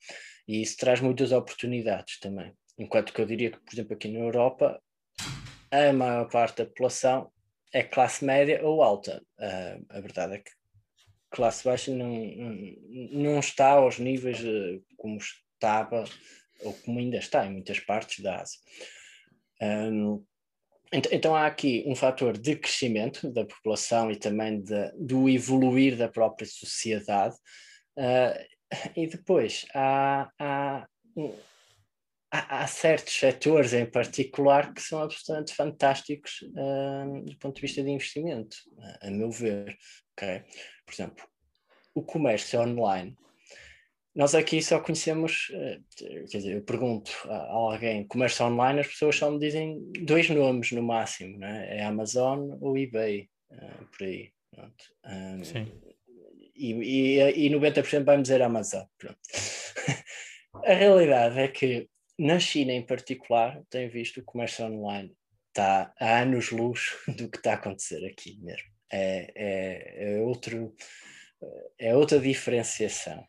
E 0.48 0.62
isso 0.62 0.78
traz 0.78 1.02
muitas 1.02 1.32
oportunidades 1.32 2.20
também. 2.20 2.54
Enquanto 2.78 3.14
que 3.14 3.22
eu 3.22 3.26
diria 3.26 3.52
que, 3.52 3.60
por 3.60 3.74
exemplo, 3.74 3.94
aqui 3.94 4.08
na 4.08 4.20
Europa, 4.20 4.82
a 5.72 5.94
maior 5.94 6.30
parte 6.30 6.58
da 6.58 6.66
população 6.66 7.32
é 7.74 7.84
classe 7.84 8.24
média 8.24 8.62
ou 8.64 8.82
alta. 8.82 9.22
Uh, 9.40 9.86
a 9.90 10.00
verdade 10.00 10.36
é 10.36 10.38
que 10.40 10.52
classe 11.30 11.64
baixa 11.64 11.92
não, 11.94 12.10
não 13.12 13.40
está 13.40 13.72
aos 13.72 14.00
níveis 14.00 14.40
uh, 14.42 14.84
como 14.98 15.18
estava 15.18 16.06
ou 16.62 16.74
como 16.74 17.00
ainda 17.00 17.18
está 17.18 17.46
em 17.46 17.52
muitas 17.52 17.80
partes 17.80 18.24
da 18.24 18.42
Ásia. 18.42 18.60
Um, 19.62 20.24
então, 20.92 21.36
há 21.36 21.46
aqui 21.46 21.84
um 21.88 21.96
fator 21.96 22.38
de 22.38 22.56
crescimento 22.56 23.30
da 23.32 23.44
população 23.46 24.10
e 24.12 24.16
também 24.16 24.62
de, 24.62 24.92
do 24.98 25.28
evoluir 25.28 25.98
da 25.98 26.08
própria 26.08 26.48
sociedade. 26.48 27.36
Uh, 27.98 28.56
e 28.96 29.08
depois 29.08 29.66
há, 29.74 30.30
há, 30.40 30.88
há, 32.40 32.64
há, 32.64 32.68
certos 32.68 33.14
setores 33.14 33.74
em 33.74 33.86
particular 33.86 34.74
que 34.74 34.82
são 34.82 35.02
absolutamente 35.02 35.54
fantásticos 35.54 36.42
uh, 36.42 37.24
do 37.24 37.38
ponto 37.38 37.56
de 37.56 37.62
vista 37.62 37.84
de 37.84 37.90
investimento, 37.90 38.58
a 39.02 39.10
meu 39.10 39.32
ver. 39.32 39.78
Okay? 40.14 40.44
Por 40.86 40.94
exemplo, 40.94 41.26
o 41.94 42.04
comércio 42.04 42.60
online 42.60 43.16
nós 44.16 44.34
aqui 44.34 44.62
só 44.62 44.80
conhecemos, 44.80 45.52
eh, 45.54 45.80
quer 46.32 46.38
dizer, 46.38 46.56
eu 46.56 46.64
pergunto 46.64 47.12
a 47.26 47.52
alguém 47.52 48.08
comércio 48.08 48.46
online, 48.46 48.80
as 48.80 48.88
pessoas 48.88 49.18
só 49.18 49.30
me 49.30 49.38
dizem 49.38 49.78
dois 50.06 50.30
nomes 50.30 50.72
no 50.72 50.82
máximo, 50.82 51.38
né? 51.38 51.78
é 51.78 51.84
Amazon 51.84 52.52
ou 52.62 52.78
eBay, 52.78 53.30
uh, 53.52 53.86
por 53.92 54.08
aí. 54.08 54.32
Um, 55.06 55.44
Sim. 55.44 55.70
E, 56.56 56.72
e, 56.72 57.48
e 57.48 57.50
90% 57.50 58.06
vai-me 58.06 58.24
dizer 58.24 58.42
Amazon. 58.42 58.86
Pronto. 58.98 59.20
a 60.64 60.74
realidade 60.74 61.38
é 61.38 61.50
que 61.50 61.90
na 62.18 62.40
China 62.40 62.72
em 62.72 62.86
particular, 62.86 63.62
tenho 63.70 63.90
visto 63.90 64.20
o 64.20 64.24
comércio 64.24 64.66
online 64.66 65.16
está 65.50 65.94
a 66.00 66.20
anos 66.20 66.52
luz 66.52 66.98
do 67.16 67.30
que 67.30 67.38
está 67.38 67.52
a 67.52 67.56
acontecer 67.56 68.06
aqui 68.06 68.38
mesmo. 68.42 68.68
É, 68.92 69.32
é, 69.36 70.16
é, 70.16 70.22
outro, 70.22 70.76
é 71.80 71.96
outra 71.96 72.20
diferenciação. 72.20 73.20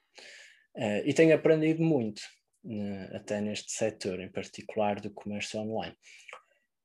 Uh, 0.76 1.00
e 1.04 1.14
tenho 1.14 1.34
aprendido 1.34 1.82
muito, 1.82 2.20
uh, 2.64 3.16
até 3.16 3.40
neste 3.40 3.72
setor 3.72 4.20
em 4.20 4.30
particular 4.30 5.00
do 5.00 5.10
comércio 5.10 5.60
online. 5.60 5.96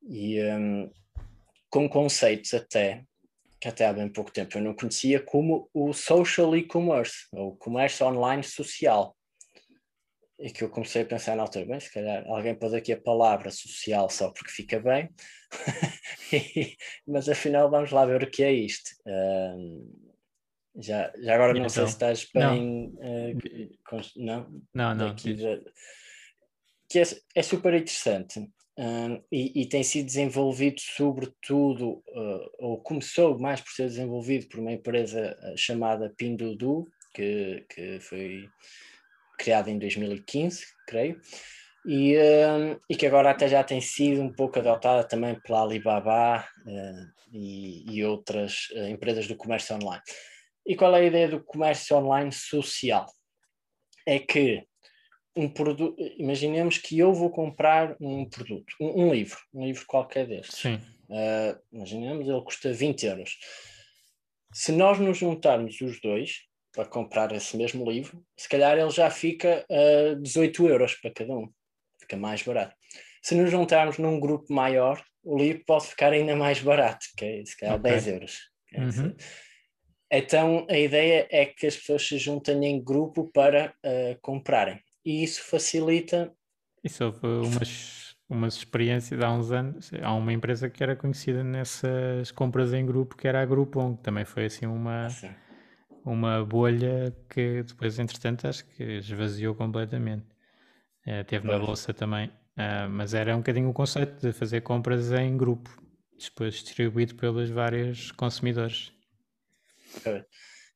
E 0.07 0.41
um, 0.43 0.89
com 1.69 1.89
conceitos 1.89 2.53
até 2.53 3.03
que 3.61 3.67
até 3.67 3.85
há 3.85 3.93
bem 3.93 4.09
pouco 4.09 4.31
tempo 4.31 4.57
eu 4.57 4.61
não 4.63 4.73
conhecia, 4.73 5.19
como 5.19 5.69
o 5.71 5.93
social 5.93 6.55
e-commerce, 6.57 7.27
ou 7.31 7.55
comércio 7.55 8.07
online 8.07 8.43
social. 8.43 9.15
E 10.41 10.51
que 10.51 10.63
eu 10.63 10.69
comecei 10.69 11.03
a 11.03 11.05
pensar 11.05 11.35
na 11.35 11.43
altura, 11.43 11.65
bem, 11.65 11.79
se 11.79 11.91
calhar 11.93 12.25
alguém 12.27 12.55
pôs 12.55 12.73
aqui 12.73 12.91
a 12.91 12.99
palavra 12.99 13.51
social 13.51 14.09
só 14.09 14.31
porque 14.31 14.51
fica 14.51 14.79
bem, 14.79 15.09
mas 17.07 17.29
afinal 17.29 17.69
vamos 17.69 17.91
lá 17.91 18.05
ver 18.05 18.23
o 18.23 18.29
que 18.29 18.43
é 18.43 18.51
isto. 18.51 18.91
Um, 19.05 20.11
já, 20.77 21.11
já 21.21 21.35
agora 21.35 21.53
não 21.53 21.59
então, 21.59 21.69
sei 21.69 21.85
se 21.85 21.91
estás 21.91 22.27
bem. 22.33 22.91
Não, 22.93 23.31
uh, 23.31 23.77
com, 23.85 24.01
não? 24.15 24.61
Não, 24.73 24.95
não. 24.95 25.15
Que 25.15 26.99
é, 26.99 27.03
é, 27.35 27.41
super 27.43 27.73
interessante 27.73 28.49
e, 29.31 29.61
e, 29.61 29.65
tem 29.65 29.83
sido 29.83 30.05
desenvolvido, 30.05 30.79
sobretudo, 30.79 32.03
uh, 32.07 32.51
ou 32.57 32.81
começou 32.81 33.37
mais 33.37 33.61
por 33.61 33.71
ser 33.71 33.87
desenvolvido 33.87 34.47
por 34.47 34.59
uma 34.59 34.71
empresa 34.71 35.37
eh, 35.41 35.53
chamada 35.57 36.13
Pinduoduo, 36.17 36.87
que, 37.13 37.65
que 37.69 37.99
foi 37.99 38.49
criada 39.41 39.71
em 39.71 39.79
2015, 39.79 40.63
creio. 40.87 41.19
E, 41.83 42.15
uh, 42.15 42.79
e, 42.87 42.95
que 42.95 43.07
agora 43.07 43.31
até 43.31 43.47
já 43.47 43.63
tem 43.63 43.81
sido 43.81 44.21
um 44.21 44.31
pouco 44.31 44.59
adotada 44.59 45.03
também 45.03 45.39
pela 45.41 45.63
Alibaba 45.63 46.45
uh, 46.63 47.33
e, 47.33 47.91
e, 47.91 48.05
outras 48.05 48.69
uh, 48.75 48.87
empresas 48.87 49.27
do 49.27 49.35
comércio 49.35 49.75
online. 49.75 50.03
E 50.63 50.75
qual 50.75 50.95
é 50.95 50.99
a 50.99 51.03
ideia 51.03 51.27
do 51.27 51.43
comércio 51.43 51.97
online 51.97 52.31
social? 52.31 53.07
É 54.05 54.19
que 54.19 54.63
um 55.35 55.49
produto, 55.49 55.95
imaginemos 56.19 56.77
que 56.77 56.99
eu 56.99 57.13
vou 57.13 57.31
comprar 57.31 57.95
um 57.99 58.29
produto, 58.29 58.75
um, 58.79 59.05
um 59.05 59.13
livro, 59.13 59.39
um 59.51 59.65
livro 59.65 59.83
qualquer 59.87 60.27
destes. 60.27 60.59
Sim. 60.59 60.75
Uh, 61.09 61.59
imaginemos, 61.73 62.29
ele 62.29 62.41
custa 62.41 62.71
20 62.71 63.07
euros. 63.07 63.39
Se 64.53 64.71
nós 64.71 64.99
nos 64.99 65.17
juntarmos 65.17 65.81
os 65.81 65.99
dois 65.99 66.50
para 66.73 66.85
comprar 66.85 67.31
esse 67.31 67.57
mesmo 67.57 67.89
livro, 67.89 68.23
se 68.37 68.47
calhar 68.47 68.77
ele 68.77 68.89
já 68.89 69.09
fica 69.09 69.65
a 69.69 70.13
uh, 70.13 70.21
18 70.21 70.67
euros 70.67 70.95
para 70.95 71.11
cada 71.11 71.33
um. 71.33 71.49
Fica 71.99 72.17
mais 72.17 72.41
barato. 72.41 72.75
Se 73.21 73.35
nos 73.35 73.51
juntarmos 73.51 73.97
num 73.97 74.19
grupo 74.19 74.51
maior, 74.53 75.03
o 75.23 75.37
livro 75.37 75.63
pode 75.65 75.87
ficar 75.87 76.11
ainda 76.13 76.35
mais 76.35 76.61
barato, 76.61 77.05
que 77.15 77.25
é 77.25 77.45
se 77.45 77.57
calhar 77.57 77.75
okay. 77.75 77.91
10 77.91 78.07
euros. 78.07 78.39
Uhum. 78.73 79.15
Então 80.11 80.65
a 80.69 80.77
ideia 80.77 81.27
é 81.29 81.45
que 81.45 81.67
as 81.67 81.75
pessoas 81.75 82.07
se 82.07 82.17
juntem 82.17 82.65
em 82.65 82.83
grupo 82.83 83.29
para 83.33 83.73
uh, 83.85 84.19
comprarem. 84.21 84.79
E 85.05 85.23
isso 85.23 85.43
facilita. 85.43 86.31
Isso 86.83 87.03
houve 87.05 87.25
umas, 87.25 88.15
umas 88.29 88.55
experiências 88.55 89.21
há 89.21 89.31
uns 89.31 89.51
anos. 89.51 89.91
Há 90.01 90.13
uma 90.13 90.33
empresa 90.33 90.69
que 90.69 90.83
era 90.83 90.95
conhecida 90.95 91.43
nessas 91.43 92.31
compras 92.31 92.73
em 92.73 92.85
grupo, 92.85 93.15
que 93.15 93.27
era 93.27 93.41
a 93.41 93.45
Groupon, 93.45 93.95
que 93.95 94.03
também 94.03 94.25
foi 94.25 94.45
assim 94.45 94.65
uma, 94.65 95.07
ah, 95.07 95.35
uma 96.05 96.43
bolha 96.45 97.15
que 97.29 97.63
depois, 97.63 97.99
entretanto, 97.99 98.47
acho 98.47 98.65
que 98.65 98.83
esvaziou 98.83 99.55
completamente. 99.55 100.25
É, 101.05 101.23
teve 101.23 101.47
na 101.47 101.57
bolsa 101.57 101.93
também, 101.93 102.27
uh, 102.27 102.89
mas 102.89 103.13
era 103.13 103.35
um 103.35 103.39
bocadinho 103.39 103.69
o 103.69 103.73
conceito 103.73 104.19
de 104.19 104.31
fazer 104.31 104.61
compras 104.61 105.11
em 105.11 105.35
grupo, 105.35 105.69
depois 106.17 106.55
distribuído 106.55 107.15
pelos 107.15 107.49
vários 107.49 108.11
consumidores. 108.11 108.91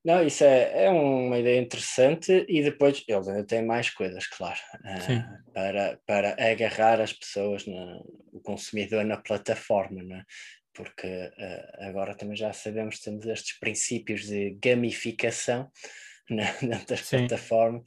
Não, 0.03 0.23
isso 0.23 0.43
é, 0.43 0.85
é 0.85 0.89
uma 0.89 1.39
ideia 1.39 1.59
interessante 1.59 2.45
e 2.47 2.61
depois 2.63 3.03
eles 3.07 3.27
ainda 3.27 3.43
têm 3.43 3.65
mais 3.65 3.89
coisas, 3.89 4.27
claro, 4.27 4.59
uh, 4.75 5.51
para, 5.53 5.99
para 6.05 6.51
agarrar 6.51 7.01
as 7.01 7.11
pessoas, 7.11 7.65
na, 7.65 7.99
o 8.31 8.39
consumidor 8.39 9.03
na 9.03 9.17
plataforma, 9.17 10.03
não 10.03 10.15
é? 10.17 10.25
Porque 10.75 11.07
uh, 11.07 11.87
agora 11.87 12.15
também 12.15 12.35
já 12.35 12.51
sabemos 12.53 12.97
que 12.97 13.05
temos 13.05 13.25
estes 13.25 13.57
princípios 13.57 14.27
de 14.27 14.51
gamificação 14.61 15.71
dentro 16.29 16.87
das 16.87 17.01
Sim. 17.01 17.19
plataformas 17.19 17.83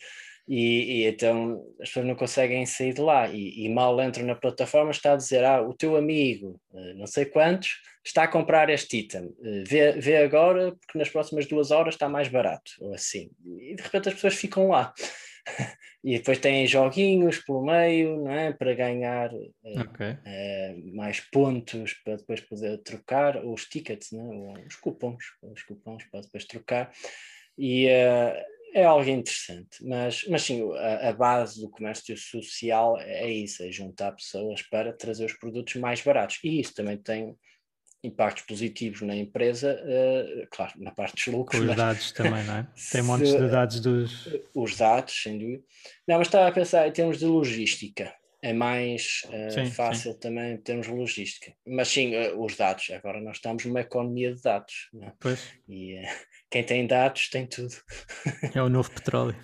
e, 0.49 1.03
e, 1.03 1.07
então 1.07 1.63
as 1.79 1.89
pessoas 1.89 2.07
não 2.07 2.15
conseguem 2.15 2.65
sair 2.65 2.95
de 2.95 3.03
lá 3.03 3.29
e, 3.29 3.67
e, 3.67 3.69
mal 3.69 4.01
entram 4.01 4.25
na 4.25 4.35
plataforma 4.35 4.91
está 4.91 5.13
a 5.13 5.17
dizer, 5.17 5.45
ah, 5.45 5.61
o 5.61 5.75
teu 5.75 5.95
amigo, 5.95 6.59
uh, 6.71 6.95
não 6.95 7.07
sei 7.07 7.27
quantos, 7.27 7.83
está 8.03 8.23
a 8.23 8.29
comprar 8.29 8.71
este 8.71 9.01
item, 9.01 9.27
uh, 9.27 9.65
vê, 9.67 9.93
vê 9.93 10.17
agora 10.17 10.73
porque 10.73 10.97
nas 10.97 11.11
próximas 11.11 11.47
duas 11.47 11.71
horas 11.71 11.95
está 11.95 12.09
mais 12.09 12.29
barato, 12.29 12.73
ou 12.81 12.95
assim, 12.95 13.31
e 13.61 13.77
de 13.77 13.83
repente 13.83 14.09
as 14.09 14.15
pessoas 14.15 14.35
ficam 14.35 14.69
lá. 14.69 14.95
e 16.05 16.19
depois 16.19 16.39
têm 16.39 16.67
joguinhos 16.67 17.39
pelo 17.39 17.65
meio, 17.65 18.23
não 18.23 18.31
é? 18.31 18.53
Para 18.53 18.75
ganhar 18.75 19.33
uh, 19.33 19.81
okay. 19.81 20.17
mais 20.93 21.21
pontos 21.21 21.95
para 22.05 22.17
depois 22.17 22.41
poder 22.41 22.79
trocar, 22.79 23.45
os 23.45 23.65
tickets, 23.67 24.13
não 24.13 24.57
é? 24.57 24.65
os 24.67 24.77
cupons, 24.77 25.25
os 25.43 25.63
cupons 25.63 26.05
para 26.11 26.21
depois 26.21 26.45
trocar. 26.45 26.93
E 27.57 27.89
é 28.75 28.85
algo 28.85 29.09
interessante, 29.09 29.85
mas, 29.85 30.25
mas 30.29 30.43
sim, 30.43 30.71
a, 30.77 31.09
a, 31.09 31.13
base 31.13 31.61
do 31.61 31.71
comércio 31.71 32.17
social 32.17 32.99
é 33.01 33.29
isso, 33.29 33.63
é 33.63 33.71
juntar 33.71 34.13
pessoas 34.13 34.63
para 34.63 34.93
trazer 34.93 35.25
os 35.25 35.33
produtos 35.33 35.75
mais 35.77 36.01
baratos. 36.03 36.39
E 36.45 36.61
isso 36.61 36.75
também 36.75 36.97
tem 36.97 37.37
impactos 38.03 38.45
positivos 38.45 39.03
na 39.03 39.17
empresa, 39.17 39.81
uh, 39.83 40.47
claro, 40.51 40.73
na 40.77 40.91
parte 40.91 41.17
dos 41.17 41.27
lucros. 41.27 41.61
Com 41.61 41.71
os 41.71 41.77
dados 41.77 42.13
também, 42.13 42.45
não 42.45 42.57
é? 42.59 42.67
Tem 42.93 43.03
montes 43.03 43.33
de 43.33 43.49
dados 43.49 43.81
dos. 43.81 44.29
Os 44.55 44.77
dados, 44.77 45.23
sem 45.23 45.39
dúvida. 45.39 45.63
Não, 46.07 46.19
mas 46.19 46.29
estava 46.29 46.49
a 46.49 46.53
pensar 46.53 46.87
em 46.87 46.93
termos 46.93 47.19
de 47.19 47.27
logística. 47.27 48.15
É 48.41 48.53
mais 48.53 49.23
uh, 49.27 49.51
sim, 49.51 49.67
fácil 49.67 50.13
sim. 50.13 50.19
também 50.21 50.53
em 50.53 50.57
termos 50.59 50.87
de 50.87 50.93
logística. 50.93 51.53
Mas 51.67 51.89
sim, 51.89 52.15
uh, 52.15 52.41
os 52.41 52.57
dados. 52.57 52.89
Agora 52.91 53.21
nós 53.21 53.39
estamos 53.39 53.65
numa 53.65 53.81
economia 53.81 54.33
de 54.33 54.41
dados. 54.41 54.89
Não 54.93 55.09
é? 55.09 55.13
Pois. 55.19 55.41
E 55.69 56.01
quem 56.49 56.63
tem 56.63 56.87
dados 56.87 57.29
tem 57.31 57.47
tudo. 57.47 57.75
É 58.55 58.63
o 58.63 58.69
novo 58.69 58.91
petróleo. 58.93 59.37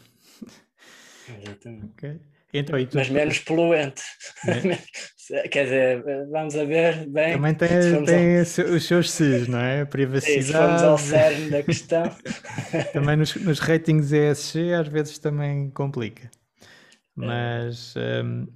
Exatamente. 1.43 1.87
Okay. 1.87 2.34
Então, 2.55 2.87
tu... 2.87 2.97
Mas 2.97 3.11
menos 3.11 3.39
poluente. 3.41 4.01
É. 4.47 5.49
Quer 5.49 5.65
dizer, 5.65 6.05
vamos 6.31 6.55
a 6.55 6.65
ver 6.65 7.09
bem. 7.09 7.33
Também 7.33 7.55
tem, 7.55 8.05
tem 8.05 8.37
ao... 8.37 8.75
os 8.75 8.85
seus 8.85 9.11
SIS, 9.11 9.49
não 9.49 9.59
é? 9.59 9.85
Privacidade. 9.85 10.45
Se 10.45 10.53
vamos 10.53 10.83
ao 10.83 10.97
cerne 10.97 11.51
da 11.51 11.63
questão. 11.63 12.05
também 12.93 13.17
nos, 13.17 13.35
nos 13.35 13.59
ratings 13.59 14.13
ESG 14.13 14.75
às 14.75 14.87
vezes 14.87 15.19
também 15.19 15.71
complica. 15.71 16.31
Mas. 17.17 17.97
É. 17.97 18.23
Um, 18.23 18.47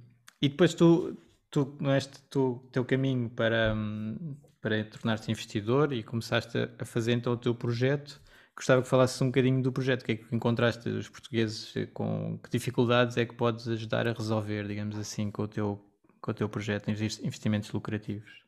e 0.41 0.47
depois 0.47 0.73
tu, 0.73 1.17
tu, 1.51 1.75
neste 1.81 2.21
tu, 2.29 2.63
teu 2.71 2.85
caminho 2.85 3.29
para, 3.29 3.73
hum, 3.75 4.37
para 4.61 4.81
tornar-te 4.85 5.29
investidor 5.29 5.91
e 5.91 6.03
começaste 6.03 6.57
a 6.77 6.85
fazer 6.85 7.11
então 7.11 7.33
o 7.33 7.37
teu 7.37 7.53
projeto 7.53 8.21
Gostava 8.59 8.81
que 8.81 8.89
falasses 8.89 9.21
um 9.21 9.27
bocadinho 9.27 9.63
do 9.63 9.71
projeto, 9.71 10.01
o 10.01 10.05
que 10.05 10.11
é 10.11 10.15
que 10.17 10.35
encontraste 10.35 10.89
os 10.89 11.07
portugueses, 11.07 11.73
com 11.93 12.37
que 12.39 12.49
dificuldades 12.49 13.15
é 13.15 13.25
que 13.25 13.33
podes 13.33 13.69
ajudar 13.69 14.05
a 14.05 14.11
resolver, 14.11 14.67
digamos 14.67 14.99
assim, 14.99 15.31
com 15.31 15.43
o 15.43 15.47
teu, 15.47 15.81
com 16.19 16.31
o 16.31 16.33
teu 16.33 16.49
projeto 16.49 16.91
investimentos 16.91 17.71
lucrativos? 17.71 18.43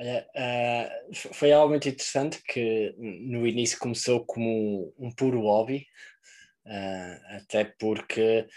Olha, 0.00 0.26
uh, 0.34 1.14
foi 1.34 1.52
algo 1.52 1.68
muito 1.68 1.86
interessante 1.86 2.42
que 2.42 2.94
no 2.98 3.46
início 3.46 3.78
começou 3.78 4.24
como 4.24 4.94
um, 4.98 5.08
um 5.08 5.12
puro 5.14 5.42
hobby, 5.42 5.86
uh, 6.64 7.36
até 7.36 7.66
porque 7.78 8.48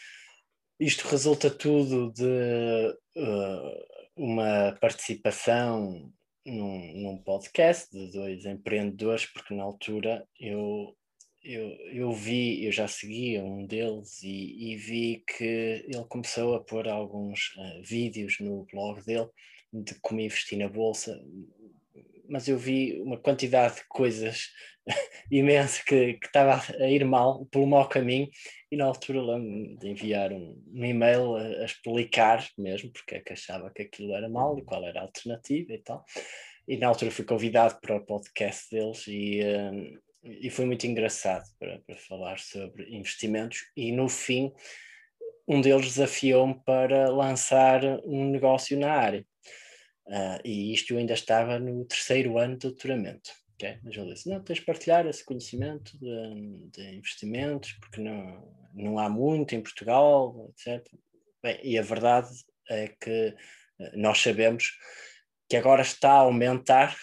isto 0.80 1.10
resulta 1.10 1.50
tudo 1.50 2.10
de 2.14 2.98
uh, 3.18 3.86
uma 4.16 4.78
participação 4.80 6.10
num, 6.46 6.94
num 7.02 7.18
podcast 7.18 7.92
de 7.92 8.12
dois 8.12 8.46
empreendedores, 8.46 9.26
porque 9.26 9.54
na 9.54 9.64
altura 9.64 10.28
eu, 10.40 10.96
eu, 11.44 11.70
eu 11.92 12.12
vi, 12.14 12.66
eu 12.66 12.72
já 12.72 12.88
seguia 12.88 13.44
um 13.44 13.66
deles 13.66 14.22
e, 14.24 14.74
e 14.74 14.76
vi 14.76 15.24
que 15.26 15.44
ele 15.88 16.06
começou 16.10 16.56
a 16.56 16.64
pôr 16.64 16.88
alguns 16.88 17.54
uh, 17.58 17.84
vídeos 17.84 18.40
no 18.40 18.66
blog 18.72 19.04
dele 19.04 19.30
de 19.74 19.96
como 20.02 20.20
investir 20.20 20.58
na 20.58 20.68
bolsa, 20.68 21.18
mas 22.32 22.48
eu 22.48 22.58
vi 22.58 23.00
uma 23.02 23.18
quantidade 23.18 23.76
de 23.76 23.88
coisas 23.90 24.48
imensa 25.30 25.84
que, 25.86 26.18
estava 26.24 26.64
a 26.80 26.88
ir 26.90 27.04
mal, 27.04 27.46
pelo 27.48 27.68
mau 27.68 27.88
caminho, 27.88 28.30
e 28.72 28.78
na 28.78 28.86
altura 28.86 29.22
lembro 29.22 29.78
de 29.78 29.90
enviar 29.90 30.32
um, 30.32 30.58
um 30.74 30.86
e-mail 30.86 31.36
a, 31.36 31.42
a, 31.42 31.66
explicar 31.66 32.48
mesmo 32.58 32.90
porque 32.94 33.16
é 33.16 33.20
que 33.20 33.34
achava 33.34 33.70
que 33.70 33.82
aquilo 33.82 34.16
era 34.16 34.30
mal 34.30 34.58
e 34.58 34.64
qual 34.64 34.84
era 34.86 35.02
a 35.02 35.04
alternativa 35.04 35.74
e 35.74 35.78
tal. 35.80 36.06
E 36.68 36.78
na 36.78 36.88
altura 36.88 37.12
fui 37.12 37.26
convidado 37.26 37.78
para 37.82 37.98
o 37.98 38.06
podcast 38.06 38.70
deles 38.72 39.06
e, 39.08 39.42
um, 39.44 40.00
e 40.24 40.50
foi 40.50 40.66
muito 40.66 40.88
engraçado 40.88 41.44
para, 41.60 41.80
para 41.80 41.98
falar 41.98 42.40
sobre 42.40 42.96
investimentos. 42.96 43.60
E 43.76 43.92
no 43.92 44.08
fim, 44.08 44.54
um 45.46 45.60
deles 45.60 45.86
desafiou-me 45.86 46.56
para 46.64 47.10
lançar 47.10 47.84
um 48.06 48.30
negócio 48.30 48.80
na 48.80 48.94
área. 48.94 49.26
Uh, 50.12 50.42
e 50.44 50.74
isto 50.74 50.94
eu 50.94 50.98
ainda 50.98 51.14
estava 51.14 51.58
no 51.58 51.86
terceiro 51.86 52.38
ano 52.38 52.58
de 52.58 52.68
doutoramento. 52.68 53.32
Okay? 53.56 53.80
Mas 53.82 53.96
ele 53.96 54.14
disse: 54.14 54.30
não, 54.30 54.44
tens 54.44 54.60
de 54.60 54.66
partilhar 54.66 55.08
esse 55.08 55.24
conhecimento 55.24 55.98
de, 55.98 56.70
de, 56.70 56.96
investimentos, 56.96 57.72
porque 57.80 58.02
não, 58.02 58.54
não 58.74 59.00
há 59.00 59.10
muito 59.10 59.56
em 59.56 59.62
Portugal, 59.62 60.50
etc. 60.50 60.86
Bem, 61.42 61.60
e 61.64 61.80
a 61.80 61.82
verdade 61.82 62.28
é 62.70 62.90
que 62.90 63.36
uh, 63.80 63.92
nós 63.96 64.20
sabemos 64.20 64.74
que 65.50 65.56
agora 65.56 65.82
está 65.82 66.12
a 66.12 66.20
aumentar, 66.20 66.98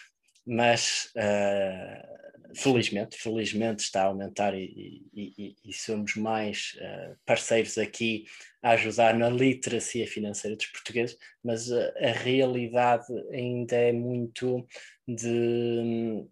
mas 0.46 1.10
uh, 1.16 2.37
felizmente, 2.54 3.16
felizmente 3.16 3.82
está 3.82 4.02
a 4.02 4.06
aumentar 4.06 4.54
e, 4.54 5.02
e, 5.14 5.56
e 5.64 5.72
somos 5.72 6.16
mais 6.16 6.76
uh, 6.76 7.16
parceiros 7.24 7.76
aqui 7.78 8.24
a 8.62 8.70
ajudar 8.70 9.14
na 9.14 9.28
literacia 9.28 10.06
financeira 10.06 10.56
dos 10.56 10.66
portugueses, 10.66 11.16
mas 11.44 11.68
uh, 11.70 11.92
a 12.00 12.10
realidade 12.12 13.06
ainda 13.32 13.76
é 13.76 13.92
muito 13.92 14.66
de 15.06 15.28
um, 15.28 16.30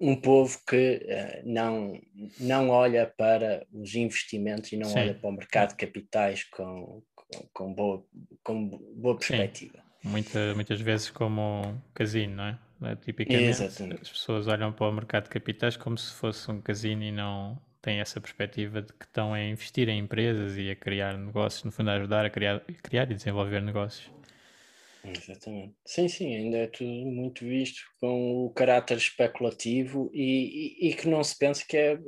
um 0.00 0.16
povo 0.16 0.58
que 0.68 1.00
não, 1.44 2.00
não 2.38 2.70
olha 2.70 3.06
para 3.16 3.66
os 3.72 3.94
investimentos 3.94 4.72
e 4.72 4.76
não 4.76 4.88
Sim. 4.88 4.98
olha 4.98 5.14
para 5.14 5.30
o 5.30 5.32
mercado 5.32 5.70
de 5.70 5.76
capitais 5.76 6.44
com, 6.44 7.02
com, 7.14 7.48
com 7.52 7.74
boa, 7.74 8.04
com 8.44 8.68
boa 8.68 9.18
perspectiva. 9.18 9.82
Muita, 10.04 10.54
muitas 10.54 10.80
vezes 10.80 11.10
como 11.10 11.62
um 11.66 11.80
casino, 11.92 12.36
não 12.36 12.44
é? 12.44 12.65
É 12.82 12.96
tipicamente 12.96 13.48
Exatamente. 13.48 14.02
as 14.02 14.10
pessoas 14.10 14.48
olham 14.48 14.72
para 14.72 14.88
o 14.88 14.92
mercado 14.92 15.24
de 15.24 15.30
capitais 15.30 15.76
como 15.76 15.96
se 15.96 16.12
fosse 16.14 16.50
um 16.50 16.60
casino 16.60 17.02
e 17.02 17.10
não 17.10 17.58
têm 17.80 18.00
essa 18.00 18.20
perspectiva 18.20 18.82
de 18.82 18.92
que 18.92 19.04
estão 19.04 19.32
a 19.32 19.42
investir 19.42 19.88
em 19.88 19.98
empresas 19.98 20.56
e 20.56 20.70
a 20.70 20.76
criar 20.76 21.16
negócios, 21.16 21.62
no 21.64 21.70
fundo 21.70 21.90
a 21.90 21.94
ajudar 21.94 22.26
a 22.26 22.30
criar, 22.30 22.56
a 22.56 22.72
criar 22.82 23.10
e 23.10 23.14
desenvolver 23.14 23.62
negócios. 23.62 24.10
Exatamente. 25.04 25.74
Sim, 25.84 26.08
sim, 26.08 26.34
ainda 26.34 26.58
é 26.58 26.66
tudo 26.66 26.90
muito 26.90 27.44
visto 27.44 27.82
com 28.00 28.44
o 28.44 28.50
caráter 28.50 28.96
especulativo 28.96 30.10
e, 30.12 30.80
e, 30.80 30.88
e, 30.88 30.94
que 30.94 31.08
não 31.08 31.22
se 31.22 31.38
pensa 31.38 31.64
que 31.66 31.76
é 31.76 31.98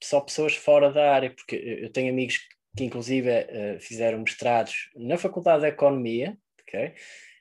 só 0.00 0.20
pessoas 0.20 0.54
fora 0.54 0.92
da 0.92 1.12
área, 1.12 1.30
porque 1.30 1.56
eu 1.56 1.90
tenho 1.90 2.12
amigos 2.12 2.38
que 2.76 2.84
inclusive 2.84 3.28
eh, 3.28 3.78
fizeram 3.80 4.20
mestrados 4.20 4.90
na 4.94 5.16
Faculdade 5.16 5.62
de 5.62 5.68
Economia, 5.68 6.36
ok? 6.60 6.92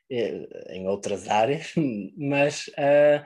Eh, 0.09 0.47
em 0.69 0.87
outras 0.87 1.27
áreas, 1.27 1.73
mas 2.15 2.67
uh, 2.77 3.23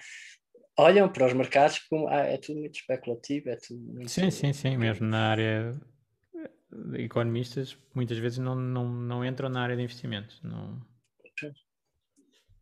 olham 0.78 1.12
para 1.12 1.26
os 1.26 1.34
mercados 1.34 1.80
como 1.80 2.08
ah, 2.08 2.22
é 2.22 2.38
tudo 2.38 2.60
muito 2.60 2.80
especulativo, 2.80 3.50
é 3.50 3.58
tudo 3.58 3.82
muito... 3.82 4.10
Sim, 4.10 4.32
sim, 4.32 4.54
sim, 4.54 4.78
mesmo 4.78 5.06
na 5.06 5.32
área 5.32 5.78
de 6.72 7.04
economistas 7.04 7.78
muitas 7.94 8.18
vezes 8.18 8.38
não, 8.38 8.56
não, 8.56 8.88
não 8.88 9.26
entram 9.26 9.50
na 9.50 9.62
área 9.62 9.76
de 9.76 9.82
investimentos. 9.82 10.40
Não... 10.42 10.80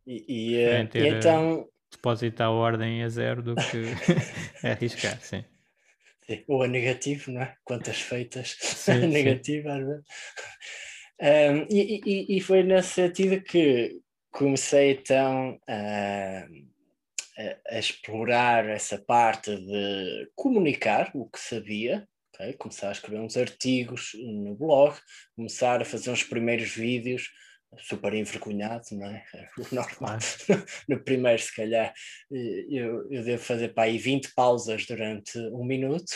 E, 0.04 0.24
e, 0.28 0.66
uh, 0.66 0.88
ter, 0.88 1.04
e 1.04 1.08
então... 1.08 1.68
Depositar 1.90 2.48
a 2.48 2.50
ordem 2.50 3.02
a 3.02 3.08
zero 3.08 3.42
do 3.42 3.54
que 3.54 3.84
arriscar, 4.66 5.20
sim. 5.20 5.44
Ou 6.46 6.62
a 6.62 6.68
negativo, 6.68 7.30
não 7.30 7.42
é? 7.42 7.56
Quantas 7.64 8.00
feitas 8.00 8.56
negativas, 9.08 9.80
às 9.80 9.86
vezes. 9.86 10.04
Um, 11.20 11.66
e, 11.70 12.00
e, 12.04 12.36
e, 12.36 12.40
foi 12.40 12.62
nesse 12.62 12.90
sentido 12.90 13.42
que 13.42 14.00
comecei 14.30 14.92
então 14.92 15.58
a, 15.68 16.46
a, 17.38 17.74
a, 17.74 17.78
explorar 17.78 18.66
essa 18.66 18.98
parte 18.98 19.54
de 19.54 20.30
comunicar 20.34 21.10
o 21.14 21.28
que 21.28 21.38
sabia, 21.38 22.06
okay? 22.34 22.52
começar 22.54 22.88
a 22.88 22.92
escrever 22.92 23.20
uns 23.20 23.36
artigos 23.36 24.12
no 24.14 24.54
blog, 24.54 24.96
começar 25.34 25.80
a 25.80 25.84
fazer 25.84 26.10
uns 26.10 26.22
primeiros 26.22 26.70
vídeos 26.70 27.30
super 27.76 28.14
envergonhado, 28.14 28.84
não 28.92 29.06
é? 29.06 29.24
Normal. 29.70 30.18
no 30.88 31.02
primeiro, 31.02 31.40
se 31.40 31.54
calhar, 31.54 31.92
eu, 32.30 33.10
eu 33.10 33.22
devo 33.22 33.42
fazer 33.42 33.74
para 33.74 33.84
aí 33.84 33.98
20 33.98 34.34
pausas 34.34 34.86
durante 34.86 35.38
um 35.38 35.64
minuto. 35.64 36.12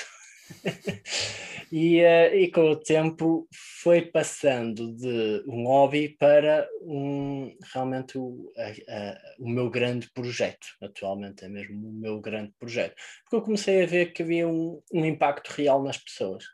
e, 1.72 2.02
uh, 2.02 2.34
e 2.34 2.50
com 2.50 2.70
o 2.70 2.76
tempo 2.76 3.48
foi 3.82 4.02
passando 4.02 4.92
de 4.94 5.42
um 5.46 5.64
hobby 5.66 6.10
para 6.10 6.68
um, 6.82 7.56
realmente 7.72 8.18
o, 8.18 8.52
a, 8.56 8.94
a, 8.94 9.20
o 9.38 9.48
meu 9.48 9.70
grande 9.70 10.10
projeto. 10.12 10.66
Atualmente 10.82 11.44
é 11.44 11.48
mesmo 11.48 11.88
o 11.88 11.92
meu 11.92 12.20
grande 12.20 12.52
projeto. 12.58 12.94
Porque 13.22 13.36
eu 13.36 13.42
comecei 13.42 13.82
a 13.82 13.86
ver 13.86 14.12
que 14.12 14.22
havia 14.22 14.46
um, 14.46 14.82
um 14.92 15.04
impacto 15.04 15.48
real 15.48 15.82
nas 15.82 15.98
pessoas. 15.98 16.44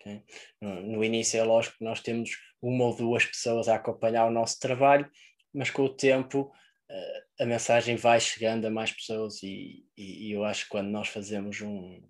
Okay? 0.00 0.22
No, 0.60 0.80
no 0.82 1.04
início 1.04 1.38
é 1.38 1.44
lógico 1.44 1.78
que 1.78 1.84
nós 1.84 2.00
temos 2.00 2.30
uma 2.62 2.84
ou 2.84 2.96
duas 2.96 3.24
pessoas 3.24 3.68
a 3.68 3.76
acompanhar 3.76 4.26
o 4.26 4.30
nosso 4.30 4.58
trabalho, 4.58 5.08
mas 5.52 5.70
com 5.70 5.82
o 5.82 5.88
tempo 5.88 6.52
uh, 6.90 7.42
a 7.42 7.46
mensagem 7.46 7.96
vai 7.96 8.20
chegando 8.20 8.66
a 8.66 8.70
mais 8.70 8.92
pessoas 8.92 9.42
e, 9.42 9.84
e, 9.96 10.28
e, 10.28 10.32
eu 10.32 10.44
acho 10.44 10.64
que 10.64 10.70
quando 10.70 10.88
nós 10.88 11.08
fazemos 11.08 11.60
um, 11.60 12.02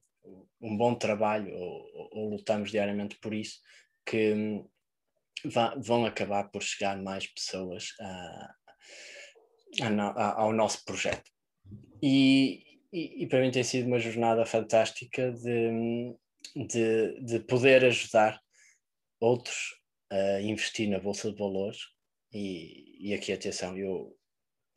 um 0.60 0.76
bom 0.76 0.94
trabalho 0.94 1.54
ou, 1.54 2.10
ou, 2.12 2.30
lutamos 2.30 2.70
diariamente 2.70 3.16
por 3.20 3.32
isso, 3.32 3.60
que 4.04 4.32
um, 4.32 4.68
vão 5.80 6.04
acabar 6.04 6.50
por 6.50 6.62
chegar 6.62 7.00
mais 7.00 7.26
pessoas 7.26 7.94
a, 8.00 8.54
a, 9.82 10.40
ao 10.40 10.52
nosso 10.52 10.84
projeto. 10.84 11.30
E, 12.02 12.64
e, 12.92 13.22
e, 13.22 13.26
para 13.26 13.40
mim 13.40 13.50
tem 13.50 13.62
sido 13.62 13.86
uma 13.86 13.98
jornada 13.98 14.44
fantástica 14.46 15.32
de, 15.32 16.14
de, 16.66 17.20
de 17.20 17.40
poder 17.40 17.84
ajudar 17.84 18.40
outros 19.20 19.76
a 20.10 20.40
investir 20.40 20.88
na 20.88 20.98
Bolsa 20.98 21.30
de 21.30 21.38
Valores 21.38 21.80
e, 22.32 23.08
e 23.08 23.14
aqui 23.14 23.32
atenção, 23.32 23.76
eu 23.76 24.17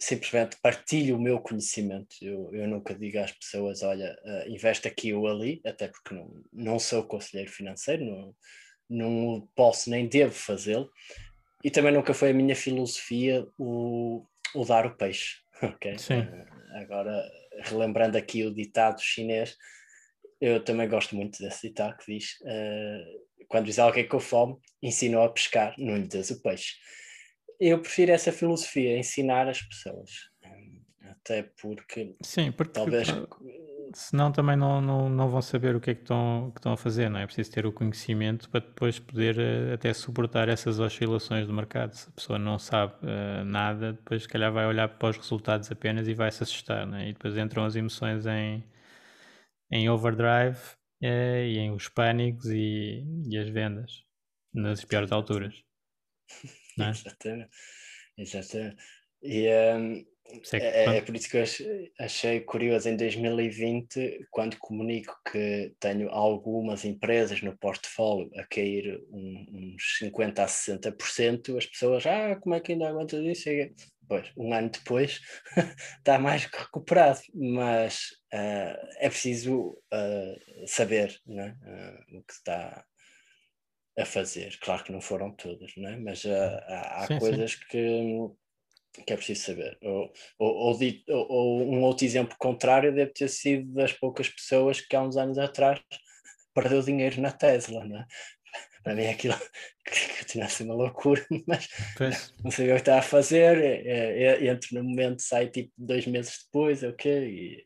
simplesmente 0.02 0.58
partilho 0.62 1.16
o 1.16 1.22
meu 1.22 1.40
conhecimento, 1.40 2.16
eu, 2.22 2.50
eu 2.52 2.68
nunca 2.68 2.96
digo 2.96 3.20
às 3.20 3.32
pessoas, 3.32 3.84
olha, 3.84 4.18
uh, 4.26 4.50
investe 4.50 4.88
aqui 4.88 5.14
ou 5.14 5.28
ali, 5.28 5.62
até 5.64 5.88
porque 5.88 6.16
não, 6.16 6.44
não 6.52 6.80
sou 6.80 7.04
conselheiro 7.04 7.52
financeiro, 7.52 8.04
não, 8.04 8.36
não 8.90 9.48
posso 9.56 9.92
nem 9.92 10.08
devo 10.08 10.34
fazê-lo, 10.34 10.90
e 11.64 11.70
também 11.70 11.94
nunca 11.94 12.16
foi 12.16 12.32
a 12.32 12.34
minha 12.34 12.56
filosofia 12.56 13.48
o, 13.60 14.26
o 14.56 14.66
dar 14.66 14.88
o 14.88 14.98
peixe, 14.98 15.36
ok? 15.62 16.00
Sim. 16.00 16.22
Uh, 16.22 16.78
agora, 16.82 17.24
relembrando 17.60 18.18
aqui 18.18 18.44
o 18.44 18.54
ditado 18.54 19.00
chinês, 19.00 19.56
eu 20.42 20.64
também 20.64 20.90
gosto 20.90 21.16
muito 21.16 21.38
desse 21.38 21.68
ditado 21.68 21.96
que 21.98 22.12
diz 22.12 22.40
uh, 22.42 23.22
quando 23.48 23.66
diz 23.66 23.78
alguém 23.78 24.08
com 24.08 24.20
fome, 24.20 24.58
ensinou 24.82 25.24
a 25.24 25.30
pescar, 25.30 25.76
não 25.78 25.96
lhe 25.96 26.08
des 26.08 26.32
o 26.32 26.42
peixe. 26.42 26.74
Eu 27.62 27.80
prefiro 27.80 28.12
essa 28.12 28.32
filosofia, 28.32 28.98
ensinar 28.98 29.48
as 29.48 29.62
pessoas. 29.62 30.10
Até 31.04 31.44
porque. 31.62 32.16
Sim, 32.24 32.52
porque 32.52 32.74
talvez. 32.74 33.08
Senão 33.94 34.32
também 34.32 34.56
não, 34.56 34.82
não, 34.82 35.10
não 35.10 35.30
vão 35.30 35.42
saber 35.42 35.76
o 35.76 35.80
que 35.80 35.92
é 35.92 35.96
que 35.96 36.02
estão, 36.02 36.50
que 36.52 36.60
estão 36.60 36.72
a 36.72 36.78
fazer, 36.78 37.10
não 37.10 37.20
é? 37.20 37.24
É 37.24 37.26
preciso 37.26 37.52
ter 37.52 37.66
o 37.66 37.74
conhecimento 37.74 38.50
para 38.50 38.62
depois 38.62 38.98
poder 38.98 39.38
uh, 39.38 39.74
até 39.74 39.94
suportar 39.94 40.48
essas 40.50 40.80
oscilações 40.80 41.46
do 41.46 41.54
mercado. 41.54 41.94
Se 41.94 42.10
a 42.10 42.12
pessoa 42.14 42.40
não 42.40 42.58
sabe 42.58 42.96
uh, 43.04 43.44
nada, 43.46 43.94
depois 43.94 44.24
se 44.24 44.30
calhar 44.30 44.52
vai 44.52 44.66
olhar 44.66 44.88
para 44.88 45.10
os 45.10 45.18
resultados 45.18 45.70
apenas 45.70 46.08
e 46.08 46.14
vai 46.14 46.32
se 46.32 46.42
assustar, 46.42 46.88
não 46.88 46.98
é? 46.98 47.10
E 47.10 47.14
depois 47.14 47.38
entram 47.38 47.66
as 47.66 47.76
emoções 47.76 48.26
em, 48.26 48.64
em 49.70 49.90
overdrive 49.90 50.58
é, 51.02 51.48
e 51.48 51.58
em 51.58 51.72
os 51.72 51.90
pânicos 51.90 52.46
e, 52.46 53.04
e 53.30 53.38
as 53.38 53.50
vendas 53.50 54.04
nas 54.54 54.84
piores 54.86 55.12
alturas. 55.12 55.54
É? 56.80 56.90
Exatamente. 56.90 57.50
Exatamente. 58.18 58.78
E, 59.24 59.48
um, 59.76 60.06
é, 60.54 60.58
é, 60.58 60.98
é, 60.98 61.02
por 61.02 61.16
isso 61.16 61.30
que 61.30 61.38
eu 61.38 61.44
achei 62.00 62.40
curioso 62.42 62.88
em 62.88 62.96
2020, 62.96 64.28
quando 64.30 64.58
comunico 64.58 65.14
que 65.30 65.74
tenho 65.80 66.10
algumas 66.10 66.86
empresas 66.86 67.42
no 67.42 67.58
portfólio 67.58 68.30
a 68.38 68.46
cair 68.46 69.02
um, 69.12 69.74
uns 69.76 70.00
50% 70.02 70.40
a 70.40 70.46
60%, 70.46 71.58
as 71.58 71.66
pessoas, 71.66 72.06
ah, 72.06 72.36
como 72.38 72.56
é 72.56 72.60
que 72.60 72.72
ainda 72.72 72.88
aguenta 72.88 73.18
isso? 73.18 73.50
Pois, 74.08 74.32
um 74.38 74.54
ano 74.54 74.70
depois 74.70 75.22
está 75.98 76.18
mais 76.20 76.46
recuperado, 76.46 77.22
mas 77.34 78.08
uh, 78.34 78.78
é 79.00 79.10
preciso 79.10 79.70
uh, 79.70 80.68
saber 80.68 81.18
né, 81.26 81.56
uh, 81.64 82.18
o 82.18 82.24
que 82.24 82.34
está 82.34 82.86
a 83.98 84.06
fazer. 84.06 84.58
Claro 84.60 84.84
que 84.84 84.92
não 84.92 85.02
foram 85.02 85.32
todas, 85.32 85.72
né? 85.78 85.98
mas 85.98 86.26
há, 86.26 87.04
há 87.04 87.08
sim, 87.08 87.20
coisas 87.20 87.52
sim. 87.52 87.60
Que, 87.70 89.04
que 89.06 89.14
é 89.14 89.16
preciso 89.16 89.46
saber. 89.46 89.78
Ou, 89.82 90.12
ou, 90.40 90.80
ou, 91.10 91.28
ou, 91.30 91.74
um 91.74 91.82
outro 91.84 92.06
exemplo 92.06 92.36
contrário 92.38 92.94
deve 92.94 93.12
ter 93.12 93.28
sido 93.30 93.74
das 93.74 93.94
poucas 93.94 94.30
pessoas 94.30 94.82
que 94.82 94.96
há 94.96 95.02
uns 95.02 95.18
anos 95.18 95.38
atrás 95.38 95.80
perdeu 96.54 96.82
dinheiro 96.82 97.22
na 97.22 97.32
Tesla, 97.32 97.86
né? 97.86 98.06
para 98.84 98.96
mim 98.96 99.08
aquilo 99.08 99.36
continua 100.20 100.46
a 100.46 100.50
ser 100.50 100.64
uma 100.64 100.74
loucura, 100.74 101.26
mas 101.48 101.68
pois. 101.98 102.34
não 102.44 102.52
sei 102.52 102.68
o 102.68 102.74
que 102.74 102.82
está 102.82 103.00
a 103.00 103.04
fazer, 103.04 103.58
é, 103.58 103.82
é, 103.86 104.24
é, 104.24 104.48
entro 104.48 104.76
no 104.76 104.84
momento, 104.84 105.22
sai 105.22 105.50
tipo 105.50 105.72
dois 105.78 106.08
meses 106.08 106.44
depois, 106.46 106.82
ok, 106.84 107.12
e 107.12 107.66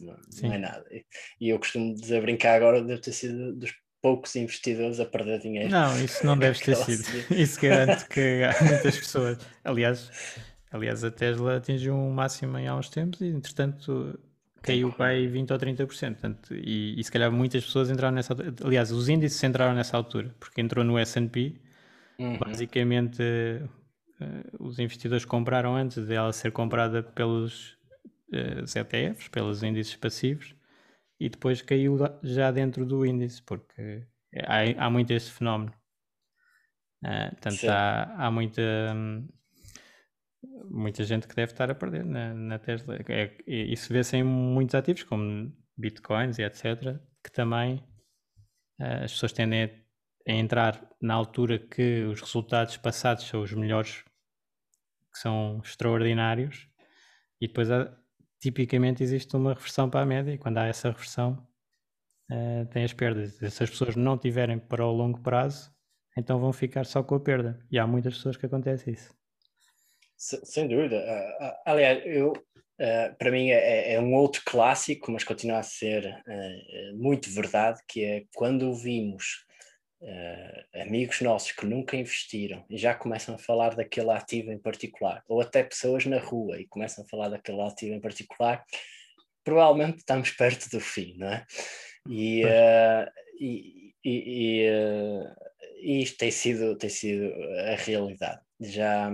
não, 0.00 0.16
não, 0.42 0.52
é 0.52 0.58
nada. 0.58 0.86
E, 0.90 1.04
e, 1.40 1.48
eu 1.48 1.58
costumo 1.58 1.94
dizer, 1.94 2.20
brincar 2.20 2.56
agora, 2.56 2.82
deve 2.82 3.00
ter 3.00 3.12
sido 3.12 3.54
dos 3.56 3.72
poucos 4.08 4.34
investidores 4.36 4.98
a 4.98 5.04
perder 5.04 5.38
dinheiro. 5.38 5.68
Não, 5.68 6.02
isso 6.02 6.24
não 6.24 6.36
deve 6.36 6.58
ter 6.58 6.74
sido. 6.76 7.04
Isso 7.30 7.60
garante 7.60 8.08
que 8.08 8.40
há 8.42 8.64
muitas 8.64 8.96
pessoas. 8.96 9.38
Aliás, 9.62 10.10
aliás, 10.72 11.04
a 11.04 11.10
Tesla 11.10 11.58
atingiu 11.58 11.94
um 11.94 12.10
máximo 12.10 12.56
há 12.56 12.74
uns 12.74 12.88
tempos 12.88 13.20
e, 13.20 13.26
entretanto, 13.26 14.18
caiu 14.62 14.90
para 14.90 15.08
aí 15.08 15.26
20 15.26 15.52
ou 15.52 15.58
30%. 15.58 15.86
Portanto, 15.86 16.54
e, 16.54 16.98
e 16.98 17.04
se 17.04 17.12
calhar 17.12 17.30
muitas 17.30 17.62
pessoas 17.66 17.90
entraram 17.90 18.14
nessa 18.14 18.32
altura. 18.32 18.54
Aliás, 18.64 18.90
os 18.90 19.10
índices 19.10 19.42
entraram 19.44 19.74
nessa 19.74 19.94
altura, 19.94 20.34
porque 20.40 20.62
entrou 20.62 20.82
no 20.82 20.96
SP. 20.96 21.60
Uhum. 22.18 22.38
Basicamente, 22.38 23.22
uh, 23.22 24.64
os 24.66 24.78
investidores 24.78 25.26
compraram 25.26 25.76
antes 25.76 26.06
dela 26.06 26.32
ser 26.32 26.50
comprada 26.50 27.02
pelos 27.02 27.72
uh, 28.32 28.64
eh, 28.64 28.80
ETFs, 28.80 29.28
pelos 29.28 29.62
índices 29.62 29.96
passivos, 29.96 30.54
e 31.20 31.28
depois 31.28 31.62
caiu 31.62 31.96
já 32.22 32.50
dentro 32.50 32.86
do 32.86 33.04
índice, 33.04 33.42
porque 33.42 34.06
há, 34.46 34.86
há 34.86 34.90
muito 34.90 35.12
esse 35.12 35.30
fenómeno. 35.30 35.72
Uh, 37.04 37.30
portanto, 37.30 37.64
há, 37.68 38.26
há 38.26 38.30
muita. 38.30 38.62
Um, 38.94 39.28
muita 40.70 41.02
gente 41.04 41.26
que 41.26 41.34
deve 41.34 41.52
estar 41.52 41.70
a 41.70 41.74
perder 41.74 42.04
na, 42.04 42.34
na 42.34 42.58
Tesla. 42.58 42.96
É, 43.08 43.36
isso 43.46 43.92
vê-se 43.92 44.16
em 44.16 44.22
muitos 44.22 44.74
ativos, 44.74 45.02
como 45.02 45.52
bitcoins 45.76 46.38
e 46.38 46.42
etc., 46.42 46.98
que 47.22 47.32
também 47.32 47.76
uh, 48.80 49.04
as 49.04 49.12
pessoas 49.12 49.32
tendem 49.32 49.64
a, 49.64 50.32
a, 50.32 50.34
entrar 50.34 50.88
na 51.00 51.14
altura 51.14 51.58
que 51.58 52.04
os 52.04 52.20
resultados 52.20 52.76
passados 52.76 53.24
são 53.24 53.42
os 53.42 53.52
melhores, 53.52 54.04
que 55.12 55.18
são 55.18 55.60
extraordinários, 55.64 56.68
e 57.40 57.48
depois 57.48 57.70
há, 57.70 57.96
tipicamente 58.40 59.02
existe 59.02 59.34
uma 59.36 59.54
reversão 59.54 59.88
para 59.90 60.00
a 60.00 60.06
média, 60.06 60.32
e 60.32 60.38
quando 60.38 60.58
há 60.58 60.66
essa 60.66 60.90
reversão, 60.90 61.46
uh, 62.30 62.66
tem 62.66 62.84
as 62.84 62.92
perdas. 62.92 63.34
Se 63.34 63.62
as 63.62 63.70
pessoas 63.70 63.96
não 63.96 64.16
tiverem 64.16 64.58
para 64.58 64.84
o 64.84 64.92
longo 64.92 65.20
prazo, 65.20 65.72
então 66.16 66.38
vão 66.38 66.52
ficar 66.52 66.84
só 66.84 67.02
com 67.02 67.14
a 67.14 67.20
perda. 67.20 67.58
E 67.70 67.78
há 67.78 67.86
muitas 67.86 68.14
pessoas 68.14 68.36
que 68.36 68.46
acontece 68.46 68.90
isso. 68.90 69.16
Sem 70.16 70.66
dúvida. 70.66 70.96
Uh, 70.96 71.54
aliás, 71.64 72.02
eu, 72.04 72.32
uh, 72.32 73.16
para 73.18 73.30
mim 73.30 73.50
é, 73.50 73.92
é, 73.94 74.00
um 74.00 74.14
outro 74.14 74.42
clássico, 74.44 75.12
mas 75.12 75.22
continua 75.22 75.58
a 75.58 75.62
ser 75.62 76.04
uh, 76.06 76.96
muito 76.96 77.30
verdade, 77.30 77.80
que 77.86 78.04
é 78.04 78.24
quando 78.34 78.74
vimos 78.74 79.46
amigos 80.74 81.20
nossos 81.20 81.52
que 81.52 81.66
nunca 81.66 81.96
investiram 81.96 82.64
e 82.70 82.76
já 82.76 82.94
começam 82.94 83.34
a 83.34 83.38
falar 83.38 83.74
daquele 83.74 84.10
ativo 84.10 84.52
em 84.52 84.58
particular, 84.58 85.24
ou 85.28 85.40
até 85.40 85.62
pessoas 85.62 86.06
na 86.06 86.18
rua 86.18 86.60
e 86.60 86.66
começam 86.66 87.04
a 87.04 87.08
falar 87.08 87.28
daquele 87.28 87.60
ativo 87.60 87.94
em 87.94 88.00
particular, 88.00 88.64
provavelmente 89.44 89.98
estamos 89.98 90.30
perto 90.30 90.70
do 90.70 90.80
fim, 90.80 91.16
não 91.16 91.28
é? 91.28 91.46
E, 92.08 92.42
e, 93.40 93.92
e, 94.04 94.66
e 95.80 96.02
isto 96.02 96.16
tem 96.16 96.30
sido, 96.30 96.76
tem 96.76 96.90
sido 96.90 97.32
a 97.58 97.74
realidade. 97.74 98.40
Já 98.60 99.10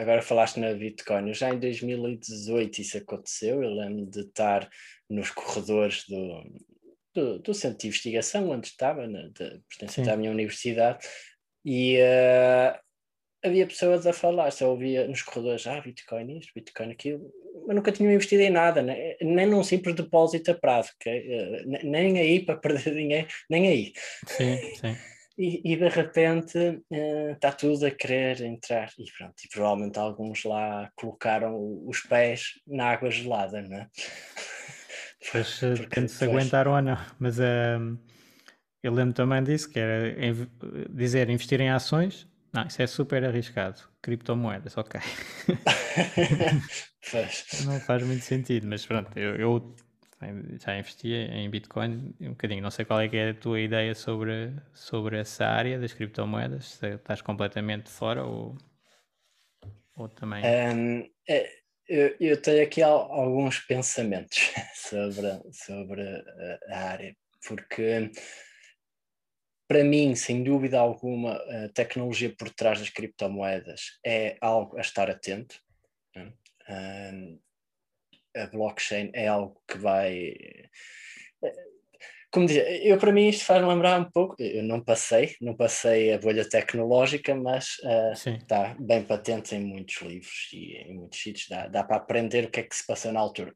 agora 0.00 0.20
falaste 0.20 0.58
na 0.58 0.72
Bitcoin, 0.74 1.32
já 1.32 1.52
em 1.52 1.58
2018 1.58 2.78
isso 2.78 2.98
aconteceu, 2.98 3.62
eu 3.62 3.70
lembro 3.70 4.06
de 4.06 4.20
estar 4.20 4.68
nos 5.08 5.30
corredores 5.30 6.04
do, 6.06 6.44
do, 7.16 7.38
do 7.38 7.54
centro 7.54 7.78
de 7.78 7.86
investigação 7.88 8.50
onde 8.50 8.68
estava, 8.68 9.06
na, 9.06 9.28
de, 9.28 9.60
pertencente 9.68 10.10
à 10.10 10.16
minha 10.16 10.30
universidade, 10.30 11.06
E 11.64 11.98
uh, 11.98 12.78
havia 13.44 13.66
pessoas 13.66 14.06
a 14.06 14.12
falar, 14.12 14.50
só 14.50 14.70
ouvia 14.70 15.08
nos 15.08 15.22
corredores, 15.22 15.66
ah, 15.66 15.80
Bitcoin 15.80 16.38
isto, 16.38 16.52
Bitcoin 16.54 16.92
aquilo, 16.92 17.32
mas 17.66 17.74
nunca 17.74 17.90
tinham 17.90 18.12
investido 18.12 18.42
em 18.42 18.50
nada, 18.50 18.82
né? 18.82 19.16
nem 19.20 19.46
num 19.46 19.64
simples 19.64 19.96
depósito 19.96 20.50
a 20.50 20.54
prazo, 20.54 20.90
okay? 20.96 21.64
nem 21.82 22.18
aí 22.18 22.40
para 22.44 22.56
perder 22.56 22.94
dinheiro, 22.94 23.26
nem 23.50 23.68
aí. 23.68 23.92
Sim, 24.26 24.58
sim. 24.74 24.96
E, 25.38 25.60
e 25.70 25.76
de 25.76 25.88
repente 25.90 26.56
uh, 26.56 27.32
está 27.32 27.52
tudo 27.52 27.84
a 27.84 27.90
querer 27.90 28.40
entrar, 28.40 28.90
e 28.98 29.04
pronto, 29.18 29.34
e 29.44 29.48
provavelmente 29.50 29.98
alguns 29.98 30.44
lá 30.44 30.90
colocaram 30.96 31.86
os 31.86 32.00
pés 32.00 32.52
na 32.66 32.86
água 32.92 33.10
gelada, 33.10 33.60
não 33.60 33.76
é? 33.76 33.86
Pois 35.32 35.60
depende 35.60 36.10
se 36.10 36.24
aguentaram 36.24 36.72
ou 36.72 36.82
não, 36.82 36.98
mas 37.18 37.38
uh, 37.38 37.98
eu 38.82 38.92
lembro 38.92 39.14
também 39.14 39.42
disso, 39.42 39.68
que 39.68 39.78
era 39.78 40.14
dizer 40.90 41.28
investir 41.28 41.60
em 41.60 41.70
ações, 41.70 42.28
não, 42.56 42.66
isso 42.66 42.80
é 42.80 42.86
super 42.86 43.22
arriscado. 43.22 43.82
Criptomoedas, 44.00 44.78
ok. 44.78 44.98
não 47.66 47.78
faz 47.80 48.02
muito 48.02 48.22
sentido, 48.22 48.66
mas 48.66 48.86
pronto, 48.86 49.14
eu, 49.18 49.36
eu, 49.36 49.76
já 50.64 50.78
investi 50.78 51.12
em 51.12 51.50
Bitcoin 51.50 52.14
um 52.18 52.30
bocadinho. 52.30 52.62
Não 52.62 52.70
sei 52.70 52.86
qual 52.86 52.98
é 53.00 53.14
é 53.14 53.30
a 53.30 53.34
tua 53.34 53.60
ideia 53.60 53.94
sobre, 53.94 54.54
sobre 54.72 55.18
essa 55.18 55.44
área 55.44 55.78
das 55.78 55.92
criptomoedas, 55.92 56.66
se 56.66 56.94
estás 56.94 57.20
completamente 57.20 57.90
fora 57.90 58.24
ou, 58.24 58.56
ou 59.94 60.08
também. 60.08 60.42
Um, 60.42 61.10
é, 61.28 61.50
eu, 61.88 62.16
eu, 62.20 62.40
tenho 62.40 62.62
aqui 62.62 62.82
alguns 62.82 63.58
pensamentos 63.60 64.38
sobre, 64.74 65.26
sobre 65.52 66.02
a 66.68 66.78
área, 66.78 67.16
porque 67.46 68.10
para 69.68 69.82
mim, 69.82 70.14
sem 70.14 70.44
dúvida 70.44 70.78
alguma, 70.78 71.34
a 71.34 71.68
tecnologia 71.70 72.32
por 72.36 72.50
trás 72.50 72.78
das 72.78 72.90
criptomoedas 72.90 73.98
é 74.04 74.36
algo 74.40 74.76
a 74.76 74.80
estar 74.80 75.10
atento. 75.10 75.60
Né? 76.14 76.32
a 78.36 78.46
blockchain 78.48 79.10
é 79.14 79.28
algo 79.28 79.60
que 79.66 79.78
vai. 79.78 80.34
Como 82.36 82.46
dizer, 82.46 82.84
eu 82.84 82.98
para 82.98 83.12
mim 83.12 83.28
isto 83.28 83.46
faz 83.46 83.66
lembrar 83.66 83.98
um 83.98 84.10
pouco, 84.10 84.34
eu 84.38 84.62
não 84.62 84.78
passei, 84.78 85.34
não 85.40 85.56
passei 85.56 86.12
a 86.12 86.18
bolha 86.18 86.46
tecnológica, 86.46 87.34
mas 87.34 87.78
uh, 87.82 88.12
está 88.12 88.76
bem 88.78 89.02
patente 89.02 89.54
em 89.54 89.64
muitos 89.64 90.02
livros 90.02 90.50
e 90.52 90.76
em 90.82 90.96
muitos 90.96 91.18
sítios, 91.18 91.48
dá, 91.48 91.66
dá 91.66 91.82
para 91.82 91.96
aprender 91.96 92.44
o 92.44 92.50
que 92.50 92.60
é 92.60 92.62
que 92.62 92.76
se 92.76 92.86
passou 92.86 93.10
na 93.10 93.20
altura. 93.20 93.54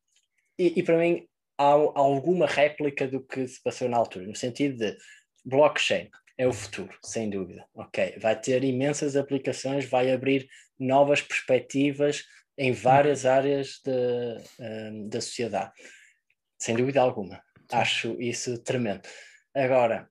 E, 0.58 0.80
e 0.80 0.82
para 0.82 0.96
mim 0.96 1.26
há 1.58 1.64
alguma 1.64 2.46
réplica 2.46 3.06
do 3.06 3.22
que 3.22 3.46
se 3.46 3.62
passou 3.62 3.86
na 3.86 3.98
altura, 3.98 4.26
no 4.26 4.34
sentido 4.34 4.78
de 4.78 4.96
blockchain 5.44 6.08
é 6.38 6.48
o 6.48 6.52
futuro, 6.54 6.96
sem 7.04 7.28
dúvida. 7.28 7.66
Ok, 7.74 8.16
vai 8.18 8.40
ter 8.40 8.64
imensas 8.64 9.14
aplicações, 9.14 9.84
vai 9.84 10.10
abrir 10.10 10.48
novas 10.78 11.20
perspectivas 11.20 12.24
em 12.56 12.72
várias 12.72 13.26
áreas 13.26 13.78
de, 13.84 13.92
um, 14.58 15.06
da 15.06 15.20
sociedade, 15.20 15.70
sem 16.58 16.74
dúvida 16.74 17.02
alguma. 17.02 17.42
Acho 17.72 18.20
isso 18.20 18.58
tremendo. 18.62 19.02
Agora, 19.54 20.08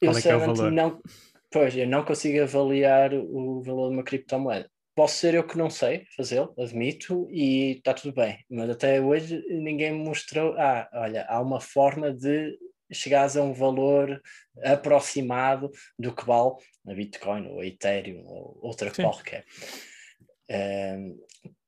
Qual 0.00 0.12
eu 0.12 0.18
é, 0.18 0.28
é 0.28 0.36
o 0.36 0.40
valor? 0.40 0.72
não, 0.72 1.02
pois, 1.50 1.76
eu 1.76 1.86
não 1.86 2.04
consigo 2.04 2.42
avaliar 2.42 3.14
o 3.14 3.62
valor 3.62 3.88
de 3.88 3.94
uma 3.96 4.04
criptomoeda. 4.04 4.70
Posso 4.94 5.16
ser 5.16 5.34
eu 5.34 5.44
que 5.44 5.58
não 5.58 5.68
sei 5.68 6.06
fazê-lo, 6.16 6.54
admito, 6.56 7.28
e 7.30 7.72
está 7.78 7.92
tudo 7.92 8.14
bem. 8.14 8.44
Mas 8.48 8.70
até 8.70 9.00
hoje 9.00 9.44
ninguém 9.48 9.92
me 9.92 10.04
mostrou. 10.04 10.54
Ah, 10.56 10.88
olha, 10.92 11.26
há 11.28 11.40
uma 11.40 11.60
forma 11.60 12.12
de 12.12 12.56
chegares 12.92 13.36
a 13.36 13.42
um 13.42 13.52
valor 13.52 14.22
aproximado 14.62 15.70
do 15.98 16.14
que 16.14 16.24
vale 16.24 16.54
a 16.86 16.94
Bitcoin 16.94 17.48
ou 17.48 17.60
a 17.60 17.66
Ethereum 17.66 18.24
ou 18.24 18.58
outra 18.62 18.92
Sim. 18.94 19.02
qualquer. 19.02 19.44
Um, 20.48 21.18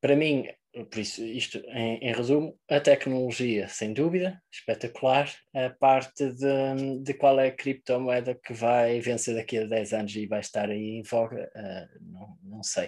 para 0.00 0.14
mim, 0.14 0.48
por 0.84 0.98
isso, 0.98 1.24
isto 1.24 1.58
em, 1.68 1.98
em, 1.98 2.12
resumo, 2.12 2.58
a 2.68 2.78
tecnologia, 2.80 3.68
sem 3.68 3.92
dúvida, 3.92 4.42
espetacular. 4.52 5.32
A 5.54 5.70
parte 5.70 6.32
de, 6.32 7.00
de 7.02 7.14
qual 7.14 7.40
é 7.40 7.48
a 7.48 7.54
criptomoeda 7.54 8.34
que 8.34 8.52
vai 8.52 9.00
vencer 9.00 9.34
daqui 9.34 9.58
a 9.58 9.66
10 9.66 9.92
anos 9.92 10.16
e 10.16 10.26
vai 10.26 10.40
estar 10.40 10.68
aí 10.68 10.98
em 10.98 11.02
voga, 11.02 11.50
uh, 11.54 12.04
não, 12.04 12.38
não 12.42 12.62
sei. 12.62 12.86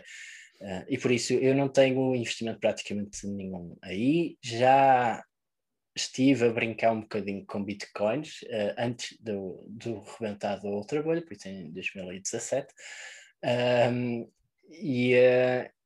Uh, 0.61 0.85
e 0.89 0.99
por 0.99 1.11
isso 1.11 1.33
eu 1.35 1.55
não 1.55 1.69
tenho 1.69 2.15
investimento 2.15 2.59
praticamente 2.61 3.27
nenhum 3.27 3.77
aí. 3.83 4.37
Já 4.43 5.23
estive 5.97 6.47
a 6.47 6.53
brincar 6.53 6.93
um 6.93 7.01
bocadinho 7.01 7.45
com 7.47 7.65
bitcoins 7.65 8.43
uh, 8.43 8.75
antes 8.77 9.17
do, 9.21 9.65
do 9.69 10.01
rebentar 10.01 10.61
da 10.61 10.69
outra 10.69 11.03
bolha, 11.03 11.23
por 11.23 11.33
isso 11.33 11.49
em 11.49 11.71
2017. 11.73 12.69
Um, 13.45 14.31
e, 14.71 15.15
uh, 15.15 15.78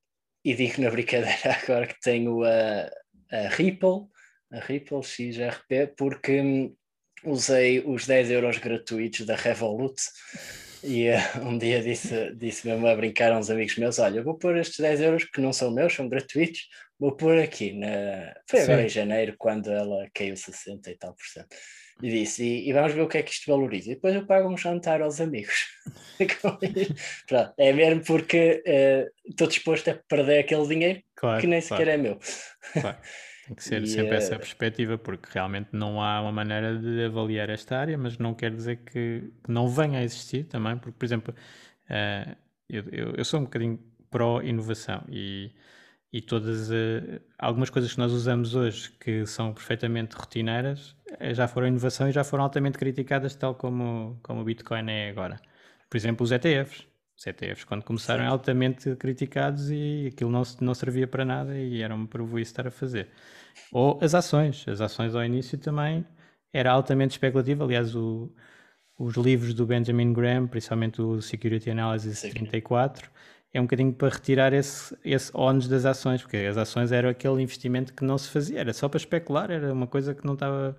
e 0.44 0.54
digo 0.54 0.80
na 0.80 0.90
brincadeira 0.90 1.58
agora 1.62 1.86
que 1.86 2.00
tenho 2.00 2.42
a, 2.44 2.90
a 3.30 3.48
Ripple, 3.48 4.08
a 4.50 4.60
Ripple 4.60 5.02
XRP, 5.02 5.94
porque 5.96 6.40
hum, 6.40 6.76
usei 7.24 7.80
os 7.80 8.06
10 8.06 8.30
euros 8.30 8.58
gratuitos 8.58 9.24
da 9.24 9.36
Revolut 9.36 10.00
e 10.82 11.08
uh, 11.10 11.14
um 11.46 11.56
dia 11.56 11.80
disse, 11.80 12.34
disse 12.34 12.66
mesmo 12.66 12.86
a 12.86 12.96
brincar 12.96 13.32
a 13.32 13.38
uns 13.38 13.50
amigos 13.50 13.76
meus: 13.76 13.98
Olha, 13.98 14.18
eu 14.18 14.24
vou 14.24 14.36
pôr 14.36 14.56
estes 14.56 14.80
10 14.80 15.00
euros 15.00 15.24
que 15.24 15.40
não 15.40 15.52
são 15.52 15.70
meus, 15.70 15.94
são 15.94 16.08
gratuitos, 16.08 16.68
vou 16.98 17.16
pôr 17.16 17.38
aqui. 17.38 17.72
Na... 17.72 18.34
Foi 18.48 18.60
agora 18.62 18.80
Sim. 18.80 18.86
em 18.86 18.88
janeiro, 18.88 19.34
quando 19.38 19.70
ela 19.70 20.08
caiu 20.12 20.36
60 20.36 20.90
e 20.90 20.96
tal 20.96 21.14
por 21.14 21.24
cento. 21.24 21.54
E 22.00 22.10
disse: 22.10 22.44
e, 22.44 22.68
e, 22.68 22.72
vamos 22.72 22.92
ver 22.92 23.02
o 23.02 23.08
que 23.08 23.18
é 23.18 23.22
que 23.22 23.32
isto 23.32 23.50
valoriza. 23.50 23.90
E 23.90 23.94
depois 23.94 24.14
eu 24.14 24.26
pago 24.26 24.48
um 24.48 24.56
jantar 24.56 25.02
aos 25.02 25.20
amigos. 25.20 25.66
Pronto, 27.28 27.54
é 27.58 27.72
mesmo 27.72 28.04
porque 28.04 28.62
uh, 28.66 29.10
estou 29.28 29.48
disposto 29.48 29.88
a 29.90 29.94
perder 30.08 30.40
aquele 30.40 30.66
dinheiro 30.66 31.02
claro, 31.16 31.40
que 31.40 31.46
nem 31.46 31.60
sequer 31.60 31.88
é 31.88 31.96
meu. 31.96 32.18
Claro. 32.72 32.98
Tem 33.46 33.56
que 33.56 33.62
ser 33.64 33.82
e, 33.82 33.86
sempre 33.86 34.12
uh... 34.12 34.18
essa 34.18 34.36
perspectiva, 34.36 34.96
porque 34.96 35.28
realmente 35.32 35.68
não 35.72 36.00
há 36.00 36.20
uma 36.20 36.32
maneira 36.32 36.76
de 36.76 37.04
avaliar 37.04 37.50
esta 37.50 37.76
área, 37.76 37.98
mas 37.98 38.18
não 38.18 38.34
quer 38.34 38.52
dizer 38.52 38.76
que, 38.78 39.30
que 39.44 39.50
não 39.50 39.68
venha 39.68 39.98
a 39.98 40.02
existir 40.02 40.44
também, 40.44 40.76
porque, 40.76 40.96
por 40.98 41.04
exemplo, 41.04 41.34
uh, 41.90 42.36
eu, 42.68 42.84
eu, 42.90 43.14
eu, 43.16 43.24
sou 43.24 43.40
um 43.40 43.44
bocadinho 43.44 43.78
pró-inovação 44.10 45.04
e, 45.08 45.50
e 46.12 46.20
todas 46.20 46.70
uh, 46.70 47.20
algumas 47.38 47.70
coisas 47.70 47.92
que 47.92 47.98
nós 47.98 48.12
usamos 48.12 48.54
hoje 48.54 48.90
que 49.00 49.24
são 49.26 49.54
perfeitamente 49.54 50.14
rotineiras 50.14 50.94
já 51.32 51.48
foram 51.48 51.68
inovação 51.68 52.08
e 52.08 52.12
já 52.12 52.24
foram 52.24 52.44
altamente 52.44 52.78
criticadas, 52.78 53.34
tal 53.34 53.54
como, 53.54 54.18
como 54.22 54.40
o 54.40 54.44
Bitcoin 54.44 54.90
é 54.90 55.10
agora. 55.10 55.40
Por 55.88 55.96
exemplo, 55.96 56.24
os 56.24 56.32
ETFs. 56.32 56.86
Os 57.16 57.26
ETFs, 57.26 57.64
quando 57.64 57.84
começaram, 57.84 58.24
eram 58.24 58.32
altamente 58.32 58.96
criticados 58.96 59.70
e 59.70 60.10
aquilo 60.12 60.30
não, 60.30 60.42
não 60.60 60.74
servia 60.74 61.06
para 61.06 61.24
nada 61.24 61.56
e 61.56 61.82
era 61.82 61.94
uma 61.94 62.06
prejuízo 62.06 62.50
estar 62.50 62.66
a 62.66 62.70
fazer. 62.70 63.08
Ou 63.70 63.98
as 64.02 64.14
ações. 64.14 64.66
As 64.66 64.80
ações 64.80 65.14
ao 65.14 65.24
início 65.24 65.58
também 65.58 66.04
era 66.52 66.72
altamente 66.72 67.12
especulativo. 67.12 67.64
Aliás, 67.64 67.94
o, 67.94 68.32
os 68.98 69.14
livros 69.16 69.54
do 69.54 69.66
Benjamin 69.66 70.12
Graham, 70.12 70.46
principalmente 70.46 71.00
o 71.00 71.20
Security 71.20 71.70
Analysis 71.70 72.20
Sim. 72.20 72.30
34, 72.30 73.10
é 73.52 73.60
um 73.60 73.64
bocadinho 73.64 73.92
para 73.92 74.08
retirar 74.08 74.52
esse, 74.52 74.96
esse 75.04 75.30
ónus 75.34 75.68
das 75.68 75.84
ações, 75.84 76.22
porque 76.22 76.38
as 76.38 76.56
ações 76.56 76.90
eram 76.92 77.10
aquele 77.10 77.42
investimento 77.42 77.92
que 77.92 78.04
não 78.04 78.16
se 78.18 78.28
fazia, 78.30 78.60
era 78.60 78.72
só 78.72 78.88
para 78.88 78.98
especular, 78.98 79.50
era 79.50 79.72
uma 79.72 79.86
coisa 79.86 80.14
que 80.14 80.24
não 80.26 80.34
estava. 80.34 80.76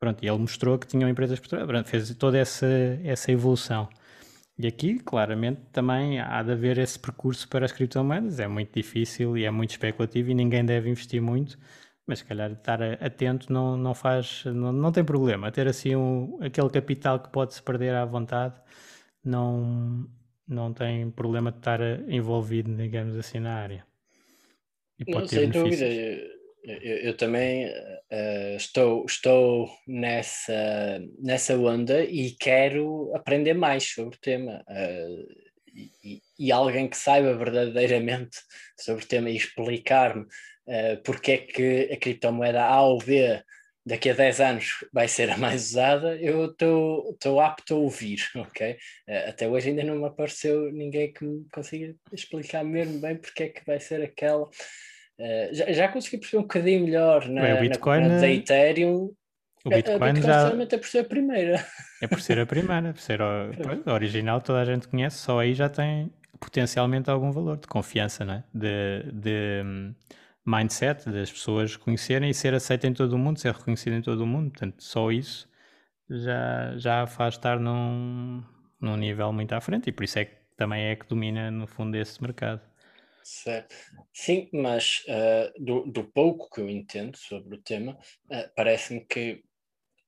Pronto, 0.00 0.22
e 0.24 0.28
ele 0.28 0.38
mostrou 0.38 0.78
que 0.78 0.86
tinham 0.86 1.08
empresas 1.08 1.38
por 1.40 1.48
trás, 1.48 1.88
fez 1.88 2.14
toda 2.16 2.36
essa, 2.38 2.66
essa 3.04 3.30
evolução. 3.32 3.88
E 4.58 4.66
aqui, 4.66 4.98
claramente, 4.98 5.60
também 5.72 6.20
há 6.20 6.42
de 6.42 6.52
haver 6.52 6.78
esse 6.78 6.98
percurso 6.98 7.48
para 7.48 7.64
as 7.64 7.72
criptomoedas. 7.72 8.38
É 8.40 8.46
muito 8.46 8.74
difícil 8.74 9.36
e 9.36 9.44
é 9.44 9.50
muito 9.50 9.70
especulativo 9.70 10.30
e 10.30 10.34
ninguém 10.34 10.64
deve 10.64 10.90
investir 10.90 11.22
muito, 11.22 11.58
mas 12.06 12.18
se 12.20 12.24
calhar 12.24 12.52
estar 12.52 12.82
atento 12.82 13.52
não, 13.52 13.76
não 13.76 13.94
faz, 13.94 14.44
não, 14.46 14.72
não 14.72 14.92
tem 14.92 15.04
problema. 15.04 15.50
Ter 15.50 15.68
assim 15.68 15.96
um, 15.96 16.38
aquele 16.42 16.68
capital 16.70 17.20
que 17.20 17.30
pode-se 17.30 17.62
perder 17.62 17.94
à 17.94 18.04
vontade 18.04 18.54
não, 19.24 20.08
não 20.52 20.72
tem 20.72 21.10
problema 21.10 21.50
de 21.50 21.58
estar 21.58 21.80
envolvido, 22.08 22.74
digamos 22.74 23.16
assim, 23.16 23.40
na 23.40 23.54
área. 23.54 23.86
E 24.98 25.04
pode 25.04 25.22
não, 25.22 25.26
ter 25.26 25.40
sem 25.40 25.50
dúvida. 25.50 25.86
Eu, 26.64 26.96
eu, 26.98 27.16
também 27.16 27.66
uh, 27.66 28.56
estou, 28.56 29.04
estou 29.04 29.68
nessa, 29.86 31.02
nessa 31.18 31.56
onda 31.56 32.04
e 32.04 32.36
quero 32.38 33.12
aprender 33.16 33.54
mais 33.54 33.84
sobre 33.84 34.16
o 34.16 34.20
tema. 34.20 34.64
Uh, 34.68 35.26
e, 36.04 36.22
e, 36.38 36.52
alguém 36.52 36.88
que 36.88 36.96
saiba 36.96 37.34
verdadeiramente 37.34 38.38
sobre 38.78 39.02
o 39.02 39.08
tema 39.08 39.30
e 39.30 39.36
explicar-me 39.36 40.22
uh, 40.22 41.02
porque 41.02 41.32
é 41.32 41.38
que 41.38 41.90
a 41.90 41.96
criptomoeda 41.96 42.62
A 42.62 42.82
ou 42.82 42.98
B 42.98 43.42
daqui 43.84 44.10
a 44.10 44.14
10 44.14 44.40
anos 44.40 44.84
vai 44.92 45.08
ser 45.08 45.30
a 45.30 45.36
mais 45.36 45.70
usada, 45.70 46.16
eu 46.16 46.46
estou 46.46 47.40
apto 47.40 47.74
a 47.74 47.78
ouvir, 47.78 48.18
ok? 48.36 48.76
Uh, 49.08 49.28
até 49.28 49.48
hoje 49.48 49.70
ainda 49.70 49.84
não 49.84 49.96
me 49.96 50.06
apareceu 50.06 50.72
ninguém 50.72 51.12
que 51.12 51.24
me 51.24 51.44
consiga 51.52 51.94
explicar 52.12 52.64
mesmo 52.64 53.00
bem 53.00 53.16
porque 53.16 53.44
é 53.44 53.48
que 53.48 53.64
vai 53.66 53.80
ser 53.80 54.02
aquela. 54.02 54.44
Uh, 54.44 55.52
já, 55.52 55.72
já 55.72 55.88
consegui 55.88 56.18
perceber 56.18 56.38
um 56.38 56.42
bocadinho 56.42 56.84
melhor 56.84 57.28
na, 57.28 57.56
Bitcoin, 57.56 58.00
na, 58.00 58.08
na 58.08 58.20
da 58.20 58.28
Ethereum. 58.28 59.12
O 59.64 59.70
Bitcoin, 59.70 59.92
a, 59.92 59.96
a 59.96 60.12
Bitcoin 60.12 60.22
já 60.22 60.74
é 60.74 60.78
por 60.78 60.86
ser 60.86 60.98
a 61.00 61.04
primeira. 61.04 61.66
É 62.00 62.06
por 62.06 62.20
ser 62.20 62.38
a 62.38 62.46
primeira, 62.46 62.92
por 62.92 63.00
ser 63.00 63.20
o, 63.20 63.50
original, 63.92 64.40
toda 64.40 64.60
a 64.60 64.64
gente 64.64 64.88
conhece, 64.88 65.18
só 65.18 65.38
aí 65.38 65.54
já 65.54 65.68
tem 65.68 66.10
potencialmente 66.40 67.08
algum 67.08 67.30
valor 67.30 67.56
de 67.56 67.68
confiança, 67.68 68.24
não 68.24 68.34
é? 68.34 68.44
De, 68.52 69.12
de 69.12 69.62
mindset, 70.44 71.08
das 71.10 71.30
pessoas 71.30 71.76
conhecerem 71.76 72.30
e 72.30 72.34
ser 72.34 72.54
aceita 72.54 72.86
em 72.86 72.92
todo 72.92 73.12
o 73.12 73.18
mundo, 73.18 73.38
ser 73.38 73.52
reconhecido 73.52 73.94
em 73.94 74.02
todo 74.02 74.22
o 74.22 74.26
mundo. 74.26 74.50
Portanto, 74.50 74.82
só 74.82 75.10
isso 75.10 75.48
já, 76.10 76.76
já 76.76 77.06
faz 77.06 77.34
estar 77.34 77.58
num, 77.58 78.42
num 78.80 78.96
nível 78.96 79.32
muito 79.32 79.52
à 79.52 79.60
frente 79.60 79.88
e 79.88 79.92
por 79.92 80.04
isso 80.04 80.18
é 80.18 80.24
que 80.24 80.36
também 80.56 80.84
é 80.86 80.96
que 80.96 81.06
domina 81.06 81.50
no 81.50 81.66
fundo 81.66 81.96
esse 81.96 82.20
mercado. 82.20 82.60
Certo. 83.24 83.74
Sim, 84.12 84.48
mas 84.52 85.04
uh, 85.08 85.64
do, 85.64 85.86
do, 85.86 86.04
pouco 86.04 86.50
que 86.50 86.60
eu 86.60 86.68
entendo 86.68 87.16
sobre 87.16 87.56
o 87.56 87.62
tema, 87.62 87.92
uh, 87.92 88.50
parece-me 88.56 89.04
que 89.06 89.42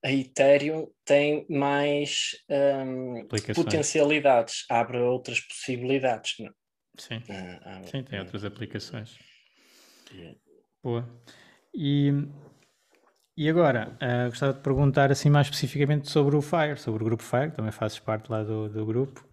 a 0.05 0.13
Ethereum 0.13 0.89
tem 1.05 1.47
mais 1.49 2.31
um, 2.51 3.19
ehm, 3.19 3.55
potencialidades, 3.55 4.67
abre 4.69 4.99
outras 4.99 5.41
possibilidades. 5.41 6.35
Não? 6.41 6.53
Sim, 6.99 7.17
uh, 7.17 7.89
Sim 7.89 8.03
tem 8.03 8.19
outras 8.19 8.45
aplicações. 8.45 9.17
Yeah. 10.15 10.39
Boa. 10.83 11.09
E, 11.75 12.13
e 13.37 13.49
agora, 13.49 13.97
gostava 14.29 14.53
de 14.53 14.61
perguntar 14.61 15.11
assim 15.11 15.29
mais 15.29 15.47
especificamente 15.47 16.09
sobre 16.09 16.37
o 16.37 16.43
Fire, 16.43 16.77
sobre 16.77 17.03
o 17.03 17.07
grupo 17.07 17.23
Fire, 17.23 17.51
também 17.51 17.73
fazes 17.73 17.99
parte 17.99 18.31
lá 18.31 18.43
do, 18.45 18.69
do 18.69 18.87
grupo 18.87 19.27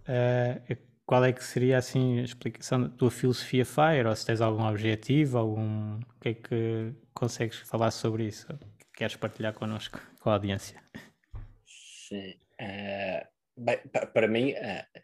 qual 1.11 1.25
é 1.25 1.33
que 1.33 1.43
seria 1.43 1.77
assim 1.77 2.21
a 2.21 2.23
explicação 2.23 2.83
da 2.83 2.87
tua 2.87 3.11
filosofia 3.11 3.65
FIRE, 3.65 4.07
ou 4.07 4.15
se 4.15 4.25
tens 4.25 4.39
algum 4.39 4.65
objetivo, 4.65 5.37
algum. 5.37 5.97
O 5.97 6.19
que 6.21 6.29
é 6.29 6.33
que 6.33 6.93
consegues 7.13 7.57
falar 7.57 7.91
sobre 7.91 8.27
isso? 8.27 8.47
Queres 8.93 9.17
partilhar 9.17 9.53
connosco, 9.53 9.99
com 10.21 10.29
a 10.29 10.33
audiência? 10.35 10.81
Sim. 11.65 12.33
Uh, 12.61 13.27
bem, 13.57 13.77
para 14.13 14.25
mim, 14.29 14.53
uh, 14.53 15.01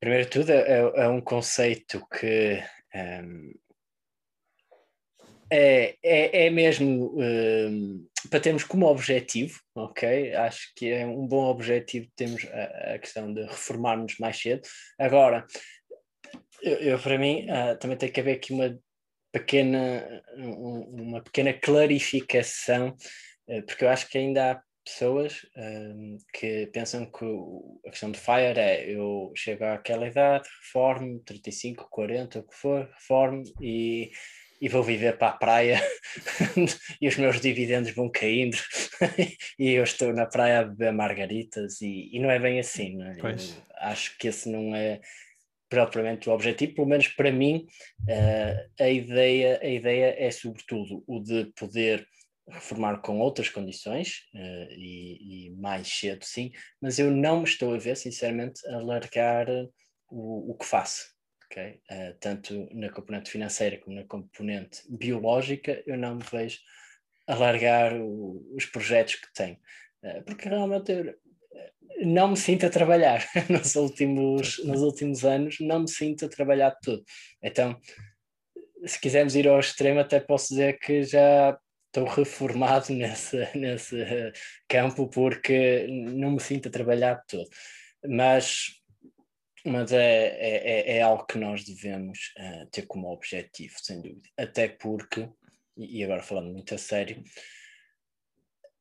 primeiro 0.00 0.24
de 0.24 0.30
tudo, 0.30 0.50
é, 0.50 0.80
é, 0.80 1.08
um 1.08 1.20
conceito 1.20 2.04
que 2.08 2.60
um, 2.92 3.52
é, 5.50 5.96
é, 6.02 6.46
é 6.46 6.50
mesmo 6.50 7.14
um, 7.18 8.06
para 8.30 8.40
termos 8.40 8.64
como 8.64 8.86
objetivo, 8.86 9.58
ok? 9.74 10.34
Acho 10.34 10.72
que 10.76 10.90
é 10.90 11.06
um 11.06 11.26
bom 11.26 11.46
objetivo 11.46 12.08
termos 12.16 12.44
a, 12.46 12.94
a 12.94 12.98
questão 12.98 13.32
de 13.32 13.42
reformarmos 13.42 14.18
mais 14.18 14.38
cedo. 14.38 14.62
Agora, 14.98 15.46
eu, 16.62 16.76
eu 16.76 16.98
para 16.98 17.18
mim 17.18 17.46
uh, 17.50 17.78
também 17.78 17.96
tem 17.96 18.10
que 18.10 18.20
haver 18.20 18.36
aqui 18.36 18.52
uma 18.52 18.78
pequena, 19.32 20.22
um, 20.36 21.02
uma 21.02 21.22
pequena 21.22 21.52
clarificação, 21.52 22.96
uh, 23.48 23.62
porque 23.66 23.84
eu 23.84 23.88
acho 23.88 24.08
que 24.08 24.18
ainda 24.18 24.52
há 24.52 24.62
pessoas 24.84 25.46
um, 25.56 26.18
que 26.32 26.66
pensam 26.72 27.04
que 27.04 27.24
a 27.86 27.90
questão 27.90 28.10
de 28.10 28.18
FIRE 28.18 28.58
é 28.58 28.90
eu 28.90 29.30
chego 29.36 29.64
àquela 29.64 30.08
idade, 30.08 30.48
reformo, 30.62 31.20
35, 31.20 31.88
40, 31.90 32.38
o 32.38 32.42
que 32.42 32.54
for, 32.54 32.88
reformo 32.94 33.42
e 33.60 34.10
e 34.60 34.68
vou 34.68 34.82
viver 34.82 35.16
para 35.16 35.28
a 35.28 35.36
praia 35.36 35.80
e 37.00 37.08
os 37.08 37.16
meus 37.16 37.40
dividendos 37.40 37.90
vão 37.92 38.10
caindo 38.10 38.56
e 39.58 39.70
eu 39.70 39.84
estou 39.84 40.12
na 40.12 40.26
praia 40.26 40.60
a 40.60 40.64
beber 40.64 40.92
margaritas 40.92 41.80
e, 41.80 42.10
e 42.12 42.18
não 42.18 42.30
é 42.30 42.38
bem 42.38 42.58
assim, 42.58 42.96
não 42.96 43.06
é? 43.06 43.16
acho 43.76 44.16
que 44.18 44.28
esse 44.28 44.48
não 44.48 44.74
é 44.74 45.00
propriamente 45.68 46.28
o 46.28 46.32
objetivo, 46.32 46.74
pelo 46.74 46.88
menos 46.88 47.08
para 47.08 47.30
mim 47.30 47.66
uh, 48.02 48.82
a, 48.82 48.88
ideia, 48.88 49.60
a 49.62 49.68
ideia 49.68 50.14
é 50.18 50.30
sobretudo 50.30 51.04
o 51.06 51.20
de 51.20 51.52
poder 51.56 52.06
reformar 52.48 53.02
com 53.02 53.18
outras 53.18 53.50
condições 53.50 54.22
uh, 54.34 54.72
e, 54.72 55.46
e, 55.46 55.50
mais 55.50 55.86
cedo 55.86 56.24
sim, 56.24 56.50
mas 56.80 56.98
eu 56.98 57.10
não 57.10 57.38
me 57.40 57.44
estou 57.44 57.74
a 57.74 57.78
ver 57.78 57.96
sinceramente 57.96 58.66
a 58.68 58.78
largar 58.78 59.46
o, 60.10 60.52
o 60.52 60.54
que 60.56 60.64
faço 60.64 61.17
okay? 61.50 61.80
Uh, 61.90 62.14
tanto 62.20 62.68
na 62.72 62.90
componente 62.90 63.30
financeira 63.30 63.78
como 63.78 63.96
na 63.96 64.04
componente 64.04 64.82
biológica, 64.88 65.82
eu 65.86 65.96
não 65.96 66.16
me 66.16 66.24
vejo 66.30 66.58
alargar 67.26 67.94
o, 67.94 68.54
os 68.54 68.66
projetos 68.66 69.16
que 69.16 69.32
tenho, 69.34 69.58
uh, 70.02 70.22
porque 70.24 70.48
realmente 70.48 70.92
eu 70.92 71.14
não 72.04 72.28
me 72.28 72.36
sinto 72.36 72.66
a 72.66 72.70
trabalhar 72.70 73.24
nos 73.50 73.74
últimos, 73.76 74.62
nos 74.64 74.82
últimos 74.82 75.24
anos, 75.24 75.56
não 75.60 75.80
me 75.80 75.88
sinto 75.88 76.26
a 76.26 76.28
trabalhar 76.28 76.76
tudo. 76.82 77.02
Então, 77.42 77.78
se 78.84 79.00
quisermos 79.00 79.34
ir 79.34 79.48
ao 79.48 79.58
extremo, 79.58 80.00
até 80.00 80.20
posso 80.20 80.48
dizer 80.50 80.78
que 80.78 81.02
já 81.02 81.58
estou 81.86 82.04
reformado 82.06 82.92
nesse, 82.94 83.36
nesse 83.56 83.96
campo 84.68 85.08
porque 85.08 85.86
não 85.88 86.32
me 86.32 86.40
sinto 86.40 86.68
a 86.68 86.72
trabalhar 86.72 87.22
tudo. 87.26 87.48
Mas 88.06 88.78
mas 89.68 89.92
é, 89.92 90.26
é, 90.28 90.70
é, 90.70 90.96
é 90.98 91.02
algo 91.02 91.26
que 91.26 91.38
nós 91.38 91.64
devemos 91.64 92.32
uh, 92.38 92.66
ter 92.70 92.86
como 92.86 93.12
objetivo, 93.12 93.74
sem 93.80 94.00
dúvida. 94.00 94.28
Até 94.36 94.68
porque, 94.68 95.28
e 95.76 96.02
agora 96.02 96.22
falando 96.22 96.52
muito 96.52 96.74
a 96.74 96.78
sério, 96.78 97.22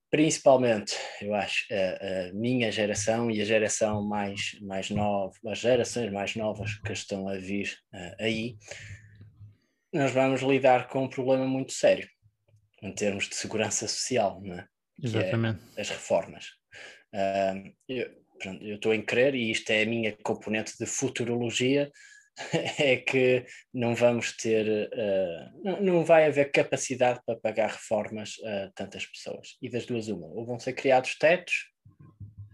principalmente, 0.09 0.95
eu 1.21 1.33
acho, 1.35 1.65
a, 1.71 2.29
a, 2.29 2.33
minha 2.33 2.71
geração 2.71 3.29
e 3.29 3.41
a 3.41 3.45
geração 3.45 4.03
mais, 4.03 4.57
mais 4.61 4.89
nova, 4.89 5.33
as 5.47 5.59
gerações 5.59 6.11
mais 6.11 6.35
novas 6.35 6.75
que 6.79 6.93
estão 6.93 7.27
a 7.27 7.37
vir 7.37 7.77
uh, 7.93 8.15
aí, 8.19 8.57
nós 9.93 10.11
vamos 10.11 10.41
lidar 10.41 10.87
com 10.87 11.03
um 11.03 11.09
problema 11.09 11.45
muito 11.45 11.73
sério 11.73 12.07
em 12.81 12.93
termos 12.93 13.27
de 13.27 13.35
segurança 13.35 13.87
social, 13.87 14.41
não 14.41 14.59
é? 14.59 14.67
Exatamente. 15.01 15.59
É 15.75 15.81
as 15.81 15.89
reformas. 15.89 16.45
Uh, 17.13 17.73
eu, 17.87 18.26
eu 18.61 18.75
estou 18.75 18.93
em 18.93 19.01
crer, 19.01 19.35
e 19.35 19.51
isto 19.51 19.69
é 19.71 19.83
a 19.83 19.85
minha 19.85 20.15
componente 20.23 20.73
de 20.79 20.85
futurologia, 20.85 21.91
é 22.79 22.97
que 22.97 23.45
não 23.73 23.95
vamos 23.95 24.35
ter, 24.35 24.89
uh, 24.93 25.81
não 25.81 26.05
vai 26.05 26.25
haver 26.25 26.51
capacidade 26.51 27.19
para 27.25 27.39
pagar 27.39 27.71
reformas 27.71 28.35
a 28.43 28.71
tantas 28.75 29.05
pessoas. 29.05 29.57
E 29.61 29.69
das 29.69 29.85
duas, 29.85 30.07
uma, 30.07 30.27
ou 30.27 30.45
vão 30.45 30.59
ser 30.59 30.73
criados 30.73 31.17
tetos, 31.17 31.71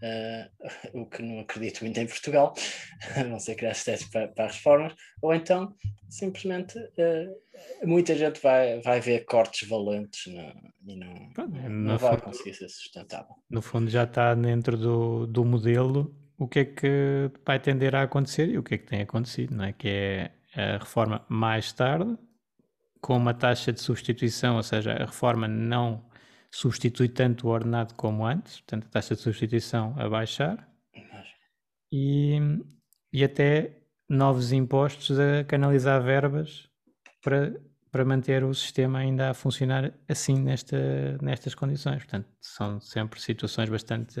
uh, 0.04 1.00
o 1.00 1.06
que 1.06 1.22
não 1.22 1.40
acredito 1.40 1.82
muito 1.82 1.98
em 1.98 2.06
Portugal, 2.06 2.54
vão 3.28 3.40
ser 3.40 3.54
criados 3.54 3.84
tetos 3.84 4.06
para, 4.06 4.28
para 4.28 4.46
as 4.46 4.56
reformas, 4.56 4.94
ou 5.22 5.34
então 5.34 5.74
simplesmente 6.08 6.78
uh, 6.78 7.86
muita 7.86 8.14
gente 8.14 8.40
vai, 8.40 8.80
vai 8.80 9.00
ver 9.00 9.24
cortes 9.24 9.68
valentes 9.68 10.26
e 10.26 10.96
não, 10.96 11.30
é, 11.64 11.68
não 11.68 11.98
vai 11.98 12.12
fundo, 12.12 12.22
conseguir 12.22 12.54
ser 12.54 12.68
sustentável. 12.68 13.34
No 13.48 13.62
fundo 13.62 13.90
já 13.90 14.04
está 14.04 14.34
dentro 14.34 14.76
do, 14.76 15.26
do 15.26 15.44
modelo 15.44 16.14
o 16.36 16.48
que 16.48 16.58
é 16.60 16.64
que 16.64 17.30
vai 17.44 17.58
tender 17.60 17.94
a 17.94 18.02
acontecer 18.02 18.48
e 18.48 18.58
o 18.58 18.62
que 18.62 18.74
é 18.74 18.78
que 18.78 18.86
tem 18.86 19.02
acontecido, 19.02 19.54
não 19.54 19.64
é? 19.64 19.72
Que 19.72 19.88
é 19.88 20.30
a 20.54 20.78
reforma 20.78 21.24
mais 21.28 21.72
tarde, 21.72 22.16
com 23.00 23.16
uma 23.16 23.34
taxa 23.34 23.72
de 23.72 23.80
substituição, 23.80 24.56
ou 24.56 24.62
seja, 24.62 24.92
a 24.92 25.04
reforma 25.04 25.46
não 25.46 26.04
substitui 26.54 27.08
tanto 27.08 27.48
o 27.48 27.50
ordenado 27.50 27.94
como 27.94 28.24
antes, 28.24 28.60
portanto 28.60 28.86
a 28.86 28.90
taxa 28.90 29.14
de 29.16 29.20
substituição 29.20 29.94
a 29.98 30.08
baixar, 30.08 30.68
e, 31.92 32.38
e 33.12 33.24
até 33.24 33.82
novos 34.08 34.52
impostos 34.52 35.18
a 35.18 35.44
canalizar 35.44 36.02
verbas 36.02 36.68
para, 37.22 37.60
para 37.90 38.04
manter 38.04 38.44
o 38.44 38.54
sistema 38.54 39.00
ainda 39.00 39.30
a 39.30 39.34
funcionar 39.34 39.92
assim 40.08 40.38
nesta, 40.38 41.18
nestas 41.20 41.54
condições. 41.54 41.98
Portanto, 42.04 42.28
são 42.40 42.80
sempre 42.80 43.20
situações 43.20 43.68
bastante, 43.68 44.20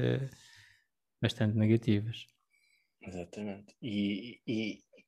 bastante 1.22 1.56
negativas. 1.56 2.26
Exatamente. 3.00 3.76
E, 3.82 4.40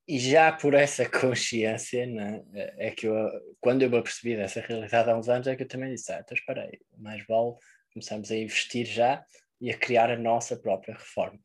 e 0.08 0.18
já 0.18 0.52
por 0.52 0.74
essa 0.74 1.04
consciência, 1.10 2.06
né, 2.06 2.42
é 2.78 2.90
que 2.90 3.06
eu, 3.06 3.14
quando 3.60 3.82
eu 3.82 3.90
me 3.90 3.98
apercebi 3.98 4.36
dessa 4.36 4.60
realidade 4.60 5.10
há 5.10 5.16
uns 5.16 5.28
anos, 5.28 5.46
é 5.46 5.56
que 5.56 5.64
eu 5.64 5.68
também 5.68 5.92
disse: 5.92 6.12
ah, 6.12 6.20
então 6.22 6.36
espera 6.36 6.62
aí, 6.62 6.78
mais 6.96 7.24
vale 7.26 7.54
começarmos 7.92 8.30
a 8.30 8.36
investir 8.36 8.86
já 8.86 9.24
e 9.60 9.70
a 9.70 9.76
criar 9.76 10.10
a 10.10 10.18
nossa 10.18 10.56
própria 10.56 10.94
reforma. 10.94 11.38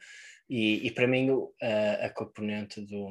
E, 0.50 0.86
e 0.86 0.92
para 0.92 1.08
mim 1.08 1.30
a, 1.62 2.08
a 2.08 2.10
componente 2.10 2.82
do, 2.82 3.10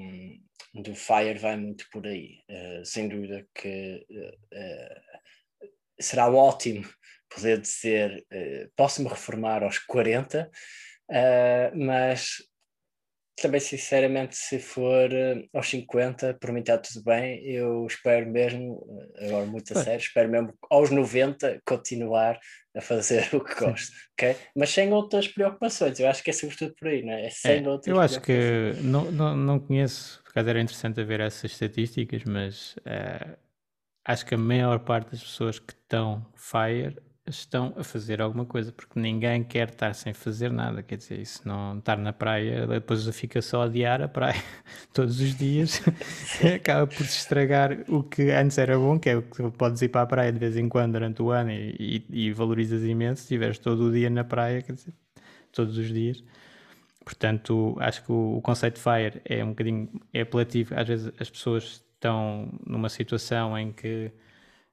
do 0.74 0.94
Fire 0.94 1.39
vai 1.39 1.56
muito 1.56 1.89
por 1.90 2.06
aí. 2.06 2.39
Uh, 2.51 2.85
sem 2.85 3.09
dúvida 3.09 3.47
que 3.55 4.06
uh, 4.10 5.66
será 5.98 6.31
ótimo 6.31 6.86
poder 7.35 7.60
dizer 7.60 8.27
posso-me 8.77 9.09
reformar 9.09 9.62
aos 9.62 9.78
40, 9.78 10.51
mas 11.74 12.39
também 13.41 13.61
sinceramente 13.61 14.37
se 14.37 14.59
for 14.59 15.11
aos 15.53 15.69
50, 15.69 16.35
por 16.35 16.53
mim 16.53 16.61
está 16.61 16.79
tudo 16.79 17.03
bem, 17.05 17.43
eu 17.45 17.87
espero 17.87 18.31
mesmo, 18.31 18.85
agora 19.19 19.47
muito 19.47 19.77
a 19.77 19.83
sério, 19.83 20.01
espero 20.01 20.29
mesmo 20.29 20.53
aos 20.71 20.91
90 20.91 21.61
continuar 21.65 22.39
a 22.77 22.81
fazer 22.81 23.29
o 23.35 23.43
que 23.43 23.55
gosto, 23.55 23.93
ok? 24.12 24.37
Mas 24.57 24.71
sem 24.71 24.93
outras 24.93 25.27
preocupações, 25.27 25.99
eu 25.99 26.09
acho 26.09 26.23
que 26.23 26.31
é 26.31 26.33
sobretudo 26.33 26.75
por 26.75 26.89
aí, 26.89 27.03
não 27.03 27.12
é? 27.12 27.27
é 27.27 27.31
sem 27.31 27.65
é, 27.65 27.69
outras 27.69 27.87
Eu 27.87 28.01
acho 28.01 28.21
que 28.21 28.73
não, 28.83 29.11
não, 29.11 29.37
não 29.37 29.59
conheço, 29.59 30.23
por 30.23 30.31
acaso 30.31 30.51
era 30.51 30.61
interessante 30.61 31.03
ver 31.03 31.21
essas 31.21 31.53
estatísticas, 31.53 32.25
mas 32.25 32.77
uh, 32.79 33.37
acho 34.05 34.27
que 34.27 34.35
a 34.35 34.39
maior 34.39 34.81
parte 34.81 35.12
das 35.12 35.23
pessoas 35.23 35.59
que 35.59 35.73
estão 35.73 36.27
FIRE 36.37 36.97
estão 37.36 37.74
a 37.77 37.85
fazer 37.85 38.20
alguma 38.20 38.44
coisa, 38.44 38.73
porque 38.73 38.98
ninguém 38.98 39.43
quer 39.43 39.69
estar 39.70 39.94
sem 39.94 40.12
fazer 40.12 40.51
nada. 40.51 40.82
Quer 40.82 40.97
dizer, 40.97 41.19
isso 41.19 41.47
não 41.47 41.78
estar 41.78 41.97
na 41.97 42.12
praia, 42.12 42.66
depois 42.66 43.07
fica 43.16 43.40
só 43.40 43.62
a 43.62 43.65
adiar 43.65 44.02
a 44.02 44.09
praia 44.09 44.43
todos 44.93 45.20
os 45.20 45.35
dias, 45.35 45.82
acaba 46.55 46.86
por 46.86 47.05
se 47.07 47.19
estragar 47.19 47.78
o 47.89 48.02
que 48.02 48.31
antes 48.31 48.59
era 48.59 48.78
bom, 48.78 48.98
que 48.98 49.11
é 49.11 49.20
que 49.20 49.51
podes 49.52 49.82
ir 49.82 49.89
para 49.89 50.02
a 50.02 50.07
praia 50.07 50.32
de 50.32 50.39
vez 50.39 50.57
em 50.57 50.69
quando 50.69 50.93
durante 50.93 51.23
o 51.23 51.31
ano 51.31 51.51
e, 51.51 52.05
e, 52.11 52.27
e 52.28 52.32
valorizas 52.32 52.82
imenso, 52.82 53.19
se 53.19 53.23
estiveres 53.24 53.59
todo 53.59 53.85
o 53.85 53.93
dia 53.93 54.11
na 54.11 54.24
praia, 54.24 54.62
quer 54.62 54.73
dizer, 54.74 54.94
todos 55.52 55.77
os 55.78 55.89
dias. 55.89 56.23
Portanto, 57.05 57.77
acho 57.81 58.05
que 58.05 58.12
o, 58.12 58.36
o 58.36 58.43
conceito 58.43 58.77
de 58.77 58.82
FIRE 58.82 59.20
é 59.24 59.44
um 59.44 59.51
bocadinho 59.51 59.89
é 60.12 60.20
apelativo. 60.20 60.74
Às 60.78 60.86
vezes 60.86 61.12
as 61.19 61.31
pessoas 61.31 61.82
estão 61.94 62.52
numa 62.66 62.89
situação 62.89 63.57
em 63.59 63.73
que 63.73 64.12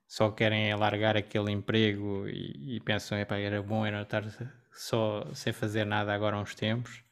só 0.08 0.32
querem 0.32 0.72
alargar 0.72 1.18
aquele 1.18 1.52
emprego 1.52 2.28
e, 2.28 2.78
e 2.78 2.80
pensam, 2.80 3.18
epá, 3.20 3.38
era 3.38 3.62
bom 3.62 3.86
era 3.86 4.02
estar 4.02 4.24
só 4.72 5.28
sem 5.34 5.52
fazer 5.52 5.86
nada 5.86 6.14
agora 6.14 6.38
há 6.38 6.42
uns 6.42 6.56
tempos. 6.56 7.04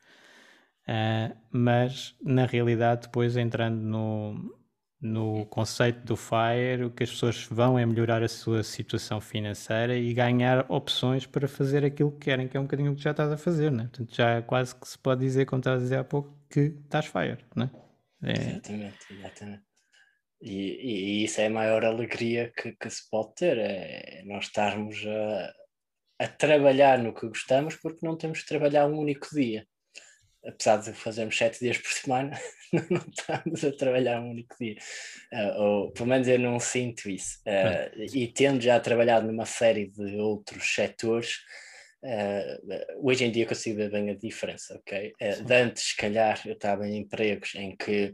Uh, 0.87 1.35
mas 1.51 2.15
na 2.23 2.45
realidade, 2.45 3.03
depois 3.03 3.35
entrando 3.35 3.81
no, 3.81 4.55
no 5.01 5.45
conceito 5.47 6.05
do 6.05 6.15
FIRE, 6.15 6.85
o 6.85 6.91
que 6.91 7.03
as 7.03 7.09
pessoas 7.09 7.47
vão 7.49 7.77
é 7.77 7.85
melhorar 7.85 8.23
a 8.23 8.27
sua 8.27 8.63
situação 8.63 9.19
financeira 9.19 9.97
e 9.97 10.13
ganhar 10.13 10.65
opções 10.69 11.25
para 11.25 11.47
fazer 11.47 11.83
aquilo 11.83 12.11
que 12.11 12.25
querem, 12.25 12.47
que 12.47 12.55
é 12.55 12.59
um 12.59 12.63
bocadinho 12.63 12.91
o 12.91 12.95
que 12.95 13.01
já 13.01 13.11
estás 13.11 13.31
a 13.31 13.37
fazer, 13.37 13.71
né? 13.71 13.83
Portanto, 13.85 14.15
já 14.15 14.41
quase 14.43 14.75
que 14.75 14.87
se 14.87 14.97
pode 14.97 15.21
dizer, 15.21 15.45
como 15.45 15.59
estás 15.59 15.79
a 15.79 15.83
dizer 15.83 15.97
há 15.97 16.03
pouco, 16.03 16.37
que 16.49 16.75
estás 16.83 17.07
FIRE, 17.07 17.43
né? 17.55 17.69
É... 18.21 18.31
Exatamente, 18.31 18.97
exatamente. 19.11 19.74
E, 20.41 21.21
e, 21.21 21.23
isso 21.23 21.41
é 21.41 21.47
a 21.47 21.49
maior 21.49 21.83
alegria 21.85 22.51
que, 22.55 22.73
que 22.73 22.89
se 22.89 23.09
pode 23.09 23.33
ter, 23.35 23.57
é 23.57 24.23
nós 24.25 24.45
estarmos 24.45 25.03
a, 25.07 25.53
a 26.19 26.27
trabalhar 26.27 26.99
no 26.99 27.13
que 27.13 27.27
gostamos 27.27 27.75
porque 27.75 28.05
não 28.05 28.17
temos 28.17 28.39
de 28.39 28.45
trabalhar 28.45 28.87
um 28.87 28.97
único 28.97 29.27
dia. 29.33 29.65
Apesar 30.45 30.77
de 30.77 30.93
fazermos 30.93 31.35
sete 31.35 31.59
dias 31.59 31.77
por 31.79 31.91
semana, 31.91 32.39
não 32.91 33.01
estamos 33.09 33.65
a 33.65 33.71
trabalhar 33.71 34.21
um 34.21 34.29
único 34.29 34.55
dia. 34.59 34.77
Uh, 35.33 35.61
ou 35.61 35.91
pelo 35.91 36.09
menos 36.09 36.27
eu 36.27 36.37
não 36.37 36.59
sinto 36.59 37.09
isso. 37.09 37.39
Uh, 37.39 38.15
e 38.15 38.27
tendo 38.27 38.61
já 38.61 38.79
trabalhado 38.79 39.25
numa 39.25 39.45
série 39.45 39.87
de 39.87 40.17
outros 40.17 40.75
setores, 40.75 41.37
uh, 42.03 43.07
hoje 43.07 43.25
em 43.25 43.31
dia 43.31 43.47
consigo 43.47 43.77
ver 43.77 43.89
bem 43.89 44.11
a 44.11 44.15
diferença, 44.15 44.75
ok? 44.75 45.13
de 45.19 45.53
antes, 45.55 45.83
se 45.83 45.97
calhar, 45.97 46.39
eu 46.45 46.53
estava 46.53 46.87
em 46.87 46.97
empregos 46.97 47.55
em 47.55 47.75
que 47.75 48.13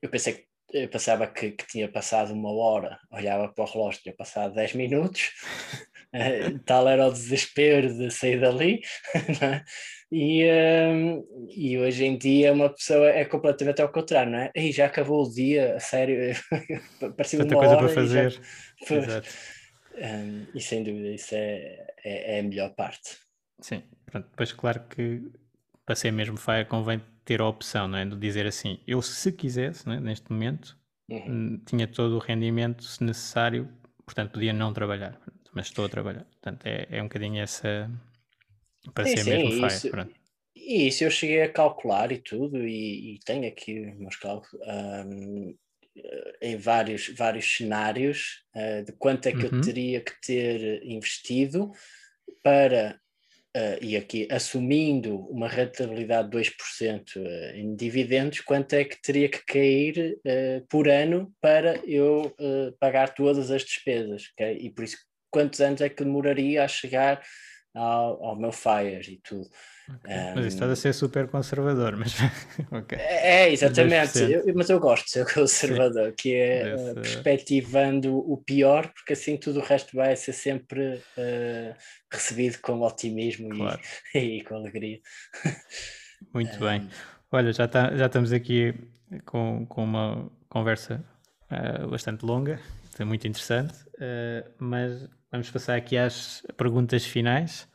eu 0.00 0.08
pensei 0.08 0.34
que 0.34 0.45
eu 0.72 0.88
pensava 0.88 1.26
que, 1.26 1.52
que, 1.52 1.66
tinha 1.66 1.88
passado 1.88 2.32
uma 2.32 2.50
hora, 2.52 2.98
olhava 3.10 3.48
para 3.48 3.64
o 3.64 3.66
relógio, 3.66 4.02
tinha 4.02 4.14
passado 4.14 4.54
10 4.54 4.74
minutos, 4.74 5.32
eh, 6.12 6.52
tal 6.64 6.88
era 6.88 7.06
o 7.06 7.12
desespero 7.12 7.92
de 7.94 8.10
sair 8.10 8.40
dali, 8.40 8.80
é? 9.42 9.62
e, 10.10 10.44
um, 10.90 11.48
e 11.50 11.78
hoje 11.78 12.04
em 12.04 12.18
dia 12.18 12.52
uma 12.52 12.68
pessoa 12.68 13.08
é 13.08 13.24
completamente 13.24 13.80
ao 13.80 13.90
contrário, 13.90 14.32
não 14.32 14.38
é? 14.38 14.50
E 14.54 14.72
já 14.72 14.86
acabou 14.86 15.24
o 15.24 15.32
dia, 15.32 15.76
a 15.76 15.80
sério, 15.80 16.34
parecia 17.16 17.44
uma 17.44 17.54
coisa 17.54 17.76
para 17.76 17.88
fazer. 17.88 18.30
Já... 18.30 19.22
Um, 19.98 20.46
e 20.54 20.60
sem 20.60 20.82
dúvida, 20.82 21.08
isso 21.08 21.34
é, 21.34 21.86
é, 22.04 22.36
é 22.36 22.40
a 22.40 22.42
melhor 22.42 22.74
parte. 22.74 23.16
Sim, 23.60 23.82
pronto, 24.04 24.28
depois 24.28 24.52
claro 24.52 24.84
que 24.88 25.22
para 25.86 25.94
ser 25.94 26.10
mesmo 26.10 26.36
Fire 26.36 26.66
convém 26.66 27.00
ter 27.26 27.40
a 27.40 27.48
opção, 27.48 27.86
não 27.86 27.98
é? 27.98 28.06
De 28.06 28.16
dizer 28.16 28.46
assim, 28.46 28.78
eu 28.86 29.02
se 29.02 29.30
quisesse, 29.32 29.86
é? 29.90 30.00
neste 30.00 30.32
momento, 30.32 30.78
uhum. 31.10 31.24
Hum, 31.28 31.62
tinha 31.66 31.86
todo 31.86 32.16
o 32.16 32.18
rendimento 32.18 32.84
se 32.84 33.04
necessário, 33.04 33.68
portanto 34.06 34.32
podia 34.32 34.52
não 34.52 34.72
trabalhar, 34.72 35.20
mas 35.52 35.66
estou 35.66 35.84
a 35.84 35.88
trabalhar. 35.88 36.24
Portanto 36.24 36.64
é, 36.64 36.86
é 36.88 37.02
um 37.02 37.06
bocadinho 37.06 37.42
essa, 37.42 37.90
para 38.94 39.04
sim, 39.04 39.16
ser 39.16 39.24
sim, 39.24 39.30
mesmo 39.30 39.50
Fire. 39.50 39.66
Isso, 39.66 39.90
pronto. 39.90 40.14
E 40.54 40.86
isso 40.86 41.04
eu 41.04 41.10
cheguei 41.10 41.42
a 41.42 41.52
calcular 41.52 42.10
e 42.12 42.18
tudo, 42.18 42.66
e, 42.66 43.14
e 43.14 43.18
tenho 43.24 43.46
aqui 43.46 43.74
meus 43.98 44.16
cálculos, 44.16 44.64
um, 44.66 45.54
em 46.40 46.56
vários, 46.56 47.08
vários 47.08 47.56
cenários 47.56 48.42
uh, 48.54 48.84
de 48.84 48.92
quanto 48.92 49.26
é 49.26 49.32
que 49.32 49.46
uhum. 49.46 49.56
eu 49.56 49.60
teria 49.60 50.00
que 50.00 50.20
ter 50.20 50.84
investido 50.84 51.72
para 52.42 53.00
uh, 53.56 53.82
e 53.82 53.96
aqui 53.96 54.28
assumindo 54.30 55.18
uma 55.30 55.48
rentabilidade 55.48 56.28
de 56.28 56.36
2% 56.36 57.16
uh, 57.16 57.56
em 57.56 57.74
dividendos, 57.74 58.40
quanto 58.40 58.74
é 58.74 58.84
que 58.84 59.00
teria 59.00 59.28
que 59.28 59.44
cair 59.46 60.18
uh, 60.18 60.66
por 60.68 60.88
ano 60.88 61.32
para 61.40 61.80
eu 61.86 62.34
pagar 62.78 63.14
todas 63.14 63.50
as 63.50 63.64
despesas? 63.64 64.30
Okay? 64.32 64.58
E 64.58 64.70
por 64.70 64.84
isso, 64.84 64.98
quantos 65.30 65.60
anos 65.60 65.80
é 65.80 65.88
que 65.88 66.04
demoraria 66.04 66.64
a 66.64 66.68
chegar 66.68 67.22
ao, 67.74 68.22
ao 68.22 68.36
meu 68.36 68.52
FIRE 68.52 69.14
e 69.14 69.20
tudo? 69.22 69.48
Okay. 69.88 70.14
Um, 70.14 70.34
mas 70.34 70.46
estás 70.46 70.70
a 70.70 70.76
ser 70.76 70.92
super 70.92 71.28
conservador, 71.28 71.96
mas 71.96 72.16
okay. 72.72 72.98
é, 72.98 73.44
é, 73.44 73.52
exatamente, 73.52 74.18
eu, 74.18 74.42
mas 74.54 74.68
eu 74.68 74.80
gosto 74.80 75.04
de 75.04 75.10
ser 75.12 75.26
conservador, 75.32 76.08
Sim. 76.08 76.14
que 76.18 76.34
é 76.34 76.74
uh, 76.74 76.94
perspectivando 76.94 78.18
o 78.18 78.36
pior, 78.36 78.92
porque 78.92 79.12
assim 79.12 79.36
tudo 79.36 79.60
o 79.60 79.62
resto 79.62 79.94
vai 79.94 80.16
ser 80.16 80.32
sempre 80.32 80.94
uh, 80.96 81.74
recebido 82.12 82.58
com 82.60 82.80
otimismo 82.80 83.48
claro. 83.50 83.80
e, 84.12 84.18
e, 84.38 84.44
com 84.44 84.56
alegria. 84.56 84.98
Muito 86.34 86.56
um, 86.56 86.66
bem. 86.66 86.88
Olha, 87.30 87.52
já, 87.52 87.68
tá, 87.68 87.96
já 87.96 88.06
estamos 88.06 88.32
aqui 88.32 88.74
com, 89.24 89.64
com 89.66 89.84
uma 89.84 90.28
conversa 90.48 91.04
uh, 91.48 91.88
bastante 91.88 92.24
longa, 92.24 92.58
é 92.98 93.04
muito 93.04 93.28
interessante, 93.28 93.74
mas 94.58 95.06
vamos 95.30 95.50
passar 95.50 95.76
aqui 95.76 95.98
às 95.98 96.42
perguntas 96.56 97.04
finais. 97.04 97.68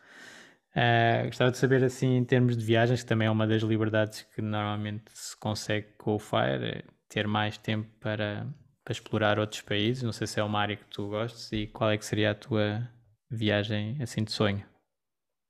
Uh, 0.75 1.25
gostava 1.25 1.51
de 1.51 1.57
saber, 1.57 1.83
assim, 1.83 2.15
em 2.15 2.23
termos 2.23 2.55
de 2.55 2.63
viagens, 2.63 3.03
que 3.03 3.09
também 3.09 3.27
é 3.27 3.31
uma 3.31 3.45
das 3.45 3.61
liberdades 3.61 4.21
que 4.21 4.41
normalmente 4.41 5.03
se 5.13 5.37
consegue 5.37 5.87
com 5.97 6.15
o 6.15 6.19
Fire, 6.19 6.65
é 6.65 6.83
ter 7.09 7.27
mais 7.27 7.57
tempo 7.57 7.89
para, 7.99 8.47
para 8.83 8.91
explorar 8.93 9.37
outros 9.37 9.61
países. 9.61 10.03
Não 10.03 10.13
sei 10.13 10.27
se 10.27 10.39
é 10.39 10.43
uma 10.43 10.61
área 10.61 10.77
que 10.77 10.85
tu 10.85 11.09
gostes 11.09 11.51
e 11.51 11.67
qual 11.67 11.91
é 11.91 11.97
que 11.97 12.05
seria 12.05 12.31
a 12.31 12.35
tua 12.35 12.89
viagem, 13.29 13.97
assim, 14.01 14.23
de 14.23 14.31
sonho? 14.31 14.65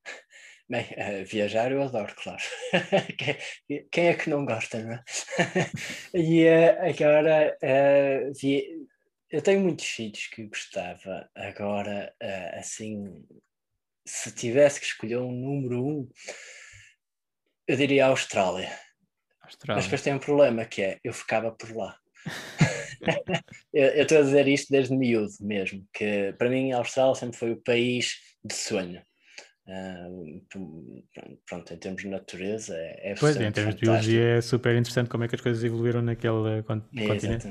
Bem, 0.68 0.85
uh, 0.85 1.23
viajar 1.26 1.72
eu 1.72 1.84
adoro, 1.84 2.15
claro. 2.15 2.41
Quem 3.91 4.07
é 4.07 4.15
que 4.15 4.30
não 4.30 4.43
gosta, 4.43 4.81
não 4.81 4.93
é? 4.93 5.03
e 6.15 6.45
uh, 6.45 6.89
agora, 6.89 7.56
vi... 8.41 8.88
eu 9.30 9.41
tenho 9.43 9.60
muitos 9.60 9.85
sítios 9.85 10.27
que 10.27 10.48
gostava. 10.48 11.30
Agora, 11.35 12.11
assim, 12.53 13.23
se 14.11 14.31
tivesse 14.31 14.79
que 14.79 14.85
escolher 14.85 15.17
um 15.17 15.31
número 15.31 15.85
um, 15.85 16.09
eu 17.65 17.77
diria 17.77 18.05
a 18.05 18.09
Austrália. 18.09 18.69
Austrália. 19.41 19.75
Mas 19.75 19.85
depois 19.85 20.01
tem 20.01 20.13
um 20.13 20.19
problema 20.19 20.65
que 20.65 20.81
é, 20.81 20.99
eu 21.03 21.13
ficava 21.13 21.51
por 21.51 21.73
lá. 21.75 21.95
eu 23.73 24.03
estou 24.03 24.19
a 24.19 24.21
dizer 24.21 24.47
isto 24.47 24.69
desde 24.69 24.95
miúdo 24.95 25.33
mesmo, 25.39 25.88
que 25.93 26.33
para 26.38 26.49
mim 26.49 26.73
a 26.73 26.77
Austrália 26.77 27.15
sempre 27.15 27.38
foi 27.38 27.51
o 27.51 27.61
país 27.61 28.15
de 28.43 28.53
sonho. 28.53 29.01
Uh, 29.65 30.43
pronto, 31.47 31.73
em 31.73 31.77
termos 31.77 32.01
de 32.01 32.09
natureza 32.09 32.75
é, 32.75 33.11
é 33.11 33.15
Pois, 33.15 33.38
em 33.38 33.51
termos 33.51 33.75
de 33.75 33.81
biologia 33.81 34.38
é 34.38 34.41
super 34.41 34.75
interessante 34.75 35.09
como 35.09 35.23
é 35.23 35.27
que 35.27 35.35
as 35.35 35.41
coisas 35.41 35.63
evoluíram 35.63 36.01
naquele 36.01 36.63
continente. 36.63 37.47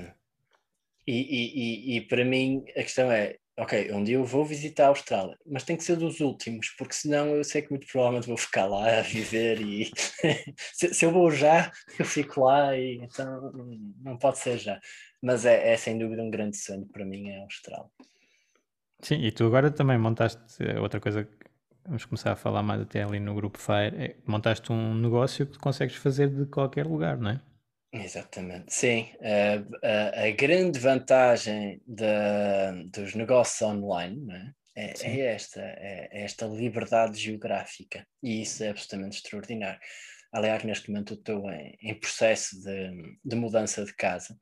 E, 1.07 1.13
e, 1.13 1.95
e, 1.95 1.97
e, 1.97 2.01
para 2.03 2.25
mim 2.25 2.65
a 2.77 2.83
questão 2.83 3.11
é, 3.11 3.37
ok, 3.61 3.93
um 3.93 4.03
dia 4.03 4.17
eu 4.17 4.25
vou 4.25 4.45
visitar 4.45 4.87
a 4.87 4.89
Austrália, 4.89 5.39
mas 5.47 5.65
tem 5.65 5.77
que 5.77 5.85
ser 5.85 5.97
dos 5.97 6.21
últimos, 6.21 6.71
porque 6.79 6.95
senão 6.95 7.29
eu 7.29 7.45
sei 7.45 7.61
que 7.61 7.71
muito 7.71 7.87
provavelmente 7.87 8.27
vou 8.27 8.37
ficar 8.37 8.67
lá 8.67 8.99
a 8.99 9.03
viver 9.03 9.61
e 9.61 9.91
se, 10.73 10.95
se, 10.95 11.05
eu 11.05 11.13
vou 11.13 11.31
já, 11.31 11.71
eu 11.99 12.05
fico 12.05 12.45
lá 12.45 12.77
e 12.77 12.97
então 12.97 13.53
não 14.03 14.17
pode 14.17 14.39
ser 14.39 14.59
já. 14.59 14.81
Mas 15.23 15.45
é, 15.45 15.73
é 15.73 15.77
sem 15.77 15.99
dúvida 15.99 16.23
um 16.23 16.31
grande 16.31 16.57
sonho 16.57 16.87
para 16.87 17.05
mim 17.05 17.29
é 17.29 17.41
a 17.41 17.43
Austrália. 17.43 17.91
Sim, 19.03 19.17
e 19.23 19.31
tu 19.31 19.45
agora 19.45 19.71
também 19.71 19.99
montaste 19.99 20.41
eh, 20.61 20.81
outra 20.81 21.01
coisa 21.01 21.25
que 21.25 21.37
vamos 21.85 22.05
começar 22.05 22.33
a 22.33 22.37
falar 22.37 22.63
mais 22.63 22.81
até 22.81 23.03
ali 23.03 23.21
no 23.21 23.35
grupo 23.35 23.59
Fire, 23.59 23.97
é, 23.97 24.17
montaste 24.27 24.73
um 24.73 24.95
negócio 24.95 25.47
que 25.47 25.59
consegues 25.59 25.97
fazer 25.97 26.29
de 26.29 26.47
qualquer 26.47 26.87
lugar, 26.87 27.19
não 27.19 27.31
é? 27.31 27.41
Exatamente, 27.93 28.73
sim. 28.73 29.09
A, 29.21 30.21
a, 30.23 30.27
a 30.27 30.31
grande 30.31 30.79
vantagem 30.79 31.83
de, 31.87 32.89
dos 32.93 33.15
negócios 33.15 33.61
online 33.63 34.33
é? 34.33 34.61
É, 34.77 34.95
é, 35.03 35.35
esta, 35.35 35.61
é, 35.61 36.09
é, 36.13 36.25
esta 36.25 36.47
liberdade 36.47 37.19
geográfica 37.19 38.07
e 38.23 38.43
isso 38.43 38.63
é 38.63 38.69
absolutamente 38.69 39.17
extraordinário. 39.17 39.81
Aliás, 40.33 40.63
neste 40.63 40.91
momento 40.91 41.15
estou 41.15 41.51
em, 41.51 41.77
em 41.83 41.95
processo 41.99 42.61
de, 42.63 43.19
de, 43.25 43.37
mudança 43.37 43.85
de 43.85 43.93
casa, 43.95 44.37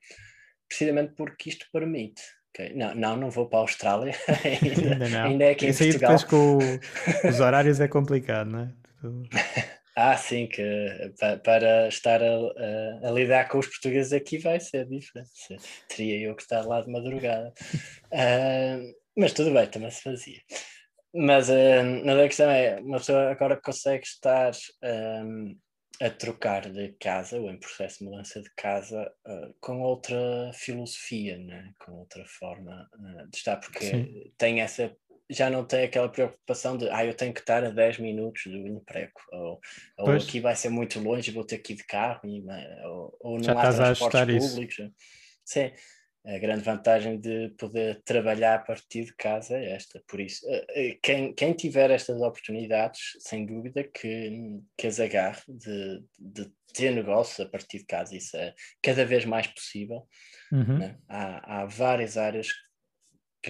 precisamente 0.68 1.14
porque 1.14 1.48
isto 1.48 1.66
permite. 1.72 2.22
Okay? 2.50 2.74
Não, 2.74 2.94
não, 2.94 3.16
não 3.16 3.30
vou 3.30 3.48
para 3.48 3.60
a 3.60 3.62
Austrália, 3.62 4.14
ainda, 4.44 4.92
ainda, 4.92 5.08
não. 5.08 5.24
ainda 5.24 5.44
é 5.44 5.50
aqui 5.50 5.68
Isso 5.68 5.84
em 5.84 5.90
Portugal. 5.92 6.10
Aí 6.10 6.18
depois 6.18 6.24
com 6.24 6.58
os 7.28 7.40
horários 7.40 7.80
é 7.80 7.88
complicado, 7.88 8.50
não 8.50 8.60
é? 8.60 8.72
Ah, 10.00 10.16
sim, 10.16 10.46
que 10.46 11.12
para, 11.18 11.38
para 11.38 11.88
estar 11.88 12.22
a, 12.22 12.28
a, 12.28 13.08
a, 13.08 13.10
lidar 13.10 13.48
com 13.48 13.58
os 13.58 13.66
portugueses 13.66 14.12
aqui 14.12 14.38
vai 14.38 14.60
ser 14.60 14.86
diferente. 14.86 15.58
Teria 15.88 16.20
eu 16.20 16.36
que 16.36 16.42
estar 16.42 16.64
lá 16.64 16.80
de 16.80 16.88
madrugada. 16.88 17.52
Uh, 18.04 18.94
mas 19.18 19.32
tudo 19.32 19.52
bem, 19.52 19.66
também 19.66 19.90
se 19.90 20.02
fazia. 20.02 20.40
mas, 21.12 21.48
uh, 21.48 22.04
mas 22.04 22.16
a 22.16 22.28
questão 22.28 22.48
é, 22.48 22.78
uma 22.78 22.98
pessoa 22.98 23.28
agora 23.28 23.60
consegue 23.60 24.04
estar 24.04 24.52
um, 25.24 25.58
a 26.00 26.10
trocar 26.10 26.70
de 26.70 26.92
casa, 27.00 27.40
ou 27.40 27.50
em 27.50 27.58
processo 27.58 27.98
de 27.98 28.04
mudança 28.04 28.40
de 28.40 28.50
casa, 28.54 29.02
uh, 29.26 29.52
com 29.60 29.80
outra 29.80 30.52
filosofia, 30.54 31.38
né? 31.38 31.72
com 31.84 31.90
outra 31.94 32.24
forma 32.24 32.88
de 33.32 33.36
estar, 33.36 33.56
porque 33.56 33.84
Sim. 33.84 34.32
tem 34.38 34.60
essa 34.60 34.96
já 35.30 35.50
não 35.50 35.64
tem 35.64 35.84
aquela 35.84 36.08
preocupação 36.08 36.76
de 36.76 36.88
ah, 36.90 37.04
eu 37.04 37.14
tenho 37.14 37.32
que 37.32 37.40
estar 37.40 37.62
a 37.64 37.70
10 37.70 37.98
minutos 37.98 38.44
do 38.46 38.66
emprego, 38.66 39.12
ou, 39.32 39.60
ou 39.98 40.10
aqui 40.12 40.40
vai 40.40 40.56
ser 40.56 40.70
muito 40.70 40.98
longe, 41.00 41.30
vou 41.30 41.44
ter 41.44 41.58
que 41.58 41.72
ir 41.72 41.76
de 41.76 41.84
carro, 41.84 42.20
e, 42.24 42.42
ou, 42.86 43.16
ou 43.20 43.36
não 43.36 43.44
já 43.44 43.52
há 43.52 43.72
transportes 43.72 44.48
públicos. 44.50 44.78
Isso. 44.78 44.92
Sim, 45.44 45.72
a 46.26 46.38
grande 46.38 46.62
vantagem 46.62 47.18
de 47.18 47.50
poder 47.58 48.02
trabalhar 48.04 48.56
a 48.56 48.58
partir 48.58 49.04
de 49.04 49.14
casa 49.14 49.56
é 49.56 49.72
esta. 49.72 50.02
Por 50.06 50.20
isso, 50.20 50.46
eh, 50.46 50.66
eh, 50.70 50.98
quem, 51.02 51.32
quem 51.32 51.54
tiver 51.54 51.90
estas 51.90 52.20
oportunidades, 52.20 53.16
sem 53.20 53.46
dúvida 53.46 53.82
que, 53.82 54.60
que 54.76 54.86
as 54.86 55.00
agarre 55.00 55.42
de, 55.48 56.02
de 56.18 56.52
ter 56.74 56.90
negócio 56.90 57.44
a 57.44 57.48
partir 57.48 57.78
de 57.78 57.86
casa. 57.86 58.14
Isso 58.14 58.36
é 58.36 58.54
cada 58.82 59.04
vez 59.06 59.24
mais 59.24 59.46
possível. 59.46 60.06
Uhum. 60.52 60.78
Né? 60.78 60.98
Há, 61.08 61.62
há 61.62 61.66
várias 61.66 62.18
áreas 62.18 62.52
que 62.52 62.67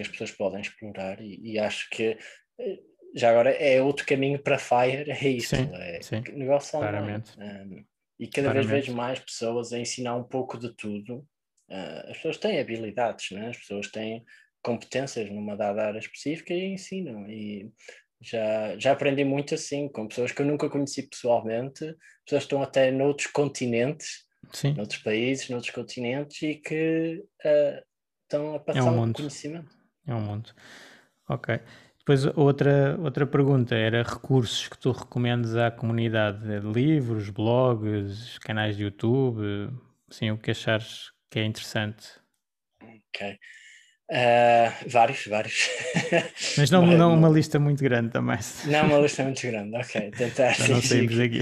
as 0.03 0.09
pessoas 0.09 0.31
podem 0.33 0.61
explorar 0.61 1.21
e, 1.21 1.41
e 1.43 1.59
acho 1.59 1.89
que 1.91 2.17
eh, 2.59 2.79
já 3.15 3.31
agora 3.31 3.51
é 3.51 3.83
outro 3.83 4.07
caminho 4.07 4.39
para 4.39 4.59
Fire, 4.59 5.11
é 5.11 5.29
isso, 5.29 5.57
sim, 5.57 5.71
é 5.75 6.01
sim, 6.03 6.23
negócio 6.33 6.79
online. 6.79 7.23
Um, 7.39 7.85
e 8.19 8.27
cada 8.27 8.49
Claramente. 8.49 8.71
vez 8.71 8.87
vejo 8.87 8.97
mais 8.97 9.19
pessoas 9.21 9.73
a 9.73 9.79
ensinar 9.79 10.17
um 10.17 10.25
pouco 10.25 10.59
de 10.59 10.75
tudo. 10.75 11.27
Uh, 11.71 12.11
as 12.11 12.17
pessoas 12.17 12.37
têm 12.39 12.59
habilidades, 12.59 13.31
né? 13.31 13.51
as 13.51 13.59
pessoas 13.59 13.91
têm 13.91 14.25
competências 14.63 15.31
numa 15.31 15.57
dada 15.57 15.87
área 15.87 15.99
específica 15.99 16.53
e 16.53 16.73
ensinam. 16.73 17.29
E 17.29 17.71
já, 18.21 18.77
já 18.79 18.93
aprendi 18.93 19.25
muito 19.25 19.55
assim, 19.55 19.89
com 19.89 20.09
pessoas 20.09 20.33
que 20.33 20.43
eu 20.43 20.47
nunca 20.47 20.69
conheci 20.69 21.09
pessoalmente, 21.09 21.81
pessoas 22.25 22.43
que 22.43 22.47
estão 22.47 22.63
até 22.63 22.91
noutros 22.91 23.29
continentes, 23.29 24.27
Sim. 24.53 24.73
noutros 24.75 25.01
países, 25.01 25.49
noutros 25.49 25.73
continentes 25.73 26.43
e 26.43 26.57
que 26.57 27.23
uh, 27.45 27.85
estão 28.25 28.55
a 28.55 28.59
passar 28.59 28.81
é 28.81 28.83
um 28.83 29.13
conhecimento. 29.13 29.78
É 30.09 30.15
um 30.15 30.21
mundo. 30.21 30.51
Ok. 31.29 31.61
Depois 31.99 32.25
outra, 32.35 32.99
outra 32.99 33.27
pergunta 33.27 33.75
era 33.75 34.03
recursos 34.03 34.67
que 34.67 34.79
tu 34.79 34.91
recomendas 34.93 35.55
à 35.55 35.71
comunidade, 35.71 36.41
de 36.41 36.67
livros, 36.67 37.29
blogs, 37.29 38.39
canais 38.39 38.79
de 38.79 38.85
YouTube, 38.85 39.71
assim, 40.11 40.31
o 40.31 40.39
que 40.39 40.51
achares 40.51 41.13
que 41.31 41.39
é 41.39 41.45
interessante. 41.45 42.07
Ok. 42.83 43.39
Uh, 44.11 44.89
vários, 44.89 45.27
vários. 45.27 45.69
Mas 46.57 46.71
não, 46.71 46.87
não 46.87 47.13
uma 47.13 47.29
lista 47.29 47.59
muito 47.59 47.85
grande 47.85 48.11
também. 48.11 48.39
Não 48.65 48.87
uma 48.87 48.99
lista 49.01 49.23
muito 49.25 49.43
grande, 49.43 49.77
ok. 49.77 50.11
Tentar 50.17 50.57
Para 50.57 50.69
não 50.69 50.81
sairmos 50.81 51.15
daqui. 51.15 51.41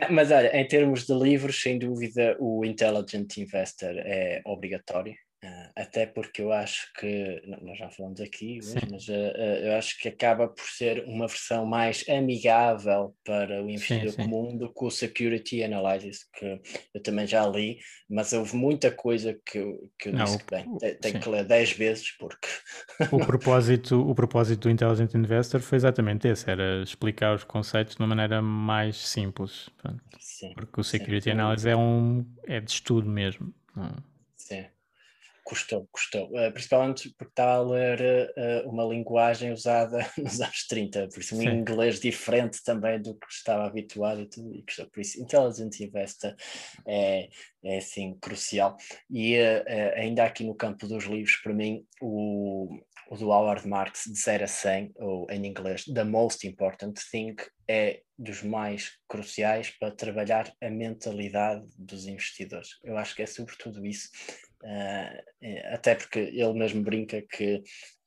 não, 0.00 0.16
mas 0.16 0.30
olha, 0.30 0.56
em 0.56 0.66
termos 0.66 1.04
de 1.04 1.12
livros, 1.12 1.60
sem 1.60 1.78
dúvida, 1.78 2.38
o 2.40 2.64
Intelligent 2.64 3.36
Investor 3.36 3.92
é 3.98 4.40
obrigatório. 4.46 5.14
Uh, 5.42 5.70
até 5.74 6.04
porque 6.04 6.42
eu 6.42 6.52
acho 6.52 6.92
que, 6.98 7.42
nós 7.62 7.78
já 7.78 7.88
falamos 7.88 8.20
aqui, 8.20 8.58
mas 8.90 9.08
uh, 9.08 9.12
uh, 9.12 9.64
eu 9.64 9.74
acho 9.74 9.98
que 9.98 10.06
acaba 10.06 10.46
por 10.46 10.66
ser 10.66 11.02
uma 11.06 11.26
versão 11.26 11.64
mais 11.64 12.06
amigável 12.10 13.16
para 13.24 13.62
o 13.62 13.70
investidor 13.70 14.10
sim, 14.10 14.16
sim. 14.16 14.22
comum 14.22 14.54
do 14.54 14.70
que 14.70 14.84
o 14.84 14.90
Security 14.90 15.62
Analysis, 15.62 16.26
que 16.34 16.60
eu 16.92 17.02
também 17.02 17.26
já 17.26 17.46
li, 17.46 17.78
mas 18.06 18.34
houve 18.34 18.54
muita 18.54 18.90
coisa 18.90 19.34
que, 19.46 19.56
eu, 19.56 19.90
que 19.98 20.10
eu 20.10 20.12
Não, 20.12 20.24
disse 20.24 20.44
que 20.44 20.54
bem, 20.54 20.76
tenho 21.00 21.20
que 21.20 21.28
ler 21.30 21.44
10 21.44 21.72
vezes 21.72 22.14
porque... 22.18 22.48
o, 23.10 23.18
propósito, 23.24 24.10
o 24.10 24.14
propósito 24.14 24.68
do 24.68 24.70
Intelligent 24.70 25.14
Investor 25.14 25.62
foi 25.62 25.76
exatamente 25.76 26.28
esse, 26.28 26.50
era 26.50 26.82
explicar 26.82 27.34
os 27.34 27.44
conceitos 27.44 27.96
de 27.96 28.02
uma 28.02 28.08
maneira 28.08 28.42
mais 28.42 28.98
simples, 28.98 29.70
sim, 30.18 30.52
porque 30.52 30.82
o 30.82 30.84
Security 30.84 31.30
Analysis 31.30 31.64
é, 31.64 31.74
um, 31.74 32.26
é 32.46 32.60
de 32.60 32.70
estudo 32.70 33.08
mesmo. 33.08 33.54
Sim. 33.74 34.10
Custou, 35.50 35.88
custou. 35.90 36.26
Uh, 36.28 36.52
principalmente 36.52 37.12
porque 37.18 37.32
estava 37.32 37.54
a 37.54 37.60
ler 37.60 38.32
uh, 38.36 38.70
uma 38.70 38.84
linguagem 38.84 39.50
usada 39.50 39.98
nos 40.16 40.40
anos 40.40 40.64
30, 40.68 41.08
por 41.08 41.18
isso 41.18 41.34
um 41.34 41.40
Sim. 41.40 41.48
inglês 41.48 41.98
diferente 41.98 42.62
também 42.62 43.02
do 43.02 43.18
que 43.18 43.26
estava 43.28 43.66
habituado 43.66 44.20
e 44.20 44.28
tudo, 44.28 44.54
e 44.54 44.62
custou. 44.62 44.88
Por 44.88 45.00
isso, 45.00 45.20
Intelligent 45.20 45.80
Investor 45.80 46.36
é, 46.86 47.28
é 47.64 47.78
assim, 47.78 48.16
crucial. 48.20 48.76
E 49.10 49.36
uh, 49.40 49.64
ainda 49.96 50.22
aqui 50.24 50.44
no 50.44 50.54
campo 50.54 50.86
dos 50.86 51.02
livros, 51.02 51.34
para 51.42 51.52
mim, 51.52 51.84
o, 52.00 52.68
o 53.10 53.16
do 53.16 53.30
Howard 53.30 53.66
Marks, 53.66 54.04
de 54.06 54.20
0 54.20 54.44
a 54.44 54.46
100, 54.46 54.92
ou 55.00 55.28
em 55.32 55.44
inglês, 55.44 55.84
The 55.84 56.04
Most 56.04 56.46
Important 56.46 56.94
Thing, 57.10 57.34
é 57.68 58.02
dos 58.16 58.44
mais 58.44 58.92
cruciais 59.08 59.70
para 59.70 59.90
trabalhar 59.90 60.52
a 60.62 60.70
mentalidade 60.70 61.66
dos 61.76 62.06
investidores. 62.06 62.78
Eu 62.84 62.96
acho 62.96 63.16
que 63.16 63.22
é 63.22 63.26
sobretudo 63.26 63.84
isso 63.84 64.10
até 65.72 65.94
porque 65.94 66.18
ele 66.18 66.52
mesmo 66.52 66.82
brinca 66.82 67.22
que 67.22 67.62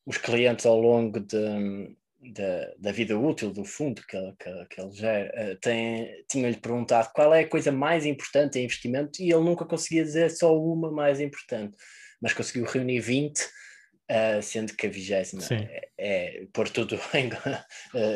os 0.05 0.17
clientes 0.17 0.65
ao 0.65 0.79
longo 0.79 1.19
de, 1.19 1.95
de, 2.21 2.75
da 2.77 2.91
vida 2.91 3.17
útil 3.17 3.51
do 3.51 3.65
fundo 3.65 4.01
que, 4.07 4.17
que, 4.39 4.65
que 4.67 4.81
ele 4.81 4.91
gera, 4.91 5.53
uh, 5.53 6.25
tinham-lhe 6.29 6.57
perguntado 6.57 7.09
qual 7.13 7.33
é 7.33 7.41
a 7.41 7.47
coisa 7.47 7.71
mais 7.71 8.05
importante 8.05 8.59
em 8.59 8.65
investimento 8.65 9.21
e 9.21 9.31
ele 9.31 9.43
nunca 9.43 9.65
conseguia 9.65 10.03
dizer 10.03 10.29
só 10.29 10.57
uma 10.57 10.91
mais 10.91 11.19
importante, 11.19 11.75
mas 12.21 12.33
conseguiu 12.33 12.65
reunir 12.65 12.99
20, 12.99 13.39
uh, 13.39 14.41
sendo 14.41 14.73
que 14.73 14.87
a 14.87 14.89
vigésima 14.89 15.41
é, 15.51 15.89
é 15.97 16.45
pôr 16.53 16.69
tudo 16.69 16.99
em, 17.13 17.29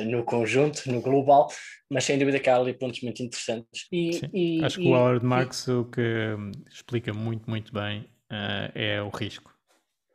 no 0.06 0.24
conjunto, 0.24 0.90
no 0.92 1.02
global, 1.02 1.50
mas 1.90 2.04
sem 2.04 2.18
dúvida 2.18 2.40
que 2.40 2.50
há 2.50 2.58
ali 2.58 2.74
pontos 2.74 3.02
muito 3.02 3.24
interessantes. 3.24 3.88
E, 3.92 4.22
e 4.34 4.64
Acho 4.64 4.80
que 4.80 4.88
o 4.88 4.94
Howard 4.94 5.26
Marks 5.26 5.68
o 5.68 5.86
que 5.86 6.02
hum, 6.38 6.52
explica 6.70 7.14
muito, 7.14 7.50
muito 7.50 7.74
bem 7.74 8.06
uh, 8.32 8.72
é 8.74 9.02
o 9.02 9.10
risco. 9.10 9.56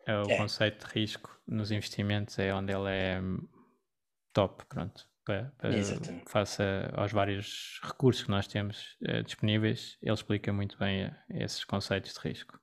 É 0.06 0.16
o 0.16 0.30
é. 0.30 0.36
conceito 0.36 0.86
de 0.86 0.92
risco 0.92 1.40
nos 1.46 1.70
investimentos, 1.70 2.38
é 2.38 2.52
onde 2.52 2.72
ele 2.72 2.90
é 2.90 3.20
top, 4.32 4.64
pronto. 4.66 5.08
Para, 5.24 5.52
para 5.56 5.70
face 6.26 6.60
aos 6.94 7.12
vários 7.12 7.78
recursos 7.84 8.24
que 8.24 8.30
nós 8.30 8.48
temos 8.48 8.96
uh, 9.02 9.22
disponíveis, 9.22 9.96
ele 10.02 10.14
explica 10.14 10.52
muito 10.52 10.76
bem 10.76 11.06
uh, 11.06 11.14
esses 11.30 11.64
conceitos 11.64 12.14
de 12.14 12.20
risco. 12.20 12.60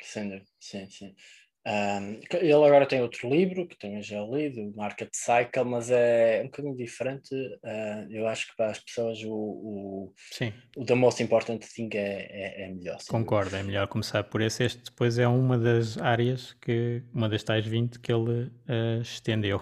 Sim, 0.00 0.44
sim, 0.60 0.88
sim. 0.88 1.16
Um, 1.64 2.20
ele 2.32 2.52
agora 2.52 2.86
tem 2.86 3.00
outro 3.00 3.28
livro 3.30 3.68
que 3.68 3.78
também 3.78 4.02
já 4.02 4.20
li, 4.20 4.50
do 4.50 4.74
Market 4.76 5.10
Cycle, 5.12 5.64
mas 5.64 5.90
é 5.90 6.40
um 6.42 6.46
bocadinho 6.46 6.76
diferente. 6.76 7.32
Uh, 7.34 8.10
eu 8.10 8.26
acho 8.26 8.48
que 8.48 8.56
para 8.56 8.72
as 8.72 8.80
pessoas 8.80 9.22
o, 9.22 9.32
o, 9.32 10.14
Sim. 10.32 10.52
o 10.76 10.84
The 10.84 10.94
Most 10.94 11.22
Important 11.22 11.60
Thing 11.64 11.90
é, 11.94 12.26
é, 12.30 12.64
é 12.64 12.68
melhor. 12.68 12.98
Concordo, 13.08 13.54
é 13.54 13.62
melhor 13.62 13.86
começar 13.86 14.24
por 14.24 14.40
esse. 14.40 14.64
Este 14.64 14.82
depois 14.82 15.18
é 15.18 15.28
uma 15.28 15.56
das 15.56 15.98
áreas 15.98 16.52
que, 16.54 17.02
uma 17.14 17.28
das 17.28 17.44
tais 17.44 17.64
20 17.64 18.00
que 18.00 18.12
ele 18.12 18.46
uh, 18.46 19.00
estendeu, 19.00 19.60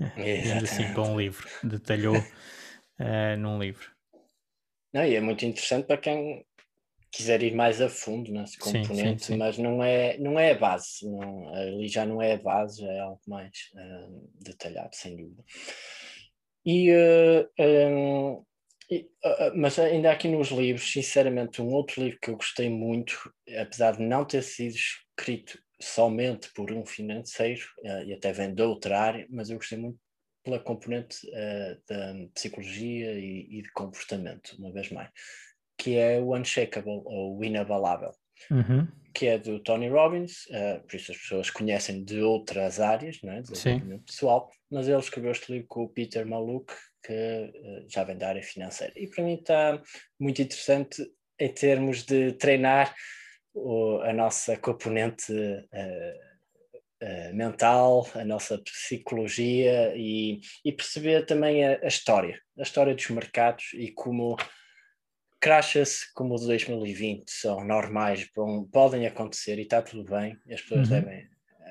assim, 0.62 0.90
para 0.94 1.02
um 1.02 1.20
livro, 1.20 1.46
detalhou 1.62 2.16
uh, 2.16 3.36
num 3.38 3.58
livro. 3.60 3.92
Não, 4.94 5.04
e 5.04 5.16
é 5.16 5.20
muito 5.20 5.44
interessante 5.44 5.86
para 5.86 5.96
quem 5.96 6.44
quiser 7.12 7.42
ir 7.42 7.54
mais 7.54 7.80
a 7.80 7.90
fundo 7.90 8.32
nesse 8.32 8.56
componente, 8.56 9.26
sim, 9.26 9.34
sim, 9.34 9.38
mas 9.38 9.58
não 9.58 9.84
é, 9.84 10.16
não 10.16 10.40
é 10.40 10.52
a 10.52 10.58
base, 10.58 11.06
não, 11.06 11.54
ali 11.54 11.86
já 11.86 12.06
não 12.06 12.22
é 12.22 12.32
a 12.32 12.38
base, 12.38 12.82
é 12.84 13.00
algo 13.00 13.20
mais 13.28 13.70
uh, 13.74 14.30
detalhado, 14.40 14.96
sem 14.96 15.16
dúvida. 15.16 15.44
E, 16.64 16.90
uh, 16.90 17.48
um, 17.60 18.44
e 18.90 19.10
uh, 19.24 19.52
mas 19.54 19.78
ainda 19.78 20.10
aqui 20.10 20.26
nos 20.26 20.48
livros, 20.48 20.90
sinceramente, 20.90 21.60
um 21.60 21.68
outro 21.68 22.02
livro 22.02 22.18
que 22.18 22.30
eu 22.30 22.36
gostei 22.36 22.70
muito, 22.70 23.30
apesar 23.58 23.92
de 23.92 24.02
não 24.02 24.24
ter 24.24 24.42
sido 24.42 24.74
escrito 24.74 25.58
somente 25.82 26.50
por 26.54 26.72
um 26.72 26.86
financeiro, 26.86 27.62
e 28.06 28.14
até 28.14 28.32
vem 28.32 28.54
de 28.54 28.62
outra 28.62 28.98
área, 28.98 29.26
mas 29.28 29.50
eu 29.50 29.56
gostei 29.56 29.76
muito 29.76 29.98
pela 30.44 30.60
componente 30.60 31.18
da 31.88 32.14
psicologia 32.32 33.12
e, 33.14 33.58
e 33.58 33.62
de 33.62 33.72
comportamento, 33.72 34.54
uma 34.60 34.72
vez 34.72 34.90
mais 34.90 35.10
que 35.76 35.96
é 35.96 36.18
o 36.20 36.34
Unshakable, 36.34 37.02
ou 37.04 37.38
o 37.38 37.44
Inabalável, 37.44 38.12
uhum. 38.50 38.86
que 39.14 39.26
é 39.26 39.38
do 39.38 39.58
Tony 39.60 39.88
Robbins, 39.88 40.46
uh, 40.46 40.80
por 40.86 40.96
isso 40.96 41.12
as 41.12 41.18
pessoas 41.18 41.50
conhecem 41.50 42.04
de 42.04 42.20
outras 42.20 42.80
áreas, 42.80 43.20
não 43.22 43.32
é? 43.32 43.42
desenvolvimento 43.42 44.04
pessoal, 44.04 44.50
mas 44.70 44.88
ele 44.88 44.98
escreveu 44.98 45.32
este 45.32 45.52
livro 45.52 45.68
com 45.68 45.82
o 45.84 45.88
Peter 45.88 46.26
Maluk, 46.26 46.72
que 47.04 47.12
uh, 47.12 47.84
já 47.88 48.04
vem 48.04 48.16
da 48.16 48.28
área 48.28 48.42
financeira. 48.42 48.92
E 48.96 49.06
para 49.08 49.24
mim 49.24 49.34
está 49.34 49.80
muito 50.18 50.40
interessante 50.40 51.04
em 51.38 51.52
termos 51.52 52.04
de 52.04 52.32
treinar 52.32 52.94
o, 53.54 53.98
a 54.00 54.12
nossa 54.12 54.56
componente 54.56 55.32
uh, 55.32 56.32
Uh, 57.02 57.34
mental, 57.34 58.06
a 58.14 58.24
nossa 58.24 58.56
psicologia 58.58 59.92
e, 59.96 60.40
e 60.64 60.70
perceber 60.70 61.26
também 61.26 61.66
a, 61.66 61.80
a, 61.82 61.88
história, 61.88 62.40
a 62.56 62.62
história 62.62 62.94
dos 62.94 63.10
mercados 63.10 63.72
e 63.74 63.90
como 63.90 64.36
crashes 65.42 66.04
como 66.14 66.34
o 66.34 66.38
de 66.38 66.46
2020 66.46 67.28
são 67.28 67.64
normais, 67.64 68.30
podem 68.72 69.06
acontecer 69.06 69.58
e 69.58 69.62
está 69.62 69.82
tudo 69.82 70.10
bem, 70.10 70.38
as 70.50 70.62
pessoas 70.62 70.88
uhum. 70.88 71.00
devem 71.00 71.28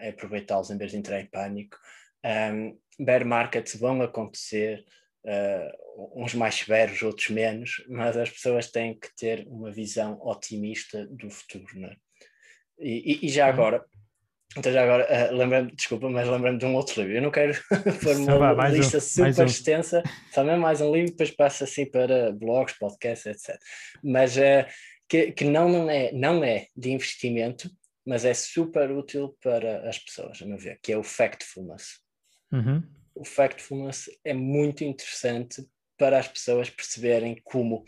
aproveitá-los 0.09 0.69
em 0.69 0.77
vez 0.77 0.91
de 0.91 0.97
entrar 0.97 1.21
em 1.21 1.25
pânico, 1.25 1.77
Um, 2.23 2.77
bear 3.03 3.25
markets 3.25 3.75
vão 3.75 4.01
acontecer, 4.01 4.85
uh, 5.25 6.21
uns 6.21 6.35
mais 6.35 6.55
severos, 6.55 7.01
outros 7.01 7.29
menos, 7.29 7.83
mas 7.89 8.15
as 8.15 8.29
pessoas 8.29 8.69
têm 8.69 8.97
que 8.97 9.09
ter 9.15 9.47
uma 9.47 9.71
visão 9.71 10.19
otimista 10.21 11.07
do 11.07 11.29
futuro, 11.29 11.79
não 11.79 11.89
é? 11.89 11.95
E, 12.79 13.13
e, 13.13 13.25
e 13.25 13.29
já 13.29 13.45
uhum. 13.45 13.53
agora, 13.53 13.85
então 14.57 14.71
já 14.71 14.83
agora, 14.83 15.31
uh, 15.31 15.35
lembrando, 15.35 15.73
desculpa, 15.75 16.09
mas 16.09 16.27
lembrando 16.27 16.59
de 16.59 16.65
um 16.65 16.75
outro 16.75 17.01
livro. 17.01 17.15
Eu 17.17 17.21
não 17.21 17.31
quero 17.31 17.53
pôr 18.03 18.15
uma 18.17 18.67
lista 18.67 18.97
um, 18.97 19.01
super 19.01 19.43
um. 19.43 19.45
extensa, 19.45 20.03
só 20.31 20.43
mesmo 20.43 20.61
mais 20.61 20.81
um 20.81 20.91
livro, 20.93 21.11
depois 21.11 21.31
passa 21.31 21.63
assim 21.63 21.85
para 21.85 22.33
blogs, 22.33 22.77
podcasts, 22.77 23.25
etc. 23.25 23.57
Mas 24.03 24.35
uh, 24.35 24.65
que, 25.07 25.31
que 25.31 25.45
não, 25.45 25.69
não, 25.69 25.89
é, 25.89 26.11
não 26.11 26.43
é 26.43 26.67
de 26.75 26.91
investimento, 26.91 27.71
mas 28.05 28.25
é 28.25 28.33
super 28.33 28.91
útil 28.91 29.37
para 29.41 29.87
as 29.89 29.97
pessoas, 29.97 30.41
a 30.41 30.45
meu 30.45 30.57
ver, 30.57 30.79
que 30.83 30.91
é 30.91 30.97
o 30.97 31.03
Factfulness. 31.03 31.99
Uhum. 32.51 32.83
O 33.15 33.23
Factfulness 33.23 34.09
é 34.25 34.33
muito 34.33 34.83
interessante 34.83 35.65
para 35.97 36.17
as 36.17 36.27
pessoas 36.27 36.69
perceberem 36.69 37.39
como 37.43 37.85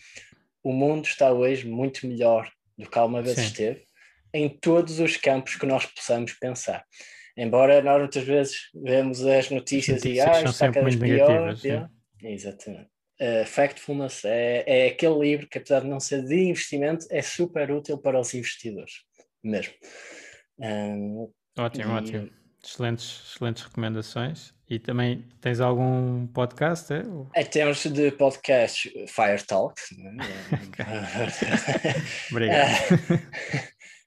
o 0.63 0.71
mundo 0.71 1.05
está 1.05 1.31
hoje 1.31 1.67
muito 1.67 2.07
melhor 2.07 2.49
do 2.77 2.89
que 2.89 2.97
alguma 2.97 3.21
vez 3.21 3.35
Sim. 3.35 3.43
esteve 3.43 3.85
em 4.33 4.49
todos 4.49 4.99
os 4.99 5.17
campos 5.17 5.55
que 5.55 5.65
nós 5.65 5.85
possamos 5.85 6.33
pensar. 6.33 6.83
Embora 7.37 7.81
nós 7.81 7.99
muitas 7.99 8.23
vezes 8.23 8.69
vemos 8.73 9.25
as 9.25 9.49
notícias, 9.49 9.97
as 9.97 10.03
notícias 10.03 10.05
e 10.05 10.19
ah, 10.19 10.43
está 10.43 10.71
cada 10.71 10.83
vez 10.83 10.95
pior. 10.95 11.59
pior. 11.59 11.89
Exatamente. 12.21 12.89
Uh, 13.21 13.45
Factfulness 13.45 14.25
é, 14.25 14.63
é 14.65 14.87
aquele 14.87 15.19
livro 15.19 15.47
que, 15.47 15.57
apesar 15.57 15.81
de 15.81 15.87
não 15.87 15.99
ser 15.99 16.23
de 16.25 16.35
investimento, 16.35 17.05
é 17.09 17.21
super 17.21 17.71
útil 17.71 17.97
para 17.97 18.19
os 18.19 18.33
investidores, 18.33 18.93
mesmo. 19.43 19.73
Ótimo, 21.57 21.91
e... 21.91 21.95
ótimo. 21.95 22.29
Excelentes, 22.63 23.21
excelentes 23.29 23.63
recomendações. 23.63 24.53
E 24.69 24.79
também 24.79 25.27
tens 25.41 25.59
algum 25.59 26.25
podcast? 26.27 26.93
É? 26.93 27.41
Em 27.41 27.45
termos 27.45 27.83
de 27.83 28.11
podcast, 28.11 28.89
Fire 29.07 29.43
Talk. 29.45 29.75
Obrigado. 32.31 32.69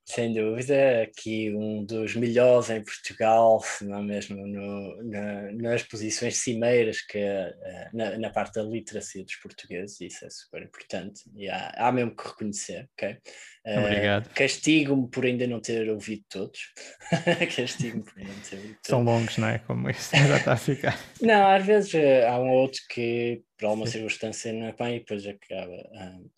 Sem 0.09 0.33
dúvida, 0.33 1.03
aqui 1.03 1.53
um 1.53 1.85
dos 1.85 2.15
melhores 2.15 2.71
em 2.71 2.81
Portugal, 2.81 3.61
não 3.83 4.01
mesmo 4.05 4.37
no, 4.47 5.03
na, 5.03 5.51
nas 5.51 5.83
posições 5.83 6.37
cimeiras 6.37 7.01
que 7.01 7.19
uh, 7.19 7.91
na, 7.93 8.17
na, 8.17 8.31
parte 8.31 8.55
da 8.55 8.63
literacia 8.63 9.25
dos 9.25 9.35
portugueses, 9.35 10.01
isso 10.01 10.25
é 10.25 10.31
super 10.31 10.63
importante 10.63 11.23
e 11.35 11.49
há, 11.49 11.75
há 11.77 11.91
mesmo 11.91 12.15
que 12.15 12.25
reconhecer, 12.25 12.89
ok? 12.93 13.19
Uh, 13.67 13.81
Obrigado. 13.81 14.33
Castigo-me 14.33 15.09
por 15.11 15.27
ainda 15.27 15.45
não 15.49 15.61
ter 15.61 15.91
ouvido 15.91 16.23
todos. 16.29 16.73
Castigo-me 17.57 18.05
por 18.05 18.17
ainda 18.17 18.33
não 18.33 18.41
ter 18.43 18.57
ouvido 18.59 18.75
todos. 18.75 18.89
São 18.89 19.03
longos, 19.03 19.39
não 19.39 19.49
é? 19.49 19.59
Como 19.59 19.91
isso 19.91 20.15
já 20.15 20.37
está 20.37 20.53
a 20.53 20.57
ficar. 20.57 20.97
não, 21.21 21.49
às 21.49 21.67
vezes 21.67 21.93
uh, 21.95 22.29
há 22.29 22.39
um 22.39 22.51
outro 22.51 22.81
que 22.91 23.43
por 23.59 23.67
alguma 23.67 23.87
Sim. 23.87 23.95
circunstância 23.95 24.53
não 24.53 24.67
é 24.67 24.73
bem 24.73 24.97
e 24.97 24.99
depois 25.01 25.27
acaba 25.27 25.85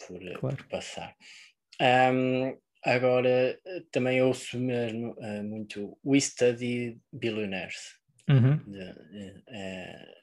por, 0.06 0.40
claro. 0.40 0.56
por 0.56 0.68
passar. 0.68 1.14
Um, 1.80 2.56
Agora, 2.84 3.58
também 3.90 4.22
ouço 4.22 4.58
mesmo 4.58 5.12
uh, 5.18 5.42
muito 5.42 5.98
We 6.04 6.20
Study 6.20 6.98
Billionaires. 7.12 7.98
Uhum. 8.28 8.56
De, 8.66 8.94
é, 9.48 10.18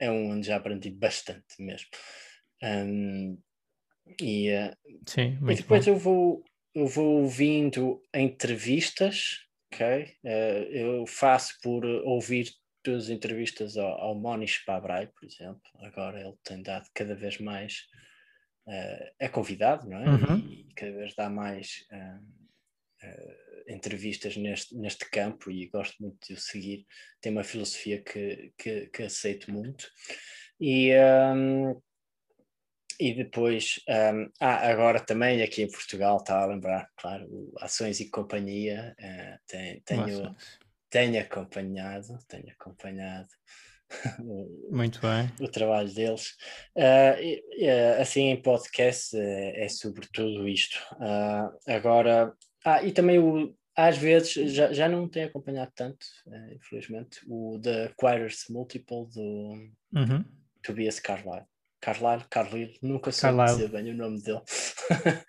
é 0.00 0.10
um 0.10 0.32
onde 0.32 0.46
já 0.46 0.56
aprendi 0.56 0.90
bastante 0.90 1.44
mesmo. 1.58 1.88
Um, 2.62 3.38
e, 4.20 4.50
uh, 4.52 4.76
Sim, 5.06 5.38
e 5.48 5.54
depois 5.54 5.86
eu 5.86 5.96
vou, 5.96 6.44
eu 6.74 6.86
vou 6.86 7.22
ouvindo 7.22 8.02
entrevistas, 8.14 9.46
ok? 9.72 10.04
Uh, 10.24 10.28
eu 10.72 11.06
faço 11.06 11.54
por 11.62 11.84
ouvir 11.84 12.50
duas 12.84 13.08
entrevistas 13.08 13.76
ao, 13.76 13.98
ao 14.00 14.14
Monish 14.14 14.64
Pabrai, 14.64 15.06
por 15.06 15.24
exemplo. 15.24 15.62
Agora 15.80 16.20
ele 16.20 16.34
tem 16.42 16.62
dado 16.62 16.86
cada 16.94 17.14
vez 17.14 17.38
mais 17.38 17.86
uh, 18.66 19.14
é 19.18 19.28
convidado, 19.28 19.88
não 19.88 19.98
é? 19.98 20.08
Uhum. 20.08 20.38
E, 20.38 20.64
cada 20.74 20.92
vez 20.92 21.14
dá 21.14 21.30
mais 21.30 21.86
uh, 21.92 23.06
uh, 23.06 23.72
entrevistas 23.72 24.36
neste, 24.36 24.76
neste 24.76 25.08
campo 25.08 25.50
e 25.50 25.68
gosto 25.68 26.02
muito 26.02 26.18
de 26.26 26.34
o 26.34 26.36
seguir. 26.36 26.86
Tem 27.20 27.30
uma 27.30 27.44
filosofia 27.44 28.02
que, 28.02 28.52
que, 28.58 28.86
que 28.88 29.02
aceito 29.02 29.52
muito. 29.52 29.88
E, 30.60 30.92
um, 31.34 31.80
e 32.98 33.14
depois, 33.14 33.80
um, 33.88 34.30
ah, 34.40 34.68
agora 34.68 35.00
também 35.00 35.42
aqui 35.42 35.62
em 35.62 35.70
Portugal, 35.70 36.18
está 36.18 36.42
a 36.42 36.46
lembrar, 36.46 36.88
claro, 36.96 37.52
Ações 37.60 38.00
e 38.00 38.08
Companhia, 38.08 38.94
tem, 39.46 39.80
tenho, 39.80 40.36
tenho 40.88 41.20
acompanhado, 41.20 42.18
tenho 42.28 42.50
acompanhado 42.50 43.28
muito 44.70 45.00
bem. 45.00 45.30
o 45.40 45.48
trabalho 45.48 45.92
deles. 45.92 46.36
Uh, 46.76 47.64
uh, 47.64 48.00
assim, 48.00 48.30
em 48.30 48.40
podcast 48.40 49.16
é, 49.16 49.64
é 49.64 49.68
sobretudo 49.68 50.48
isto. 50.48 50.78
Uh, 50.94 51.56
agora, 51.66 52.32
ah, 52.64 52.82
e 52.82 52.92
também 52.92 53.18
o, 53.18 53.54
às 53.76 53.98
vezes, 53.98 54.52
já, 54.52 54.72
já 54.72 54.88
não 54.88 55.08
tenho 55.08 55.28
acompanhado 55.28 55.72
tanto, 55.74 56.06
infelizmente, 56.52 57.20
o 57.28 57.58
The 57.60 57.92
Quires 57.98 58.44
Multiple 58.48 59.08
do 59.12 59.70
uhum. 59.92 60.24
Tobias 60.62 61.00
Carlyle. 61.00 61.46
Carlyle, 61.80 62.24
Carlyle, 62.30 62.78
nunca 62.80 63.12
soube 63.12 63.44
dizer 63.44 63.68
bem 63.68 63.90
o 63.90 63.94
nome 63.94 64.22
dele. 64.22 64.40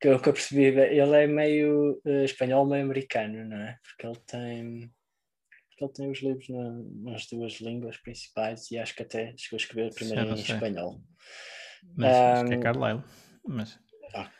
que 0.00 0.08
eu, 0.08 0.18
que 0.20 0.28
eu 0.28 0.32
percebi, 0.32 0.64
ele 0.64 1.16
é 1.16 1.26
meio 1.26 2.00
espanhol, 2.24 2.66
meio 2.66 2.84
americano, 2.84 3.44
não 3.44 3.58
é? 3.58 3.76
Porque 3.82 4.06
ele 4.06 4.18
tem 4.26 4.90
porque 5.78 5.84
ele 5.84 5.92
tem 5.92 6.10
os 6.10 6.18
livros 6.18 6.48
na, 6.48 7.10
nas 7.10 7.26
duas 7.26 7.54
línguas 7.60 7.96
principais 7.98 8.70
e 8.70 8.78
acho 8.78 8.94
que 8.94 9.02
até 9.02 9.34
chegou 9.36 9.56
a 9.56 9.62
escrever 9.62 9.94
primeiro 9.94 10.32
em 10.32 10.36
sei. 10.36 10.54
espanhol. 10.54 11.00
Mas 11.96 12.16
um, 12.16 12.20
acho 12.20 12.44
que 12.46 12.54
é 12.54 12.58
Carlyle. 12.58 13.04
Mas... 13.46 13.78
Ah. 14.14 14.32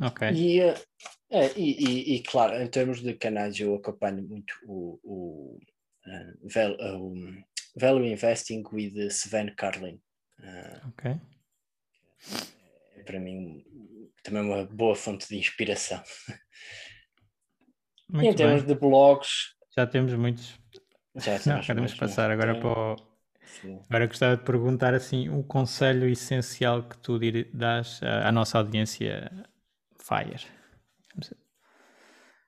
Ok. 0.00 0.30
E, 0.30 0.60
é, 0.60 1.52
e, 1.56 1.84
e, 1.84 2.14
e, 2.14 2.22
claro, 2.22 2.62
em 2.62 2.68
termos 2.68 3.02
de 3.02 3.14
canais, 3.14 3.58
eu 3.58 3.74
acompanho 3.74 4.22
muito 4.22 4.54
o, 4.64 5.00
o, 5.02 5.58
uh, 6.06 6.48
val, 6.48 6.72
uh, 6.74 7.44
Value 7.76 8.06
Investing 8.06 8.62
with 8.72 8.94
Sven 9.10 9.52
Carlin. 9.56 10.00
Uh, 10.38 10.88
ok. 10.88 11.20
É 12.96 13.02
para 13.02 13.18
mim 13.18 13.64
também 14.22 14.42
uma 14.42 14.64
boa 14.64 14.94
fonte 14.94 15.28
de 15.28 15.36
inspiração. 15.36 16.02
Muito 18.08 18.30
em 18.30 18.34
termos 18.34 18.62
bem. 18.62 18.74
de 18.74 18.80
blogs, 18.80 19.57
já 19.78 19.86
temos 19.86 20.12
muitos. 20.14 20.58
Já 21.14 21.38
Não, 21.46 21.60
queremos 21.60 21.94
passar 21.94 22.30
agora 22.32 22.58
para 22.58 22.68
o. 22.68 22.96
Sim. 23.44 23.80
Agora 23.88 24.06
gostava 24.06 24.36
de 24.36 24.42
perguntar 24.42 24.92
assim 24.92 25.28
um 25.28 25.42
conselho 25.42 26.08
essencial 26.08 26.82
que 26.82 26.98
tu 26.98 27.18
dás 27.54 28.00
à 28.02 28.32
nossa 28.32 28.58
audiência 28.58 29.30
Fire. 30.00 30.44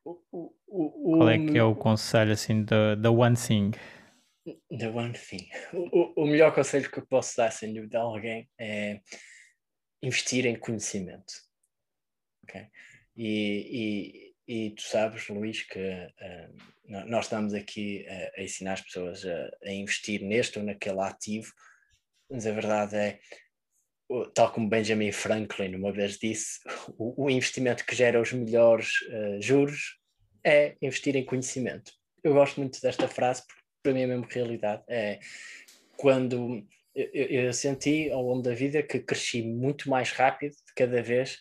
O, 0.05 0.19
o, 0.33 0.53
o, 0.67 1.19
Qual 1.19 1.31
é 1.31 1.39
que 1.39 1.57
é 1.57 1.63
o 1.63 1.75
conselho 1.75 2.33
assim 2.33 2.65
da 2.65 2.97
the, 2.97 3.03
the 3.03 3.09
one 3.09 3.37
thing? 3.37 3.71
The 4.77 4.89
one 4.89 5.13
thing. 5.13 5.49
O, 6.17 6.27
melhor 6.27 6.53
conselho 6.55 6.91
que 6.91 6.99
eu 6.99 7.07
posso 7.07 7.37
dar 7.37 7.53
sem 7.53 7.73
dúvida 7.73 7.99
a 7.99 8.03
alguém 8.03 8.49
é 8.59 9.01
investir 10.03 10.47
em 10.47 10.59
conhecimento. 10.59 11.33
Okay? 12.45 12.67
E, 13.17 14.27
e 14.27 14.31
e 14.51 14.71
tu 14.71 14.83
sabes, 14.83 15.29
Luís, 15.29 15.63
que 15.63 15.79
uh, 15.79 16.57
nós 16.91 17.27
estamos 17.27 17.55
aqui 17.55 18.05
a, 18.09 18.41
a 18.41 18.43
ensinar 18.43 18.75
as 18.75 18.81
pessoas 18.81 19.25
a, 19.25 19.51
a, 19.65 19.73
investir 19.73 20.23
neste 20.23 20.59
ou 20.59 20.65
naquele 20.65 21.01
ativo, 21.01 21.53
mas 22.29 22.47
a 22.47 22.53
verdade 22.53 22.97
é, 22.97 23.21
tal 24.35 24.53
como 24.53 24.69
Benjamin 24.69 25.13
Franklin 25.13 25.75
uma 25.75 25.93
vez 25.93 26.19
disse, 26.19 26.59
o, 26.99 27.25
o 27.25 27.31
investimento 27.31 27.85
que 27.87 27.95
gera 27.95 28.21
os 28.21 28.33
melhores 28.33 29.03
uh, 29.03 29.41
juros 29.41 29.99
é 30.45 30.77
investir 30.83 31.15
em 31.17 31.25
conhecimento. 31.25 31.93
Eu 32.23 32.35
gosto 32.35 32.61
muito 32.61 32.81
desta 32.81 33.07
frase 33.07 33.47
porque 33.47 33.63
para 33.83 33.93
mim 33.93 34.03
é 34.03 34.07
mesmo 34.07 34.27
realidade. 34.29 34.83
É 34.89 35.21
quando 35.97 36.67
eu, 36.95 37.09
eu 37.13 37.53
senti 37.53 38.11
ao 38.11 38.23
longo 38.23 38.43
da 38.43 38.55
vida 38.55 38.83
que 38.83 38.99
cresci 38.99 39.43
muito 39.43 39.89
mais 39.89 40.11
rápido 40.11 40.55
cada 40.75 41.03
vez 41.03 41.39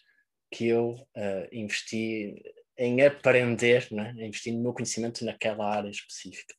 que 0.52 0.68
eu 0.68 0.92
uh, 0.92 1.48
investi 1.52 2.42
em 2.80 3.02
aprender, 3.02 3.88
né? 3.92 4.16
investir 4.18 4.54
no 4.54 4.64
meu 4.64 4.74
conhecimento 4.74 5.26
naquela 5.26 5.70
área 5.70 5.90
específica. 5.90 6.56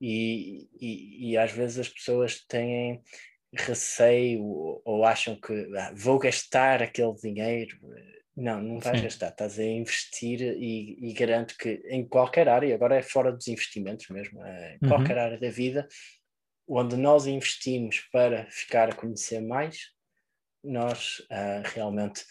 E, 0.00 0.66
e, 0.80 1.30
e 1.30 1.36
às 1.36 1.52
vezes 1.52 1.78
as 1.78 1.88
pessoas 1.90 2.42
têm 2.46 3.02
receio 3.54 4.42
ou, 4.42 4.82
ou 4.82 5.04
acham 5.04 5.38
que 5.38 5.52
ah, 5.76 5.92
vou 5.94 6.18
gastar 6.18 6.82
aquele 6.82 7.14
dinheiro. 7.14 7.76
Não, 8.34 8.62
não 8.62 8.78
vais 8.78 8.98
Sim. 8.98 9.04
gastar, 9.04 9.28
estás 9.28 9.58
a 9.58 9.64
investir 9.64 10.40
e, 10.40 11.10
e, 11.10 11.12
garanto 11.12 11.56
que 11.58 11.82
em 11.86 12.06
qualquer 12.06 12.48
área, 12.48 12.72
agora 12.72 12.96
é 12.96 13.02
fora 13.02 13.32
dos 13.32 13.48
investimentos 13.48 14.08
mesmo, 14.10 14.42
é, 14.44 14.78
em 14.80 14.86
uhum. 14.86 14.88
qualquer 14.88 15.18
área 15.18 15.38
da 15.38 15.50
vida, 15.50 15.88
onde 16.66 16.96
nós 16.96 17.26
investimos 17.26 18.06
para 18.12 18.46
ficar 18.48 18.90
a 18.90 18.94
conhecer 18.94 19.40
mais, 19.40 19.88
nós 20.62 21.18
uh, 21.30 21.62
realmente 21.74 22.24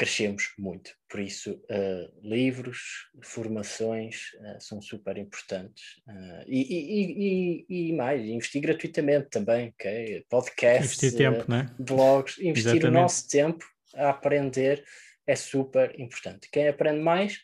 crescemos 0.00 0.54
muito. 0.58 0.92
Por 1.10 1.20
isso, 1.20 1.62
uh, 1.70 2.26
livros, 2.26 2.78
formações 3.22 4.32
uh, 4.40 4.58
são 4.58 4.80
super 4.80 5.18
importantes. 5.18 5.98
Uh, 6.08 6.42
e, 6.46 6.62
e, 6.62 7.66
e, 7.68 7.88
e, 7.88 7.92
mais, 7.92 8.22
investir 8.22 8.62
gratuitamente 8.62 9.28
também, 9.28 9.68
okay? 9.68 10.24
podcasts, 10.30 11.02
investir 11.02 11.18
tempo, 11.18 11.44
né? 11.50 11.70
blogs, 11.78 12.38
investir 12.38 12.76
Exatamente. 12.76 12.86
o 12.86 12.90
nosso 13.02 13.28
tempo 13.28 13.62
a 13.94 14.08
aprender 14.08 14.82
é 15.26 15.36
super 15.36 15.94
importante. 16.00 16.48
Quem 16.50 16.66
aprende 16.66 17.02
mais, 17.02 17.38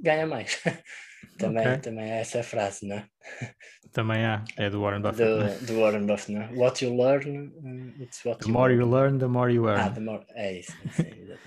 ganha 0.00 0.26
mais. 0.26 0.62
também, 1.38 1.66
okay. 1.66 1.78
também 1.78 2.10
é 2.10 2.20
essa 2.20 2.42
frase, 2.42 2.86
não 2.86 2.96
é? 2.96 3.06
Também 3.92 4.24
há, 4.24 4.44
é 4.56 4.70
do 4.70 4.80
Warren 4.80 5.00
Buffett. 5.00 5.24
Do, 5.24 5.44
né? 5.44 5.58
do 5.62 5.80
Warren 5.80 6.06
Buffett, 6.06 6.32
não 6.32 6.42
é? 6.42 6.50
What 6.54 6.84
you 6.84 6.96
learn, 6.96 7.52
it's 8.00 8.24
what 8.24 8.40
the 8.40 8.48
you 8.48 8.52
more 8.52 8.74
learn. 8.74 8.84
you 8.84 8.90
learn, 8.90 9.18
the 9.18 9.26
more 9.26 9.52
you 9.52 9.68
earn. 9.68 9.80
Ah, 9.80 9.90
the 9.90 10.00
more... 10.00 10.24
é 10.34 10.58
isso. 10.58 10.72
É 10.98 11.02
isso, 11.02 11.38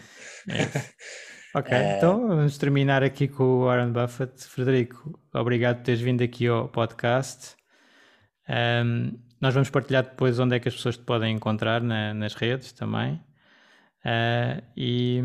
é 0.49 0.61
isso. 0.61 0.93
Ok, 1.57 1.75
é... 1.75 1.97
então 1.97 2.27
vamos 2.27 2.55
terminar 2.57 3.03
aqui 3.03 3.27
com 3.27 3.43
o 3.43 3.65
Warren 3.65 3.91
Buffett. 3.91 4.45
Frederico, 4.45 5.19
obrigado 5.33 5.77
por 5.77 5.85
teres 5.85 6.01
vindo 6.01 6.23
aqui 6.23 6.45
ao 6.47 6.67
podcast. 6.67 7.55
Um, 8.47 9.17
nós 9.41 9.55
vamos 9.55 9.69
partilhar 9.69 10.03
depois 10.03 10.37
onde 10.39 10.55
é 10.55 10.59
que 10.59 10.67
as 10.67 10.75
pessoas 10.75 10.97
te 10.97 11.03
podem 11.03 11.35
encontrar 11.35 11.81
na, 11.81 12.13
nas 12.13 12.35
redes 12.35 12.71
também. 12.73 13.15
Uh, 14.05 14.61
e, 14.75 15.23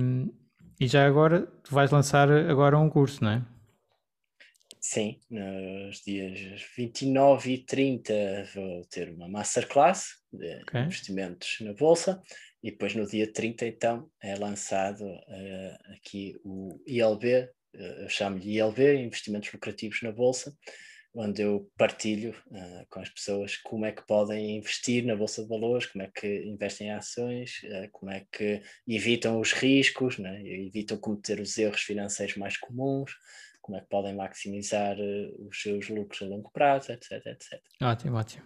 e 0.80 0.86
já 0.86 1.06
agora, 1.06 1.46
tu 1.62 1.74
vais 1.74 1.90
lançar 1.90 2.30
agora 2.30 2.78
um 2.78 2.88
curso, 2.88 3.22
não 3.22 3.32
é? 3.32 3.42
Sim, 4.84 5.20
nos 5.30 6.02
dias 6.02 6.60
29 6.76 7.52
e 7.52 7.58
30 7.64 8.12
vou 8.52 8.84
ter 8.86 9.10
uma 9.10 9.28
masterclass 9.28 10.16
de 10.32 10.56
okay. 10.62 10.80
investimentos 10.80 11.58
na 11.60 11.72
Bolsa 11.72 12.20
e 12.60 12.72
depois 12.72 12.92
no 12.96 13.06
dia 13.06 13.32
30 13.32 13.64
então 13.64 14.10
é 14.20 14.34
lançado 14.34 15.04
uh, 15.04 15.94
aqui 15.94 16.36
o 16.44 16.82
ILB, 16.84 17.44
uh, 17.44 17.48
eh, 17.74 18.04
eu 18.04 18.08
chamo-lhe 18.08 18.56
ILB, 18.56 19.04
Investimentos 19.04 19.52
Lucrativos 19.52 20.02
na 20.02 20.10
Bolsa, 20.10 20.52
onde 21.14 21.42
eu 21.42 21.70
partilho 21.78 22.34
uh, 22.48 22.84
com 22.90 22.98
as 22.98 23.08
pessoas 23.08 23.56
como 23.58 23.86
é 23.86 23.92
que 23.92 24.04
podem 24.04 24.56
investir 24.56 25.06
na 25.06 25.14
Bolsa 25.14 25.44
de 25.44 25.48
Valores, 25.48 25.86
como 25.86 26.02
é 26.02 26.10
que 26.12 26.44
investem 26.44 26.88
em 26.88 26.92
ações, 26.92 27.60
como 27.92 28.10
é 28.10 28.26
que 28.32 28.60
evitam 28.88 29.38
os 29.38 29.52
riscos, 29.52 30.18
né? 30.18 30.42
evitam 30.44 30.98
cometer 30.98 31.38
os 31.38 31.56
erros 31.56 31.82
financeiros 31.82 32.36
mais 32.36 32.56
comuns, 32.56 33.12
como 33.62 33.78
é 33.78 33.80
que 33.80 33.88
podem 33.88 34.14
maximizar 34.14 34.96
uh, 34.98 35.48
os 35.48 35.62
seus 35.62 35.88
lucros 35.88 36.22
a 36.22 36.26
longo 36.26 36.50
prazo, 36.52 36.92
etc, 36.92 37.12
etc. 37.26 37.60
Ótimo, 37.80 38.16
ótimo. 38.16 38.44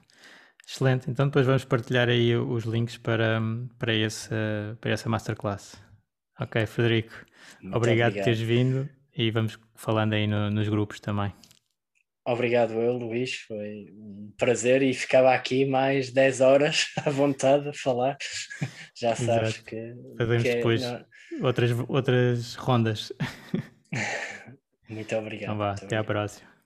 Excelente. 0.66 1.10
Então 1.10 1.26
depois 1.26 1.46
vamos 1.46 1.64
partilhar 1.64 2.08
aí 2.08 2.36
os 2.36 2.64
links 2.64 2.96
para, 2.98 3.40
para, 3.78 3.94
esse, 3.94 4.30
para 4.80 4.90
essa 4.90 5.08
masterclass. 5.08 5.76
Ok, 6.38 6.66
Frederico. 6.66 7.14
Muito 7.62 7.76
obrigado, 7.76 8.10
obrigado 8.10 8.14
por 8.14 8.24
teres 8.24 8.40
vindo 8.40 8.88
e 9.16 9.30
vamos 9.30 9.58
falando 9.74 10.12
aí 10.12 10.26
no, 10.26 10.50
nos 10.50 10.68
grupos 10.68 11.00
também. 11.00 11.32
Obrigado 12.26 12.72
eu, 12.72 12.92
Luís. 12.94 13.34
Foi 13.46 13.86
um 13.92 14.32
prazer 14.36 14.82
e 14.82 14.92
ficava 14.92 15.32
aqui 15.32 15.64
mais 15.64 16.10
10 16.10 16.40
horas 16.40 16.86
à 17.06 17.08
vontade 17.08 17.68
a 17.68 17.72
falar. 17.72 18.16
Já 19.00 19.14
sabes 19.14 19.50
Exato. 19.50 19.64
que. 19.64 19.94
Fazemos 20.18 20.42
que 20.42 20.48
é, 20.48 20.56
depois 20.56 20.82
não... 20.82 21.04
outras, 21.42 21.70
outras 21.88 22.54
rondas. 22.56 23.12
Muito 24.88 25.16
obrigado. 25.16 25.44
Então 25.44 25.58
vá, 25.58 25.72
até 25.72 25.84
obrigado. 25.84 26.00
à 26.00 26.04
próxima. 26.04 26.56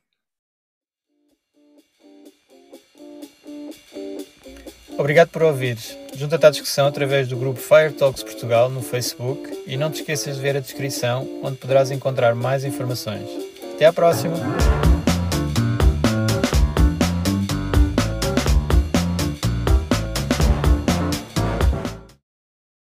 Obrigado 4.98 5.28
por 5.28 5.42
ouvires. 5.42 5.96
Junta-te 6.14 6.44
à 6.44 6.50
discussão 6.50 6.86
através 6.86 7.26
do 7.26 7.36
grupo 7.36 7.58
Fire 7.58 7.92
Talks 7.92 8.22
Portugal 8.22 8.68
no 8.68 8.82
Facebook 8.82 9.64
e 9.66 9.76
não 9.76 9.90
te 9.90 10.00
esqueças 10.00 10.36
de 10.36 10.42
ver 10.42 10.56
a 10.56 10.60
descrição 10.60 11.40
onde 11.42 11.56
poderás 11.56 11.90
encontrar 11.90 12.34
mais 12.34 12.64
informações. 12.64 13.26
Até 13.74 13.86
à 13.86 13.92
próxima! 13.92 14.36